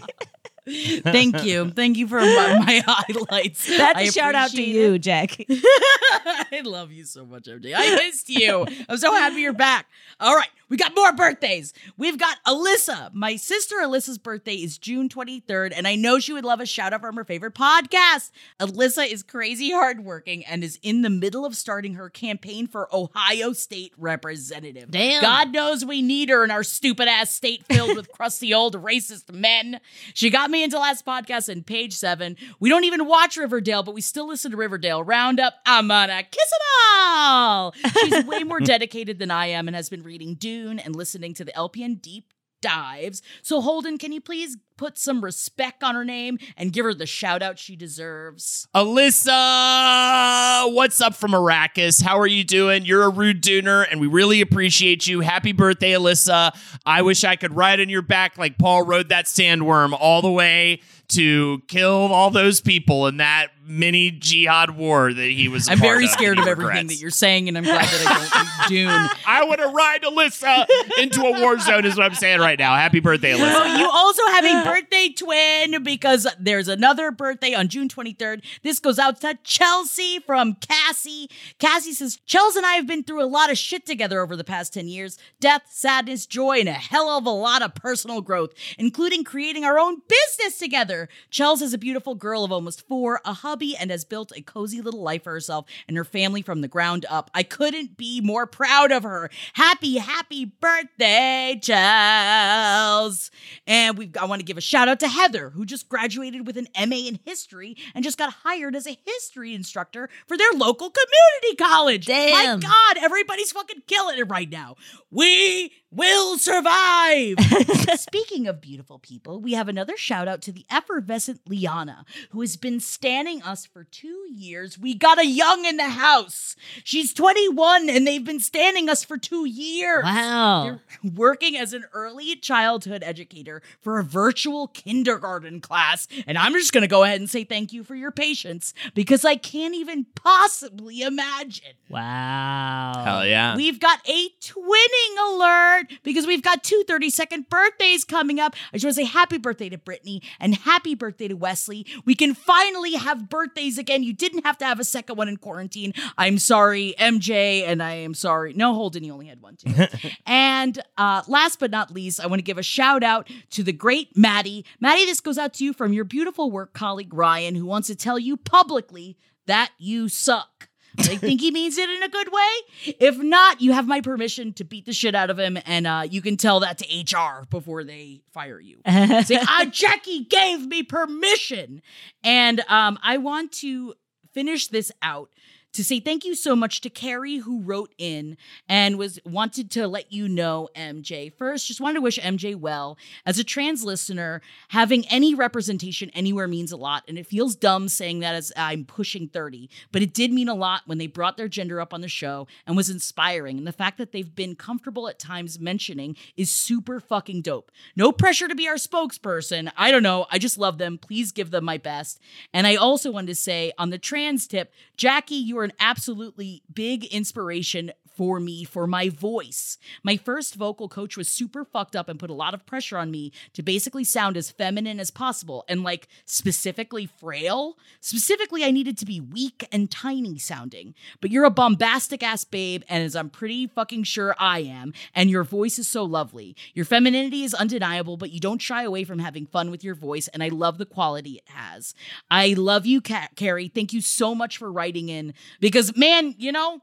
Thank 1.01 1.43
you, 1.43 1.69
thank 1.71 1.97
you 1.97 2.07
for 2.07 2.19
my, 2.19 2.59
my 2.65 2.83
highlights. 2.85 3.67
That's 3.67 3.99
I 3.99 4.01
a 4.03 4.11
shout 4.11 4.35
out 4.35 4.51
to 4.51 4.61
you, 4.61 4.93
it. 4.93 4.99
Jackie. 4.99 5.45
I 5.49 6.61
love 6.63 6.91
you 6.91 7.03
so 7.03 7.25
much, 7.25 7.43
MD. 7.43 7.73
I 7.75 7.95
missed 7.95 8.29
you. 8.29 8.65
I'm 8.87 8.97
so 8.97 9.11
happy 9.11 9.41
you're 9.41 9.53
back. 9.53 9.87
All 10.19 10.35
right, 10.35 10.49
we 10.71 10.77
got 10.77 10.95
more 10.95 11.11
birthdays. 11.11 11.73
We've 11.97 12.17
got 12.17 12.37
Alyssa. 12.47 13.13
My 13.13 13.35
sister 13.35 13.75
Alyssa's 13.83 14.17
birthday 14.17 14.55
is 14.55 14.77
June 14.77 15.09
23rd, 15.09 15.73
and 15.75 15.85
I 15.85 15.95
know 15.95 16.17
she 16.17 16.31
would 16.31 16.45
love 16.45 16.61
a 16.61 16.65
shout 16.65 16.93
out 16.93 17.01
from 17.01 17.17
her 17.17 17.25
favorite 17.25 17.55
podcast. 17.55 18.31
Alyssa 18.57 19.05
is 19.05 19.21
crazy 19.21 19.71
hardworking 19.71 20.45
and 20.45 20.63
is 20.63 20.79
in 20.81 21.01
the 21.01 21.09
middle 21.09 21.43
of 21.43 21.57
starting 21.57 21.95
her 21.95 22.09
campaign 22.09 22.67
for 22.67 22.87
Ohio 22.95 23.51
State 23.51 23.91
Representative. 23.97 24.89
Damn. 24.91 25.21
God 25.21 25.51
knows 25.51 25.83
we 25.83 26.01
need 26.01 26.29
her 26.29 26.45
in 26.45 26.51
our 26.51 26.63
stupid 26.63 27.09
ass 27.09 27.33
state 27.33 27.65
filled 27.65 27.97
with 27.97 28.09
crusty 28.13 28.53
old 28.53 28.81
racist 28.81 29.29
men. 29.29 29.81
She 30.13 30.29
got 30.29 30.49
me 30.49 30.63
into 30.63 30.79
last 30.79 31.05
podcast 31.05 31.49
in 31.49 31.63
page 31.63 31.91
seven. 31.91 32.37
We 32.61 32.69
don't 32.69 32.85
even 32.85 33.07
watch 33.07 33.35
Riverdale, 33.35 33.83
but 33.83 33.93
we 33.93 33.99
still 33.99 34.25
listen 34.25 34.51
to 34.51 34.57
Riverdale 34.57 35.03
Roundup. 35.03 35.55
I'm 35.65 35.89
gonna 35.89 36.23
kiss 36.23 36.49
it 36.49 36.61
all. 36.79 37.73
She's 37.99 38.23
way 38.23 38.43
more 38.43 38.59
dedicated 38.61 39.19
than 39.19 39.31
I 39.31 39.47
am 39.47 39.67
and 39.67 39.75
has 39.75 39.89
been 39.89 40.03
reading 40.03 40.35
And 40.61 40.95
listening 40.95 41.33
to 41.35 41.43
the 41.43 41.51
LPN 41.53 42.01
deep 42.01 42.33
dives. 42.61 43.21
So 43.41 43.59
Holden, 43.61 43.97
can 43.97 44.11
you 44.11 44.21
please 44.21 44.57
put 44.77 44.97
some 44.97 45.23
respect 45.23 45.83
on 45.83 45.95
her 45.95 46.05
name 46.05 46.37
and 46.55 46.71
give 46.71 46.85
her 46.85 46.93
the 46.93 47.07
shout 47.07 47.41
out 47.41 47.57
she 47.57 47.75
deserves? 47.75 48.67
Alyssa, 48.75 50.71
what's 50.73 51.01
up 51.01 51.15
from 51.15 51.31
Arrakis? 51.31 52.03
How 52.03 52.19
are 52.19 52.27
you 52.27 52.43
doing? 52.43 52.85
You're 52.85 53.03
a 53.03 53.09
rude 53.09 53.41
dooner, 53.41 53.87
and 53.89 53.99
we 53.99 54.07
really 54.07 54.41
appreciate 54.41 55.07
you. 55.07 55.21
Happy 55.21 55.51
birthday, 55.51 55.91
Alyssa. 55.91 56.55
I 56.85 57.01
wish 57.01 57.23
I 57.23 57.35
could 57.35 57.55
ride 57.55 57.79
on 57.79 57.89
your 57.89 58.03
back 58.03 58.37
like 58.37 58.59
Paul 58.59 58.83
rode 58.85 59.09
that 59.09 59.25
sandworm 59.25 59.97
all 59.99 60.21
the 60.21 60.31
way 60.31 60.81
to 61.09 61.61
kill 61.67 61.91
all 61.91 62.29
those 62.29 62.61
people 62.61 63.07
in 63.07 63.17
that 63.17 63.49
mini 63.71 64.11
jihad 64.11 64.71
war 64.71 65.11
that 65.11 65.31
he 65.31 65.47
was. 65.47 65.67
i 65.67 65.73
I'm 65.73 65.79
very 65.79 66.07
scared 66.07 66.39
of 66.39 66.47
everything 66.47 66.87
that 66.87 66.95
you're 66.95 67.09
saying, 67.09 67.47
and 67.47 67.57
I'm 67.57 67.63
glad 67.63 67.85
that 67.85 68.07
I 68.07 68.13
don't 68.13 68.35
read 68.45 68.67
Dune. 68.67 69.09
I 69.27 69.43
want 69.43 69.59
to 69.59 69.67
ride 69.67 70.03
Alyssa 70.03 70.67
into 70.97 71.21
a 71.21 71.41
war 71.41 71.59
zone, 71.59 71.85
is 71.85 71.97
what 71.97 72.05
I'm 72.05 72.13
saying 72.13 72.39
right 72.39 72.57
now. 72.57 72.75
Happy 72.75 72.99
birthday, 72.99 73.33
Alyssa. 73.33 73.53
Oh, 73.55 73.77
you 73.77 73.89
also 73.89 74.25
have 74.27 74.45
a 74.45 74.69
birthday 74.69 75.09
twin 75.09 75.83
because 75.83 76.27
there's 76.39 76.67
another 76.67 77.11
birthday 77.11 77.53
on 77.53 77.67
June 77.67 77.87
23rd. 77.89 78.43
This 78.63 78.79
goes 78.79 78.99
out 78.99 79.19
to 79.21 79.37
Chelsea 79.43 80.19
from 80.19 80.55
Cassie. 80.55 81.29
Cassie 81.59 81.93
says, 81.93 82.19
Chels 82.27 82.55
and 82.55 82.65
I 82.65 82.75
have 82.75 82.87
been 82.87 83.03
through 83.03 83.23
a 83.23 83.25
lot 83.25 83.51
of 83.51 83.57
shit 83.57 83.85
together 83.85 84.21
over 84.21 84.35
the 84.35 84.43
past 84.43 84.73
10 84.73 84.87
years 84.87 85.17
death, 85.39 85.63
sadness, 85.69 86.25
joy, 86.25 86.59
and 86.59 86.69
a 86.69 86.73
hell 86.73 87.09
of 87.09 87.25
a 87.25 87.31
lot 87.31 87.61
of 87.61 87.73
personal 87.75 88.21
growth, 88.21 88.53
including 88.77 89.23
creating 89.23 89.65
our 89.65 89.79
own 89.79 90.01
business 90.07 90.57
together. 90.59 91.01
mother. 91.01 91.09
Chels 91.31 91.61
is 91.61 91.73
a 91.73 91.77
beautiful 91.77 92.15
girl 92.15 92.43
of 92.43 92.51
almost 92.51 92.87
four, 92.87 93.21
a 93.25 93.33
and 93.79 93.91
has 93.91 94.05
built 94.05 94.31
a 94.35 94.41
cozy 94.41 94.81
little 94.81 95.01
life 95.01 95.23
for 95.23 95.33
herself 95.33 95.65
and 95.87 95.97
her 95.97 96.03
family 96.03 96.41
from 96.41 96.61
the 96.61 96.67
ground 96.67 97.05
up. 97.09 97.29
I 97.33 97.43
couldn't 97.43 97.97
be 97.97 98.21
more 98.21 98.45
proud 98.47 98.91
of 98.91 99.03
her. 99.03 99.29
Happy, 99.53 99.97
happy 99.97 100.45
birthday, 100.45 101.59
Chels. 101.61 103.29
And 103.67 103.97
we 103.97 104.11
I 104.19 104.25
want 104.25 104.39
to 104.39 104.45
give 104.45 104.57
a 104.57 104.61
shout 104.61 104.89
out 104.89 104.99
to 105.01 105.07
Heather, 105.07 105.51
who 105.51 105.65
just 105.65 105.89
graduated 105.89 106.47
with 106.47 106.57
an 106.57 106.67
MA 106.87 106.97
in 107.07 107.19
history 107.25 107.77
and 107.93 108.03
just 108.03 108.17
got 108.17 108.33
hired 108.43 108.75
as 108.75 108.87
a 108.87 108.97
history 109.05 109.53
instructor 109.53 110.09
for 110.27 110.37
their 110.37 110.51
local 110.53 110.89
community 110.89 111.55
college. 111.57 112.05
Damn. 112.07 112.59
My 112.59 112.67
God, 112.67 113.03
everybody's 113.03 113.51
fucking 113.51 113.83
killing 113.87 114.17
it 114.17 114.29
right 114.29 114.49
now. 114.49 114.75
We 115.09 115.71
will 115.91 116.37
survive. 116.37 117.35
Speaking 117.95 118.47
of 118.47 118.61
beautiful 118.61 118.97
people, 118.97 119.39
we 119.39 119.53
have 119.53 119.67
another 119.67 119.97
shout 119.97 120.27
out 120.27 120.41
to 120.43 120.51
the 120.51 120.65
effervescent 120.71 121.41
Liana, 121.47 122.05
who 122.29 122.41
has 122.41 122.55
been 122.55 122.79
standing 122.79 123.41
us 123.43 123.65
for 123.65 123.83
two 123.83 124.25
years. 124.31 124.79
We 124.79 124.93
got 124.93 125.19
a 125.19 125.25
young 125.25 125.65
in 125.65 125.77
the 125.77 125.89
house. 125.89 126.55
She's 126.83 127.13
21 127.13 127.89
and 127.89 128.07
they've 128.07 128.23
been 128.23 128.39
standing 128.39 128.89
us 128.89 129.03
for 129.03 129.17
two 129.17 129.45
years. 129.45 130.03
Wow. 130.03 130.63
They're 130.63 131.11
working 131.13 131.57
as 131.57 131.73
an 131.73 131.85
early 131.93 132.35
childhood 132.37 133.03
educator 133.05 133.61
for 133.81 133.99
a 133.99 134.03
virtual 134.03 134.67
kindergarten 134.67 135.59
class. 135.59 136.07
And 136.25 136.37
I'm 136.37 136.53
just 136.53 136.71
going 136.71 136.83
to 136.83 136.87
go 136.87 137.03
ahead 137.03 137.19
and 137.19 137.29
say 137.29 137.43
thank 137.43 137.73
you 137.73 137.83
for 137.83 137.95
your 137.95 138.11
patience 138.11 138.73
because 138.93 139.25
I 139.25 139.35
can't 139.35 139.75
even 139.75 140.05
possibly 140.15 141.01
imagine. 141.01 141.73
Wow. 141.89 143.01
Hell 143.03 143.27
yeah. 143.27 143.55
We've 143.55 143.79
got 143.79 143.99
a 144.07 144.29
twinning 144.41 145.33
alert 145.33 145.80
because 146.03 146.27
we've 146.27 146.41
got 146.41 146.63
two 146.63 146.83
30 146.87 147.09
second 147.09 147.49
birthdays 147.49 148.03
coming 148.03 148.39
up. 148.39 148.55
I 148.73 148.77
just 148.77 148.85
want 148.85 148.95
to 148.95 149.01
say 149.03 149.07
happy 149.07 149.37
birthday 149.37 149.69
to 149.69 149.77
Brittany 149.77 150.21
and 150.39 150.55
happy 150.55 150.95
birthday 150.95 151.27
to 151.27 151.35
Wesley. 151.35 151.85
We 152.05 152.15
can 152.15 152.33
finally 152.33 152.93
have 152.93 153.29
birthdays 153.29 153.77
again. 153.77 154.03
You 154.03 154.13
didn't 154.13 154.45
have 154.45 154.57
to 154.59 154.65
have 154.65 154.79
a 154.79 154.83
second 154.83 155.17
one 155.17 155.27
in 155.27 155.37
quarantine. 155.37 155.93
I'm 156.17 156.37
sorry, 156.37 156.95
MJ, 156.99 157.63
and 157.63 157.81
I 157.81 157.95
am 157.95 158.13
sorry. 158.13 158.53
No, 158.53 158.73
Holden, 158.73 159.03
you 159.03 159.13
only 159.13 159.27
had 159.27 159.41
one 159.41 159.55
too. 159.55 159.73
and 160.25 160.79
uh, 160.97 161.23
last 161.27 161.59
but 161.59 161.71
not 161.71 161.91
least, 161.91 162.19
I 162.19 162.27
want 162.27 162.39
to 162.39 162.43
give 162.43 162.57
a 162.57 162.63
shout 162.63 163.03
out 163.03 163.29
to 163.51 163.63
the 163.63 163.73
great 163.73 164.15
Maddie. 164.17 164.65
Maddie, 164.79 165.05
this 165.05 165.19
goes 165.19 165.37
out 165.37 165.53
to 165.55 165.65
you 165.65 165.73
from 165.73 165.93
your 165.93 166.03
beautiful 166.03 166.51
work 166.51 166.73
colleague 166.73 167.13
Ryan, 167.13 167.55
who 167.55 167.65
wants 167.65 167.87
to 167.87 167.95
tell 167.95 168.19
you 168.19 168.37
publicly 168.37 169.17
that 169.47 169.71
you 169.77 170.07
suck. 170.07 170.69
I 170.97 171.15
think 171.15 171.41
he 171.41 171.51
means 171.51 171.77
it 171.77 171.89
in 171.89 172.03
a 172.03 172.09
good 172.09 172.31
way. 172.31 172.95
If 172.99 173.17
not, 173.17 173.61
you 173.61 173.71
have 173.73 173.87
my 173.87 174.01
permission 174.01 174.53
to 174.53 174.63
beat 174.63 174.85
the 174.85 174.93
shit 174.93 175.15
out 175.15 175.29
of 175.29 175.39
him, 175.39 175.57
and 175.65 175.87
uh, 175.87 176.03
you 176.09 176.21
can 176.21 176.37
tell 176.37 176.59
that 176.61 176.77
to 176.79 177.17
HR 177.17 177.45
before 177.49 177.83
they 177.83 178.21
fire 178.31 178.59
you. 178.59 178.81
Say, 178.87 179.37
ah, 179.41 179.65
Jackie 179.71 180.25
gave 180.25 180.65
me 180.67 180.83
permission. 180.83 181.81
And 182.23 182.61
um, 182.67 182.99
I 183.01 183.17
want 183.17 183.51
to 183.53 183.93
finish 184.33 184.67
this 184.67 184.91
out 185.01 185.29
to 185.73 185.83
say 185.83 185.99
thank 185.99 186.25
you 186.25 186.35
so 186.35 186.55
much 186.55 186.81
to 186.81 186.89
Carrie 186.89 187.37
who 187.37 187.61
wrote 187.61 187.93
in 187.97 188.37
and 188.67 188.97
was 188.97 189.19
wanted 189.25 189.71
to 189.71 189.87
let 189.87 190.11
you 190.11 190.27
know 190.27 190.69
MJ. 190.75 191.33
First, 191.33 191.67
just 191.67 191.81
wanted 191.81 191.95
to 191.95 192.01
wish 192.01 192.19
MJ 192.19 192.55
well. 192.55 192.97
As 193.25 193.39
a 193.39 193.43
trans 193.43 193.83
listener, 193.83 194.41
having 194.69 195.07
any 195.07 195.33
representation 195.33 196.09
anywhere 196.11 196.47
means 196.47 196.71
a 196.71 196.77
lot 196.77 197.03
and 197.07 197.17
it 197.17 197.27
feels 197.27 197.55
dumb 197.55 197.87
saying 197.87 198.19
that 198.19 198.35
as 198.35 198.51
I'm 198.55 198.85
pushing 198.85 199.27
30, 199.27 199.69
but 199.91 200.01
it 200.01 200.13
did 200.13 200.31
mean 200.31 200.49
a 200.49 200.55
lot 200.55 200.83
when 200.85 200.97
they 200.97 201.07
brought 201.07 201.37
their 201.37 201.47
gender 201.47 201.79
up 201.79 201.93
on 201.93 202.01
the 202.01 202.07
show 202.07 202.47
and 202.67 202.75
was 202.75 202.89
inspiring. 202.89 203.57
And 203.57 203.67
the 203.67 203.71
fact 203.71 203.97
that 203.97 204.11
they've 204.11 204.35
been 204.35 204.55
comfortable 204.55 205.07
at 205.07 205.19
times 205.19 205.59
mentioning 205.59 206.15
is 206.35 206.51
super 206.51 206.99
fucking 206.99 207.41
dope. 207.41 207.71
No 207.95 208.11
pressure 208.11 208.47
to 208.47 208.55
be 208.55 208.67
our 208.67 208.75
spokesperson. 208.75 209.71
I 209.77 209.91
don't 209.91 210.03
know. 210.03 210.25
I 210.29 210.37
just 210.37 210.57
love 210.57 210.77
them. 210.77 210.97
Please 210.97 211.31
give 211.31 211.51
them 211.51 211.65
my 211.65 211.77
best. 211.77 212.19
And 212.53 212.67
I 212.67 212.75
also 212.75 213.11
wanted 213.11 213.27
to 213.27 213.35
say 213.35 213.71
on 213.77 213.89
the 213.89 213.97
trans 213.97 214.47
tip, 214.47 214.73
Jackie, 214.97 215.35
you 215.35 215.57
are 215.57 215.60
an 215.63 215.73
absolutely 215.79 216.63
big 216.73 217.05
inspiration 217.05 217.91
for 218.15 218.39
me 218.39 218.63
for 218.63 218.87
my 218.87 219.09
voice. 219.09 219.77
My 220.03 220.17
first 220.17 220.55
vocal 220.55 220.89
coach 220.89 221.15
was 221.15 221.29
super 221.29 221.63
fucked 221.63 221.95
up 221.95 222.09
and 222.09 222.19
put 222.19 222.29
a 222.29 222.33
lot 222.33 222.53
of 222.53 222.65
pressure 222.65 222.97
on 222.97 223.09
me 223.09 223.31
to 223.53 223.63
basically 223.63 224.03
sound 224.03 224.35
as 224.37 224.51
feminine 224.51 224.99
as 224.99 225.11
possible 225.11 225.63
and 225.69 225.83
like 225.83 226.07
specifically 226.25 227.05
frail. 227.05 227.77
Specifically, 227.99 228.63
I 228.63 228.71
needed 228.71 228.97
to 228.99 229.05
be 229.05 229.21
weak 229.21 229.67
and 229.71 229.89
tiny 229.89 230.37
sounding. 230.37 230.93
But 231.21 231.31
you're 231.31 231.45
a 231.45 231.49
bombastic 231.49 232.21
ass 232.21 232.43
babe, 232.43 232.83
and 232.89 233.03
as 233.03 233.15
I'm 233.15 233.29
pretty 233.29 233.67
fucking 233.67 234.03
sure 234.03 234.35
I 234.37 234.59
am, 234.59 234.93
and 235.15 235.29
your 235.29 235.43
voice 235.43 235.79
is 235.79 235.87
so 235.87 236.03
lovely. 236.03 236.55
Your 236.73 236.85
femininity 236.85 237.43
is 237.43 237.53
undeniable, 237.53 238.17
but 238.17 238.31
you 238.31 238.39
don't 238.39 238.61
shy 238.61 238.83
away 238.83 239.03
from 239.03 239.19
having 239.19 239.45
fun 239.45 239.71
with 239.71 239.83
your 239.83 239.95
voice, 239.95 240.27
and 240.27 240.43
I 240.43 240.49
love 240.49 240.77
the 240.77 240.85
quality 240.85 241.35
it 241.37 241.49
has. 241.49 241.93
I 242.29 242.53
love 242.57 242.85
you, 242.85 243.01
Ca- 243.01 243.29
Carrie. 243.35 243.69
Thank 243.69 243.93
you 243.93 244.01
so 244.01 244.35
much 244.35 244.57
for 244.57 244.71
writing 244.71 245.09
in 245.09 245.33
because, 245.59 245.95
man, 245.95 246.35
you 246.37 246.51
know, 246.51 246.81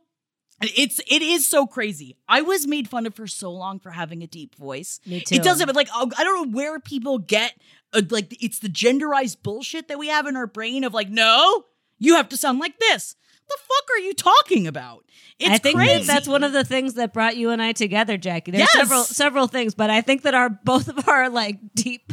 it's 0.60 1.00
it 1.08 1.22
is 1.22 1.48
so 1.48 1.66
crazy. 1.66 2.16
I 2.28 2.42
was 2.42 2.66
made 2.66 2.88
fun 2.88 3.06
of 3.06 3.14
for 3.14 3.26
so 3.26 3.52
long 3.52 3.78
for 3.78 3.90
having 3.90 4.22
a 4.22 4.26
deep 4.26 4.56
voice. 4.56 5.00
Me 5.06 5.20
too. 5.20 5.36
It 5.36 5.42
doesn't, 5.42 5.66
but 5.66 5.76
like 5.76 5.88
oh, 5.94 6.10
I 6.18 6.24
don't 6.24 6.50
know 6.50 6.56
where 6.56 6.80
people 6.80 7.18
get 7.18 7.54
uh, 7.92 8.02
like 8.10 8.36
it's 8.42 8.58
the 8.58 8.68
genderized 8.68 9.42
bullshit 9.42 9.88
that 9.88 9.98
we 9.98 10.08
have 10.08 10.26
in 10.26 10.36
our 10.36 10.46
brain 10.48 10.82
of 10.84 10.92
like, 10.92 11.08
no, 11.08 11.64
you 11.98 12.16
have 12.16 12.28
to 12.30 12.36
sound 12.36 12.58
like 12.58 12.78
this. 12.78 13.14
The 13.48 13.56
fuck 13.58 13.90
are 13.96 13.98
you 14.00 14.14
talking 14.14 14.66
about? 14.66 15.04
It's 15.38 15.50
I 15.50 15.58
think 15.58 15.76
crazy. 15.76 15.98
that 15.98 16.06
that's 16.06 16.28
one 16.28 16.42
of 16.44 16.52
the 16.52 16.64
things 16.64 16.94
that 16.94 17.12
brought 17.12 17.36
you 17.36 17.50
and 17.50 17.62
I 17.62 17.72
together, 17.72 18.16
Jackie. 18.16 18.50
There's 18.50 18.62
Yes. 18.62 18.72
several 18.72 19.04
several 19.04 19.46
things, 19.46 19.74
but 19.74 19.88
I 19.88 20.00
think 20.00 20.22
that 20.22 20.34
our 20.34 20.48
both 20.50 20.88
of 20.88 21.08
our 21.08 21.28
like 21.30 21.58
deep, 21.74 22.12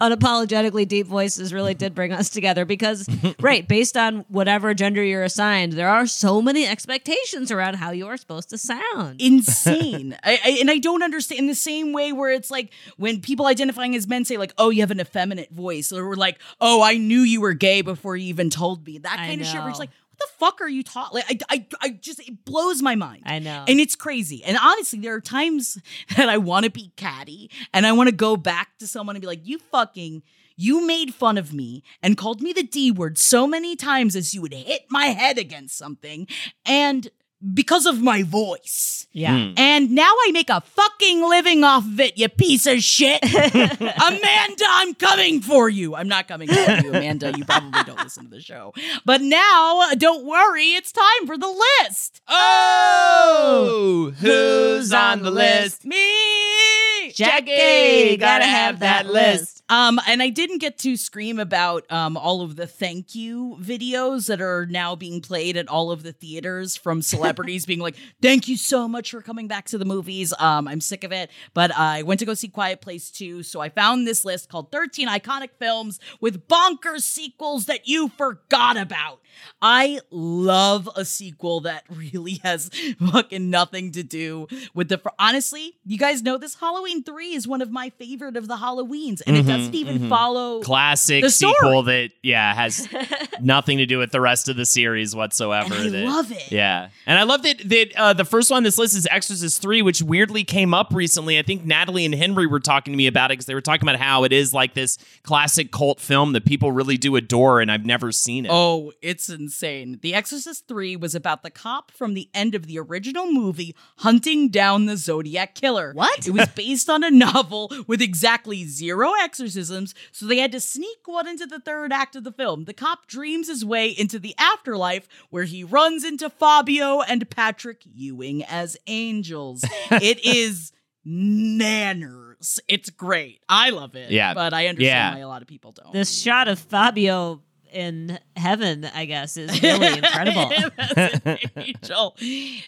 unapologetically 0.00 0.86
deep 0.86 1.06
voices 1.06 1.52
really 1.52 1.74
did 1.74 1.94
bring 1.94 2.12
us 2.12 2.28
together 2.30 2.64
because, 2.64 3.08
right, 3.40 3.66
based 3.66 3.96
on 3.96 4.24
whatever 4.28 4.74
gender 4.74 5.02
you're 5.02 5.22
assigned, 5.22 5.72
there 5.74 5.88
are 5.88 6.06
so 6.06 6.42
many 6.42 6.66
expectations 6.66 7.50
around 7.50 7.74
how 7.74 7.90
you 7.90 8.06
are 8.06 8.16
supposed 8.16 8.50
to 8.50 8.58
sound. 8.58 9.20
insane. 9.20 10.16
I, 10.24 10.38
I, 10.44 10.50
and 10.60 10.70
I 10.70 10.78
don't 10.78 11.02
understand 11.02 11.38
in 11.40 11.46
the 11.46 11.54
same 11.54 11.92
way 11.92 12.12
where 12.12 12.30
it's 12.30 12.50
like 12.50 12.72
when 12.96 13.20
people 13.20 13.46
identifying 13.46 13.94
as 13.94 14.06
men 14.06 14.24
say 14.24 14.36
like, 14.36 14.52
"Oh, 14.58 14.70
you 14.70 14.80
have 14.82 14.90
an 14.90 15.00
effeminate 15.00 15.50
voice," 15.50 15.92
or 15.92 16.06
we're 16.08 16.14
like, 16.16 16.38
"Oh, 16.60 16.82
I 16.82 16.96
knew 16.98 17.20
you 17.20 17.40
were 17.40 17.54
gay 17.54 17.82
before 17.82 18.16
you 18.16 18.26
even 18.28 18.50
told 18.50 18.86
me." 18.86 18.98
That 18.98 19.18
I 19.18 19.26
kind 19.28 19.40
of 19.40 19.46
shit. 19.46 19.60
Where 19.60 19.68
it's 19.70 19.78
know. 19.78 19.82
like, 19.82 19.90
"What 20.16 20.28
the 20.28 20.36
fuck 20.38 20.60
are 20.60 20.68
you 20.68 20.82
talking?" 20.82 21.22
Like, 21.28 21.42
I, 21.48 21.54
I, 21.56 21.66
I 21.80 21.88
just 21.90 22.20
it 22.20 22.44
blows 22.44 22.82
my 22.82 22.94
mind. 22.94 23.22
I 23.26 23.38
know. 23.38 23.64
and 23.66 23.80
it's 23.80 23.96
crazy. 23.96 24.42
And 24.44 24.56
honestly, 24.60 24.98
there 25.00 25.14
are 25.14 25.20
times 25.20 25.78
that 26.16 26.28
I 26.28 26.38
want 26.38 26.64
to 26.64 26.70
be 26.70 26.92
catty 26.96 27.50
and 27.72 27.86
I 27.86 27.92
want 27.92 28.08
to 28.08 28.14
go 28.14 28.36
back 28.36 28.78
to 28.78 28.86
someone 28.86 29.16
and 29.16 29.20
be 29.20 29.26
like, 29.26 29.46
"You 29.46 29.58
fucking." 29.58 30.22
You 30.56 30.86
made 30.86 31.12
fun 31.14 31.36
of 31.36 31.52
me 31.52 31.82
and 32.00 32.16
called 32.16 32.40
me 32.40 32.52
the 32.52 32.62
D 32.62 32.92
word 32.92 33.18
so 33.18 33.44
many 33.44 33.74
times 33.74 34.14
as 34.14 34.34
you 34.34 34.40
would 34.40 34.54
hit 34.54 34.82
my 34.88 35.06
head 35.06 35.36
against 35.36 35.76
something. 35.76 36.28
And 36.64 37.08
because 37.52 37.86
of 37.86 38.00
my 38.00 38.22
voice. 38.22 39.06
Yeah. 39.12 39.36
Hmm. 39.36 39.54
And 39.56 39.90
now 39.92 40.12
I 40.26 40.30
make 40.32 40.50
a 40.50 40.60
fucking 40.60 41.28
living 41.28 41.62
off 41.62 41.84
of 41.84 42.00
it, 42.00 42.18
you 42.18 42.28
piece 42.28 42.66
of 42.66 42.80
shit. 42.80 43.22
Amanda, 43.24 44.64
I'm 44.68 44.94
coming 44.94 45.40
for 45.40 45.68
you. 45.68 45.94
I'm 45.94 46.08
not 46.08 46.26
coming 46.26 46.48
for 46.48 46.54
you, 46.54 46.90
Amanda. 46.90 47.32
You 47.36 47.44
probably 47.44 47.82
don't 47.84 48.00
listen 48.00 48.24
to 48.24 48.30
the 48.30 48.40
show. 48.40 48.72
But 49.04 49.20
now, 49.20 49.82
uh, 49.82 49.94
don't 49.94 50.24
worry, 50.24 50.72
it's 50.72 50.90
time 50.90 51.26
for 51.26 51.36
the 51.36 51.48
list. 51.82 52.22
Oh, 52.28 53.68
oh 53.70 54.10
who's 54.10 54.92
on 54.92 55.22
the 55.22 55.30
list? 55.30 55.84
Me! 55.84 57.12
Jackie, 57.12 58.16
gotta 58.16 58.44
have 58.44 58.80
that 58.80 59.06
list. 59.06 59.63
Um, 59.70 59.98
and 60.06 60.22
I 60.22 60.28
didn't 60.28 60.58
get 60.58 60.76
to 60.80 60.96
scream 60.96 61.38
about 61.38 61.90
um 61.90 62.16
all 62.16 62.42
of 62.42 62.56
the 62.56 62.66
thank 62.66 63.14
you 63.14 63.56
videos 63.60 64.26
that 64.26 64.40
are 64.42 64.66
now 64.66 64.94
being 64.94 65.22
played 65.22 65.56
at 65.56 65.68
all 65.68 65.90
of 65.90 66.02
the 66.02 66.12
theaters 66.12 66.76
from 66.76 67.00
celebrities 67.00 67.64
being 67.72 67.80
like, 67.80 67.96
"Thank 68.20 68.46
you 68.46 68.56
so 68.58 68.86
much 68.86 69.10
for 69.10 69.22
coming 69.22 69.48
back 69.48 69.66
to 69.66 69.78
the 69.78 69.86
movies." 69.86 70.34
Um, 70.38 70.68
I'm 70.68 70.80
sick 70.82 71.02
of 71.02 71.12
it, 71.12 71.30
but 71.54 71.74
I 71.74 72.02
went 72.02 72.20
to 72.20 72.26
go 72.26 72.34
see 72.34 72.48
Quiet 72.48 72.82
Place 72.82 73.10
2, 73.10 73.42
so 73.42 73.60
I 73.60 73.70
found 73.70 74.06
this 74.06 74.24
list 74.24 74.50
called 74.50 74.70
13 74.70 75.08
iconic 75.08 75.50
films 75.58 75.98
with 76.20 76.46
bonkers 76.46 77.02
sequels 77.02 77.66
that 77.66 77.88
you 77.88 78.08
forgot 78.08 78.76
about. 78.76 79.20
I 79.62 80.00
love 80.10 80.88
a 80.96 81.04
sequel 81.04 81.60
that 81.60 81.84
really 81.90 82.40
has 82.42 82.70
fucking 83.10 83.50
nothing 83.50 83.92
to 83.92 84.02
do 84.02 84.46
with 84.74 84.88
the. 84.88 84.98
Fr- 84.98 85.08
Honestly, 85.18 85.74
you 85.86 85.98
guys 85.98 86.22
know 86.22 86.36
this 86.38 86.54
Halloween 86.56 87.02
3 87.02 87.34
is 87.34 87.46
one 87.48 87.62
of 87.62 87.70
my 87.70 87.90
favorite 87.90 88.36
of 88.36 88.48
the 88.48 88.56
Halloweens, 88.56 89.22
and 89.26 89.36
it 89.36 89.46
doesn't 89.46 89.74
even 89.74 90.08
follow. 90.08 90.60
Classic 90.62 91.28
sequel 91.30 91.82
that 91.84 92.10
yeah 92.22 92.54
has 92.54 92.88
nothing 93.40 93.78
to 93.78 93.86
do 93.86 93.98
with 93.98 94.10
the 94.12 94.20
rest 94.20 94.48
of 94.48 94.56
the 94.56 94.66
series 94.66 95.14
whatsoever. 95.14 95.74
And 95.74 95.84
I 95.84 95.88
that- 95.90 96.04
love 96.06 96.32
it. 96.32 96.50
Yeah, 96.52 96.88
and 97.06 97.18
I 97.18 97.22
love 97.22 97.42
that 97.42 97.58
that 97.68 97.92
uh, 97.96 98.12
the 98.12 98.24
first 98.24 98.50
one 98.50 98.58
on 98.58 98.62
this 98.62 98.78
list 98.78 98.96
is 98.96 99.06
Exorcist 99.10 99.60
Three, 99.62 99.82
which 99.82 100.02
weirdly 100.02 100.44
came 100.44 100.74
up 100.74 100.92
recently. 100.92 101.38
I 101.38 101.42
think 101.42 101.64
Natalie 101.64 102.04
and 102.04 102.14
Henry 102.14 102.46
were 102.46 102.60
talking 102.60 102.92
to 102.92 102.96
me 102.96 103.06
about 103.06 103.30
it 103.30 103.34
because 103.34 103.46
they 103.46 103.54
were 103.54 103.60
talking 103.60 103.88
about 103.88 104.00
how 104.00 104.24
it 104.24 104.32
is 104.32 104.52
like 104.54 104.74
this 104.74 104.98
classic 105.22 105.70
cult 105.72 106.00
film 106.00 106.32
that 106.32 106.44
people 106.44 106.72
really 106.72 106.96
do 106.96 107.16
adore, 107.16 107.60
and 107.60 107.70
I've 107.70 107.86
never 107.86 108.12
seen 108.12 108.46
it. 108.46 108.50
Oh, 108.52 108.92
it's 109.02 109.23
insane. 109.28 109.98
The 110.02 110.14
Exorcist 110.14 110.68
3 110.68 110.96
was 110.96 111.14
about 111.14 111.42
the 111.42 111.50
cop 111.50 111.90
from 111.90 112.14
the 112.14 112.28
end 112.34 112.54
of 112.54 112.66
the 112.66 112.78
original 112.78 113.30
movie 113.32 113.74
hunting 113.98 114.48
down 114.48 114.86
the 114.86 114.96
Zodiac 114.96 115.54
Killer. 115.54 115.92
What? 115.94 116.26
It 116.26 116.32
was 116.32 116.48
based 116.48 116.88
on 116.90 117.02
a 117.04 117.10
novel 117.10 117.70
with 117.86 118.00
exactly 118.02 118.64
zero 118.64 119.12
exorcisms, 119.22 119.94
so 120.12 120.26
they 120.26 120.38
had 120.38 120.52
to 120.52 120.60
sneak 120.60 120.98
one 121.06 121.26
into 121.28 121.46
the 121.46 121.60
third 121.60 121.92
act 121.92 122.16
of 122.16 122.24
the 122.24 122.32
film. 122.32 122.64
The 122.64 122.74
cop 122.74 123.06
dreams 123.06 123.48
his 123.48 123.64
way 123.64 123.88
into 123.88 124.18
the 124.18 124.34
afterlife 124.38 125.08
where 125.30 125.44
he 125.44 125.64
runs 125.64 126.04
into 126.04 126.30
Fabio 126.30 127.00
and 127.02 127.28
Patrick 127.30 127.82
Ewing 127.84 128.44
as 128.44 128.76
angels. 128.86 129.64
it 129.90 130.24
is 130.24 130.72
nanners. 131.06 132.58
It's 132.68 132.90
great. 132.90 133.40
I 133.48 133.70
love 133.70 133.94
it. 133.94 134.10
Yeah. 134.10 134.34
But 134.34 134.52
I 134.54 134.68
understand 134.68 134.80
Yeah. 134.86 135.14
why 135.14 135.20
a 135.20 135.28
lot 135.28 135.42
of 135.42 135.48
people 135.48 135.72
don't. 135.72 135.92
This 135.92 136.18
shot 136.20 136.48
of 136.48 136.58
Fabio 136.58 137.42
in 137.74 138.18
heaven, 138.36 138.84
I 138.84 139.04
guess, 139.04 139.36
is 139.36 139.62
really 139.62 139.98
incredible. 139.98 140.52
An 140.96 141.38
angel. 141.56 142.16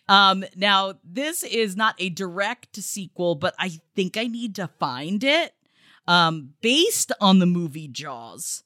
Um, 0.08 0.44
now, 0.56 0.94
this 1.04 1.42
is 1.42 1.76
not 1.76 1.94
a 1.98 2.08
direct 2.10 2.76
sequel, 2.76 3.34
but 3.34 3.54
I 3.58 3.80
think 3.94 4.16
I 4.16 4.24
need 4.24 4.54
to 4.56 4.68
find 4.78 5.22
it. 5.22 5.52
Um, 6.08 6.50
based 6.60 7.10
on 7.20 7.40
the 7.40 7.46
movie 7.46 7.88
Jaws, 7.88 8.62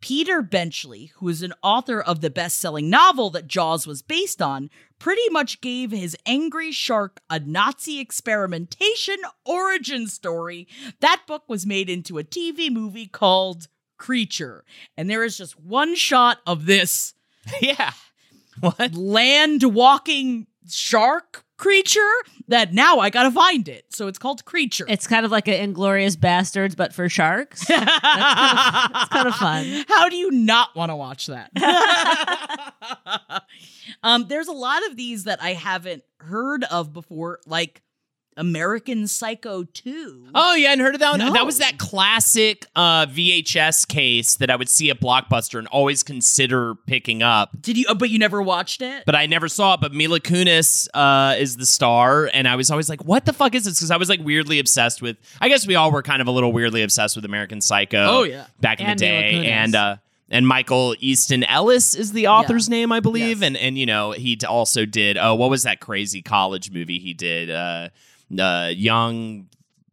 Peter 0.00 0.42
Benchley, 0.42 1.12
who 1.16 1.28
is 1.28 1.42
an 1.42 1.54
author 1.62 2.00
of 2.00 2.20
the 2.20 2.30
best 2.30 2.60
selling 2.60 2.90
novel 2.90 3.30
that 3.30 3.46
Jaws 3.46 3.86
was 3.86 4.02
based 4.02 4.42
on, 4.42 4.68
pretty 4.98 5.28
much 5.30 5.60
gave 5.60 5.92
his 5.92 6.16
angry 6.26 6.72
shark 6.72 7.20
a 7.30 7.38
Nazi 7.38 8.00
experimentation 8.00 9.16
origin 9.44 10.08
story. 10.08 10.66
That 11.00 11.22
book 11.26 11.44
was 11.46 11.66
made 11.66 11.88
into 11.88 12.18
a 12.18 12.24
TV 12.24 12.70
movie 12.70 13.06
called 13.06 13.68
Creature. 14.02 14.64
And 14.96 15.08
there 15.08 15.22
is 15.22 15.38
just 15.38 15.60
one 15.60 15.94
shot 15.94 16.38
of 16.44 16.66
this 16.66 17.14
yeah. 17.60 17.92
What? 18.58 18.94
land 18.94 19.62
walking 19.62 20.48
shark 20.68 21.44
creature 21.56 22.00
that 22.48 22.72
now 22.72 22.98
I 22.98 23.10
gotta 23.10 23.30
find 23.30 23.68
it. 23.68 23.84
So 23.90 24.08
it's 24.08 24.18
called 24.18 24.44
Creature. 24.44 24.86
It's 24.88 25.06
kind 25.06 25.24
of 25.24 25.30
like 25.30 25.46
an 25.46 25.72
Inglourious 25.72 26.16
Basterds, 26.16 26.76
but 26.76 26.92
for 26.92 27.08
sharks. 27.08 27.64
That's 27.68 28.00
kind 28.00 28.86
of, 28.86 28.92
that's 28.92 29.08
kind 29.08 29.28
of 29.28 29.34
fun. 29.36 29.84
How 29.86 30.08
do 30.08 30.16
you 30.16 30.32
not 30.32 30.74
want 30.74 30.90
to 30.90 30.96
watch 30.96 31.28
that? 31.28 31.52
um, 34.02 34.26
there's 34.26 34.48
a 34.48 34.52
lot 34.52 34.84
of 34.88 34.96
these 34.96 35.24
that 35.24 35.40
I 35.40 35.52
haven't 35.52 36.02
heard 36.18 36.64
of 36.64 36.92
before, 36.92 37.38
like 37.46 37.82
American 38.36 39.06
Psycho 39.06 39.64
2. 39.64 40.28
Oh 40.34 40.54
yeah, 40.54 40.68
I 40.68 40.70
hadn't 40.70 40.84
heard 40.84 40.94
of 40.94 41.00
that 41.00 41.10
one. 41.10 41.18
No. 41.20 41.32
That 41.32 41.44
was 41.46 41.58
that 41.58 41.78
classic 41.78 42.66
uh, 42.74 43.06
VHS 43.06 43.86
case 43.86 44.36
that 44.36 44.50
I 44.50 44.56
would 44.56 44.68
see 44.68 44.90
at 44.90 45.00
Blockbuster 45.00 45.58
and 45.58 45.66
always 45.68 46.02
consider 46.02 46.74
picking 46.86 47.22
up. 47.22 47.50
Did 47.60 47.76
you? 47.78 47.84
uh, 47.88 47.94
But 47.94 48.10
you 48.10 48.18
never 48.18 48.40
watched 48.42 48.82
it. 48.82 49.04
But 49.06 49.14
I 49.14 49.26
never 49.26 49.48
saw 49.48 49.74
it. 49.74 49.80
But 49.80 49.92
Mila 49.92 50.20
Kunis 50.20 50.88
uh, 50.94 51.36
is 51.38 51.56
the 51.56 51.66
star, 51.66 52.30
and 52.32 52.48
I 52.48 52.56
was 52.56 52.70
always 52.70 52.88
like, 52.88 53.04
"What 53.04 53.24
the 53.26 53.32
fuck 53.32 53.54
is 53.54 53.64
this?" 53.64 53.78
Because 53.78 53.90
I 53.90 53.96
was 53.96 54.08
like 54.08 54.20
weirdly 54.22 54.58
obsessed 54.58 55.02
with. 55.02 55.16
I 55.40 55.48
guess 55.48 55.66
we 55.66 55.74
all 55.74 55.90
were 55.92 56.02
kind 56.02 56.20
of 56.22 56.28
a 56.28 56.30
little 56.30 56.52
weirdly 56.52 56.82
obsessed 56.82 57.16
with 57.16 57.24
American 57.24 57.60
Psycho. 57.60 57.98
Oh, 58.04 58.22
yeah. 58.22 58.46
back 58.60 58.80
in 58.80 58.86
And 58.86 58.98
the 58.98 59.04
Mila 59.06 59.20
day, 59.20 59.32
Kunis. 59.34 59.46
and 59.50 59.74
uh, 59.74 59.96
and 60.30 60.48
Michael 60.48 60.96
Easton 60.98 61.44
Ellis 61.44 61.94
is 61.94 62.12
the 62.12 62.28
author's 62.28 62.66
Yeah. 62.68 62.76
name, 62.76 62.92
I 62.92 63.00
believe, 63.00 63.40
Yes. 63.42 63.46
and 63.48 63.56
and 63.58 63.76
you 63.78 63.84
know 63.86 64.12
he 64.12 64.36
d- 64.36 64.46
also 64.46 64.86
did. 64.86 65.18
Oh, 65.18 65.34
what 65.34 65.50
was 65.50 65.64
that 65.64 65.80
crazy 65.80 66.22
college 66.22 66.70
movie 66.70 66.98
he 66.98 67.12
did? 67.12 67.50
Uh, 68.38 68.70
young 68.74 69.48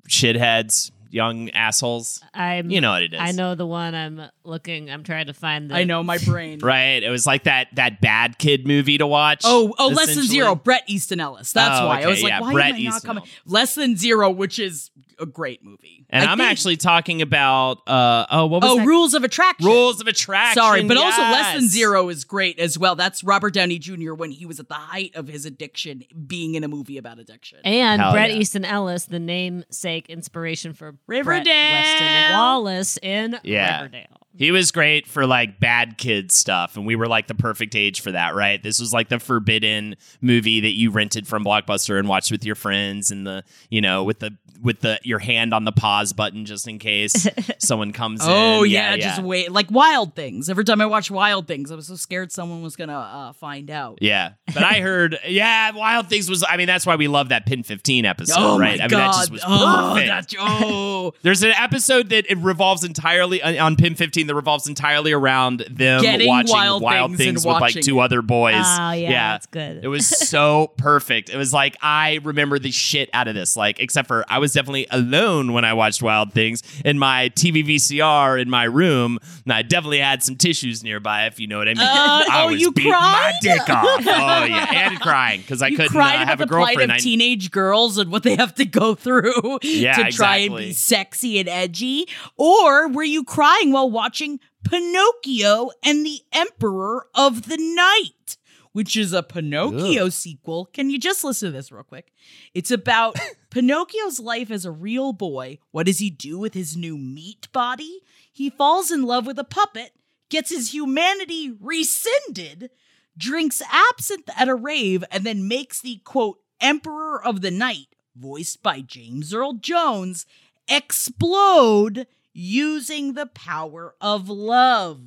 shitheads, 0.08 0.92
young 1.10 1.50
assholes. 1.52 2.24
I'm, 2.34 2.70
You 2.70 2.82
know 2.82 2.92
what 2.92 3.04
it 3.04 3.14
is. 3.14 3.20
I 3.22 3.32
know 3.32 3.56
the 3.56 3.66
one 3.66 3.96
I'm 3.96 4.22
looking. 4.44 4.90
I'm 4.90 5.04
trying 5.04 5.28
to 5.28 5.34
find. 5.34 5.70
The, 5.72 5.76
I 5.76 5.84
know 5.84 6.04
my 6.04 6.18
brain. 6.20 6.60
Right? 6.64 7.02
It 7.04 7.10
was 7.10 7.26
like 7.26 7.44
that 7.44 7.68
that 7.76 8.02
bad 8.02 8.38
kid 8.38 8.66
movie 8.68 8.98
to 8.98 9.08
watch. 9.08 9.42
Oh, 9.46 9.74
oh, 9.78 9.88
less 9.88 10.16
than 10.16 10.26
zero. 10.26 10.56
Bret 10.56 10.84
Easton 10.88 11.20
Ellis. 11.20 11.52
That's 11.54 11.80
Oh, 11.80 11.88
why 11.88 12.02
I 12.02 12.08
was 12.08 12.22
like, 12.24 12.32
yeah, 12.32 12.40
why 12.42 12.54
Bret 12.54 12.66
am 12.68 12.76
I 12.76 12.78
not 12.84 12.96
Easton 12.96 13.08
coming? 13.08 13.24
Ellis. 13.24 13.34
Less 13.46 13.76
than 13.76 13.98
zero, 13.98 14.30
which 14.30 14.60
is 14.60 14.92
a 15.20 15.26
great 15.26 15.64
movie. 15.64 16.06
And 16.10 16.28
I 16.28 16.32
I'm 16.32 16.38
think- 16.38 16.50
actually 16.50 16.78
talking 16.78 17.22
about 17.22 17.80
uh 17.88 18.26
oh 18.30 18.46
what 18.48 18.62
was 18.62 18.72
oh, 18.72 18.78
that? 18.78 18.86
Rules 18.88 19.14
of 19.14 19.24
Attraction. 19.24 19.66
Rules 19.66 20.02
of 20.02 20.08
Attraction. 20.08 20.62
Sorry, 20.62 20.84
but 20.84 20.98
also 20.98 21.22
less 21.22 21.56
than 21.56 21.68
zero 21.68 22.10
is 22.10 22.24
great 22.24 22.60
as 22.60 22.78
well. 22.78 22.96
That's 22.96 23.24
Robert 23.24 23.54
Downey 23.54 23.80
Jr. 23.80 24.14
when 24.14 24.32
he 24.32 24.46
was 24.46 24.60
at 24.60 24.68
the 24.68 24.76
height 24.76 25.16
of 25.16 25.28
his 25.28 25.46
addiction, 25.46 26.04
being 26.28 26.56
in 26.56 26.64
a 26.64 26.68
movie 26.68 26.98
about 26.98 27.20
addiction. 27.20 27.60
And 27.64 28.02
Hell 28.02 28.12
Bret 28.14 28.32
yeah. 28.32 28.38
Easton 28.38 28.66
Ellis, 28.66 29.06
the 29.06 29.20
namesake 29.20 30.10
inspiration 30.10 30.74
for 30.74 30.96
Riverdale. 31.08 31.44
Bret 31.44 31.84
Weston 31.86 32.34
Wallis 32.34 32.98
in 33.02 33.40
Yeah. 33.44 33.78
Riverdale. 33.84 34.19
He 34.40 34.52
was 34.52 34.72
great 34.72 35.06
for 35.06 35.28
like 35.28 35.60
bad 35.60 35.98
kid 35.98 36.32
stuff, 36.32 36.78
and 36.78 36.86
we 36.86 36.96
were 36.96 37.08
like 37.08 37.28
the 37.28 37.36
perfect 37.36 37.76
age 37.76 38.00
for 38.00 38.14
that, 38.14 38.36
right? 38.36 38.64
This 38.64 38.80
was 38.80 38.94
like 38.94 39.10
the 39.10 39.20
forbidden 39.20 39.98
movie 40.22 40.62
that 40.62 40.78
you 40.78 40.92
rented 40.92 41.28
from 41.28 41.44
Blockbuster 41.44 42.00
and 42.00 42.08
watched 42.08 42.32
with 42.32 42.46
your 42.46 42.56
friends, 42.56 43.12
and 43.12 43.28
the 43.28 43.44
you 43.70 43.82
know 43.82 44.06
with 44.06 44.20
the 44.20 44.38
with 44.62 44.80
the 44.80 44.98
your 45.04 45.20
hand 45.20 45.54
on 45.54 45.66
the 45.66 45.74
pause 45.74 46.14
button 46.14 46.46
just 46.46 46.70
in 46.70 46.80
case 46.80 47.28
someone 47.60 47.92
comes 47.92 48.24
in. 48.24 48.32
Oh 48.32 48.64
yeah, 48.64 48.96
just 48.96 49.22
wait. 49.22 49.52
Like 49.52 49.70
Wild 49.72 50.16
Things. 50.16 50.50
Every 50.50 50.64
time 50.64 50.80
I 50.80 50.86
watch 50.86 51.12
Wild 51.12 51.46
Things, 51.46 51.70
I 51.70 51.76
was 51.76 51.88
so 51.88 51.96
scared 51.96 52.32
someone 52.32 52.62
was 52.62 52.78
gonna 52.78 52.98
uh, 52.98 53.34
find 53.34 53.70
out. 53.70 53.98
Yeah, 54.02 54.36
but 54.48 54.64
I 54.64 54.80
heard, 54.80 55.20
yeah, 55.28 55.72
Wild 55.72 56.08
Things 56.08 56.30
was. 56.30 56.46
I 56.48 56.56
mean, 56.56 56.68
that's 56.68 56.86
why 56.86 56.96
we 56.96 57.10
love 57.10 57.28
that 57.28 57.46
PEN15 57.46 58.06
episode, 58.06 58.36
oh 58.38 58.58
right? 58.58 58.80
I 58.80 58.84
mean, 58.84 58.92
that 58.92 59.14
just 59.16 59.32
was 59.32 59.44
oh, 59.46 59.92
perfect. 59.94 60.08
that's 60.08 60.36
oh, 60.40 61.14
There's 61.24 61.44
an 61.44 61.52
episode 61.52 62.08
that 62.12 62.32
it 62.32 62.38
revolves 62.38 62.86
entirely 62.86 63.42
uh, 63.42 63.66
on 63.66 63.76
PEN15 63.76 64.29
that 64.30 64.36
revolves 64.36 64.68
entirely 64.70 65.12
around 65.12 65.66
them 65.70 66.02
Getting 66.02 66.28
watching 66.28 66.54
Wild 66.54 66.82
Wild, 66.82 67.12
Things 67.18 67.44
Things, 67.44 67.46
with 67.46 67.60
like 67.60 67.74
two 67.74 68.00
it. 68.00 68.04
other 68.04 68.22
boys. 68.22 68.54
Oh, 68.56 68.92
yeah, 68.92 68.94
yeah, 68.94 69.32
that's 69.34 69.48
good. 69.48 69.84
It 69.84 69.88
was 69.88 70.08
so 70.30 70.72
perfect. 70.78 71.30
It 71.30 71.38
was 71.38 71.52
like 71.54 71.76
I 71.82 72.20
remember 72.24 72.60
the 72.60 72.72
shit 72.72 73.10
out 73.14 73.28
of 73.28 73.36
this. 73.36 73.58
Like, 73.58 73.80
except 73.80 74.08
for 74.08 74.24
I 74.30 74.40
was 74.40 74.54
definitely 74.54 74.88
alone 74.92 75.54
when 75.54 75.66
I 75.66 75.74
watched 75.74 76.02
Wild 76.02 76.32
Things 76.34 76.64
in 76.86 76.98
my 77.00 77.30
TV 77.36 77.66
VCR 77.66 78.42
in 78.42 78.50
my 78.50 78.64
room, 78.66 79.20
and 79.46 79.54
I 79.54 79.62
definitely 79.64 80.00
had 80.00 80.24
some 80.24 80.36
tissues 80.36 80.84
nearby, 80.84 81.26
if 81.26 81.40
you 81.40 81.48
know 81.48 81.58
what 81.58 81.68
I 81.68 81.74
mean. 81.74 81.80
Uh, 81.80 81.86
I 82.32 82.44
oh, 82.46 82.50
you 82.50 82.72
beating 82.72 82.92
my 82.92 82.98
cried? 83.00 83.34
dick 83.42 83.70
off. 83.70 84.06
Oh 84.30 84.44
yeah, 84.46 84.90
and 84.92 85.00
crying 85.00 85.42
because 85.42 85.62
I 85.62 85.68
you 85.68 85.78
couldn't 85.78 85.96
uh, 85.98 86.04
have 86.04 86.22
about 86.22 86.34
a 86.34 86.38
the 86.38 86.46
girlfriend. 86.46 86.92
of 86.92 86.96
I- 86.96 87.00
teenage 87.00 87.52
girls 87.52 87.98
and 87.98 88.12
what 88.12 88.24
they 88.24 88.36
have 88.36 88.54
to 88.56 88.66
go 88.66 88.94
through 88.96 89.60
Yeah, 89.64 89.94
to 90.04 90.12
try 90.12 90.38
and 90.38 90.56
be 90.56 90.74
sexy 90.74 91.40
and 91.40 91.50
edgy, 91.50 92.08
or 92.38 92.88
were 92.90 93.04
you 93.04 93.24
crying 93.24 93.72
while 93.72 93.90
watching 93.90 94.19
Pinocchio 94.64 95.72
and 95.84 96.06
the 96.06 96.22
Emperor 96.32 97.08
of 97.16 97.48
the 97.48 97.58
Night? 97.58 98.38
Which 98.72 98.96
is 98.96 99.14
a 99.14 99.24
Pinocchio 99.24 100.10
sequel. 100.10 100.66
Can 100.66 100.90
you 100.90 101.00
just 101.00 101.24
listen 101.24 101.48
to 101.48 101.52
this 101.52 101.72
real 101.72 101.84
quick? 101.84 102.12
It's 102.54 102.72
about 102.72 103.18
Pinocchio's 103.50 104.20
life 104.20 104.52
as 104.52 104.66
a 104.66 104.72
real 104.72 105.12
boy. 105.14 105.58
What 105.72 105.88
does 105.88 106.00
he 106.00 106.10
do 106.10 106.38
with 106.38 106.54
his 106.54 106.78
new 106.78 106.98
meat 106.98 107.52
body? 107.52 108.02
He 108.32 108.50
falls 108.50 108.92
in 108.92 109.04
love 109.04 109.26
with 109.26 109.40
a 109.40 109.44
puppet, 109.44 109.92
gets 110.30 110.52
his 110.52 110.74
humanity 110.74 111.52
rescinded, 111.60 112.70
drinks 113.18 113.62
absinthe 113.72 114.30
at 114.38 114.48
a 114.48 114.56
rave, 114.56 115.04
and 115.12 115.24
then 115.24 115.48
makes 115.48 115.82
the 115.82 115.98
quote, 116.06 116.38
Emperor 116.62 117.24
of 117.24 117.42
the 117.42 117.52
Night, 117.52 117.88
voiced 118.16 118.62
by 118.62 118.82
James 118.82 119.34
Earl 119.34 119.54
Jones, 119.54 120.26
explode 120.68 122.06
using 122.34 123.14
the 123.14 123.26
power 123.26 123.96
of 124.02 124.30
love. 124.30 125.02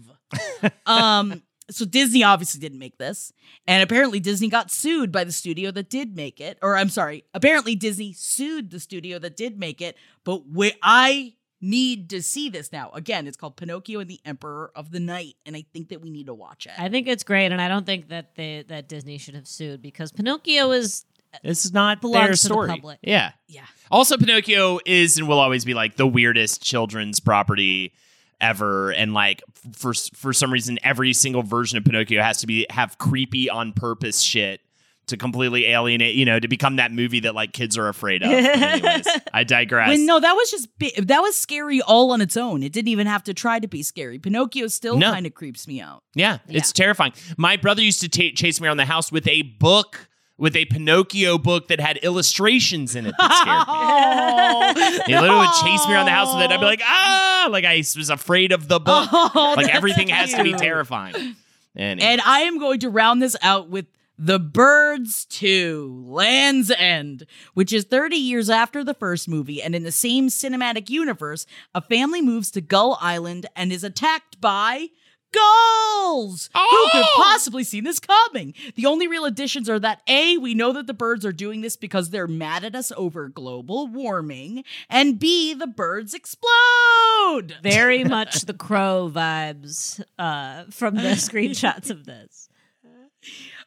um, 0.87 1.43
so 1.71 1.85
Disney 1.85 2.23
obviously 2.23 2.61
didn't 2.61 2.79
make 2.79 2.99
this, 2.99 3.33
and 3.67 3.83
apparently 3.83 4.21
Disney 4.21 4.49
got 4.49 4.71
sued 4.71 5.13
by 5.13 5.25
the 5.25 5.33
studio 5.33 5.71
that 5.73 5.91
did 5.91 6.17
make 6.17 6.41
it. 6.41 6.59
Or 6.63 6.77
I'm 6.77 6.89
sorry, 6.89 7.25
apparently 7.35 7.75
Disney 7.75 8.13
sued 8.13 8.71
the 8.71 8.81
studio 8.81 9.19
that 9.19 9.37
did 9.37 9.59
make 9.59 9.81
it. 9.81 9.97
But 10.25 10.43
wh- 10.57 10.77
I 10.83 11.35
need 11.61 12.11
to 12.11 12.21
see 12.21 12.51
this 12.51 12.73
now. 12.73 12.91
Again, 12.93 13.27
it's 13.27 13.37
called 13.37 13.57
Pinocchio 13.57 14.01
and 14.01 14.11
the 14.11 14.21
Emperor 14.25 14.73
of 14.75 14.91
the 14.91 15.01
Night, 15.01 15.37
and 15.47 15.57
I 15.57 15.65
think 15.73 15.89
that 15.91 16.03
we 16.03 16.11
need 16.11 16.27
to 16.27 16.35
watch 16.35 16.67
it. 16.67 16.73
I 16.77 16.89
think 16.89 17.07
it's 17.07 17.23
great, 17.23 17.53
and 17.53 17.61
I 17.61 17.69
don't 17.69 17.87
think 17.87 18.09
that 18.09 18.35
they 18.35 18.65
that 18.69 18.89
Disney 18.89 19.19
should 19.19 19.35
have 19.35 19.47
sued 19.47 19.81
because 19.81 20.13
Pinocchio 20.13 20.73
is 20.73 21.05
This 21.43 21.65
is 21.65 21.73
not 21.73 22.01
their 22.03 22.27
to 22.27 22.31
the 22.33 22.37
story. 22.37 22.69
public. 22.69 22.99
Yeah. 23.03 23.33
yeah. 23.49 23.63
Also, 23.91 24.17
Pinocchio 24.17 24.79
is 24.87 25.19
and 25.19 25.29
will 25.29 25.39
always 25.39 25.65
be 25.65 25.75
like 25.75 25.97
the 25.97 26.07
weirdest 26.07 26.63
children's 26.63 27.21
property 27.21 27.93
ever, 28.41 28.91
and 28.91 29.15
like 29.15 29.43
for 29.73 29.93
for 30.15 30.33
some 30.33 30.53
reason, 30.53 30.79
every 30.83 31.13
single 31.13 31.43
version 31.43 31.79
of 31.79 31.85
Pinocchio 31.85 32.23
has 32.23 32.39
to 32.39 32.47
be 32.47 32.67
have 32.71 32.99
creepy 32.99 33.49
on 33.51 33.73
purpose 33.73 34.21
shit 34.21 34.61
to 35.09 35.17
completely 35.17 35.67
alienate, 35.67 36.15
you 36.15 36.25
know, 36.25 36.39
to 36.39 36.47
become 36.47 36.77
that 36.77 36.93
movie 36.93 37.21
that 37.21 37.35
like 37.35 37.53
kids 37.53 37.77
are 37.77 37.89
afraid 37.89 38.23
of. 38.23 38.31
Anyways, 38.31 39.07
I 39.35 39.43
digress. 39.45 39.89
But 39.91 39.99
no, 40.01 40.21
that 40.21 40.33
was 40.33 40.51
just 40.51 40.69
that 41.07 41.21
was 41.21 41.37
scary 41.37 41.83
all 41.83 42.13
on 42.13 42.21
its 42.21 42.37
own. 42.37 42.63
It 42.63 42.73
didn't 42.73 42.89
even 42.89 43.07
have 43.09 43.25
to 43.25 43.35
try 43.35 43.59
to 43.59 43.67
be 43.69 43.83
scary. 43.83 44.19
Pinocchio 44.19 44.69
still 44.69 44.97
No. 44.97 45.13
kind 45.13 45.27
of 45.27 45.35
creeps 45.35 45.67
me 45.69 45.81
out. 45.81 46.03
Yeah, 46.15 46.39
it's 46.49 46.73
terrifying. 46.73 47.13
My 47.37 47.57
brother 47.57 47.83
used 47.83 48.01
to 48.01 48.09
ta 48.09 48.35
chase 48.35 48.61
me 48.61 48.69
around 48.69 48.77
the 48.77 48.85
house 48.87 49.11
with 49.13 49.27
a 49.29 49.43
book, 49.43 50.09
with 50.43 50.57
a 50.57 50.65
Pinocchio 50.65 51.39
book 51.39 51.69
that 51.69 51.79
had 51.79 51.99
illustrations 51.99 52.97
in 52.97 53.07
it 53.07 53.15
that 53.17 54.75
scared 54.75 54.99
me. 54.99 55.05
He 55.07 55.15
literally 55.15 55.47
would 55.47 55.55
chase 55.63 55.87
me 55.87 55.95
around 55.95 56.07
the 56.07 56.11
house 56.11 56.35
with 56.35 56.43
it. 56.43 56.51
I'd 56.51 56.59
be 56.59 56.67
like, 56.67 56.81
ah, 56.83 57.47
like 57.49 57.65
I 57.65 57.77
was 57.77 58.11
afraid 58.11 58.51
of 58.51 58.67
the 58.67 58.81
book. 58.81 59.09
Oh, 59.35 59.55
like 59.57 59.73
everything 59.73 60.09
has 60.09 60.35
to 60.35 60.43
be 60.43 60.53
terrifying. 60.53 61.37
Anyway. 61.77 62.07
And 62.07 62.21
I 62.23 62.41
am 62.41 62.59
going 62.59 62.81
to 62.81 62.91
round 62.91 63.23
this 63.23 63.37
out 63.41 63.69
with 63.69 63.87
The 64.19 64.41
Birds 64.41 65.27
2 65.27 66.07
Land's 66.09 66.73
End, 66.73 67.25
which 67.55 67.73
is 67.73 67.85
30 67.85 68.17
years 68.17 68.51
after 68.51 68.83
the 68.83 68.95
first 68.95 69.29
movie, 69.29 69.63
and 69.63 69.77
in 69.77 69.85
the 69.85 69.93
same 69.93 70.27
cinematic 70.27 70.91
universe, 70.91 71.47
a 71.73 71.81
family 71.81 72.21
moves 72.21 72.51
to 72.51 72.61
Gull 72.61 72.99
Island 73.01 73.47
and 73.55 73.73
is 73.73 73.85
attacked 73.85 74.41
by 74.41 74.89
gulls. 75.33 76.51
Who 76.55 76.89
could 76.93 77.05
possibly 77.17 77.65
see 77.65 77.81
this 77.81 77.99
coming? 77.99 78.55
The 78.75 78.87
only 78.87 79.09
real 79.09 79.25
additions 79.25 79.69
are 79.69 79.79
that 79.79 80.03
A, 80.07 80.37
we 80.39 80.55
know 80.55 80.73
that 80.73 80.87
the 80.87 80.95
birds 80.95 81.25
are 81.25 81.33
doing 81.33 81.61
this 81.63 81.77
because 81.77 82.11
they're 82.11 82.27
mad 82.27 82.65
at 82.65 82.75
us 82.75 82.93
over 82.97 83.29
global 83.29 83.87
warming, 83.87 84.65
and 84.89 85.19
B, 85.19 85.55
the 85.55 85.67
birds 85.67 86.15
explode. 86.15 87.57
Very 87.63 88.05
much 88.05 88.43
the 88.43 88.55
crow 88.55 89.11
vibes 89.13 90.03
uh, 90.19 90.65
from 90.71 90.97
the 90.97 91.03
screenshots 91.13 91.91
of 91.91 92.05
this. 92.05 92.49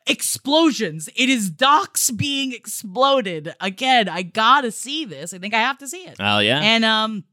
explosions. 0.08 1.10
It 1.16 1.30
is 1.30 1.50
docks 1.50 2.12
being 2.12 2.54
exploded. 2.54 3.54
Again, 3.60 4.08
I 4.08 4.22
gotta 4.22 4.72
see 4.72 5.06
this. 5.06 5.34
I 5.34 5.40
think 5.40 5.54
I 5.54 5.60
have 5.60 5.78
to 5.80 5.88
see 5.88 6.04
it. 6.06 6.18
Oh 6.20 6.40
yeah. 6.40 6.60
And 6.62 6.86
um 6.86 7.24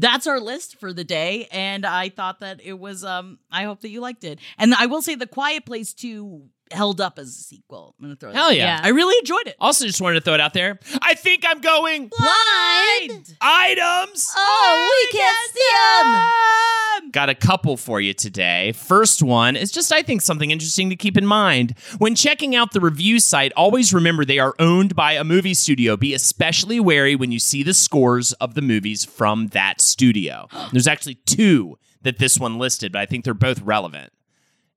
that's 0.00 0.26
our 0.26 0.40
list 0.40 0.78
for 0.78 0.92
the 0.92 1.04
day. 1.04 1.48
And 1.50 1.84
I 1.84 2.08
thought 2.08 2.40
that 2.40 2.60
it 2.62 2.78
was 2.78 3.04
um 3.04 3.38
I 3.50 3.64
hope 3.64 3.80
that 3.80 3.90
you 3.90 4.00
liked 4.00 4.24
it. 4.24 4.38
And 4.58 4.74
I 4.74 4.86
will 4.86 5.02
say 5.02 5.14
the 5.14 5.26
Quiet 5.26 5.66
Place 5.66 5.92
2 5.92 6.48
held 6.72 7.00
up 7.00 7.18
as 7.18 7.28
a 7.28 7.32
sequel. 7.32 7.94
I'm 7.98 8.04
gonna 8.04 8.16
throw 8.16 8.30
that. 8.30 8.36
Hell 8.36 8.52
yeah. 8.52 8.78
Yeah. 8.78 8.80
I 8.82 8.88
really 8.88 9.16
enjoyed 9.18 9.46
it. 9.46 9.56
Also, 9.60 9.86
just 9.86 10.00
wanted 10.00 10.16
to 10.16 10.20
throw 10.22 10.34
it 10.34 10.40
out 10.40 10.54
there. 10.54 10.78
I 11.00 11.14
think 11.14 11.44
I'm 11.46 11.60
going 11.60 12.08
Blind. 12.08 13.36
items. 13.40 14.32
Oh, 14.36 14.88
we 14.90 15.08
oh, 15.08 15.18
can't 15.18 15.52
see 15.52 17.02
them. 17.02 17.10
Got 17.12 17.28
a 17.28 17.34
couple 17.34 17.76
for 17.76 18.00
you 18.00 18.14
today. 18.14 18.72
First 18.72 19.22
one 19.22 19.56
is 19.56 19.70
just, 19.70 19.92
I 19.92 20.02
think, 20.02 20.22
something 20.22 20.50
interesting 20.50 20.90
to 20.90 20.96
keep 20.96 21.16
in 21.16 21.26
mind. 21.26 21.74
When 21.98 22.14
checking 22.14 22.54
out 22.54 22.72
the 22.72 22.80
review 22.80 23.18
site, 23.18 23.52
always 23.56 23.92
remember 23.92 24.24
they 24.24 24.38
are 24.38 24.54
owned 24.58 24.94
by 24.94 25.12
a 25.12 25.24
movie 25.24 25.54
studio. 25.54 25.96
Be 25.96 26.14
especially 26.14 26.80
wary 26.80 27.16
when 27.16 27.32
you 27.32 27.38
see 27.38 27.62
the 27.62 27.74
scores 27.74 28.32
of 28.34 28.54
the 28.54 28.62
movies 28.62 29.04
from 29.04 29.48
that 29.48 29.80
studio. 29.80 30.48
There's 30.72 30.86
actually 30.86 31.16
two 31.26 31.78
that 32.02 32.18
this 32.18 32.38
one 32.38 32.58
listed, 32.58 32.92
but 32.92 33.00
I 33.00 33.06
think 33.06 33.24
they're 33.24 33.34
both 33.34 33.60
relevant. 33.62 34.12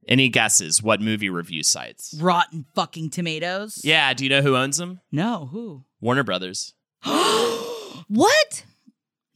Any 0.08 0.30
guesses 0.30 0.84
what 0.84 1.02
movie 1.02 1.30
review 1.30 1.64
sites? 1.64 2.14
Rotten 2.22 2.66
fucking 2.76 3.10
tomatoes. 3.10 3.82
Yeah, 3.84 4.14
do 4.14 4.24
you 4.24 4.30
know 4.30 4.42
who 4.42 4.56
owns 4.56 4.78
them? 4.78 5.00
No, 5.12 5.48
who? 5.52 5.84
Warner 6.02 6.24
Brothers. 6.24 6.74
What? 8.08 8.66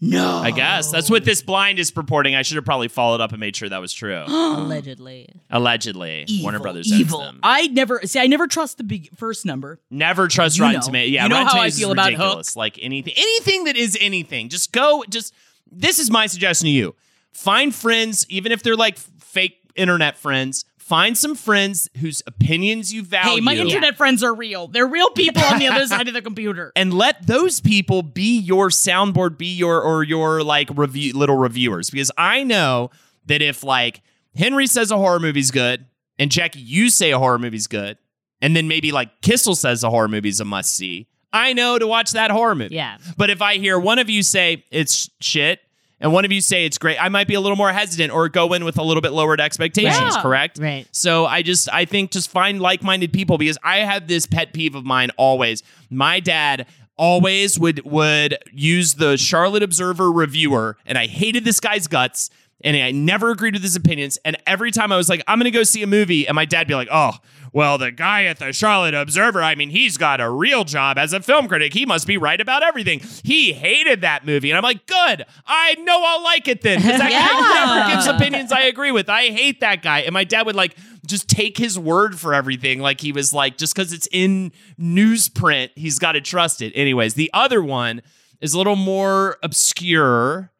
No. 0.02 0.38
I 0.38 0.52
guess. 0.52 0.92
That's 0.92 1.10
what 1.10 1.26
this 1.26 1.42
blind 1.42 1.80
is 1.80 1.92
purporting. 1.92 2.36
I 2.36 2.42
should 2.44 2.56
have 2.56 2.66
probably 2.66 2.88
followed 2.88 3.20
up 3.20 3.32
and 3.32 3.40
made 3.40 3.56
sure 3.56 3.68
that 3.68 3.82
was 3.82 3.92
true. 3.92 4.24
Allegedly. 4.28 5.28
Allegedly, 5.50 6.26
Evil, 6.28 6.44
Warner 6.44 6.60
Brothers 6.60 6.92
evil. 6.92 7.20
owns 7.20 7.28
them. 7.32 7.40
I 7.44 7.68
never 7.68 8.02
see. 8.06 8.20
I 8.20 8.28
never 8.28 8.48
trust 8.48 8.78
the 8.78 8.84
big 8.84 9.10
first 9.18 9.46
number. 9.46 9.82
Never 9.90 10.28
trust 10.28 10.58
You 10.58 10.64
Rotten 10.66 10.80
know. 10.82 10.86
Tomatoes. 10.86 11.10
Yeah, 11.12 11.24
You 11.24 11.30
know 11.30 11.36
Rotten 11.36 11.48
how 11.48 11.54
I 11.54 11.56
Tomatoes 11.58 11.74
is 11.74 11.80
feel 11.80 11.92
about 11.92 12.06
ridiculous. 12.12 12.56
Like 12.56 12.80
anything, 12.82 13.14
anything 13.18 13.64
that 13.66 13.76
is 13.76 13.98
anything. 14.00 14.50
Just 14.50 14.72
go. 14.72 15.04
Just 15.10 15.34
this 15.72 16.00
is 16.00 16.10
my 16.10 16.28
suggestion 16.28 16.66
to 16.66 16.72
you. 16.72 16.96
Find 17.34 17.74
friends, 17.76 18.26
even 18.30 18.52
if 18.52 18.64
they're 18.64 18.76
like 18.78 18.98
fake 18.98 19.59
internet 19.80 20.18
friends. 20.18 20.66
Find 20.78 21.16
some 21.16 21.36
friends 21.36 21.88
whose 21.98 22.24
opinions 22.26 22.92
you 22.92 23.04
value. 23.04 23.36
Hey, 23.36 23.42
my 23.42 23.56
internet 23.56 23.96
friends 23.96 24.24
are 24.24 24.34
real. 24.34 24.68
They're 24.68 24.88
real 24.88 25.12
people 25.12 25.44
on 25.44 25.60
the 25.60 25.68
other 25.68 25.86
side 25.86 26.08
of 26.08 26.16
the 26.16 26.22
computer. 26.22 26.72
and 26.76 26.94
let 26.94 27.28
those 27.28 27.62
people 27.62 28.02
be 28.02 28.40
your 28.40 28.70
soundboard, 28.70 29.38
be 29.38 29.54
your 29.54 29.82
or 29.82 30.04
your 30.04 30.44
like 30.44 30.70
review 30.76 31.14
little 31.14 31.38
reviewers. 31.38 31.92
Because 31.92 32.12
I 32.18 32.44
know 32.44 32.90
that 33.28 33.44
if 33.44 33.64
like 33.64 34.02
Henry 34.36 34.66
says 34.66 34.90
a 34.90 34.98
horror 34.98 35.20
movie's 35.20 35.52
good, 35.52 35.86
and 36.18 36.32
Jackie, 36.32 36.60
you 36.60 36.90
say 36.90 37.12
a 37.12 37.20
horror 37.20 37.38
movie's 37.38 37.68
good, 37.68 38.00
and 38.42 38.56
then 38.56 38.68
maybe 38.68 38.92
like 38.92 39.22
Kissel 39.22 39.56
says 39.56 39.84
a 39.84 39.92
horror 39.92 40.08
movie's 40.08 40.40
a 40.40 40.46
must 40.46 40.76
see, 40.76 41.08
I 41.32 41.54
know 41.54 41.78
to 41.78 41.88
watch 41.88 42.12
that 42.12 42.32
horror 42.32 42.56
movie. 42.56 42.76
Yeah. 42.76 42.98
But 43.18 43.30
if 43.30 43.42
I 43.42 43.58
hear 43.58 43.80
one 43.80 44.00
of 44.00 44.10
you 44.10 44.24
say 44.24 44.66
it's 44.72 45.10
shit 45.22 45.60
and 46.02 46.14
one 46.14 46.26
of 46.26 46.32
you 46.32 46.42
say 46.42 46.66
it's 46.66 46.78
great, 46.78 46.98
I 47.02 47.10
might 47.10 47.28
be 47.28 47.34
a 47.34 47.42
little 47.42 47.58
more 47.58 47.72
hesitant 47.72 48.12
or 48.14 48.30
go 48.30 48.54
in 48.54 48.64
with 48.66 48.78
a 48.78 48.84
little 48.84 49.02
bit 49.02 49.12
lowered 49.12 49.42
expectations, 49.42 50.16
Yeah. 50.16 50.22
correct? 50.22 50.58
Right. 50.60 50.86
So 50.92 51.26
I 51.26 51.42
just 51.42 51.68
I 51.74 51.86
think 51.86 52.12
just 52.12 52.30
find 52.30 52.62
like-minded 52.62 53.12
people 53.14 53.38
because 53.38 53.58
I 53.64 53.80
have 53.80 54.08
this 54.08 54.26
pet 54.26 54.54
peeve 54.54 54.76
of 54.76 54.86
mine 54.86 55.10
always. 55.18 55.64
My 55.90 56.20
dad 56.20 56.68
always 56.98 57.58
would 57.60 57.84
would 57.86 58.38
use 58.52 58.96
the 58.96 59.18
Charlotte 59.18 59.64
Observer 59.64 60.12
reviewer 60.12 60.78
and 60.86 60.98
I 60.98 61.08
hated 61.08 61.46
this 61.46 61.60
guy's 61.60 61.88
guts 61.88 62.30
and 62.62 62.76
I 62.78 62.92
never 62.92 63.32
agreed 63.32 63.54
with 63.54 63.64
his 63.64 63.76
opinions 63.76 64.18
and 64.26 64.38
every 64.46 64.72
time 64.72 64.92
I 64.92 64.98
was 64.98 65.10
like 65.10 65.22
I'm 65.28 65.40
going 65.40 65.52
to 65.52 65.58
go 65.58 65.64
see 65.64 65.84
a 65.84 65.88
movie 65.88 66.28
and 66.28 66.36
my 66.36 66.46
dad 66.46 66.68
be 66.68 66.76
like, 66.76 66.90
"Oh, 66.92 67.14
well, 67.52 67.78
the 67.78 67.92
guy 67.92 68.26
at 68.26 68.40
the 68.40 68.54
Charlotte 68.54 68.94
Observer, 68.94 69.42
I 69.42 69.56
mean, 69.56 69.70
he's 69.70 69.98
got 69.98 70.22
a 70.22 70.30
real 70.30 70.64
job 70.64 70.98
as 70.98 71.14
a 71.14 71.20
film 71.20 71.48
critic. 71.48 71.74
He 71.74 71.86
must 71.86 72.06
be 72.06 72.18
right 72.18 72.40
about 72.40 72.64
everything. 72.64 73.02
He 73.24 73.54
hated 73.54 74.02
that 74.02 74.26
movie. 74.26 74.52
And 74.52 74.58
I'm 74.58 74.64
like, 74.64 74.86
good. 74.86 75.26
I 75.46 75.76
know 75.76 76.02
I'll 76.04 76.24
like 76.24 76.48
it 76.48 76.62
then. 76.62 76.80
Because 76.80 77.00
that 77.00 77.10
guy 77.10 77.86
never 77.88 77.96
gives 77.96 78.08
opinions 78.08 78.52
I 78.52 78.62
agree 78.62 78.92
with. 78.92 79.10
I 79.10 79.28
hate 79.28 79.62
that 79.62 79.82
guy. 79.82 80.00
And 80.00 80.14
my 80.14 80.24
dad 80.24 80.46
would 80.46 80.56
like 80.56 80.76
just 81.06 81.28
take 81.28 81.58
his 81.58 81.80
word 81.80 82.20
for 82.20 82.34
everything. 82.34 82.80
Like 82.80 83.02
he 83.02 83.12
was 83.12 83.34
like, 83.34 83.58
just 83.58 83.74
because 83.74 83.94
it's 83.94 84.08
in 84.12 84.52
newsprint, 84.80 85.72
he's 85.76 85.98
got 86.00 86.14
to 86.14 86.22
trust 86.22 86.62
it. 86.62 86.72
Anyways, 86.76 87.16
the 87.16 87.32
other 87.34 87.64
one 87.64 88.02
is 88.42 88.54
a 88.54 88.58
little 88.58 88.76
more 88.76 89.38
obscure. 89.42 90.52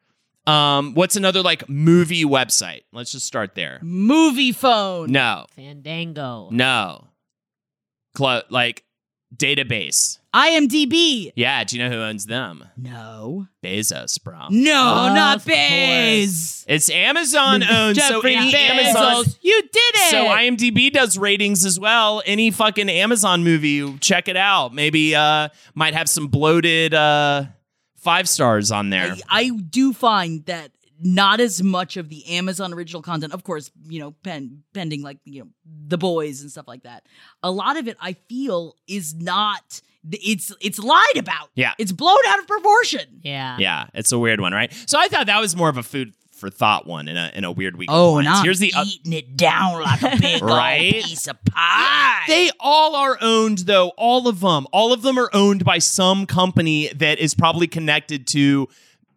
Um, 0.50 0.94
what's 0.94 1.16
another 1.16 1.42
like 1.42 1.68
movie 1.68 2.24
website? 2.24 2.82
Let's 2.92 3.12
just 3.12 3.26
start 3.26 3.54
there. 3.54 3.78
Movie 3.82 4.52
phone. 4.52 5.12
No, 5.12 5.46
Fandango. 5.56 6.48
no. 6.50 7.06
Clo- 8.14 8.42
like 8.50 8.84
database. 9.36 10.18
IMDb. 10.34 11.32
Yeah, 11.34 11.62
do 11.64 11.76
you 11.76 11.82
know 11.82 11.90
who 11.90 12.02
owns 12.02 12.26
them? 12.26 12.64
No. 12.76 13.46
Bezos, 13.64 14.22
bro. 14.22 14.46
No, 14.50 15.06
Of 15.08 15.14
not 15.14 15.32
course. 15.38 15.44
Bez. 15.44 16.64
It's 16.68 16.88
Amazon 16.90 17.62
owned. 17.64 17.96
so 17.96 18.14
Jeffrey 18.16 18.36
any 18.36 18.52
Bezos. 18.52 18.94
Amazon. 18.94 19.24
You 19.42 19.60
did 19.62 19.70
it. 19.74 20.10
So 20.10 20.24
IMDb 20.26 20.92
does 20.92 21.18
ratings 21.18 21.64
as 21.64 21.78
well. 21.80 22.22
Any 22.26 22.50
fucking 22.50 22.88
Amazon 22.88 23.42
movie, 23.44 23.96
check 23.98 24.28
it 24.28 24.36
out. 24.36 24.72
Maybe 24.74 25.14
uh 25.16 25.48
might 25.74 25.94
have 25.94 26.08
some 26.08 26.28
bloated 26.28 26.94
uh 26.94 27.44
five 28.00 28.28
stars 28.28 28.70
on 28.72 28.90
there. 28.90 29.12
I, 29.28 29.40
I 29.42 29.50
do 29.50 29.92
find 29.92 30.44
that 30.46 30.72
not 31.02 31.40
as 31.40 31.62
much 31.62 31.96
of 31.96 32.08
the 32.08 32.26
Amazon 32.26 32.74
original 32.74 33.02
content, 33.02 33.32
of 33.32 33.42
course, 33.42 33.70
you 33.88 34.00
know, 34.00 34.10
pen, 34.22 34.62
pending 34.74 35.02
like 35.02 35.18
you 35.24 35.42
know 35.42 35.48
the 35.64 35.98
boys 35.98 36.42
and 36.42 36.50
stuff 36.50 36.68
like 36.68 36.82
that. 36.82 37.04
A 37.42 37.50
lot 37.50 37.76
of 37.76 37.88
it, 37.88 37.96
I 38.00 38.14
feel, 38.28 38.76
is 38.86 39.14
not. 39.14 39.80
It's 40.12 40.52
it's 40.60 40.78
lied 40.78 41.16
about. 41.16 41.50
Yeah. 41.54 41.74
it's 41.78 41.92
blown 41.92 42.18
out 42.28 42.38
of 42.38 42.46
proportion. 42.46 43.20
Yeah. 43.22 43.56
yeah, 43.58 43.86
it's 43.92 44.12
a 44.12 44.18
weird 44.18 44.40
one, 44.40 44.52
right? 44.52 44.72
So 44.86 44.98
I 44.98 45.08
thought 45.08 45.26
that 45.26 45.40
was 45.40 45.54
more 45.54 45.68
of 45.68 45.76
a 45.76 45.82
food 45.82 46.14
for 46.40 46.50
thought 46.50 46.86
one 46.86 47.06
in 47.06 47.16
a 47.16 47.30
in 47.34 47.44
a 47.44 47.52
weird 47.52 47.76
week. 47.76 47.88
Oh, 47.92 48.18
and. 48.18 48.26
I'm 48.28 48.42
here's 48.44 48.58
the 48.58 48.72
uh, 48.74 48.84
eating 48.86 49.12
it 49.12 49.36
down 49.36 49.80
like 49.82 50.02
a 50.02 50.16
big 50.20 50.42
Right? 50.42 50.94
old 50.96 51.04
piece 51.04 51.26
of 51.28 51.36
pie. 51.44 52.24
They 52.26 52.50
all 52.58 52.96
are 52.96 53.18
owned, 53.20 53.58
though. 53.58 53.88
All 53.96 54.26
of 54.26 54.40
them. 54.40 54.66
All 54.72 54.92
of 54.92 55.02
them 55.02 55.18
are 55.18 55.30
owned 55.32 55.64
by 55.64 55.78
some 55.78 56.26
company 56.26 56.88
that 56.96 57.18
is 57.18 57.34
probably 57.34 57.66
connected 57.66 58.26
to 58.28 58.68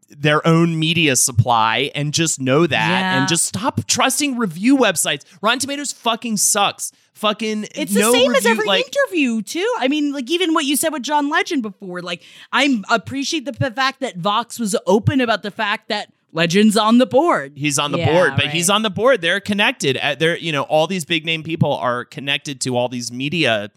their 0.10 0.46
own 0.48 0.78
media 0.78 1.16
supply 1.16 1.90
and 1.96 2.14
just 2.14 2.40
know 2.40 2.68
that 2.68 2.90
Yeah. 2.90 3.18
and 3.20 3.28
just 3.28 3.46
stop 3.48 3.86
trusting 3.88 4.38
review 4.38 4.78
websites. 4.78 5.24
Rotten 5.42 5.60
Tomatoes 5.60 5.92
fucking 5.92 6.38
sucks. 6.38 6.92
Fucking 7.16 7.68
It's 7.76 7.94
no 7.94 8.12
the 8.12 8.18
same 8.20 8.36
as 8.36 8.46
every 8.46 8.66
like, 8.68 8.86
interview 8.86 9.42
too. 9.42 9.74
I 9.80 9.88
mean, 9.88 10.12
like 10.12 10.30
even 10.30 10.54
what 10.54 10.66
you 10.66 10.76
said 10.76 10.90
with 10.90 11.04
John 11.04 11.30
Legend 11.30 11.62
before. 11.64 12.02
Like 12.02 12.22
I 12.52 12.82
appreciate 12.92 13.46
the 13.46 13.54
fact 13.54 14.02
that 14.02 14.18
Vox 14.18 14.60
was 14.60 14.76
open 14.86 15.22
about 15.22 15.42
the 15.42 15.52
fact 15.52 15.88
that 15.90 16.12
Legend's 16.34 16.76
on 16.76 16.98
the 16.98 17.06
board. 17.06 17.54
He's 17.56 17.78
on 17.80 17.92
the 17.92 18.00
Yeah, 18.00 18.12
board, 18.12 18.34
but 18.36 18.46
right. 18.46 18.54
he's 18.54 18.70
on 18.70 18.82
the 18.82 18.90
board. 18.90 19.22
They're 19.22 19.40
connected. 19.40 19.98
Uh, 19.98 20.16
They're 20.16 20.38
you 20.38 20.52
know 20.52 20.64
all 20.64 20.88
these 20.88 21.06
big 21.06 21.26
name 21.26 21.44
people 21.44 21.74
are 21.78 22.04
connected 22.06 22.60
to 22.62 22.76
all 22.76 22.90
these 22.90 23.12
media 23.12 23.70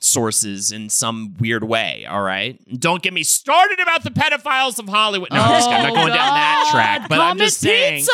sources 0.00 0.70
in 0.70 0.88
some 0.88 1.34
weird 1.38 1.64
way. 1.64 2.06
All 2.06 2.22
right, 2.22 2.58
don't 2.78 3.02
get 3.02 3.12
me 3.12 3.22
started 3.22 3.80
about 3.80 4.04
the 4.04 4.10
pedophiles 4.10 4.78
of 4.78 4.88
Hollywood. 4.88 5.30
No, 5.30 5.40
I'm, 5.40 5.50
just, 5.50 5.68
I'm 5.68 5.82
not 5.82 5.94
going 5.94 6.08
down 6.08 6.34
that 6.34 6.68
track. 6.72 7.08
But 7.08 7.20
I'm 7.20 7.38
just 7.38 7.58
saying, 7.60 8.04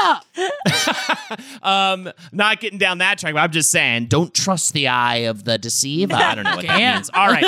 um, 1.63 2.11
not 2.33 2.61
getting 2.61 2.79
down 2.79 2.99
that 2.99 3.19
track. 3.19 3.35
But 3.35 3.41
I'm 3.41 3.53
just 3.53 3.71
saying, 3.71 4.07
don't 4.07 4.33
trust 4.33 4.73
the 4.73 4.89
eye 4.89 5.27
of 5.29 5.45
the 5.45 5.59
deceiver. 5.59 6.15
I 6.15 6.35
don't 6.35 6.45
know 6.45 6.57
what 6.57 6.67
that 6.67 6.79
means. 6.95 7.11
All 7.13 7.29
right, 7.29 7.45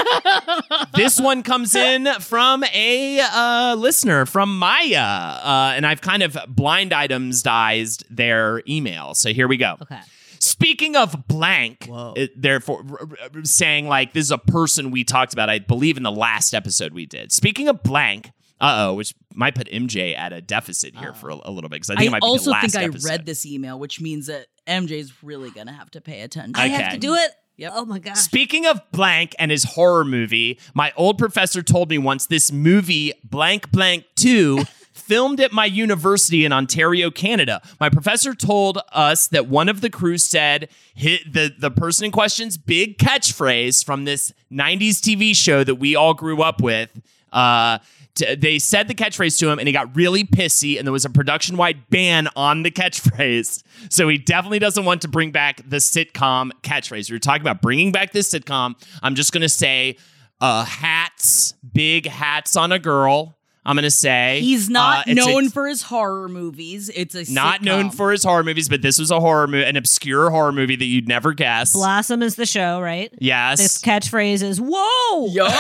this 0.95 1.21
one 1.21 1.43
comes 1.43 1.75
in 1.75 2.07
from 2.21 2.65
a 2.75 3.21
uh, 3.21 3.75
listener 3.77 4.27
from 4.27 4.59
Maya, 4.59 4.99
uh, 4.99 5.73
and 5.75 5.87
I've 5.87 6.01
kind 6.01 6.23
of 6.23 6.37
blind 6.49 6.93
items 6.93 7.43
dized 7.43 8.05
their 8.15 8.63
email. 8.69 9.15
So 9.15 9.33
here 9.33 9.49
we 9.49 9.57
go. 9.57 9.77
Okay. 9.83 10.01
Speaking 10.47 10.97
of 10.97 11.27
blank, 11.29 11.89
it- 12.17 12.41
therefore 12.41 12.85
r- 12.91 13.09
r- 13.35 13.45
saying 13.45 13.89
like 13.89 14.13
this 14.13 14.25
is 14.25 14.31
a 14.31 14.39
person 14.39 14.91
we 14.91 15.05
talked 15.05 15.33
about, 15.33 15.51
I 15.51 15.59
believe 15.59 15.97
in 15.97 16.03
the 16.03 16.13
last 16.13 16.55
episode 16.55 16.93
we 16.93 17.07
did. 17.07 17.33
Speaking 17.33 17.69
of 17.69 17.83
blank, 17.83 18.31
uh 18.61 18.87
oh, 18.89 18.95
which 18.95 19.15
might 19.35 19.55
put 19.55 19.69
MJ 19.71 20.17
at 20.17 20.33
a 20.33 20.41
deficit 20.41 20.97
here 20.97 21.13
for 21.13 21.29
a, 21.31 21.35
a 21.45 21.51
little 21.51 21.69
bit 21.69 21.77
because 21.77 21.91
I 21.91 21.97
think 21.97 22.07
it 22.07 22.09
I 22.09 22.13
might 22.13 22.23
be 22.23 22.27
also 22.27 22.45
the 22.47 22.51
last 22.53 22.73
think 22.73 22.77
I 22.77 22.85
episode. 22.85 23.09
read 23.09 23.27
this 23.27 23.45
email, 23.45 23.79
which 23.79 24.01
means 24.01 24.27
that 24.29 24.47
MJ's 24.67 25.13
really 25.23 25.51
gonna 25.51 25.73
have 25.75 25.91
to 25.91 26.01
pay 26.01 26.23
attention. 26.23 26.55
I 26.57 26.69
have 26.69 26.93
to 26.93 26.99
do 26.99 27.15
it. 27.15 27.31
Yep. 27.59 27.73
Oh 27.75 27.85
my 27.87 27.99
gosh. 27.99 28.19
Speaking 28.19 28.67
of 28.67 28.81
blank 28.93 29.35
and 29.39 29.51
his 29.51 29.65
horror 29.65 30.05
movie, 30.05 30.59
my 30.75 30.93
old 30.97 31.17
professor 31.17 31.63
told 31.63 31.89
me 31.91 31.97
once 31.97 32.27
this 32.27 32.53
movie, 32.53 33.13
blank 33.25 33.71
blank 33.73 34.05
2, 34.17 34.63
filmed 35.07 35.41
at 35.41 35.53
my 35.53 35.65
university 35.65 36.45
in 36.45 36.53
Ontario, 36.53 37.11
Canada. 37.11 37.63
My 37.79 37.89
professor 37.89 38.35
told 38.35 38.81
us 38.93 39.29
that 39.29 39.47
one 39.47 39.69
of 39.69 39.81
the 39.81 39.91
crew 39.91 40.19
said 40.19 40.69
the, 40.97 41.55
the 41.57 41.71
person 41.71 42.07
in 42.07 42.11
question's 42.11 42.59
big 42.59 42.99
catchphrase 42.99 43.85
from 43.85 44.05
this 44.05 44.33
90s 44.53 44.99
TV 44.99 45.35
show 45.35 45.63
that 45.63 45.77
we 45.77 45.95
all 45.95 46.13
grew 46.13 46.43
up 46.43 46.61
with. 46.61 46.91
Uh, 47.33 47.79
t- 48.15 48.35
they 48.35 48.59
said 48.59 48.89
the 48.89 48.95
catchphrase 48.95 49.39
to 49.39 49.49
him 49.49 49.59
and 49.61 49.69
he 49.69 49.73
got 49.73 49.95
really 49.95 50.25
pissy 50.25 50.77
and 50.77 50.87
there 50.87 50.93
was 50.93 51.05
a 51.05 51.11
production 51.11 51.57
wide 51.57 51.89
ban 51.89 52.29
on 52.35 52.65
the 52.65 52.71
catchphrase. 52.71 53.63
So 53.91 54.09
he 54.09 54.19
definitely 54.19 54.59
doesn't 54.59 54.85
want 54.85 55.03
to 55.03 55.09
bring 55.09 55.31
back 55.31 55.61
the 55.69 55.77
sitcom 55.77 56.51
catchphrase. 56.63 57.11
We 57.11 57.15
were 57.15 57.21
talking 57.21 57.43
about 57.43 57.63
bringing 57.63 57.93
back 57.93 58.13
this 58.13 58.33
sitcom. 58.33 58.75
I'm 59.03 59.15
just 59.15 59.33
going 59.33 59.43
to 59.43 59.49
say 59.49 59.99
uh, 60.41 60.65
hats, 60.65 61.55
big 61.73 62.07
hats 62.07 62.57
on 62.57 62.73
a 62.73 62.79
girl. 62.79 63.36
I'm 63.67 63.75
going 63.75 63.83
to 63.83 63.91
say 63.91 64.41
He's 64.43 64.71
not 64.71 65.01
Uh, 65.01 65.03
it's 65.13 65.27
a- 65.27 65.29
known 65.31 65.51
for 65.51 65.67
his 65.67 65.83
horror 65.83 66.29
movies. 66.29 66.89
It's 66.95 67.15
a 67.17 67.31
not 67.33 67.63
known 67.63 67.91
for 67.91 68.13
his 68.13 68.23
horror 68.23 68.45
movies, 68.45 68.69
but 68.69 68.81
this 68.81 68.99
was 68.99 69.11
a 69.11 69.19
horror 69.21 69.47
movie, 69.49 69.65
an 69.65 69.77
obscure 69.77 70.31
horror 70.31 70.53
movie 70.53 70.77
that 70.77 70.85
you'd 70.85 71.09
never 71.09 71.33
guess. 71.35 71.73
Blossom 71.73 72.23
is 72.23 72.37
the 72.37 72.47
show, 72.47 72.81
right? 72.81 73.13
yes. 73.19 73.59
This 73.59 73.83
catchphrase 73.83 74.43
is 74.43 74.61
"Whoa!" 74.61 75.27
Yo! 75.33 75.47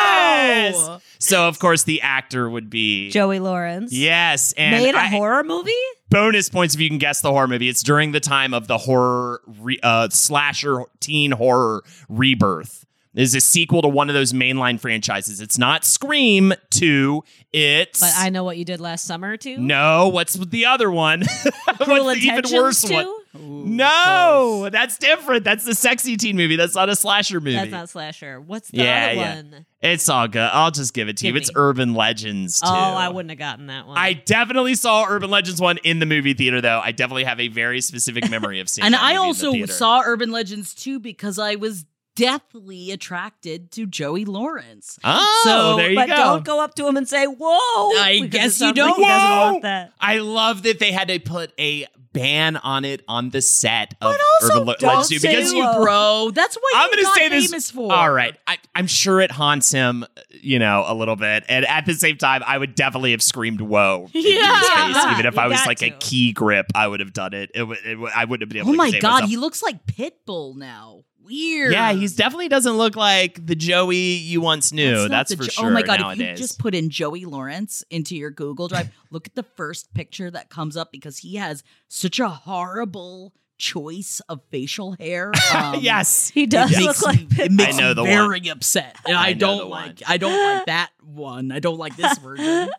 yes. 0.00 1.02
So 1.18 1.46
of 1.48 1.58
course 1.58 1.82
the 1.84 2.00
actor 2.00 2.48
would 2.48 2.70
be 2.70 3.10
Joey 3.10 3.40
Lawrence. 3.40 3.92
Yes, 3.92 4.52
and 4.54 4.82
Made 4.82 4.94
a 4.94 4.98
I- 4.98 5.06
horror 5.08 5.42
movie? 5.44 5.72
bonus 6.08 6.48
points 6.48 6.74
if 6.74 6.80
you 6.80 6.88
can 6.88 6.98
guess 6.98 7.20
the 7.20 7.30
horror 7.30 7.46
movie. 7.48 7.68
It's 7.68 7.82
during 7.82 8.12
the 8.12 8.20
time 8.20 8.54
of 8.54 8.66
the 8.68 8.78
horror 8.78 9.40
re- 9.60 9.78
uh, 9.82 10.08
slasher 10.10 10.84
teen 11.00 11.30
horror 11.32 11.82
rebirth. 12.08 12.84
It 13.14 13.22
is 13.22 13.34
a 13.34 13.40
sequel 13.40 13.82
to 13.82 13.88
one 13.88 14.08
of 14.08 14.14
those 14.14 14.32
mainline 14.32 14.78
franchises. 14.78 15.40
It's 15.40 15.58
not 15.58 15.84
Scream 15.84 16.52
2. 16.70 17.24
It's 17.52 18.00
But 18.00 18.12
I 18.16 18.28
know 18.30 18.44
what 18.44 18.56
you 18.56 18.64
did 18.64 18.80
last 18.80 19.04
summer 19.04 19.36
too. 19.36 19.58
No, 19.58 20.08
what's 20.08 20.34
the 20.34 20.66
other 20.66 20.90
one? 20.90 21.24
Cruel 21.82 22.04
what's 22.04 22.20
the 22.20 22.26
even 22.28 22.44
worse 22.54 22.82
too? 22.82 22.94
one? 22.94 23.76
No, 23.76 24.68
that's 24.70 24.98
different. 24.98 25.44
That's 25.44 25.64
the 25.64 25.74
sexy 25.74 26.16
teen 26.16 26.36
movie. 26.36 26.56
That's 26.56 26.74
not 26.74 26.88
a 26.88 26.96
slasher 26.96 27.40
movie. 27.40 27.56
That's 27.56 27.70
not 27.70 27.88
slasher. 27.88 28.40
What's 28.40 28.70
the 28.70 28.78
Yeah, 28.78 29.06
other 29.06 29.14
yeah. 29.14 29.34
one? 29.36 29.66
It's 29.80 30.08
all 30.08 30.28
good. 30.28 30.42
I'll 30.52 30.70
just 30.70 30.94
give 30.94 31.08
it 31.08 31.16
to 31.18 31.22
Give 31.24 31.34
you. 31.36 31.40
It's. 31.40 31.50
Urban 31.54 31.94
Legends 31.94 32.60
2. 32.60 32.66
Oh, 32.68 32.72
I 32.72 33.08
wouldn't 33.08 33.30
have 33.30 33.38
gotten 33.38 33.66
that 33.68 33.86
one. 33.86 33.96
I 33.96 34.12
definitely 34.12 34.74
saw 34.74 35.06
Urban 35.08 35.30
Legends 35.30 35.60
1 35.60 35.78
in 35.84 35.98
the 36.00 36.06
movie 36.06 36.34
theater, 36.34 36.60
though. 36.60 36.80
I 36.82 36.92
definitely 36.92 37.24
have 37.24 37.40
a 37.40 37.48
very 37.48 37.80
specific 37.80 38.28
memory 38.30 38.60
of 38.60 38.68
seeing 38.68 38.84
And 38.84 38.94
that 38.94 39.02
I 39.02 39.14
movie 39.14 39.30
in 39.50 39.56
the 39.56 39.60
also 39.62 39.66
saw 39.66 40.02
Urban 40.04 40.30
Legends 40.32 40.74
2 40.74 41.00
because 41.00 41.38
I 41.38 41.54
was 41.56 41.84
deathly 42.20 42.90
attracted 42.90 43.70
to 43.72 43.86
Joey 43.86 44.24
Lawrence. 44.24 44.98
Oh, 45.04 45.40
So- 45.44 45.76
there 45.76 45.90
you 45.90 45.96
but 45.96 46.08
go. 46.08 46.16
don't 46.16 46.44
go 46.44 46.60
up 46.62 46.74
to 46.76 46.86
him 46.86 46.96
and 46.96 47.08
say 47.08 47.24
"Whoa." 47.26 47.98
I 48.00 48.26
guess 48.30 48.60
you 48.60 48.72
don't. 48.72 48.96
He 48.96 49.02
Whoa! 49.02 49.52
want 49.52 49.62
that. 49.62 49.92
I 50.00 50.18
love 50.18 50.62
that 50.64 50.78
they 50.78 50.92
had 50.92 51.08
to 51.08 51.18
put 51.18 51.52
a 51.58 51.86
ban 52.12 52.56
on 52.56 52.84
it 52.84 53.02
on 53.06 53.30
the 53.30 53.40
set 53.40 53.94
of 54.00 54.12
But 54.12 54.20
also, 54.42 54.54
Urban 54.56 54.66
Le- 54.66 54.76
don't 54.78 54.88
Legends 54.88 55.08
2 55.10 55.18
say 55.20 55.28
because 55.36 55.52
you, 55.52 55.62
bro. 55.62 56.30
That's 56.34 56.56
what 56.56 56.72
I'm 56.74 56.88
going 56.88 56.98
to 56.98 57.04
got 57.04 57.14
say 57.14 57.28
this. 57.28 57.46
famous 57.50 57.70
for. 57.70 57.92
All 57.92 58.10
right. 58.10 58.36
I, 58.48 58.58
I'm 58.74 58.88
sure 58.88 59.20
it 59.20 59.30
haunts 59.30 59.70
him, 59.70 60.04
you 60.32 60.58
know, 60.58 60.82
a 60.88 60.94
little 60.94 61.14
bit. 61.14 61.44
And 61.48 61.64
at 61.66 61.86
the 61.86 61.94
same 61.94 62.16
time, 62.16 62.42
I 62.44 62.58
would 62.58 62.74
definitely 62.74 63.12
have 63.12 63.22
screamed 63.22 63.60
"whoa" 63.60 64.08
Yeah. 64.12 64.60
face, 64.60 65.04
even 65.12 65.26
if 65.26 65.34
You 65.34 65.40
I 65.40 65.46
was 65.46 65.58
got 65.58 65.66
like 65.68 65.82
a 65.82 65.90
key 65.90 66.32
grip. 66.32 66.66
I 66.74 66.88
would 66.88 66.98
have 67.00 67.12
done 67.12 67.32
it. 67.32 67.52
It, 67.54 67.62
would, 67.62 67.78
it 67.86 67.96
would- 67.98 68.12
I 68.12 68.24
wouldn't 68.24 68.42
have 68.42 68.48
been 68.48 68.58
able. 68.58 68.70
Oh 68.70 68.72
to 68.72 68.76
my 68.78 68.84
contain 68.86 69.00
god, 69.02 69.10
myself. 69.12 69.30
he 69.30 69.36
looks 69.36 69.62
like 69.62 69.86
Pitbull 69.86 70.56
now. 70.56 71.02
Weird. 71.30 71.72
Yeah, 71.72 71.92
he's 71.92 72.14
definitely 72.14 72.48
doesn't 72.48 72.76
look 72.76 72.96
like 72.96 73.44
the 73.46 73.54
Joey 73.54 73.96
you 73.96 74.40
once 74.40 74.72
knew. 74.72 75.08
That's, 75.08 75.30
the 75.30 75.36
for 75.36 75.44
Jo- 75.44 75.50
oh 75.58 75.62
sure. 75.62 75.70
Oh 75.70 75.72
my 75.72 75.82
god, 75.82 76.00
nowadays. 76.00 76.20
if 76.20 76.28
you 76.30 76.36
just 76.36 76.58
put 76.58 76.74
in 76.74 76.90
Joey 76.90 77.24
Lawrence 77.24 77.84
into 77.90 78.16
your 78.16 78.30
Google 78.30 78.68
Drive, 78.68 78.90
look 79.10 79.26
at 79.26 79.34
the 79.34 79.42
first 79.42 79.94
picture 79.94 80.30
that 80.30 80.50
comes 80.50 80.76
up 80.76 80.90
because 80.92 81.18
he 81.18 81.36
has 81.36 81.62
such 81.88 82.18
a 82.18 82.28
horrible 82.28 83.32
choice 83.60 84.20
of 84.28 84.40
facial 84.50 84.92
hair. 84.98 85.32
Um, 85.54 85.76
yes, 85.80 86.28
He 86.30 86.46
does 86.46 86.70
It 86.72 86.78
look 86.78 86.86
makes 86.86 87.02
like 87.02 87.18
me, 87.30 87.44
it 87.44 87.52
makes 87.52 87.76
I 87.76 87.80
know 87.80 87.88
me 87.88 87.94
the 87.94 88.02
very 88.04 88.48
upset, 88.48 88.96
and 89.06 89.16
I 89.16 89.28
I, 89.28 89.32
don't 89.32 89.68
like. 89.68 90.00
one. 90.00 90.06
I 90.06 90.16
don't 90.16 90.54
like 90.56 90.66
that 90.66 90.90
one. 91.02 91.52
I 91.52 91.58
don't 91.58 91.78
like 91.78 91.96
this 91.96 92.18
version. 92.18 92.70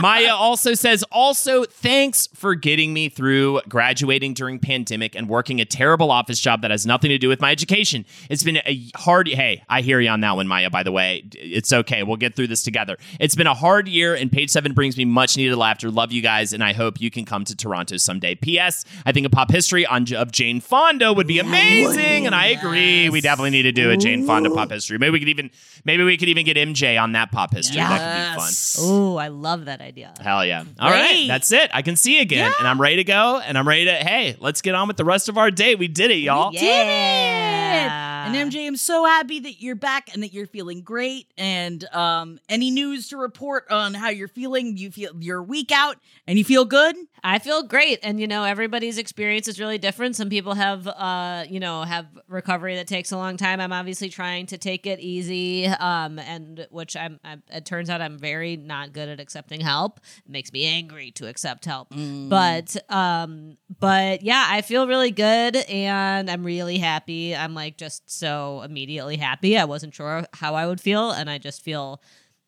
Maya 0.01 0.35
also 0.35 0.75
says, 0.75 1.03
also, 1.11 1.65
thanks 1.65 2.29
for 2.35 2.55
getting 2.55 2.93
me 2.93 3.09
through 3.09 3.61
graduating 3.69 4.35
during 4.35 4.59
pandemic 4.59 5.15
and 5.15 5.29
working 5.29 5.61
a 5.61 5.65
terrible 5.65 6.11
office 6.11 6.39
job 6.41 6.63
that 6.63 6.71
has 6.71 6.85
nothing 6.87 7.09
to 7.09 7.19
do 7.19 7.29
with 7.29 7.41
my 7.41 7.51
education. 7.51 8.05
It's 8.29 8.43
been 8.45 8.59
a 8.67 8.91
hard 8.97 9.29
hey, 9.29 9.65
I 9.69 9.81
hear 9.81 10.01
you 10.01 10.11
on 10.11 10.21
that 10.21 10.37
one, 10.37 10.47
Maya, 10.49 10.71
by 10.71 10.83
the 10.83 10.93
way. 10.93 11.25
It's 11.33 11.73
okay. 11.73 12.03
We'll 12.03 12.17
get 12.17 12.37
through 12.37 12.49
this 12.49 12.63
together. 12.63 12.99
It's 13.19 13.35
been 13.35 13.47
a 13.47 13.55
hard 13.55 13.89
year, 13.89 14.15
and 14.15 14.31
page 14.31 14.51
seven 14.51 14.75
brings 14.75 14.97
me 14.97 15.05
much 15.05 15.37
needed 15.37 15.57
laughter. 15.57 15.91
Love 15.91 16.13
you 16.13 16.23
guys, 16.23 16.53
and 16.53 16.63
I 16.63 16.73
hope 16.75 17.01
you 17.01 17.11
can 17.11 17.25
come 17.25 17.45
to 17.45 17.57
Toronto 17.57 17.88
someday. 17.97 18.35
P.S. 18.35 18.85
I 19.07 19.13
think 19.13 19.27
a 19.27 19.31
pop 19.31 19.51
history 19.51 19.87
on 19.87 20.13
of 20.15 20.33
Jane 20.33 20.61
Fonda 20.61 21.13
would 21.13 21.27
be 21.27 21.39
amazing. 21.39 22.27
And 22.27 22.35
I 22.35 22.47
agree. 22.49 23.09
We 23.09 23.21
definitely 23.21 23.51
need 23.51 23.63
to 23.63 23.73
do 23.73 23.91
a 23.91 23.97
Jane 23.97 24.27
Fonda 24.27 24.51
pop 24.51 24.71
history. 24.71 24.99
Maybe 24.99 25.13
we 25.13 25.19
could 25.21 25.29
even 25.29 25.51
maybe 25.85 26.03
we 26.05 26.17
could 26.17 26.29
even 26.29 26.45
get 26.45 26.57
MJ 26.57 27.01
on 27.01 27.13
that 27.13 27.31
pop 27.33 27.55
history. 27.55 27.77
That 27.77 27.89
could 27.99 28.35
be 28.35 28.41
fun. 28.41 28.49
Yes. 28.49 28.79
Ooh, 28.83 29.17
I 29.17 29.29
love 29.29 29.67
that 29.67 29.81
idea. 29.81 30.13
Hell 30.21 30.45
yeah. 30.45 30.65
All 30.79 30.91
right. 30.91 31.09
Great. 31.11 31.29
That's 31.29 31.53
it. 31.53 31.71
I 31.73 31.83
can 31.83 31.97
see 31.97 32.21
again. 32.21 32.53
And 32.59 32.67
I'm 32.69 32.81
ready 32.81 32.97
to 32.97 33.05
go. 33.05 33.39
And 33.39 33.57
I'm 33.57 33.67
ready 33.67 33.85
to, 33.87 33.93
hey, 33.95 34.37
let's 34.41 34.61
get 34.63 34.75
on 34.75 34.89
with 34.89 34.97
the 34.97 35.05
rest 35.05 35.29
of 35.29 35.39
our 35.39 35.51
day. 35.51 35.75
We 35.75 35.89
did 35.89 36.11
it, 36.11 36.17
y'all. 36.19 36.51
We 36.51 36.59
did 36.59 36.65
Yeah. 36.65 38.27
And 38.27 38.53
MJ, 38.53 38.67
I'm 38.67 38.77
so 38.77 39.05
happy 39.05 39.41
that 39.41 39.63
you're 39.63 39.75
back 39.75 40.11
and 40.13 40.23
that 40.23 40.33
you're 40.33 40.47
feeling 40.47 40.83
great. 40.83 41.29
And 41.39 41.83
um, 41.95 42.39
any 42.49 42.71
news 42.71 43.09
to 43.09 43.17
report 43.17 43.71
on 43.71 43.95
how 43.95 44.09
you're 44.11 44.29
feeling? 44.29 44.77
You 44.77 44.91
feel 44.91 45.13
you're 45.19 45.43
week 45.43 45.73
out 45.73 45.97
and 46.27 46.37
you 46.39 46.45
feel 46.45 46.65
good? 46.65 46.97
I 47.23 47.39
feel 47.39 47.63
great, 47.63 47.99
and 48.03 48.21
you 48.21 48.27
know 48.27 48.45
everybody's 48.45 48.99
experience 48.99 49.49
is 49.49 49.59
really 49.59 49.79
different. 49.79 50.17
Some 50.17 50.29
people 50.29 50.55
have, 50.55 50.87
uh, 50.87 51.45
you 51.49 51.61
know, 51.61 51.83
have 51.83 52.07
recovery 52.29 52.77
that 52.77 52.87
takes 52.87 53.13
a 53.13 53.17
long 53.17 53.37
time. 53.37 53.61
I'm 53.61 53.73
obviously 53.73 54.09
trying 54.09 54.47
to 54.47 54.59
take 54.59 54.87
it 54.87 55.01
easy, 55.01 55.67
um, 55.67 56.19
and 56.19 56.67
which 56.71 56.97
I'm. 56.97 57.19
I, 57.25 57.39
it 57.51 57.65
turns 57.65 57.91
out 57.91 58.01
I'm 58.01 58.19
very 58.19 58.57
not 58.57 58.93
good 58.93 59.09
at 59.09 59.21
accepting 59.21 59.61
help. 59.61 60.01
It 60.25 60.31
makes 60.31 60.53
me 60.53 60.65
angry 60.67 61.11
to 61.13 61.27
accept 61.29 61.65
help, 61.65 61.89
but, 62.29 62.77
um, 62.91 63.57
but 63.81 64.23
yeah, 64.23 64.47
I 64.49 64.63
feel 64.63 64.87
really 64.87 65.11
good, 65.11 65.57
and 65.57 66.31
I'm 66.31 66.45
really 66.45 66.79
happy. 66.79 67.35
I'm 67.35 67.55
like 67.55 67.77
just 67.77 68.11
so 68.11 68.63
immediately 68.63 69.17
happy. 69.17 69.59
I 69.59 69.65
wasn't 69.65 69.95
sure 69.95 70.25
how 70.35 70.55
I 70.55 70.67
would 70.67 70.81
feel, 70.81 71.11
and 71.11 71.29
I 71.29 71.39
just 71.39 71.63
feel 71.63 72.01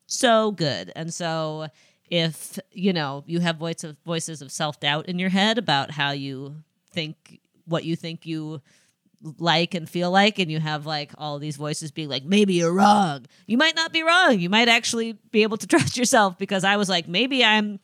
so 0.07 0.51
good, 0.51 0.91
and 0.95 1.13
so 1.13 1.67
if 2.11 2.59
you 2.71 2.93
know 2.93 3.23
you 3.25 3.39
have 3.39 3.55
voice 3.55 3.83
of 3.83 3.97
voices 4.05 4.41
of 4.41 4.51
self-doubt 4.51 5.07
in 5.07 5.17
your 5.17 5.29
head 5.29 5.57
about 5.57 5.89
how 5.89 6.11
you 6.11 6.57
think 6.91 7.39
what 7.65 7.85
you 7.85 7.95
think 7.95 8.25
you 8.25 8.61
like 9.37 9.73
and 9.73 9.89
feel 9.89 10.11
like 10.11 10.37
and 10.39 10.51
you 10.51 10.59
have 10.59 10.85
like 10.85 11.11
all 11.17 11.39
these 11.39 11.55
voices 11.55 11.91
being 11.91 12.09
like 12.09 12.23
maybe 12.23 12.55
you're 12.55 12.73
wrong. 12.73 13.25
You 13.47 13.57
might 13.57 13.75
not 13.75 13.93
be 13.93 14.03
wrong. 14.03 14.39
You 14.39 14.49
might 14.49 14.67
actually 14.67 15.13
be 15.31 15.43
able 15.43 15.57
to 15.57 15.67
trust 15.73 15.97
yourself 15.97 16.37
because 16.37 16.63
i 16.63 16.75
was 16.75 16.89
like 16.89 17.07
maybe 17.07 17.43
i'm 17.43 17.79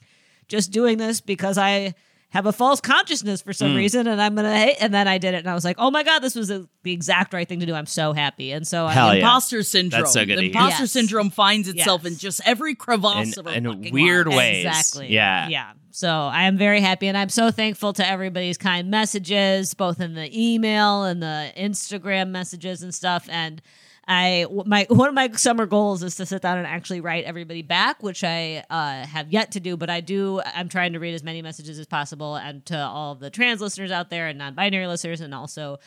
just 0.47 0.71
doing 0.71 0.97
this 0.97 1.21
because 1.21 1.57
i 1.57 1.93
have 2.29 2.45
a 2.45 2.51
false 2.51 2.81
consciousness 2.81 3.41
for 3.41 3.53
some 3.53 3.71
hmm. 3.71 3.77
reason 3.77 4.07
and 4.07 4.21
i'm 4.21 4.35
gonna 4.35 4.53
hate 4.55 4.75
and 4.81 4.93
then 4.93 5.07
i 5.07 5.17
did 5.17 5.33
it 5.33 5.37
and 5.37 5.49
i 5.49 5.53
was 5.53 5.63
like 5.63 5.77
oh 5.79 5.89
my 5.89 6.03
god 6.03 6.19
this 6.19 6.35
was 6.35 6.49
the 6.49 6.67
the 6.83 6.91
exact 6.91 7.33
right 7.33 7.47
thing 7.47 7.59
to 7.59 7.65
do 7.65 7.73
i'm 7.73 7.85
so 7.85 8.13
happy 8.13 8.51
and 8.51 8.67
so 8.67 8.85
Hell 8.87 9.07
i 9.07 9.13
yeah. 9.15 9.19
Imposter 9.19 9.63
syndrome. 9.63 10.01
That's 10.01 10.13
so 10.13 10.25
good 10.25 10.37
The 10.37 10.41
to 10.41 10.41
hear. 10.41 10.51
imposter 10.51 10.83
Yes. 10.83 10.91
syndrome 10.91 11.29
finds 11.29 11.67
itself 11.67 12.03
Yes. 12.03 12.13
in 12.13 12.19
just 12.19 12.41
every 12.45 12.75
crevasse 12.75 13.33
In, 13.33 13.39
of 13.39 13.47
our 13.47 13.53
in 13.53 13.65
fucking 13.65 13.93
weird 13.93 14.27
lives. 14.27 14.37
ways. 14.37 14.65
Exactly. 14.65 15.13
Yeah. 15.13 15.47
Yeah. 15.47 15.71
So 15.91 16.09
I 16.09 16.43
am 16.43 16.57
very 16.57 16.79
happy 16.79 17.07
and 17.07 17.17
I'm 17.17 17.29
so 17.29 17.49
thankful 17.49 17.91
to 17.93 18.07
everybody's 18.07 18.57
kind 18.57 18.91
messages, 18.91 19.73
both 19.73 19.99
in 19.99 20.13
the 20.13 20.29
email 20.37 21.03
and 21.03 21.21
the 21.23 21.51
Instagram 21.57 22.29
messages 22.29 22.83
and 22.83 22.93
stuff. 22.93 23.27
And 23.31 23.61
I 24.07 24.45
my 24.65 24.85
one 24.89 25.09
of 25.09 25.13
my 25.13 25.31
summer 25.33 25.65
goals 25.65 26.03
is 26.03 26.15
to 26.15 26.25
sit 26.25 26.41
down 26.41 26.57
and 26.57 26.67
actually 26.67 27.01
write 27.01 27.25
everybody 27.25 27.61
back, 27.61 28.01
which 28.01 28.23
I 28.23 28.63
uh, 28.69 29.05
have 29.05 29.31
yet 29.31 29.51
to 29.51 29.59
do, 29.59 29.75
but 29.75 29.89
I 29.89 30.01
do. 30.01 30.41
I'm 30.53 30.69
trying 30.69 30.93
to 30.93 30.99
read 30.99 31.13
as 31.13 31.23
many 31.23 31.41
messages 31.41 31.77
as 31.79 31.85
possible, 31.85 32.35
and 32.35 32.65
to 32.67 32.77
all 32.77 33.15
the 33.15 33.29
trans 33.29 33.61
listeners 33.61 33.91
out 33.91 34.09
there 34.09 34.27
and 34.27 34.37
non-binary 34.37 34.87
listeners, 34.87 35.21
and 35.21 35.33
also 35.33 35.79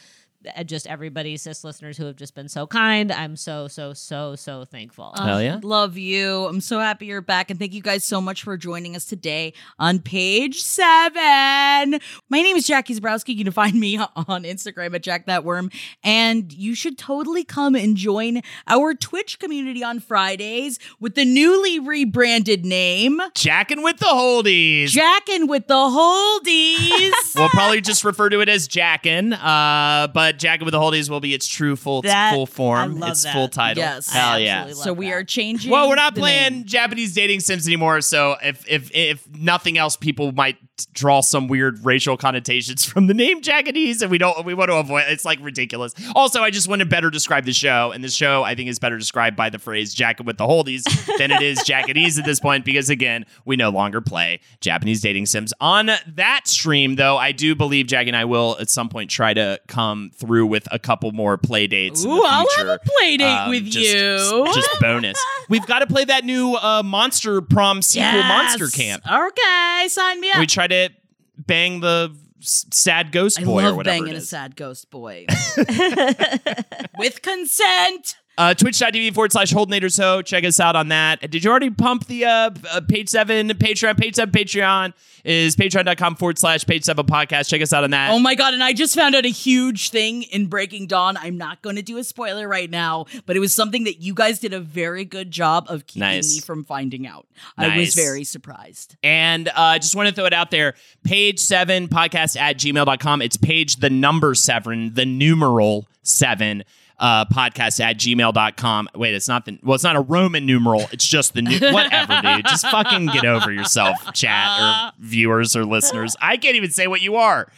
just 0.65 0.87
everybody, 0.87 1.37
cis 1.37 1.65
listeners 1.65 1.97
who 1.97 2.07
have 2.07 2.17
just 2.17 2.35
been 2.35 2.49
so 2.49 2.67
kind. 2.67 3.13
I'm 3.13 3.37
so, 3.37 3.69
so, 3.69 3.93
so, 3.93 4.37
so 4.37 4.65
thankful. 4.65 5.13
Hell 5.17 5.43
yeah. 5.43 5.61
Love 5.63 5.97
you. 5.97 6.47
I'm 6.47 6.61
so 6.61 6.79
happy 6.79 7.07
you're 7.07 7.21
back. 7.21 7.51
And 7.51 7.59
thank 7.59 7.75
you 7.75 7.83
guys 7.83 8.05
so 8.05 8.21
much 8.21 8.43
for 8.43 8.57
joining 8.57 8.97
us 8.97 9.05
today 9.05 9.53
on 9.79 9.99
page 9.99 10.63
seven. 10.63 12.01
My 12.29 12.41
name 12.41 12.57
is 12.57 12.67
Jackie 12.67 12.95
Zebrowski. 12.95 13.37
You 13.37 13.45
can 13.45 13.53
find 13.53 13.79
me 13.79 13.99
on 14.17 14.45
Instagram 14.45 14.95
at 14.95 15.03
Jack 15.03 15.27
That 15.27 15.45
Worm. 15.45 15.71
And 16.03 16.53
you 16.53 16.75
should 16.75 16.97
totally 16.97 17.45
come 17.45 17.75
and 17.75 17.97
join 17.97 18.41
our 18.67 18.95
Twitch 18.95 19.39
community 19.39 19.85
on 19.85 20.01
Fridays 20.01 20.79
with 20.99 21.15
the 21.15 21.25
newly 21.25 21.79
rebranded 21.79 22.65
name 22.65 23.21
Jackin' 23.35 23.83
with 23.83 23.99
the 23.99 24.07
Holdies. 24.07 24.89
Jackin' 24.89 25.47
with 25.47 25.67
the 25.67 25.75
Holdies. 25.75 27.13
we'll 27.37 27.49
probably 27.51 27.81
just 27.81 28.05
refer 28.05 28.29
to 28.29 28.41
it 28.41 28.49
as 28.49 28.69
Jackin', 28.69 29.33
uh, 29.33 30.09
but 30.13 30.30
Jackin' 30.39 30.65
with 30.65 30.73
the 30.73 30.79
Holdies 30.79 31.09
will 31.11 31.21
be 31.21 31.35
its 31.35 31.47
true 31.47 31.77
full 31.77 32.03
That- 32.03 32.33
full 32.35 32.47
form, 32.47 32.79
I 32.79 32.87
love 32.99 33.11
its 33.11 33.23
that. 33.25 33.33
full 33.33 33.49
title. 33.49 33.83
Yes. 33.83 34.09
Hell 34.11 34.29
I 34.31 34.39
yeah. 34.39 34.57
absolutely 34.63 34.83
so 34.85 34.93
we 34.93 35.07
that. 35.07 35.13
are 35.15 35.25
changing. 35.25 35.71
Well, 35.71 35.89
we're 35.89 35.95
not 35.97 36.15
the 36.15 36.21
playing 36.21 36.53
name. 36.53 36.65
Japanese 36.65 37.15
dating 37.15 37.41
sims 37.41 37.67
anymore, 37.67 38.01
so 38.01 38.37
if 38.43 38.65
if 38.69 38.91
if 38.95 39.27
nothing 39.35 39.79
else, 39.79 39.97
people 39.97 40.33
might 40.33 40.57
draw 40.87 41.21
some 41.21 41.49
weird 41.49 41.85
racial 41.85 42.17
connotations 42.17 42.85
from 42.91 43.07
the 43.07 43.15
name 43.15 43.41
Japanese, 43.43 44.03
and 44.03 44.11
we 44.11 44.19
don't 44.19 44.45
we 44.45 44.55
want 44.55 44.71
to 44.71 44.77
avoid. 44.77 45.05
It's 45.09 45.25
like 45.25 45.39
ridiculous. 45.43 45.95
Also, 46.15 46.43
I 46.43 46.51
just 46.51 46.69
want 46.69 46.81
to 46.81 46.87
better 46.87 47.11
describe 47.11 47.45
the 47.45 47.53
show, 47.53 47.93
and 47.93 48.03
the 48.05 48.09
show 48.09 48.43
I 48.43 48.55
think 48.55 48.69
is 48.69 48.79
better 48.79 48.99
described 48.99 49.37
by 49.37 49.51
the 49.51 49.59
phrase 49.59 49.95
"Jackin' 49.95 50.27
with 50.27 50.39
the 50.39 50.45
Holdies" 50.47 50.85
than 51.19 51.31
it 51.31 51.43
is 51.43 51.63
Japanese 51.67 52.19
at 52.19 52.25
this 52.25 52.41
point, 52.41 52.65
because 52.65 52.91
again, 52.91 53.27
we 53.45 53.57
no 53.57 53.71
longer 53.71 54.01
play 54.01 54.41
Japanese 54.61 55.01
dating 55.01 55.27
sims 55.27 55.53
on 55.61 55.91
that 56.07 56.43
stream. 56.47 56.97
Though 56.97 57.17
I 57.17 57.33
do 57.33 57.55
believe 57.55 57.87
Jack 57.87 58.07
and 58.07 58.17
I 58.17 58.25
will 58.25 58.57
at 58.61 58.71
some 58.71 58.89
point 58.89 59.11
try 59.11 59.35
to 59.35 59.61
come 59.69 60.11
through 60.15 60.47
with 60.47 60.67
a 60.73 60.79
couple 60.79 61.13
more 61.13 61.37
play 61.39 61.67
dates. 61.67 62.05
in 62.05 62.11
the 62.11 62.17
Ooh, 62.17 62.25
I'll 62.25 62.47
have 62.57 62.69
a 62.69 62.79
play 62.85 63.17
date 63.17 63.25
Um, 63.25 63.51
with 63.51 63.65
just- 63.65 63.77
you. 63.95 64.47
Just 64.55 64.81
bonus. 64.81 65.19
We've 65.49 65.67
got 65.67 65.81
to 65.81 65.87
play 65.87 66.05
that 66.05 66.25
new 66.25 66.55
uh, 66.55 66.83
Monster 66.85 67.41
Prom 67.41 67.83
sequel, 67.83 68.23
Monster 68.23 68.69
Camp. 68.69 69.03
Okay, 69.11 69.87
sign 69.89 70.21
me 70.21 70.31
up. 70.31 70.39
We 70.39 70.47
try 70.47 70.67
to 70.71 70.91
bang 71.37 71.81
the 71.81 72.17
sad 72.41 73.13
ghost 73.13 73.41
I 73.41 73.45
boy 73.45 73.63
love 73.63 73.75
or 73.75 73.77
whatever 73.77 73.99
banging 73.99 74.15
it 74.15 74.19
a 74.19 74.23
sad 74.23 74.57
ghost 74.57 74.91
boy. 74.91 75.27
With 76.99 77.23
consent. 77.23 78.17
Uh, 78.39 78.55
Twitch.tv 78.55 79.13
forward 79.13 79.33
slash 79.33 79.53
Holdnators 79.53 80.01
Ho. 80.03 80.23
Check 80.23 80.45
us 80.45 80.59
out 80.61 80.75
on 80.75 80.89
that. 80.89 81.31
Did 81.31 81.45
you 81.45 81.51
already 81.51 81.69
pump 81.69 82.07
the 82.07 82.25
uh, 82.25 82.51
uh, 82.71 82.81
page 82.89 83.11
seven 83.11 83.49
Patreon? 83.49 83.99
Page 83.99 84.15
seven 84.15 84.33
Patreon 84.33 84.95
is 85.25 85.57
patreon.com 85.57 86.17
forward 86.17 86.39
slash 86.39 86.65
page 86.65 86.85
seven 86.85 87.05
podcast. 87.05 87.51
Check 87.51 87.61
us 87.61 87.73
out 87.75 87.85
on 87.85 87.91
that. 87.91 88.11
Oh 88.13 88.19
my 88.19 88.35
god, 88.35 88.55
and 88.55 88.65
I 88.65 88.73
just 88.73 88.95
found 88.95 89.15
out 89.15 89.27
a 89.27 89.31
huge 89.31 89.91
thing 89.91 90.23
in 90.23 90.47
Breaking 90.47 90.87
Dawn. 90.87 91.19
I'm 91.19 91.37
not 91.37 91.61
going 91.61 91.77
to 91.77 91.83
do 91.83 91.99
a 91.99 92.05
spoiler 92.05 92.49
right 92.49 92.71
now, 92.71 93.05
but 93.27 93.37
it 93.37 93.41
was 93.41 93.55
something 93.55 93.85
that 93.85 94.01
you 94.01 94.15
guys 94.15 94.39
did 94.39 94.55
a 94.55 94.61
very 94.61 95.05
good 95.05 95.31
job 95.31 95.67
of 95.69 95.87
keeping 95.87 96.09
Nice. 96.09 96.35
me 96.37 96.41
from 96.41 96.65
finding 96.65 97.07
out. 97.07 97.27
I 97.59 97.77
was 97.77 97.95
very 97.95 98.25
surprised. 98.25 98.97
And 99.03 99.49
uh, 99.49 99.53
I 99.57 99.79
just 99.79 99.95
want 99.95 100.09
to 100.09 100.15
throw 100.15 100.25
it 100.25 100.33
out 100.33 100.51
there. 100.51 100.75
Page 101.05 101.39
seven 101.41 101.89
podcast 101.89 102.41
at 102.41 102.57
gmail.com. 102.57 103.21
It's 103.21 103.37
page 103.37 103.77
the 103.77 103.91
number 103.91 104.35
seven, 104.35 104.95
the 104.95 105.05
numeral 105.05 105.87
seven. 106.03 106.65
Uh, 107.01 107.25
podcast 107.25 107.81
at 107.81 107.97
gmail.com. 107.97 108.89
Wait, 108.95 109.15
it's 109.15 109.27
not 109.27 109.47
the 109.47 109.59
well, 109.63 109.75
it's 109.75 109.83
not 109.85 109.97
a 109.97 110.01
Roman 110.01 110.45
numeral. 110.45 110.87
It's 110.93 111.07
just 111.07 111.33
the 111.33 111.41
new 111.41 111.59
whatever, 111.73 112.21
dude. 112.21 112.45
Just 112.45 112.67
fucking 112.67 113.07
get 113.07 113.25
over 113.25 113.51
yourself, 113.51 114.13
chat 114.13 114.61
or 114.61 114.93
viewers 114.99 115.57
or 115.57 115.65
listeners. 115.65 116.15
I 116.21 116.37
can't 116.37 116.57
even 116.57 116.71
say 116.71 116.89
what 116.89 117.01
you 117.01 117.17
are. 117.17 117.51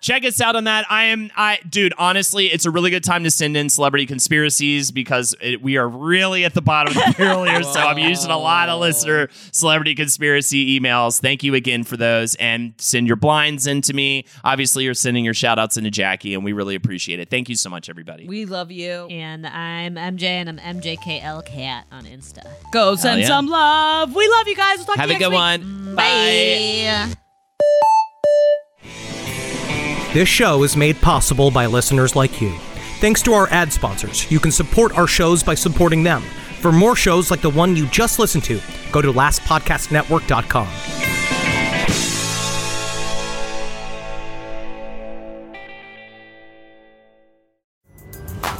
Check 0.00 0.24
us 0.24 0.40
out 0.40 0.56
on 0.56 0.64
that. 0.64 0.84
I 0.90 1.04
am 1.04 1.30
I 1.36 1.60
dude, 1.68 1.94
honestly, 1.96 2.46
it's 2.46 2.64
a 2.64 2.72
really 2.72 2.90
good 2.90 3.04
time 3.04 3.22
to 3.22 3.30
send 3.30 3.56
in 3.56 3.68
celebrity 3.68 4.04
conspiracies 4.04 4.90
because 4.90 5.36
it, 5.40 5.62
we 5.62 5.76
are 5.76 5.88
really 5.88 6.44
at 6.44 6.54
the 6.54 6.62
bottom 6.62 6.96
of 6.96 7.04
the 7.04 7.14
barrel 7.16 7.44
here. 7.44 7.62
so 7.62 7.78
I'm 7.80 7.98
using 7.98 8.30
a 8.32 8.38
lot 8.38 8.68
of 8.68 8.80
listener 8.80 9.28
celebrity 9.52 9.94
conspiracy 9.94 10.80
emails. 10.80 11.20
Thank 11.20 11.44
you 11.44 11.54
again 11.54 11.84
for 11.84 11.96
those 11.96 12.34
and 12.36 12.74
send 12.78 13.06
your 13.06 13.16
blinds 13.16 13.66
into 13.68 13.94
me. 13.94 14.24
Obviously, 14.42 14.84
you're 14.84 14.94
sending 14.94 15.24
your 15.24 15.34
shout 15.34 15.58
outs 15.58 15.76
into 15.76 15.90
Jackie, 15.90 16.34
and 16.34 16.44
we 16.44 16.52
really 16.52 16.74
appreciate 16.74 17.20
it. 17.20 17.30
Thank 17.30 17.48
you 17.48 17.54
so 17.54 17.70
much, 17.70 17.88
everybody. 17.88 18.26
We 18.26 18.44
love 18.44 18.71
you. 18.72 19.06
And 19.10 19.46
I'm 19.46 19.94
MJ 19.94 20.24
and 20.24 20.48
I'm 20.48 20.58
MJKL 20.58 21.44
Cat 21.46 21.86
on 21.92 22.04
Insta. 22.04 22.44
Go 22.72 22.96
send 22.96 23.20
yeah. 23.20 23.26
some 23.28 23.46
love. 23.48 24.14
We 24.14 24.28
love 24.28 24.48
you 24.48 24.56
guys. 24.56 24.78
We'll 24.78 24.86
talk 24.86 24.96
Have 24.96 25.08
to 25.08 25.14
a 25.14 25.18
you 25.18 25.24
good 25.24 25.30
next 25.32 25.58
week. 25.64 25.68
one. 25.68 25.94
Mm, 25.94 25.96
Bye. 25.96 27.14
This 30.12 30.28
show 30.28 30.62
is 30.62 30.76
made 30.76 31.00
possible 31.00 31.50
by 31.50 31.64
listeners 31.66 32.14
like 32.14 32.40
you. 32.42 32.52
Thanks 33.00 33.22
to 33.22 33.32
our 33.32 33.48
ad 33.48 33.72
sponsors, 33.72 34.30
you 34.30 34.38
can 34.38 34.52
support 34.52 34.96
our 34.96 35.06
shows 35.06 35.42
by 35.42 35.54
supporting 35.54 36.02
them. 36.02 36.22
For 36.60 36.70
more 36.70 36.94
shows 36.94 37.30
like 37.30 37.40
the 37.40 37.50
one 37.50 37.74
you 37.76 37.86
just 37.86 38.18
listened 38.18 38.44
to, 38.44 38.60
go 38.92 39.00
to 39.02 39.12
lastpodcastnetwork.com. 39.12 40.68